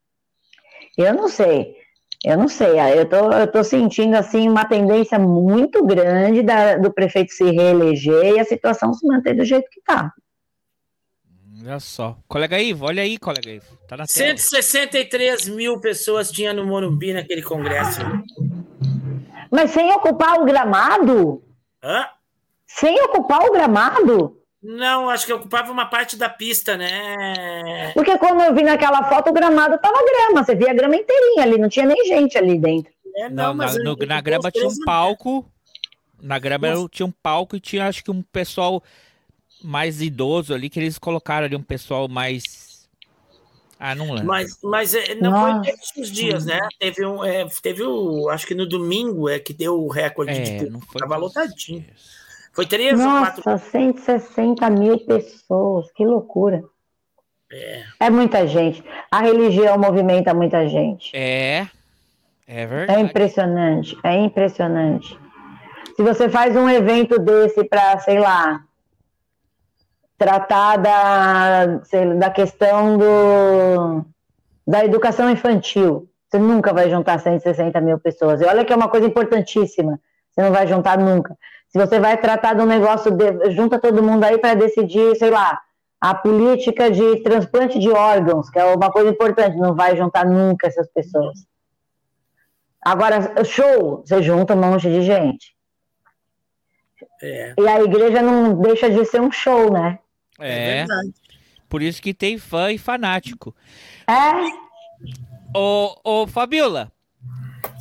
eu 0.98 1.14
não 1.14 1.28
sei. 1.28 1.76
Eu 2.24 2.38
não 2.38 2.50
sei, 2.50 2.80
eu 2.98 3.08
tô, 3.08 3.32
eu 3.32 3.50
tô 3.50 3.64
sentindo 3.64 4.16
assim 4.16 4.50
uma 4.50 4.66
tendência 4.66 5.18
muito 5.18 5.86
grande 5.86 6.42
da, 6.42 6.76
do 6.76 6.92
prefeito 6.92 7.32
se 7.32 7.46
reeleger 7.50 8.36
e 8.36 8.40
a 8.40 8.44
situação 8.44 8.94
se 8.94 9.08
manter 9.08 9.34
do 9.36 9.46
jeito 9.46 9.70
que 9.70 9.80
está. 9.80 10.14
Olha 11.62 11.80
só. 11.80 12.18
Colega 12.28 12.60
Ivo, 12.60 12.86
olha 12.86 13.04
aí, 13.04 13.18
colega 13.18 13.50
Ivo. 13.50 13.66
Tá 13.88 13.98
na 13.98 14.06
163 14.06 15.44
tela. 15.44 15.56
mil 15.56 15.80
pessoas 15.80 16.32
tinha 16.32 16.54
no 16.54 16.66
Morumbi 16.66 17.14
naquele 17.14 17.42
congresso. 17.42 18.02
Mas 19.52 19.72
sem 19.72 19.92
ocupar 19.92 20.40
o 20.40 20.46
gramado? 20.46 21.44
Hã? 21.84 22.06
Sem 22.68 23.02
ocupar 23.04 23.42
o 23.42 23.52
gramado? 23.52 24.39
Não, 24.62 25.10
acho 25.10 25.26
que 25.26 25.32
ocupava 25.32 25.72
uma 25.72 25.86
parte 25.86 26.18
da 26.18 26.28
pista, 26.28 26.76
né? 26.76 27.92
Porque 27.94 28.18
quando 28.18 28.42
eu 28.42 28.54
vi 28.54 28.64
naquela 28.64 29.04
foto, 29.08 29.30
o 29.30 29.34
gramado 29.34 29.78
tava 29.78 29.98
grama. 30.04 30.44
Você 30.44 30.54
via 30.54 30.72
a 30.72 30.74
grama 30.74 30.98
inteirinha 30.98 31.44
ali, 31.44 31.58
não 31.58 31.70
tinha 31.70 31.86
nem 31.86 32.06
gente 32.06 32.38
ali 32.38 32.60
dentro. 32.60 32.92
É, 33.16 33.30
não, 33.30 33.54
não 33.54 33.66
na, 33.66 33.74
no, 33.74 33.96
na 33.96 34.22
grama 34.22 34.52
tinha 34.52 34.68
um 34.68 34.84
palco. 34.86 35.50
Na 36.22 36.38
grama 36.38 36.68
tinha 36.92 37.06
um 37.06 37.14
palco 37.24 37.56
e 37.56 37.60
tinha, 37.62 37.88
acho 37.88 38.04
que, 38.04 38.12
um 38.12 38.22
pessoal 38.22 38.84
mais 39.64 40.02
idoso 40.02 40.54
ali, 40.54 40.70
que 40.70 40.80
eles 40.80 40.98
colocaram 40.98 41.46
ali 41.46 41.56
um 41.56 41.64
pessoal 41.64 42.10
mais. 42.10 42.90
Ah, 43.80 43.96
não 43.96 44.12
lembro. 44.12 44.26
Mas, 44.26 44.58
mas 44.62 44.94
é, 44.94 45.16
não 45.16 45.32
Nossa. 45.32 45.64
foi 45.64 45.74
esses 45.74 46.12
dias, 46.12 46.46
né? 46.46 46.60
Teve 46.78 47.06
um. 47.06 47.24
É, 47.24 47.48
teve 47.62 47.82
o. 47.82 48.28
Acho 48.28 48.46
que 48.46 48.54
no 48.54 48.68
domingo 48.68 49.30
é 49.30 49.40
que 49.40 49.54
deu 49.54 49.82
o 49.82 49.88
recorde 49.88 50.34
é, 50.34 50.42
de 50.42 50.66
público. 50.66 51.00
Tava 51.00 51.16
lotadinho. 51.16 51.86
Foi 52.60 52.66
três 52.66 53.00
Nossa, 53.00 53.38
ou 53.38 53.44
quatro. 53.44 53.70
160 53.72 54.70
mil 54.70 55.00
pessoas, 55.06 55.90
que 55.94 56.06
loucura. 56.06 56.62
É. 57.50 57.84
é 58.02 58.10
muita 58.10 58.46
gente. 58.46 58.84
A 59.10 59.22
religião 59.22 59.78
movimenta 59.78 60.34
muita 60.34 60.68
gente. 60.68 61.16
É. 61.16 61.66
É 62.46 62.66
verdade. 62.66 63.00
É 63.00 63.02
impressionante, 63.02 63.98
é 64.04 64.14
impressionante. 64.18 65.18
Se 65.96 66.04
você 66.04 66.28
faz 66.28 66.54
um 66.54 66.70
evento 66.70 67.18
desse 67.18 67.64
para, 67.64 67.98
sei 68.00 68.20
lá, 68.20 68.62
tratar 70.18 70.76
da, 70.80 71.80
sei, 71.86 72.14
da 72.16 72.30
questão 72.30 72.98
do, 72.98 74.06
da 74.68 74.84
educação 74.84 75.30
infantil. 75.30 76.10
Você 76.28 76.38
nunca 76.38 76.74
vai 76.74 76.90
juntar 76.90 77.20
160 77.20 77.80
mil 77.80 77.98
pessoas. 78.00 78.42
E 78.42 78.44
olha 78.44 78.66
que 78.66 78.74
é 78.74 78.76
uma 78.76 78.90
coisa 78.90 79.08
importantíssima. 79.08 79.98
Você 80.30 80.42
não 80.42 80.52
vai 80.52 80.68
juntar 80.68 80.98
nunca. 80.98 81.38
Se 81.70 81.78
você 81.78 82.00
vai 82.00 82.20
tratar 82.20 82.56
de 82.56 82.62
um 82.62 82.66
negócio, 82.66 83.12
de, 83.12 83.52
junta 83.52 83.80
todo 83.80 84.04
mundo 84.04 84.24
aí 84.24 84.38
para 84.38 84.56
decidir, 84.56 85.16
sei 85.16 85.30
lá, 85.30 85.62
a 86.02 86.16
política 86.16 86.90
de 86.90 87.22
transplante 87.22 87.78
de 87.78 87.90
órgãos, 87.90 88.50
que 88.50 88.58
é 88.58 88.66
uma 88.66 88.92
coisa 88.92 89.10
importante. 89.10 89.58
Não 89.58 89.76
vai 89.76 89.96
juntar 89.96 90.26
nunca 90.26 90.68
essas 90.68 90.90
pessoas. 90.92 91.46
Agora, 92.82 93.44
show, 93.44 94.04
você 94.06 94.24
junta 94.24 94.56
um 94.56 94.62
monte 94.62 94.90
de 94.90 95.02
gente. 95.02 95.56
É. 97.22 97.54
E 97.58 97.68
a 97.68 97.82
igreja 97.82 98.22
não 98.22 98.60
deixa 98.60 98.90
de 98.90 99.06
ser 99.06 99.22
um 99.22 99.32
show, 99.32 99.72
né? 99.72 100.00
É, 100.40 100.82
é 100.82 100.86
por 101.68 101.82
isso 101.82 102.02
que 102.02 102.14
tem 102.14 102.38
fã 102.38 102.72
e 102.72 102.78
fanático. 102.78 103.54
É. 104.08 104.32
Ô, 105.56 105.96
ô 106.04 106.28
Fabiola, 106.28 106.92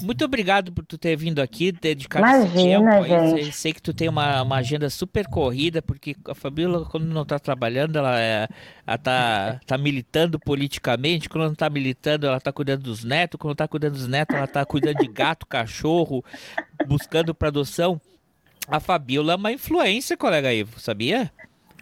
muito 0.02 0.24
obrigado 0.24 0.72
por 0.72 0.84
tu 0.84 0.96
ter 0.96 1.16
vindo 1.16 1.40
aqui, 1.40 1.72
dedicado 1.72 2.24
Imagina, 2.24 3.00
esse 3.00 3.08
tempo. 3.08 3.36
Gente. 3.36 3.52
Sei 3.52 3.72
que 3.72 3.82
tu 3.82 3.92
tem 3.92 4.08
uma, 4.08 4.42
uma 4.42 4.56
agenda 4.56 4.88
super 4.88 5.26
corrida, 5.26 5.82
porque 5.82 6.16
a 6.26 6.34
Fabiola, 6.34 6.84
quando 6.84 7.04
não 7.06 7.24
tá 7.24 7.38
trabalhando, 7.38 7.96
ela, 7.96 8.20
é, 8.20 8.48
ela 8.86 8.98
tá, 8.98 9.60
tá 9.66 9.76
militando 9.76 10.38
politicamente. 10.38 11.28
Quando 11.28 11.48
não 11.48 11.54
tá 11.54 11.68
militando, 11.68 12.26
ela 12.26 12.40
tá 12.40 12.52
cuidando 12.52 12.82
dos 12.82 13.04
netos. 13.04 13.38
Quando 13.38 13.56
tá 13.56 13.66
cuidando 13.66 13.94
dos 13.94 14.06
netos, 14.06 14.36
ela 14.36 14.46
tá 14.46 14.64
cuidando 14.64 14.98
de 14.98 15.08
gato, 15.08 15.46
cachorro, 15.48 16.24
buscando 16.86 17.34
para 17.34 17.48
adoção. 17.48 18.00
A 18.68 18.80
Fabiola 18.80 19.32
é 19.32 19.36
uma 19.36 19.52
influência, 19.52 20.16
colega 20.16 20.52
Ivo, 20.52 20.78
sabia? 20.78 21.32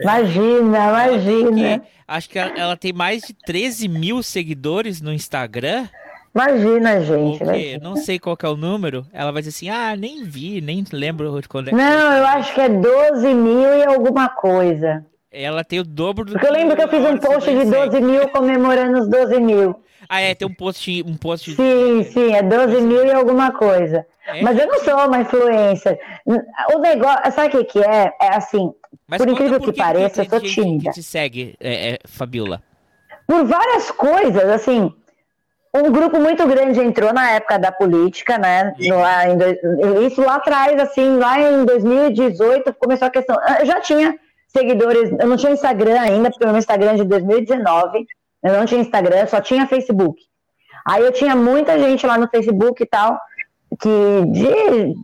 Imagina, 0.00 0.88
imagina. 0.88 1.82
acho 2.06 2.28
que 2.28 2.38
ela 2.38 2.76
tem 2.76 2.92
mais 2.92 3.22
de 3.22 3.32
13 3.32 3.88
mil 3.88 4.22
seguidores 4.22 5.00
no 5.00 5.12
Instagram. 5.12 5.88
Imagina, 6.36 7.00
gente. 7.00 7.42
Imagina. 7.42 7.82
Não 7.82 7.96
sei 7.96 8.18
qual 8.18 8.36
é 8.42 8.48
o 8.48 8.56
número. 8.56 9.06
Ela 9.10 9.32
vai 9.32 9.40
dizer 9.40 9.56
assim: 9.56 9.70
ah, 9.70 9.96
nem 9.96 10.22
vi, 10.22 10.60
nem 10.60 10.84
lembro 10.92 11.40
quando 11.48 11.68
é 11.68 11.72
Não, 11.72 12.12
eu 12.12 12.26
acho 12.26 12.52
que 12.52 12.60
é 12.60 12.68
12 12.68 13.34
mil 13.34 13.74
e 13.74 13.84
alguma 13.84 14.28
coisa. 14.28 15.02
Ela 15.32 15.64
tem 15.64 15.80
o 15.80 15.84
dobro 15.84 16.26
do. 16.26 16.32
Porque 16.32 16.46
eu 16.46 16.52
lembro 16.52 16.76
que 16.76 16.82
eu 16.82 16.88
fiz 16.88 17.04
um 17.06 17.16
post 17.16 17.50
de 17.50 17.64
12 17.64 18.00
mil 18.02 18.28
comemorando 18.28 19.00
os 19.00 19.08
12 19.08 19.40
mil. 19.40 19.82
Ah, 20.06 20.20
é, 20.20 20.34
tem 20.34 20.46
um 20.46 20.52
post. 20.52 21.02
Um 21.06 21.16
post 21.16 21.54
sim, 21.54 22.02
sim, 22.04 22.34
é 22.34 22.42
12 22.42 22.82
mil 22.82 23.06
e 23.06 23.12
alguma 23.12 23.52
coisa. 23.52 24.06
É? 24.26 24.42
Mas 24.42 24.58
eu 24.58 24.66
não 24.66 24.78
sou 24.80 24.94
uma 24.94 25.20
influência. 25.20 25.98
O 26.74 26.78
negócio, 26.80 27.32
sabe 27.32 27.48
o 27.48 27.50
que, 27.50 27.64
que 27.64 27.78
é? 27.78 28.12
É 28.20 28.34
assim, 28.34 28.72
Mas 29.08 29.18
por 29.18 29.28
incrível 29.28 29.58
que, 29.58 29.72
que, 29.72 29.78
pareça, 29.78 30.22
eu 30.22 30.28
sou 30.28 30.40
tímida. 30.40 30.90
Que 30.90 30.96
te 30.96 31.02
segue, 31.02 31.54
é, 31.60 31.92
é, 31.92 31.98
Fabiola? 32.04 32.62
Por 33.26 33.44
várias 33.46 33.90
coisas, 33.90 34.44
assim. 34.50 34.92
Um 35.76 35.92
grupo 35.92 36.18
muito 36.18 36.46
grande 36.46 36.80
entrou 36.80 37.12
na 37.12 37.32
época 37.32 37.58
da 37.58 37.70
política, 37.70 38.38
né? 38.38 38.72
No, 38.78 40.02
isso 40.06 40.22
lá 40.22 40.36
atrás, 40.36 40.80
assim, 40.80 41.18
lá 41.18 41.38
em 41.40 41.64
2018, 41.64 42.72
começou 42.74 43.08
a 43.08 43.10
questão. 43.10 43.36
Eu 43.60 43.66
já 43.66 43.80
tinha 43.80 44.18
seguidores, 44.48 45.10
eu 45.18 45.26
não 45.26 45.36
tinha 45.36 45.52
Instagram 45.52 46.00
ainda, 46.00 46.30
porque 46.30 46.44
o 46.44 46.48
meu 46.48 46.56
Instagram 46.56 46.92
é 46.92 46.96
de 46.96 47.04
2019, 47.04 48.06
eu 48.42 48.52
não 48.54 48.64
tinha 48.64 48.80
Instagram, 48.80 49.26
só 49.26 49.40
tinha 49.40 49.66
Facebook. 49.66 50.22
Aí 50.86 51.02
eu 51.02 51.12
tinha 51.12 51.36
muita 51.36 51.78
gente 51.78 52.06
lá 52.06 52.16
no 52.16 52.28
Facebook 52.28 52.82
e 52.82 52.86
tal, 52.86 53.20
que 53.80 54.24
de 54.30 54.94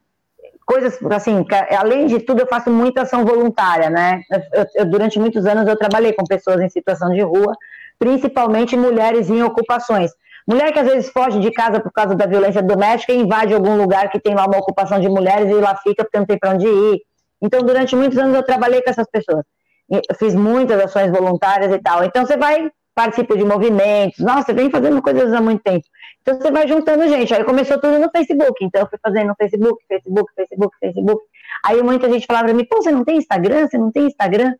coisas 0.64 0.98
assim, 1.10 1.44
além 1.76 2.06
de 2.06 2.20
tudo, 2.20 2.40
eu 2.40 2.46
faço 2.46 2.70
muita 2.70 3.02
ação 3.02 3.24
voluntária, 3.24 3.90
né? 3.90 4.22
Eu, 4.30 4.66
eu, 4.76 4.86
durante 4.86 5.18
muitos 5.18 5.44
anos 5.44 5.66
eu 5.66 5.76
trabalhei 5.76 6.12
com 6.12 6.24
pessoas 6.24 6.60
em 6.60 6.70
situação 6.70 7.10
de 7.10 7.20
rua, 7.20 7.54
principalmente 7.98 8.76
mulheres 8.76 9.28
em 9.28 9.42
ocupações. 9.42 10.12
Mulher 10.46 10.72
que 10.72 10.78
às 10.78 10.86
vezes 10.86 11.10
foge 11.10 11.38
de 11.38 11.50
casa 11.52 11.80
por 11.80 11.92
causa 11.92 12.14
da 12.14 12.26
violência 12.26 12.62
doméstica 12.62 13.12
e 13.12 13.20
invade 13.20 13.54
algum 13.54 13.76
lugar 13.76 14.10
que 14.10 14.20
tem 14.20 14.34
lá 14.34 14.46
uma 14.46 14.58
ocupação 14.58 15.00
de 15.00 15.08
mulheres 15.08 15.50
e 15.50 15.54
lá 15.54 15.76
fica 15.76 16.04
porque 16.04 16.18
não 16.18 16.26
tem 16.26 16.38
para 16.38 16.50
onde 16.50 16.66
ir. 16.66 17.02
Então, 17.40 17.62
durante 17.62 17.94
muitos 17.96 18.18
anos 18.18 18.34
eu 18.34 18.42
trabalhei 18.42 18.82
com 18.82 18.90
essas 18.90 19.06
pessoas. 19.10 19.44
Eu 19.90 20.00
fiz 20.16 20.34
muitas 20.34 20.80
ações 20.82 21.10
voluntárias 21.10 21.72
e 21.72 21.78
tal. 21.78 22.04
Então, 22.04 22.24
você 22.24 22.36
vai 22.36 22.70
participo 22.94 23.36
de 23.36 23.44
movimentos. 23.44 24.18
Nossa, 24.18 24.52
vem 24.52 24.70
fazendo 24.70 25.00
coisas 25.02 25.32
há 25.32 25.40
muito 25.40 25.62
tempo. 25.62 25.84
Então 26.20 26.38
você 26.38 26.50
vai 26.50 26.68
juntando 26.68 27.08
gente. 27.08 27.34
Aí 27.34 27.44
começou 27.44 27.78
tudo 27.78 27.98
no 27.98 28.10
Facebook. 28.10 28.64
Então 28.64 28.82
eu 28.82 28.88
fui 28.88 28.98
fazendo 29.02 29.28
no 29.28 29.34
Facebook, 29.34 29.82
Facebook, 29.88 30.32
Facebook, 30.34 30.76
Facebook. 30.78 31.24
Aí 31.64 31.82
muita 31.82 32.10
gente 32.10 32.26
falava 32.26 32.46
pra 32.46 32.54
mim, 32.54 32.64
pô, 32.64 32.76
você 32.76 32.90
não 32.90 33.04
tem 33.04 33.18
Instagram? 33.18 33.66
Você 33.66 33.78
não 33.78 33.90
tem 33.90 34.06
Instagram? 34.06 34.54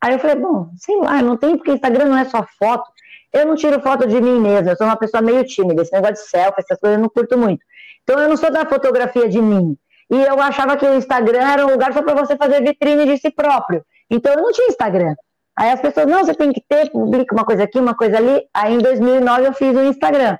Aí 0.00 0.14
eu 0.14 0.18
falei, 0.18 0.36
bom, 0.36 0.68
sei 0.76 0.96
lá, 0.96 1.20
não 1.20 1.36
tenho, 1.36 1.56
porque 1.58 1.72
Instagram 1.72 2.06
não 2.06 2.16
é 2.16 2.24
só 2.24 2.46
foto. 2.58 2.90
Eu 3.32 3.46
não 3.46 3.54
tiro 3.54 3.80
foto 3.80 4.06
de 4.06 4.20
mim 4.20 4.40
mesma, 4.40 4.72
eu 4.72 4.76
sou 4.76 4.86
uma 4.86 4.96
pessoa 4.96 5.22
meio 5.22 5.44
tímida, 5.44 5.82
esse 5.82 5.92
negócio 5.92 6.14
de 6.14 6.28
selfie, 6.28 6.60
essas 6.60 6.78
coisas 6.78 6.98
eu 6.98 7.02
não 7.02 7.08
curto 7.08 7.38
muito. 7.38 7.64
Então 8.02 8.18
eu 8.18 8.28
não 8.28 8.36
sou 8.36 8.50
da 8.50 8.66
fotografia 8.66 9.28
de 9.28 9.40
mim. 9.40 9.76
E 10.10 10.20
eu 10.20 10.40
achava 10.40 10.76
que 10.76 10.84
o 10.84 10.94
Instagram 10.94 11.40
era 11.40 11.64
um 11.64 11.70
lugar 11.70 11.92
só 11.92 12.02
para 12.02 12.14
você 12.14 12.36
fazer 12.36 12.62
vitrine 12.62 13.06
de 13.06 13.16
si 13.18 13.30
próprio. 13.30 13.84
Então 14.10 14.34
eu 14.34 14.42
não 14.42 14.50
tinha 14.50 14.68
Instagram. 14.68 15.14
Aí 15.56 15.70
as 15.70 15.80
pessoas, 15.80 16.06
não, 16.06 16.24
você 16.24 16.34
tem 16.34 16.52
que 16.52 16.62
ter, 16.68 16.90
publica 16.90 17.34
uma 17.34 17.44
coisa 17.44 17.62
aqui, 17.62 17.78
uma 17.78 17.94
coisa 17.94 18.16
ali. 18.16 18.42
Aí 18.52 18.74
em 18.74 18.78
2009 18.78 19.46
eu 19.46 19.52
fiz 19.52 19.76
o 19.76 19.84
Instagram. 19.84 20.36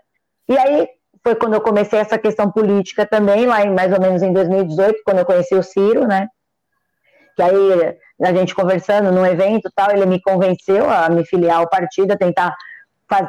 E 0.48 0.58
aí 0.58 0.88
foi 1.22 1.34
quando 1.36 1.54
eu 1.54 1.60
comecei 1.60 1.98
essa 1.98 2.18
questão 2.18 2.50
política 2.50 3.06
também, 3.06 3.46
lá 3.46 3.62
em 3.62 3.72
mais 3.72 3.92
ou 3.92 4.00
menos 4.00 4.22
em 4.22 4.32
2018, 4.32 5.02
quando 5.04 5.18
eu 5.18 5.26
conheci 5.26 5.54
o 5.54 5.62
Ciro, 5.62 6.06
né? 6.06 6.26
Que 7.36 7.42
aí 7.42 7.96
a 8.22 8.32
gente 8.32 8.54
conversando 8.54 9.12
num 9.12 9.24
evento 9.24 9.70
tal, 9.74 9.92
ele 9.92 10.06
me 10.06 10.20
convenceu 10.20 10.90
a 10.90 11.08
me 11.08 11.24
filiar 11.24 11.58
ao 11.58 11.68
partido, 11.68 12.12
a 12.12 12.16
tentar 12.16 12.56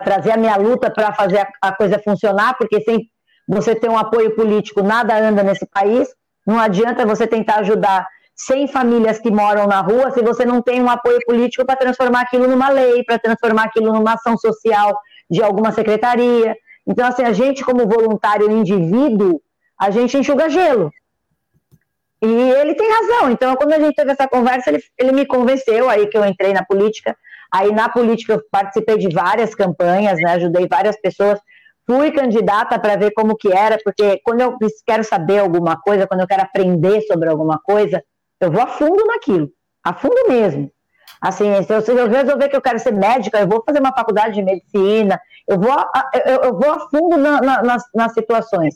trazer 0.04 0.32
a 0.32 0.38
minha 0.38 0.56
luta 0.56 0.92
para 0.92 1.14
fazer 1.14 1.40
a, 1.40 1.48
a 1.62 1.76
coisa 1.76 2.00
funcionar, 2.00 2.58
porque 2.58 2.82
sem 2.82 3.10
você 3.48 3.76
ter 3.76 3.90
um 3.90 3.98
apoio 3.98 4.36
político, 4.36 4.82
nada 4.82 5.18
anda 5.18 5.44
nesse 5.44 5.66
país. 5.66 6.08
Não 6.46 6.60
adianta 6.60 7.06
você 7.06 7.28
tentar 7.28 7.58
ajudar 7.58 8.08
100 8.36 8.68
famílias 8.68 9.20
que 9.20 9.30
moram 9.30 9.68
na 9.68 9.82
rua 9.82 10.12
se 10.12 10.22
você 10.22 10.46
não 10.46 10.62
tem 10.62 10.82
um 10.82 10.90
apoio 10.90 11.20
político 11.26 11.66
para 11.66 11.76
transformar 11.76 12.22
aquilo 12.22 12.48
numa 12.48 12.70
lei, 12.70 13.04
para 13.04 13.20
transformar 13.20 13.66
aquilo 13.66 13.92
numa 13.94 14.14
ação 14.14 14.38
social 14.38 14.98
de 15.30 15.44
alguma 15.44 15.72
secretaria. 15.72 16.56
Então, 16.88 17.08
assim, 17.08 17.24
a 17.24 17.34
gente, 17.34 17.64
como 17.64 17.88
voluntário 17.88 18.50
indivíduo, 18.52 19.42
a 19.80 19.92
gente 19.92 20.18
enxuga 20.18 20.50
gelo. 20.50 20.92
E 22.22 22.28
ele 22.28 22.76
tem 22.76 22.92
razão. 22.92 23.32
Então, 23.32 23.56
quando 23.56 23.74
a 23.74 23.80
gente 23.80 23.96
teve 23.96 24.12
essa 24.12 24.28
conversa, 24.28 24.70
ele, 24.70 24.84
ele 24.98 25.12
me 25.12 25.26
convenceu 25.26 25.90
aí 25.90 26.08
que 26.08 26.18
eu 26.18 26.26
entrei 26.26 26.54
na 26.54 26.64
política. 26.64 27.16
Aí, 27.54 27.72
na 27.72 27.90
política, 27.90 28.34
eu 28.34 28.42
participei 28.50 28.98
de 28.98 29.14
várias 29.14 29.54
campanhas, 29.54 30.18
né? 30.20 30.32
ajudei 30.32 30.68
várias 30.68 31.00
pessoas. 31.00 31.40
Fui 31.86 32.12
candidata 32.12 32.80
para 32.80 32.96
ver 32.96 33.12
como 33.12 33.36
que 33.36 33.52
era, 33.52 33.78
porque 33.84 34.22
quando 34.24 34.42
eu 34.42 34.58
quero 34.86 35.04
saber 35.04 35.40
alguma 35.40 35.76
coisa, 35.76 36.08
quando 36.08 36.22
eu 36.22 36.28
quero 36.28 36.44
aprender 36.44 37.02
sobre 37.02 37.28
alguma 37.28 37.60
coisa, 37.60 38.02
eu 38.40 38.52
vou 38.52 38.62
a 38.62 38.68
fundo 38.68 39.04
naquilo, 39.06 39.50
a 39.84 39.94
fundo 39.94 40.30
mesmo. 40.30 40.72
Assim, 41.22 41.62
se 41.64 41.74
eu, 41.74 41.82
se 41.82 41.92
eu 41.92 42.08
resolver 42.08 42.50
que 42.50 42.56
eu 42.56 42.62
quero 42.62 42.80
ser 42.80 42.94
médica, 42.94 43.40
eu 43.40 43.48
vou 43.48 43.64
fazer 43.64 43.80
uma 43.80 43.94
faculdade 43.94 44.36
de 44.36 44.42
medicina, 44.42 45.20
eu 45.48 45.60
vou, 45.60 45.76
eu, 46.26 46.42
eu 46.44 46.58
vou 46.58 46.72
a 46.72 46.80
fundo 46.90 47.18
na, 47.18 47.42
na, 47.42 47.62
nas, 47.62 47.84
nas 47.94 48.14
situações. 48.14 48.76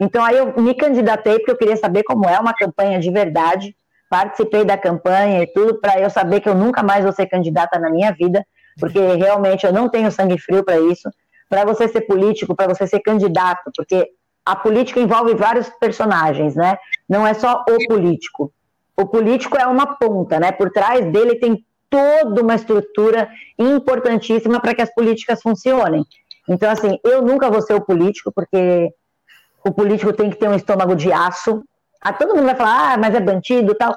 Então, 0.00 0.24
aí 0.24 0.36
eu 0.36 0.54
me 0.56 0.74
candidatei 0.74 1.38
porque 1.38 1.50
eu 1.50 1.56
queria 1.56 1.76
saber 1.76 2.02
como 2.04 2.28
é 2.28 2.38
uma 2.38 2.54
campanha 2.54 2.98
de 2.98 3.10
verdade, 3.10 3.76
participei 4.12 4.62
da 4.62 4.76
campanha 4.76 5.42
e 5.42 5.46
tudo, 5.46 5.80
para 5.80 5.98
eu 5.98 6.10
saber 6.10 6.40
que 6.40 6.48
eu 6.48 6.54
nunca 6.54 6.82
mais 6.82 7.02
vou 7.02 7.14
ser 7.14 7.24
candidata 7.24 7.78
na 7.78 7.88
minha 7.88 8.12
vida, 8.12 8.44
porque 8.78 8.98
realmente 9.16 9.64
eu 9.64 9.72
não 9.72 9.88
tenho 9.88 10.12
sangue 10.12 10.38
frio 10.38 10.62
para 10.62 10.78
isso. 10.78 11.08
Para 11.48 11.64
você 11.64 11.88
ser 11.88 12.02
político, 12.02 12.54
para 12.54 12.68
você 12.68 12.86
ser 12.86 13.00
candidato, 13.00 13.70
porque 13.74 14.10
a 14.44 14.54
política 14.54 15.00
envolve 15.00 15.34
vários 15.34 15.70
personagens, 15.80 16.54
né? 16.54 16.76
Não 17.08 17.26
é 17.26 17.32
só 17.32 17.64
o 17.66 17.88
político. 17.88 18.52
O 18.94 19.06
político 19.06 19.56
é 19.56 19.66
uma 19.66 19.96
ponta, 19.96 20.38
né? 20.38 20.52
Por 20.52 20.70
trás 20.70 21.10
dele 21.10 21.36
tem 21.36 21.64
toda 21.88 22.42
uma 22.42 22.54
estrutura 22.54 23.30
importantíssima 23.58 24.60
para 24.60 24.74
que 24.74 24.82
as 24.82 24.92
políticas 24.92 25.40
funcionem. 25.40 26.04
Então, 26.46 26.70
assim, 26.70 26.98
eu 27.02 27.22
nunca 27.22 27.50
vou 27.50 27.62
ser 27.62 27.72
o 27.74 27.80
político, 27.80 28.30
porque 28.30 28.90
o 29.64 29.72
político 29.72 30.12
tem 30.12 30.28
que 30.28 30.36
ter 30.36 30.48
um 30.48 30.54
estômago 30.54 30.94
de 30.94 31.10
aço. 31.10 31.62
Ah, 32.02 32.12
todo 32.12 32.34
mundo 32.34 32.46
vai 32.46 32.56
falar, 32.56 32.94
ah, 32.94 32.96
mas 32.96 33.14
é 33.14 33.20
bandido 33.20 33.74
tal. 33.74 33.96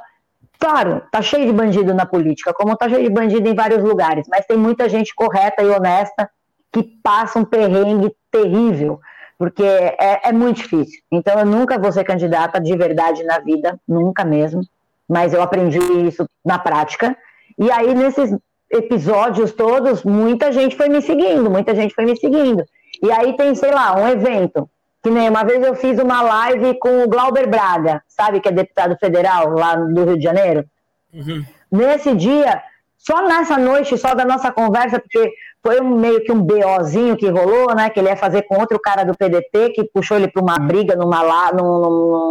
Claro, 0.60 1.02
tá 1.12 1.22
cheio 1.22 1.48
de 1.48 1.52
bandido 1.52 1.94
na 1.94 2.06
política, 2.06 2.54
como 2.54 2.78
tá 2.78 2.88
cheio 2.88 3.04
de 3.04 3.10
bandido 3.10 3.48
em 3.50 3.56
vários 3.56 3.84
lugares, 3.84 4.28
mas 4.30 4.46
tem 4.46 4.58
muita 4.58 4.88
gente 4.88 5.14
correta 5.14 5.62
e 5.64 5.70
honesta 5.70 6.30
que 6.72 6.84
passa 7.04 7.40
um 7.40 7.46
perrengue 7.46 8.16
terrível, 8.32 9.00
porque 9.38 9.64
é, 9.64 10.30
é 10.30 10.32
muito 10.32 10.58
difícil. 10.58 11.02
Então, 11.12 11.40
eu 11.40 11.46
nunca 11.46 11.80
vou 11.80 11.92
ser 11.92 12.04
candidata 12.04 12.60
de 12.60 12.76
verdade 12.78 13.24
na 13.24 13.40
vida, 13.40 13.80
nunca 13.88 14.24
mesmo, 14.24 14.62
mas 15.08 15.34
eu 15.34 15.42
aprendi 15.42 15.80
isso 16.08 16.28
na 16.44 16.60
prática. 16.60 17.18
E 17.58 17.72
aí, 17.72 17.94
nesses 17.94 18.36
episódios 18.72 19.52
todos, 19.52 20.04
muita 20.04 20.52
gente 20.52 20.76
foi 20.76 20.90
me 20.90 21.02
seguindo, 21.02 21.50
muita 21.50 21.74
gente 21.74 21.94
foi 21.94 22.06
me 22.06 22.18
seguindo. 22.18 22.64
E 23.02 23.12
aí 23.12 23.36
tem, 23.36 23.56
sei 23.56 23.72
lá, 23.72 23.96
um 23.96 24.08
evento. 24.08 24.70
Que 25.06 25.12
nem 25.12 25.30
uma 25.30 25.44
vez 25.44 25.64
eu 25.64 25.76
fiz 25.76 26.00
uma 26.00 26.24
live 26.24 26.80
com 26.80 27.04
o 27.04 27.08
Glauber 27.08 27.48
Braga, 27.48 28.02
sabe, 28.08 28.40
que 28.40 28.50
é 28.50 28.52
deputado 28.52 28.98
federal 28.98 29.52
lá 29.52 29.76
do 29.76 30.04
Rio 30.04 30.18
de 30.18 30.24
Janeiro. 30.24 30.66
Uhum. 31.14 31.46
Nesse 31.72 32.16
dia, 32.16 32.60
só 32.98 33.22
nessa 33.22 33.56
noite, 33.56 34.00
só 34.00 34.16
da 34.16 34.26
nossa 34.26 34.52
conversa, 34.52 35.00
porque 35.00 35.32
foi 35.62 35.80
um, 35.80 35.96
meio 35.96 36.24
que 36.24 36.32
um 36.32 36.42
BOzinho 36.42 37.16
que 37.16 37.30
rolou, 37.30 37.76
né? 37.76 37.88
Que 37.92 38.00
ele 38.00 38.10
ia 38.10 38.18
fazer 38.18 38.48
com 38.48 38.60
outro 38.60 38.80
cara 38.80 39.04
do 39.04 39.16
PDT, 39.16 39.74
que 39.76 39.84
puxou 39.94 40.18
ele 40.18 40.28
para 40.28 40.42
uma 40.42 40.58
briga 40.58 40.96
numa 40.96 41.22
lá, 41.22 41.54
num, 41.54 41.82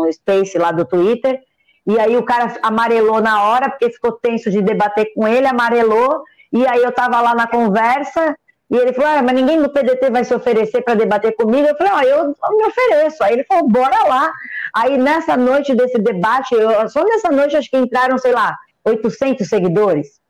num 0.02 0.12
space 0.12 0.58
lá 0.58 0.72
do 0.72 0.84
Twitter. 0.84 1.38
E 1.86 1.96
aí 2.00 2.16
o 2.16 2.24
cara 2.24 2.56
amarelou 2.60 3.20
na 3.20 3.44
hora, 3.44 3.70
porque 3.70 3.88
ficou 3.88 4.10
tenso 4.10 4.50
de 4.50 4.60
debater 4.60 5.12
com 5.14 5.28
ele, 5.28 5.46
amarelou. 5.46 6.24
E 6.52 6.66
aí 6.66 6.82
eu 6.82 6.90
tava 6.90 7.20
lá 7.20 7.36
na 7.36 7.46
conversa, 7.46 8.36
e 8.70 8.76
ele 8.76 8.92
falou: 8.92 9.10
ah, 9.10 9.22
mas 9.22 9.34
ninguém 9.34 9.60
do 9.60 9.70
PDT 9.70 10.10
vai 10.10 10.24
se 10.24 10.34
oferecer 10.34 10.82
para 10.82 10.94
debater 10.94 11.34
comigo. 11.36 11.66
Eu 11.66 11.76
falei: 11.76 11.92
ó, 11.92 12.00
eu, 12.02 12.18
eu 12.26 12.56
me 12.56 12.64
ofereço. 12.64 13.22
Aí 13.22 13.34
ele 13.34 13.44
falou: 13.44 13.68
bora 13.68 14.04
lá. 14.06 14.32
Aí 14.74 14.96
nessa 14.98 15.36
noite 15.36 15.74
desse 15.74 15.98
debate, 15.98 16.54
eu, 16.54 16.88
só 16.88 17.04
nessa 17.04 17.30
noite 17.30 17.56
acho 17.56 17.70
que 17.70 17.76
entraram, 17.76 18.18
sei 18.18 18.32
lá, 18.32 18.56
800 18.84 19.46
seguidores. 19.46 20.22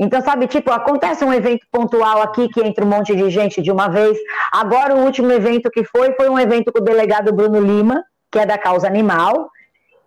Então, 0.00 0.20
sabe, 0.20 0.46
tipo, 0.46 0.70
acontece 0.70 1.24
um 1.24 1.34
evento 1.34 1.66
pontual 1.72 2.22
aqui 2.22 2.48
que 2.48 2.60
entra 2.60 2.84
um 2.84 2.88
monte 2.88 3.16
de 3.16 3.28
gente 3.30 3.60
de 3.60 3.72
uma 3.72 3.88
vez. 3.88 4.16
Agora, 4.52 4.94
o 4.94 5.04
último 5.04 5.32
evento 5.32 5.68
que 5.70 5.82
foi, 5.82 6.12
foi 6.12 6.28
um 6.28 6.38
evento 6.38 6.72
com 6.72 6.78
o 6.78 6.84
delegado 6.84 7.32
Bruno 7.32 7.60
Lima, 7.60 8.04
que 8.30 8.38
é 8.38 8.46
da 8.46 8.56
causa 8.56 8.86
animal 8.86 9.50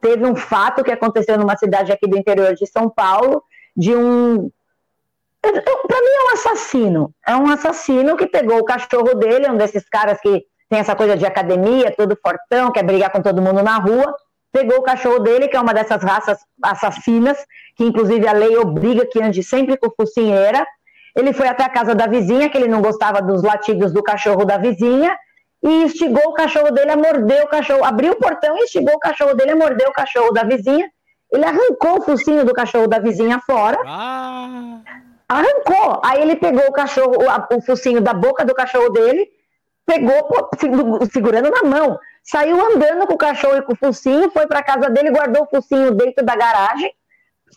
teve 0.01 0.25
um 0.25 0.35
fato 0.35 0.83
que 0.83 0.91
aconteceu 0.91 1.37
numa 1.37 1.55
cidade 1.55 1.91
aqui 1.91 2.07
do 2.07 2.17
interior 2.17 2.53
de 2.55 2.65
São 2.65 2.89
Paulo, 2.89 3.43
de 3.77 3.95
um. 3.95 4.49
Para 5.41 5.51
mim 5.51 6.11
é 6.19 6.31
um 6.31 6.33
assassino. 6.33 7.13
É 7.27 7.35
um 7.35 7.49
assassino 7.49 8.15
que 8.15 8.27
pegou 8.27 8.59
o 8.59 8.63
cachorro 8.63 9.15
dele, 9.15 9.49
um 9.49 9.57
desses 9.57 9.87
caras 9.89 10.19
que 10.21 10.45
tem 10.69 10.79
essa 10.79 10.95
coisa 10.95 11.17
de 11.17 11.25
academia, 11.25 11.93
todo 11.95 12.17
fortão, 12.21 12.71
quer 12.71 12.83
brigar 12.83 13.11
com 13.11 13.21
todo 13.21 13.41
mundo 13.41 13.61
na 13.61 13.77
rua. 13.77 14.15
Pegou 14.53 14.77
o 14.77 14.83
cachorro 14.83 15.19
dele, 15.19 15.47
que 15.47 15.57
é 15.57 15.59
uma 15.59 15.73
dessas 15.73 16.03
raças 16.03 16.37
assassinas, 16.61 17.37
que 17.75 17.83
inclusive 17.83 18.27
a 18.27 18.33
lei 18.33 18.55
obriga 18.57 19.05
que 19.05 19.21
ande 19.21 19.43
sempre 19.43 19.77
com 19.77 19.89
focinheira. 19.89 20.65
Ele 21.15 21.33
foi 21.33 21.47
até 21.47 21.63
a 21.63 21.69
casa 21.69 21.95
da 21.95 22.07
vizinha, 22.07 22.49
que 22.49 22.57
ele 22.57 22.67
não 22.67 22.81
gostava 22.81 23.21
dos 23.21 23.43
latidos 23.43 23.91
do 23.91 24.03
cachorro 24.03 24.45
da 24.45 24.57
vizinha, 24.57 25.17
e 25.63 25.83
instigou 25.83 26.23
o 26.27 26.33
cachorro 26.33 26.71
dele 26.71 26.91
a 26.91 26.97
morder 26.97 27.43
o 27.43 27.47
cachorro, 27.47 27.83
abriu 27.83 28.13
o 28.13 28.15
portão 28.15 28.57
e 28.57 28.63
instigou 28.63 28.95
o 28.95 28.99
cachorro 28.99 29.33
dele 29.33 29.51
a 29.51 29.55
morder 29.55 29.87
o 29.87 29.93
cachorro 29.93 30.31
da 30.31 30.43
vizinha. 30.43 30.89
Ele 31.31 31.45
arrancou 31.45 31.99
o 31.99 32.01
focinho 32.01 32.45
do 32.45 32.53
cachorro 32.53 32.87
da 32.87 32.99
vizinha 32.99 33.39
fora. 33.45 33.77
Ah. 33.85 34.79
Arrancou. 35.31 36.01
Aí 36.03 36.21
ele 36.21 36.35
pegou 36.35 36.67
o 36.67 36.73
cachorro, 36.73 37.13
o, 37.15 37.57
o 37.57 37.61
focinho 37.61 38.01
da 38.01 38.13
boca 38.13 38.43
do 38.43 38.53
cachorro 38.53 38.89
dele, 38.89 39.29
pegou 39.85 40.27
segurando 41.09 41.49
na 41.49 41.63
mão. 41.63 41.97
Saiu 42.21 42.59
andando 42.59 43.07
com 43.07 43.13
o 43.13 43.17
cachorro 43.17 43.57
e 43.57 43.61
com 43.61 43.71
o 43.71 43.77
focinho, 43.77 44.29
foi 44.29 44.45
para 44.45 44.61
casa 44.61 44.89
dele, 44.89 45.09
guardou 45.09 45.43
o 45.43 45.49
focinho 45.49 45.91
dentro 45.91 46.25
da 46.25 46.35
garagem 46.35 46.93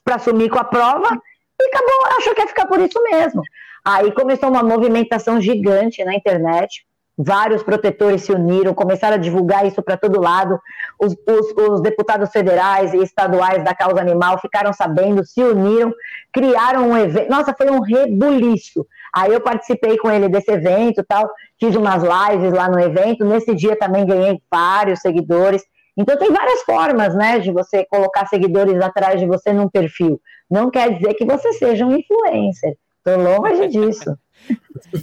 para 0.05 0.21
sumir 0.21 0.51
com 0.51 0.59
a 0.59 0.65
prova 0.65 1.21
e 1.61 1.65
acabou, 1.67 2.19
achou 2.19 2.35
que 2.35 2.43
ia 2.43 2.47
ficar 2.47 2.67
por 2.67 2.79
isso 2.79 3.03
mesmo. 3.03 3.43
Aí 3.85 4.13
começou 4.13 4.51
uma 4.51 4.63
movimentação 4.63 5.41
gigante 5.41 6.05
na 6.05 6.15
internet 6.15 6.87
Vários 7.17 7.63
protetores 7.63 8.23
se 8.23 8.33
uniram, 8.33 8.75
começaram 8.75 9.15
a 9.15 9.19
divulgar 9.19 9.65
isso 9.65 9.81
para 9.83 9.97
todo 9.97 10.21
lado. 10.21 10.59
Os, 10.99 11.15
os, 11.29 11.71
os, 11.71 11.81
deputados 11.81 12.31
federais 12.31 12.93
e 12.93 12.99
estaduais 12.99 13.63
da 13.63 13.73
causa 13.73 14.01
animal 14.01 14.39
ficaram 14.39 14.73
sabendo, 14.73 15.25
se 15.25 15.41
uniram, 15.41 15.93
criaram 16.33 16.91
um 16.91 16.97
evento. 16.97 17.31
Nossa, 17.31 17.55
foi 17.57 17.71
um 17.71 17.81
rebuliço. 17.81 18.85
Aí 19.15 19.33
eu 19.33 19.41
participei 19.41 19.97
com 19.97 20.11
ele 20.11 20.29
desse 20.29 20.51
evento 20.51 21.05
tal, 21.07 21.31
fiz 21.61 21.77
umas 21.77 22.03
lives 22.03 22.53
lá 22.53 22.69
no 22.69 22.81
evento. 22.81 23.25
Nesse 23.25 23.55
dia 23.55 23.79
também 23.79 24.05
ganhei 24.05 24.41
vários 24.51 24.99
seguidores. 24.99 25.63
Então 25.97 26.19
tem 26.19 26.33
várias 26.33 26.63
formas, 26.63 27.15
né, 27.15 27.39
de 27.39 27.53
você 27.53 27.87
colocar 27.89 28.27
seguidores 28.27 28.81
atrás 28.83 29.21
de 29.21 29.27
você 29.27 29.53
num 29.53 29.69
perfil. 29.69 30.21
Não 30.51 30.69
quer 30.69 30.93
dizer 30.95 31.15
que 31.15 31.25
você 31.25 31.53
seja 31.53 31.87
um 31.87 31.97
influencer. 31.97 32.77
Estou 32.99 33.23
longe 33.23 33.69
disso. 33.71 34.19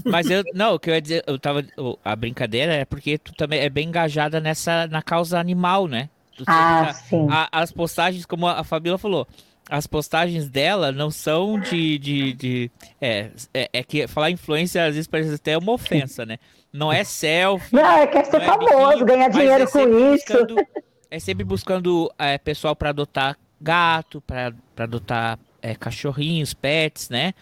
Mas 0.06 0.30
eu, 0.30 0.44
não, 0.54 0.76
o 0.76 0.80
que 0.80 0.90
eu 0.90 0.94
ia 0.94 1.02
dizer, 1.02 1.24
eu 1.28 1.38
tava, 1.40 1.66
a 2.04 2.16
brincadeira 2.16 2.74
é 2.74 2.86
porque 2.86 3.18
tu 3.18 3.34
também 3.34 3.60
é 3.60 3.70
bem 3.70 3.88
engajada 3.88 4.40
nessa, 4.40 4.88
na 4.88 5.02
causa 5.02 5.40
animal, 5.40 5.88
né? 5.88 6.10
Tu, 6.38 6.44
ah, 6.48 6.94
sim. 6.94 7.28
A, 7.30 7.50
as 7.52 7.72
postagens, 7.72 8.26
como 8.26 8.48
a 8.48 8.64
Fabíola 8.64 8.98
falou, 8.98 9.28
as 9.70 9.88
postagens 9.88 10.50
dela 10.50 10.92
não 10.92 11.10
são 11.10 11.60
de. 11.60 11.98
de, 11.98 12.34
de 12.34 12.72
é, 13.00 13.30
é, 13.54 13.70
é, 13.72 13.84
que 13.84 14.08
falar 14.08 14.30
influência 14.30 14.86
às 14.86 14.96
vezes 14.96 15.08
parece 15.08 15.34
até 15.34 15.58
uma 15.58 15.72
ofensa, 15.72 16.26
né? 16.26 16.38
Não 16.74 16.92
é 16.92 17.04
selfie. 17.04 17.76
Não, 17.76 17.98
é 17.98 18.08
quer 18.08 18.26
ser 18.26 18.42
é 18.42 18.46
famoso, 18.46 19.06
ganhar 19.06 19.30
dinheiro 19.30 19.64
é 19.64 19.68
com 19.68 20.14
isso. 20.14 20.26
Buscando, 20.28 20.56
é 21.10 21.20
sempre 21.20 21.44
buscando 21.44 22.12
é, 22.18 22.38
pessoal 22.38 22.76
para 22.76 22.90
adotar 22.90 23.38
gato, 23.60 24.22
para 24.22 24.54
adotar 24.78 25.38
é, 25.62 25.76
cachorrinhos, 25.76 26.54
pets, 26.54 27.10
né? 27.10 27.34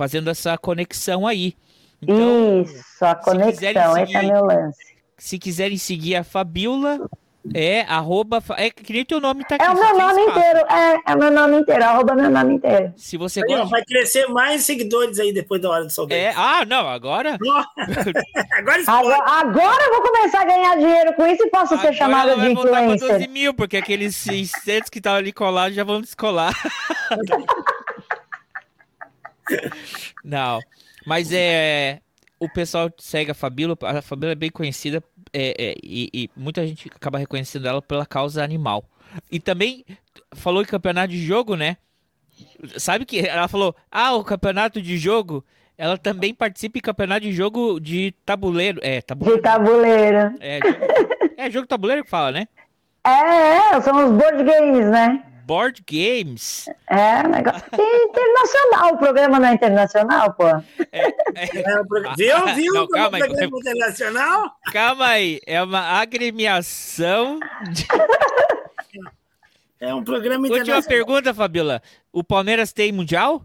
Fazendo 0.00 0.30
essa 0.30 0.56
conexão 0.56 1.26
aí. 1.26 1.54
Então, 2.00 2.62
isso, 2.62 3.04
a 3.04 3.14
conexão, 3.14 3.52
seguir, 3.52 4.02
esse 4.02 4.16
é 4.16 4.22
meu 4.22 4.46
lance. 4.46 4.96
Se 5.18 5.38
quiserem 5.38 5.76
seguir 5.76 6.16
a 6.16 6.24
Fabiola, 6.24 7.06
é, 7.52 7.82
arroba. 7.82 8.42
É 8.56 8.70
que 8.70 8.94
nem 8.94 9.04
teu 9.04 9.20
nome 9.20 9.44
tá 9.44 9.56
aqui. 9.56 9.64
É 9.66 9.70
o 9.70 9.74
meu 9.74 9.98
nome 9.98 10.22
espaço. 10.22 10.38
inteiro. 10.38 10.58
É, 10.70 11.12
é 11.12 11.14
o 11.14 11.18
meu 11.18 11.30
nome 11.30 11.56
inteiro. 11.58 11.84
Arroba 11.84 12.14
meu 12.14 12.30
nome 12.30 12.54
inteiro. 12.54 12.94
Se 12.96 13.18
você 13.18 13.42
gosta... 13.42 13.66
Vai 13.66 13.84
crescer 13.84 14.26
mais 14.28 14.64
seguidores 14.64 15.18
aí 15.18 15.34
depois 15.34 15.60
da 15.60 15.68
hora 15.68 15.84
do 15.84 15.90
soldeiro. 15.90 16.24
É, 16.24 16.32
ah, 16.34 16.64
não, 16.64 16.88
agora. 16.88 17.36
agora, 18.56 18.82
agora, 18.86 19.22
agora 19.26 19.84
eu 19.84 19.92
vou 19.92 20.00
começar 20.00 20.40
a 20.40 20.44
ganhar 20.46 20.78
dinheiro 20.78 21.12
com 21.12 21.26
isso 21.26 21.42
e 21.42 21.50
posso 21.50 21.74
agora 21.74 21.92
ser 21.92 21.98
chamada 21.98 22.36
de 22.36 22.52
influencer. 22.52 23.18
12 23.18 23.28
mil, 23.28 23.52
porque 23.52 23.76
aqueles 23.76 24.16
600 24.16 24.88
que 24.88 24.96
estavam 24.96 25.18
ali 25.18 25.30
colados 25.30 25.76
já 25.76 25.84
vão 25.84 26.00
descolar. 26.00 26.54
não, 30.24 30.60
mas 31.06 31.32
é 31.32 32.00
o 32.40 32.48
pessoal 32.48 32.90
segue 32.98 33.30
a 33.30 33.34
Fabíola, 33.34 33.76
a 33.82 34.00
Fabíola 34.00 34.32
é 34.32 34.34
bem 34.36 34.50
conhecida 34.50 35.04
é, 35.30 35.54
é, 35.58 35.74
e, 35.82 36.08
e, 36.12 36.30
muita 36.34 36.66
gente 36.66 36.88
acaba 36.88 37.18
reconhecendo 37.18 37.68
ela 37.68 37.82
pela 37.82 38.06
causa 38.06 38.42
animal. 38.42 38.82
E 39.30 39.38
também 39.38 39.84
falou 40.32 40.62
em 40.62 40.66
campeonato 40.66 41.08
de 41.08 41.22
jogo, 41.22 41.54
né? 41.54 41.76
Sabe 42.78 43.04
que 43.04 43.20
ela 43.20 43.46
falou, 43.46 43.76
ah, 43.90 44.14
o 44.14 44.24
campeonato 44.24 44.80
de 44.80 44.96
jogo, 44.96 45.44
ela 45.76 45.98
também 45.98 46.34
participa 46.34 46.78
em 46.78 46.82
campeonato 46.82 47.22
de 47.22 47.32
jogo 47.32 47.78
de 47.78 48.14
tabuleiro. 48.24 48.80
É, 48.82 49.02
tabuleiro. 49.02 49.36
De 49.36 49.42
tabuleiro. 49.42 50.34
É, 50.40 50.60
jogo, 50.60 51.34
é 51.36 51.50
jogo 51.50 51.66
tabuleiro 51.66 52.04
que 52.04 52.10
fala, 52.10 52.32
né? 52.32 52.48
É, 53.04 53.76
é, 53.76 53.80
são 53.82 53.96
os 53.96 54.12
board 54.12 54.44
games, 54.44 54.86
né? 54.86 55.22
Board 55.50 55.82
Games. 55.84 56.70
É, 56.88 57.24
negócio 57.24 57.64
internacional. 57.74 58.94
O 58.94 58.98
programa 58.98 59.40
não 59.40 59.48
é 59.48 59.54
internacional, 59.54 60.32
pô. 60.34 60.46
É, 60.46 60.62
é... 60.92 61.10
Viu, 62.16 62.46
viu? 62.54 62.72
Não, 62.72 62.86
calma 62.86 63.16
aí. 63.16 63.24
Programa 63.24 63.58
internacional? 63.58 64.52
Calma 64.72 65.08
aí. 65.08 65.40
É 65.44 65.60
uma 65.60 65.80
agremiação. 65.80 67.40
De... 67.72 67.84
É 69.80 69.92
um 69.92 70.04
programa 70.04 70.46
internacional. 70.46 70.76
Última 70.76 70.88
pergunta, 70.88 71.34
Fabiola. 71.34 71.82
O 72.12 72.22
Palmeiras 72.22 72.72
tem 72.72 72.92
Mundial? 72.92 73.44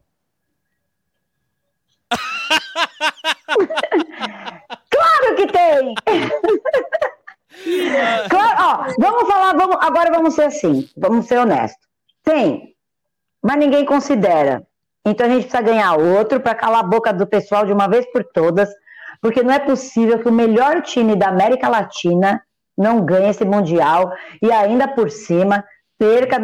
claro 4.92 5.36
que 5.38 5.48
tem! 5.48 5.96
claro, 8.30 8.58
ó, 8.60 8.94
vamos 9.00 9.28
falar, 9.28 9.56
vamos, 9.56 9.78
agora 9.82 10.12
vamos 10.12 10.36
ser 10.36 10.44
assim, 10.44 10.88
vamos 10.96 11.26
ser 11.26 11.40
honestos. 11.40 11.95
Tem, 12.26 12.74
mas 13.42 13.58
ninguém 13.58 13.86
considera. 13.86 14.66
Então 15.06 15.28
a 15.28 15.30
gente 15.30 15.44
precisa 15.44 15.62
ganhar 15.62 15.94
outro 15.96 16.40
para 16.40 16.56
calar 16.56 16.80
a 16.80 16.88
boca 16.88 17.14
do 17.14 17.28
pessoal 17.28 17.66
de 17.66 17.72
uma 17.72 17.88
vez 17.88 18.12
por 18.12 18.24
todas, 18.24 18.68
porque 19.22 19.44
não 19.44 19.54
é 19.54 19.60
possível 19.60 20.20
que 20.20 20.28
o 20.28 20.34
melhor 20.34 20.82
time 20.82 21.16
da 21.16 21.28
América 21.28 21.70
Latina 21.70 22.42
não 22.76 23.06
ganhe 23.06 23.30
esse 23.30 23.46
Mundial 23.46 24.12
e 24.42 24.52
ainda 24.52 24.88
por 24.88 25.12
cima 25.12 25.64
perca. 25.98 26.38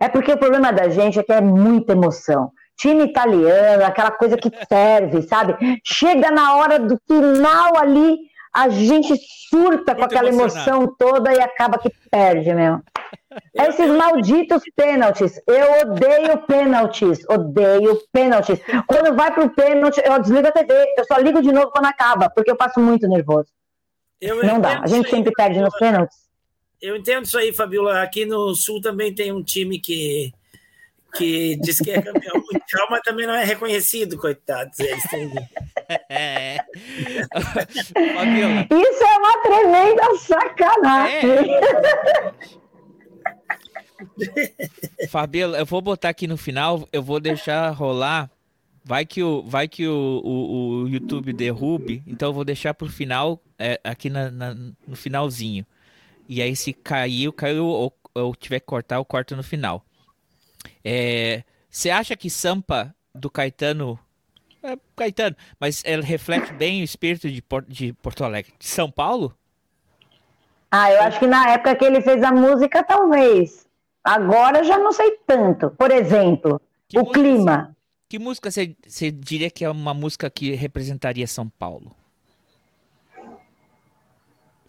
É 0.00 0.08
porque 0.08 0.32
o 0.32 0.38
problema 0.38 0.72
da 0.72 0.88
gente 0.88 1.18
é 1.18 1.22
que 1.22 1.32
é 1.32 1.40
muita 1.40 1.92
emoção. 1.92 2.50
Time 2.76 3.04
italiano, 3.04 3.84
aquela 3.84 4.10
coisa 4.10 4.36
que 4.36 4.50
serve, 4.66 5.22
sabe? 5.22 5.54
Chega 5.84 6.30
na 6.30 6.56
hora 6.56 6.78
do 6.78 6.98
final 7.06 7.76
ali, 7.76 8.16
a 8.58 8.68
gente 8.68 9.14
surta 9.48 9.94
Muito 9.94 9.96
com 9.96 10.04
aquela 10.04 10.28
emoção 10.28 10.92
toda 10.98 11.32
e 11.32 11.40
acaba 11.40 11.78
que 11.78 11.90
perde 12.10 12.52
mesmo. 12.52 12.82
Esses 13.54 13.88
malditos 13.88 14.62
pênaltis. 14.74 15.40
Eu 15.46 15.82
odeio 15.82 16.38
pênaltis. 16.38 17.24
Odeio 17.28 18.00
pênaltis. 18.12 18.58
Quando 18.88 19.14
vai 19.14 19.32
pro 19.32 19.48
pênalti, 19.50 20.02
eu 20.04 20.20
desligo 20.20 20.48
a 20.48 20.52
TV. 20.52 20.72
Eu 20.96 21.04
só 21.04 21.18
ligo 21.18 21.40
de 21.40 21.52
novo 21.52 21.70
quando 21.70 21.86
acaba, 21.86 22.28
porque 22.30 22.50
eu 22.50 22.56
passo 22.56 22.80
muito 22.80 23.06
nervoso. 23.06 23.48
Eu 24.20 24.42
Não 24.42 24.60
dá. 24.60 24.80
A 24.80 24.86
gente 24.88 25.08
sempre 25.08 25.32
perde 25.32 25.60
nos 25.60 25.76
pênaltis. 25.78 26.16
Eu 26.82 26.96
entendo 26.96 27.24
isso 27.26 27.38
aí, 27.38 27.52
Fabiola. 27.52 28.02
Aqui 28.02 28.24
no 28.24 28.54
Sul 28.56 28.80
também 28.80 29.14
tem 29.14 29.30
um 29.30 29.42
time 29.42 29.78
que, 29.78 30.32
que 31.14 31.56
diz 31.56 31.78
que 31.78 31.90
é 31.90 32.02
campeão 32.02 32.36
mundial, 32.36 32.86
mas 32.90 33.00
também 33.02 33.26
não 33.26 33.34
é 33.34 33.44
reconhecido, 33.44 34.16
coitados. 34.18 34.78
Eles 34.78 35.02
têm... 35.04 35.32
É. 36.08 36.58
Isso 38.70 39.04
é 39.04 39.16
uma 39.18 39.42
tremenda 39.42 40.16
sacanagem. 40.18 41.54
É. 45.00 45.06
Fabiola, 45.08 45.58
eu 45.58 45.66
vou 45.66 45.80
botar 45.80 46.10
aqui 46.10 46.26
no 46.26 46.36
final, 46.36 46.88
eu 46.92 47.02
vou 47.02 47.20
deixar 47.20 47.70
rolar. 47.70 48.30
Vai 48.84 49.04
que 49.04 49.22
o, 49.22 49.42
vai 49.42 49.68
que 49.68 49.86
o, 49.86 50.22
o, 50.24 50.82
o 50.84 50.88
YouTube 50.88 51.32
derrube, 51.34 52.02
então 52.06 52.30
eu 52.30 52.32
vou 52.32 52.44
deixar 52.44 52.72
pro 52.72 52.88
final, 52.88 53.38
é, 53.58 53.78
aqui 53.84 54.08
na, 54.08 54.30
na, 54.30 54.54
no 54.54 54.96
finalzinho. 54.96 55.66
E 56.26 56.40
aí, 56.40 56.56
se 56.56 56.72
caiu, 56.72 57.30
caiu, 57.32 57.66
ou, 57.66 57.92
ou 58.14 58.34
tiver 58.34 58.60
que 58.60 58.66
cortar, 58.66 58.96
eu 58.96 59.04
corto 59.04 59.36
no 59.36 59.42
final. 59.42 59.84
Você 61.70 61.88
é, 61.88 61.92
acha 61.92 62.16
que 62.16 62.30
Sampa 62.30 62.94
do 63.14 63.30
Caetano. 63.30 63.98
É, 64.62 64.76
Caetano, 64.96 65.36
mas 65.58 65.82
ela 65.84 66.02
reflete 66.02 66.52
bem 66.52 66.80
o 66.80 66.84
espírito 66.84 67.30
de, 67.30 67.42
de 67.68 67.92
Porto 67.92 68.24
Alegre. 68.24 68.52
De 68.58 68.66
São 68.66 68.90
Paulo? 68.90 69.36
Ah, 70.70 70.90
eu 70.92 71.02
acho 71.02 71.18
que 71.18 71.26
na 71.26 71.50
época 71.50 71.76
que 71.76 71.84
ele 71.84 72.00
fez 72.00 72.22
a 72.22 72.32
música, 72.32 72.82
talvez. 72.82 73.66
Agora 74.04 74.62
já 74.64 74.78
não 74.78 74.92
sei 74.92 75.18
tanto. 75.26 75.70
Por 75.70 75.90
exemplo, 75.90 76.60
que 76.88 76.98
o 76.98 77.02
música, 77.02 77.20
clima. 77.20 77.76
Que 78.08 78.18
música 78.18 78.50
você 78.50 79.10
diria 79.10 79.50
que 79.50 79.64
é 79.64 79.70
uma 79.70 79.94
música 79.94 80.28
que 80.30 80.54
representaria 80.54 81.26
São 81.26 81.48
Paulo? 81.48 81.94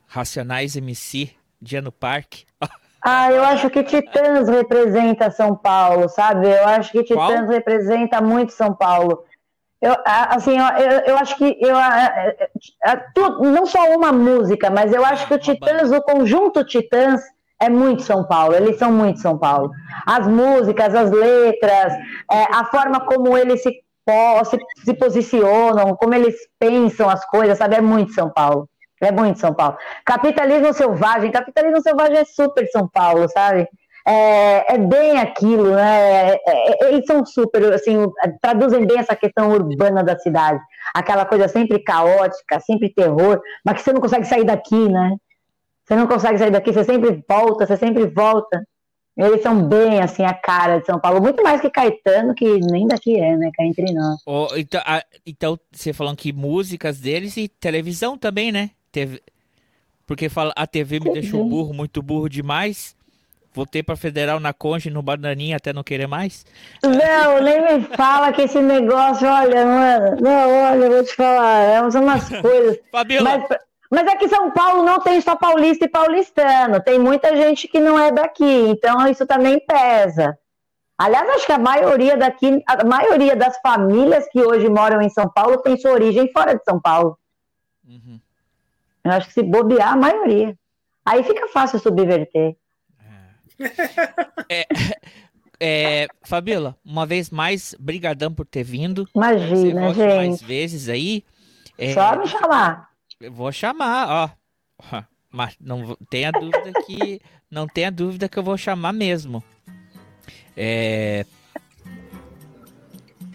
Racionais 0.07 0.75
MC, 0.75 1.31
Dia 1.61 1.81
no 1.81 1.91
Parque. 1.91 2.45
Ah, 3.01 3.31
eu 3.31 3.43
acho 3.43 3.69
que 3.69 3.83
Titãs 3.83 4.49
representa 4.49 5.31
São 5.31 5.55
Paulo, 5.55 6.09
sabe? 6.09 6.49
Eu 6.49 6.67
acho 6.67 6.91
que 6.91 7.03
Titãs 7.03 7.41
Qual? 7.41 7.47
representa 7.47 8.21
muito 8.21 8.51
São 8.51 8.73
Paulo. 8.73 9.23
Eu, 9.81 9.95
assim, 10.05 10.57
eu, 10.57 11.13
eu 11.13 11.17
acho 11.17 11.37
que 11.37 11.57
eu, 11.61 11.75
não 13.39 13.65
só 13.65 13.95
uma 13.95 14.11
música, 14.11 14.69
mas 14.69 14.91
eu 14.91 15.05
acho 15.05 15.25
que 15.25 15.33
o 15.33 15.39
Titãs, 15.39 15.89
o 15.91 16.01
conjunto 16.01 16.65
Titãs, 16.65 17.21
é 17.61 17.69
muito 17.69 18.01
São 18.03 18.25
Paulo, 18.25 18.55
eles 18.55 18.77
são 18.77 18.91
muito 18.91 19.19
São 19.19 19.37
Paulo. 19.37 19.71
As 20.05 20.27
músicas, 20.27 20.93
as 20.95 21.11
letras, 21.11 21.93
é, 22.31 22.43
a 22.53 22.65
forma 22.65 23.01
como 23.01 23.37
eles 23.37 23.61
se, 23.61 23.69
se, 23.69 24.57
se, 24.85 24.93
posicionam, 24.93 25.95
como 25.95 26.13
eles 26.13 26.35
pensam 26.57 27.09
as 27.09 27.25
coisas, 27.25 27.57
sabe? 27.57 27.75
É 27.75 27.81
muito 27.81 28.13
São 28.13 28.29
Paulo. 28.29 28.69
É 29.01 29.11
muito 29.11 29.39
São 29.39 29.53
Paulo. 29.53 29.77
Capitalismo 30.05 30.73
selvagem, 30.73 31.31
capitalismo 31.31 31.81
selvagem 31.81 32.17
é 32.17 32.25
super 32.25 32.67
São 32.69 32.87
Paulo, 32.87 33.27
sabe? 33.29 33.67
É, 34.05 34.75
é 34.75 34.77
bem 34.77 35.17
aquilo, 35.19 35.75
né? 35.75 36.31
É, 36.31 36.41
é 36.47 36.93
eles 36.93 37.05
são 37.05 37.25
super, 37.25 37.73
assim, 37.73 38.07
traduzem 38.41 38.85
bem 38.85 38.99
essa 38.99 39.15
questão 39.15 39.51
urbana 39.51 40.03
da 40.03 40.17
cidade. 40.17 40.59
Aquela 40.93 41.25
coisa 41.25 41.47
sempre 41.47 41.79
caótica, 41.79 42.59
sempre 42.59 42.93
terror, 42.93 43.41
mas 43.63 43.75
que 43.75 43.81
você 43.83 43.93
não 43.93 44.01
consegue 44.01 44.25
sair 44.25 44.43
daqui, 44.43 44.89
né? 44.89 45.15
Você 45.85 45.95
não 45.95 46.07
consegue 46.07 46.37
sair 46.37 46.51
daqui, 46.51 46.71
você 46.71 46.83
sempre 46.83 47.23
volta, 47.27 47.65
você 47.65 47.77
sempre 47.77 48.05
volta. 48.07 48.63
Eles 49.17 49.41
são 49.41 49.67
bem 49.67 49.99
assim 49.99 50.23
a 50.23 50.33
cara 50.33 50.79
de 50.79 50.85
São 50.85 50.99
Paulo, 50.99 51.21
muito 51.21 51.43
mais 51.43 51.59
que 51.59 51.69
Caetano, 51.69 52.33
que 52.33 52.59
nem 52.59 52.87
daqui 52.87 53.19
é, 53.19 53.35
né? 53.35 53.51
Que 53.53 53.61
é 53.61 53.65
entre 53.65 53.91
nós. 53.93 54.21
Oh, 54.25 54.47
então, 54.55 54.81
então, 55.25 55.59
você 55.71 55.91
falando 55.91 56.15
que 56.15 56.31
músicas 56.31 56.99
deles 56.99 57.35
e 57.37 57.47
televisão 57.47 58.17
também, 58.17 58.51
né? 58.51 58.71
TV, 58.91 59.21
porque 60.05 60.29
fala, 60.29 60.51
a 60.55 60.65
TV 60.65 60.99
me 60.99 61.13
deixou 61.13 61.47
burro, 61.47 61.73
muito 61.73 62.01
burro 62.01 62.27
demais. 62.27 62.97
Voltei 63.53 63.81
para 63.81 63.95
Federal 63.95 64.39
na 64.39 64.53
Conge, 64.53 64.89
no 64.89 65.01
Bananinha, 65.01 65.57
até 65.57 65.73
não 65.73 65.83
querer 65.83 66.07
mais. 66.07 66.45
Não, 66.83 67.41
nem 67.41 67.61
me 67.61 67.83
fala 67.95 68.31
que 68.31 68.43
esse 68.43 68.59
negócio, 68.59 69.27
olha, 69.27 69.65
mano. 69.65 70.17
Não, 70.21 70.71
olha, 70.71 70.85
eu 70.85 70.91
vou 70.91 71.03
te 71.03 71.15
falar, 71.15 71.61
é 71.61 71.91
são 71.91 72.03
umas 72.03 72.29
coisas. 72.41 72.79
Fabiola, 72.91 73.37
mas, 73.37 73.59
mas 73.91 74.07
aqui 74.07 74.25
em 74.25 74.29
São 74.29 74.51
Paulo 74.51 74.83
não 74.83 74.99
tem 74.99 75.19
só 75.19 75.35
paulista 75.35 75.85
e 75.85 75.89
paulistano, 75.89 76.81
tem 76.81 76.99
muita 76.99 77.35
gente 77.35 77.67
que 77.67 77.79
não 77.79 77.97
é 77.97 78.11
daqui, 78.11 78.67
então 78.69 79.07
isso 79.07 79.25
também 79.25 79.59
pesa. 79.59 80.37
Aliás, 80.97 81.29
acho 81.29 81.45
que 81.45 81.51
a 81.53 81.57
maioria 81.57 82.17
daqui, 82.17 82.61
a 82.67 82.83
maioria 82.83 83.35
das 83.35 83.57
famílias 83.61 84.27
que 84.29 84.41
hoje 84.41 84.69
moram 84.69 85.01
em 85.01 85.09
São 85.09 85.29
Paulo 85.29 85.57
tem 85.57 85.77
sua 85.77 85.91
origem 85.91 86.31
fora 86.31 86.55
de 86.55 86.63
São 86.63 86.79
Paulo. 86.79 87.17
Uhum. 87.87 88.19
Eu 89.03 89.11
acho 89.11 89.27
que 89.27 89.33
se 89.33 89.43
bobear, 89.43 89.93
a 89.93 89.95
maioria. 89.95 90.55
Aí 91.05 91.23
fica 91.23 91.47
fácil 91.47 91.79
subverter. 91.79 92.55
É, 94.49 94.65
é, 95.59 96.07
Fabiola, 96.23 96.77
uma 96.83 97.05
vez 97.05 97.29
mais, 97.29 97.75
brigadão 97.79 98.33
por 98.33 98.45
ter 98.45 98.63
vindo. 98.63 99.07
Imagina, 99.15 99.93
gente. 99.93 100.15
mais 100.15 100.41
vezes 100.41 100.89
aí. 100.89 101.23
É, 101.77 101.93
Só 101.93 102.17
me 102.17 102.27
chamar. 102.27 102.89
Eu 103.19 103.31
vou 103.31 103.51
chamar, 103.51 104.35
ó. 104.91 105.03
Mas 105.31 105.55
não 105.59 105.95
tenha 106.09 106.31
dúvida 106.31 106.71
que 106.85 107.21
não 107.51 107.67
tenha 107.67 107.91
dúvida 107.91 108.27
que 108.27 108.37
eu 108.37 108.43
vou 108.43 108.57
chamar 108.57 108.93
mesmo. 108.93 109.43
É... 110.55 111.25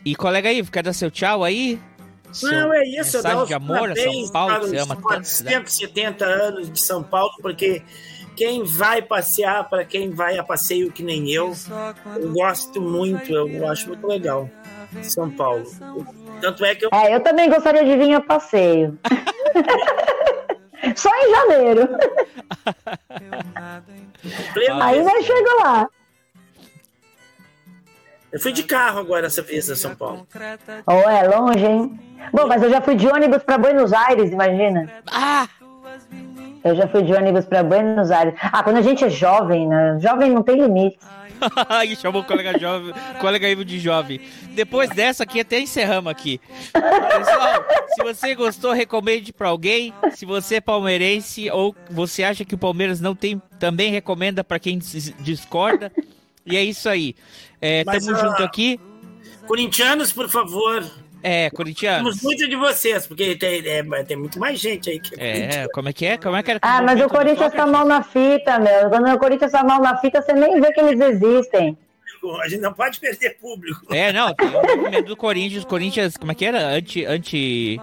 E 0.04 0.14
colega 0.14 0.52
Ivo, 0.52 0.70
quer 0.70 0.82
dar 0.82 0.92
seu 0.92 1.10
tchau 1.10 1.42
aí? 1.42 1.80
Não, 2.42 2.72
é 2.74 2.84
isso. 2.84 3.16
Mensagem 3.16 3.38
eu 3.38 3.46
de 3.46 3.54
amor 3.54 3.90
a 3.90 3.96
São 3.96 4.28
Paulo, 4.30 4.60
que 4.60 4.66
você 4.66 4.78
ama 4.78 4.96
tanto. 5.08 5.24
170 5.24 6.24
anos 6.24 6.70
de 6.70 6.84
São 6.84 7.02
Paulo, 7.02 7.32
porque 7.40 7.82
quem 8.36 8.64
vai 8.64 9.00
passear, 9.00 9.68
para 9.68 9.84
quem 9.84 10.10
vai 10.10 10.38
a 10.38 10.42
passeio 10.42 10.90
que 10.90 11.02
nem 11.02 11.30
eu, 11.30 11.54
eu 12.16 12.32
gosto 12.32 12.80
muito, 12.80 13.32
eu 13.32 13.68
acho 13.68 13.88
muito 13.88 14.06
legal. 14.06 14.48
São 15.02 15.30
Paulo. 15.30 15.64
Tanto 16.40 16.64
é 16.64 16.74
que 16.74 16.84
eu. 16.84 16.90
É, 16.92 17.14
eu 17.14 17.20
também 17.20 17.48
gostaria 17.48 17.84
de 17.84 17.96
vir 17.96 18.14
a 18.14 18.20
passeio. 18.20 18.98
Só 20.94 21.08
em 21.08 21.30
janeiro. 21.30 21.88
Aí 24.80 25.02
nós 25.02 25.24
chegamos 25.24 25.64
lá. 25.64 25.88
Eu 28.34 28.40
fui 28.40 28.50
de 28.50 28.64
carro 28.64 28.98
agora 28.98 29.28
essa 29.28 29.42
vez 29.42 29.70
a 29.70 29.76
São 29.76 29.94
Paulo. 29.94 30.26
Oh, 30.86 31.08
é 31.08 31.22
longe, 31.22 31.64
hein? 31.64 32.00
Bom, 32.32 32.48
mas 32.48 32.64
eu 32.64 32.68
já 32.68 32.80
fui 32.80 32.96
de 32.96 33.06
ônibus 33.06 33.44
para 33.44 33.56
Buenos 33.56 33.92
Aires, 33.92 34.32
imagina. 34.32 34.92
Ah! 35.06 35.46
Eu 36.64 36.74
já 36.74 36.88
fui 36.88 37.04
de 37.04 37.12
ônibus 37.14 37.44
para 37.44 37.62
Buenos 37.62 38.10
Aires. 38.10 38.34
Ah, 38.40 38.60
quando 38.64 38.78
a 38.78 38.82
gente 38.82 39.04
é 39.04 39.08
jovem, 39.08 39.68
né? 39.68 39.98
Jovem 40.00 40.32
não 40.32 40.42
tem 40.42 40.60
limite. 40.60 40.98
e 41.86 41.94
chamou 41.94 42.22
o 42.22 42.24
colega 42.24 42.58
jovem, 42.58 42.92
colega 43.20 43.48
Ivo 43.48 43.64
de 43.64 43.78
jovem. 43.78 44.20
Depois 44.50 44.90
dessa 44.90 45.22
aqui, 45.22 45.38
até 45.38 45.60
encerramos 45.60 46.10
aqui. 46.10 46.40
Pessoal, 46.72 47.64
se 47.94 48.02
você 48.02 48.34
gostou, 48.34 48.72
recomende 48.72 49.32
para 49.32 49.48
alguém. 49.48 49.94
Se 50.10 50.26
você 50.26 50.56
é 50.56 50.60
palmeirense 50.60 51.48
ou 51.52 51.72
você 51.88 52.24
acha 52.24 52.44
que 52.44 52.56
o 52.56 52.58
Palmeiras 52.58 53.00
não 53.00 53.14
tem, 53.14 53.40
também 53.60 53.92
recomenda 53.92 54.42
para 54.42 54.58
quem 54.58 54.76
discorda. 55.20 55.92
E 56.46 56.56
é 56.56 56.62
isso 56.62 56.88
aí. 56.88 57.14
É, 57.60 57.82
Mas, 57.84 58.04
tamo 58.04 58.16
uh, 58.16 58.20
junto 58.20 58.42
aqui. 58.42 58.80
Corintianos, 59.46 60.12
por 60.12 60.28
favor, 60.28 60.84
é, 61.26 61.48
corintianos. 61.48 62.22
muito 62.22 62.46
de 62.46 62.54
vocês, 62.54 63.06
porque 63.06 63.34
tem, 63.36 63.66
é, 63.66 63.82
tem 64.04 64.14
muito 64.14 64.38
mais 64.38 64.60
gente 64.60 64.90
aí. 64.90 65.00
Que 65.00 65.18
é, 65.18 65.62
é 65.62 65.68
como 65.68 65.88
é 65.88 65.92
que 65.94 66.04
é? 66.04 66.18
Como 66.18 66.36
é 66.36 66.42
que 66.42 66.50
era? 66.50 66.60
Ah, 66.60 66.82
mas 66.82 67.00
o 67.00 67.08
Corinthians 67.08 67.50
tá 67.50 67.66
mal 67.66 67.86
na 67.86 68.02
fita, 68.02 68.58
meu. 68.58 68.90
Quando 68.90 69.08
o 69.08 69.18
Corinthians 69.18 69.50
tá 69.50 69.64
mal 69.64 69.80
na 69.80 69.96
fita, 69.96 70.20
você 70.20 70.34
nem 70.34 70.60
vê 70.60 70.70
que 70.70 70.80
eles 70.80 71.00
existem. 71.00 71.78
A 72.42 72.48
gente 72.48 72.60
não 72.60 72.74
pode 72.74 73.00
perder 73.00 73.38
público. 73.38 73.94
É, 73.94 74.12
não, 74.12 74.34
tem 74.34 74.48
o 74.48 74.52
movimento 74.52 75.06
do 75.06 75.16
Corinthians. 75.16 75.64
Corinthians, 75.64 76.16
como 76.18 76.32
é 76.32 76.34
que 76.34 76.44
era? 76.44 76.68
Anti. 76.68 77.06
anti... 77.06 77.80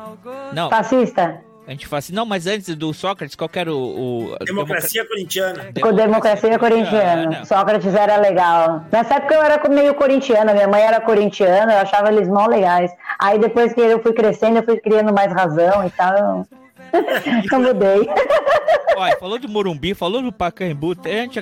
Não. 0.53 0.69
Fascista. 0.69 1.43
Antifascista. 1.67 2.15
Não, 2.15 2.25
mas 2.25 2.47
antes 2.47 2.75
do 2.75 2.93
Sócrates, 2.93 3.35
qual 3.35 3.47
que 3.47 3.59
era 3.59 3.73
o. 3.73 4.33
o 4.33 4.45
democracia 4.45 5.05
corintiana. 5.07 5.71
Com 5.79 5.93
democracia 5.93 6.57
corintiana. 6.57 7.45
Sócrates 7.45 7.93
era 7.93 8.17
legal. 8.17 8.85
Nessa 8.91 9.15
época 9.15 9.35
eu 9.35 9.43
era 9.43 9.69
meio 9.69 9.93
corintiana, 9.93 10.53
minha 10.53 10.67
mãe 10.67 10.81
era 10.81 10.99
corintiana, 10.99 11.73
eu 11.73 11.79
achava 11.79 12.11
eles 12.11 12.27
mó 12.27 12.47
legais. 12.47 12.91
Aí 13.19 13.37
depois 13.39 13.73
que 13.73 13.81
eu 13.81 14.01
fui 14.01 14.13
crescendo, 14.13 14.57
eu 14.57 14.63
fui 14.63 14.77
criando 14.77 15.13
mais 15.13 15.31
razão 15.31 15.85
e 15.85 15.89
tal. 15.91 16.47
Eu 17.49 17.59
mudei. 17.59 18.05
Olha, 18.97 19.17
falou 19.17 19.39
de 19.39 19.47
Morumbi, 19.47 19.93
falou 19.93 20.21
do 20.21 20.31
Pacaembu. 20.31 20.93
A 21.05 21.09
gente. 21.09 21.39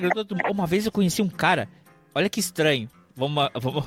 Uma 0.48 0.66
vez 0.66 0.86
eu 0.86 0.92
conheci 0.92 1.20
um 1.20 1.28
cara. 1.28 1.68
Olha 2.14 2.30
que 2.30 2.38
estranho. 2.38 2.88
Vamos, 3.16 3.48
vamos, 3.54 3.84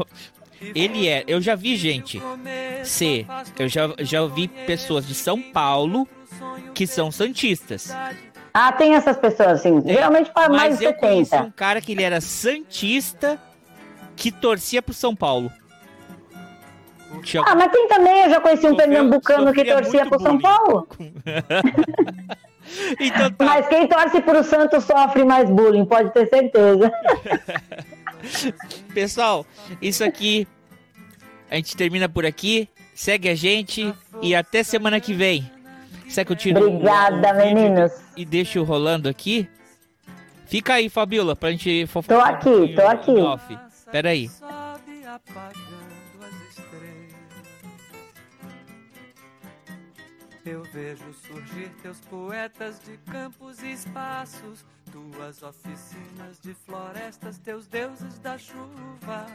ele 0.76 1.08
é. 1.08 1.24
Eu 1.28 1.42
já 1.42 1.56
vi 1.56 1.76
gente. 1.76 2.22
C. 2.84 3.26
Eu 3.58 3.68
já, 3.68 3.94
já 4.00 4.26
vi 4.26 4.48
pessoas 4.48 5.08
de 5.08 5.14
São 5.14 5.42
Paulo 5.42 6.08
que 6.74 6.88
são 6.88 7.12
santistas. 7.12 7.96
Ah, 8.54 8.72
tem 8.72 8.94
essas 8.94 9.18
pessoas, 9.18 9.62
sim. 9.62 9.80
É, 9.86 9.94
Geralmente 9.94 10.32
para 10.32 10.50
mais 10.50 10.78
de 10.78 10.86
70. 10.86 11.02
Mas 11.02 11.02
eu 11.02 11.10
conheci 11.10 11.36
um 11.36 11.52
cara 11.52 11.82
que 11.82 11.92
ele 11.94 12.04
era 12.04 12.22
santista 12.22 13.40
que 14.16 14.32
torcia 14.32 14.82
pro 14.82 14.94
São 14.94 15.16
Paulo. 15.16 15.52
Tinha... 17.24 17.44
Ah, 17.46 17.56
mas 17.56 17.72
tem 17.72 17.88
também, 17.88 18.24
eu 18.24 18.30
já 18.30 18.42
conheci 18.42 18.68
um 18.68 18.76
pernambucano 18.76 19.54
que 19.54 19.66
torcia 19.66 20.06
pro 20.06 20.22
São 20.22 20.40
Paulo. 20.40 20.88
então, 23.00 23.32
tá. 23.32 23.46
Mas 23.46 23.68
quem 23.68 23.88
torce 23.88 24.22
pro 24.22 24.44
Santos 24.44 24.84
sofre 24.84 25.24
mais 25.24 25.50
bullying, 25.50 25.86
pode 25.86 26.12
ter 26.12 26.28
certeza. 26.28 26.92
Pessoal, 28.94 29.46
isso 29.82 30.04
aqui 30.04 30.48
a 31.54 31.58
gente 31.58 31.78
termina 31.78 32.10
por 32.10 32.26
aqui. 32.26 32.68
Segue 32.96 33.30
a 33.30 33.36
gente 33.36 33.94
e 34.24 34.34
até 34.34 34.64
semana 34.64 35.00
que 35.00 35.14
vem. 35.14 35.50
Será 36.10 36.26
que 36.26 36.32
eu 36.32 36.36
tiro 36.36 36.66
Obrigada, 36.66 37.32
meninos. 37.34 37.92
E 38.18 38.26
deixo 38.26 38.64
rolando 38.64 39.08
aqui? 39.08 39.48
Fica 40.48 40.74
aí, 40.74 40.90
Fabiola, 40.90 41.36
pra 41.36 41.52
gente 41.52 41.86
fofocar. 41.86 42.40
Tô 42.40 42.50
aqui, 42.50 42.72
um 42.72 42.76
tô 42.76 42.88
aqui. 42.88 43.12
Off. 43.12 43.60
Pera 43.92 44.10
aí. 44.10 44.30
Eu 50.46 50.64
vejo 50.64 51.14
surgir 51.14 51.70
teus 51.82 52.00
poetas 52.02 52.82
de 52.84 52.98
campos 53.12 53.62
e 53.62 53.72
espaços, 53.72 54.66
tuas 54.92 55.42
oficinas 55.42 56.40
de 56.42 56.54
florestas, 56.54 57.38
teus 57.38 57.68
deuses 57.68 58.20
da 58.20 58.38
chuva. 58.38 59.28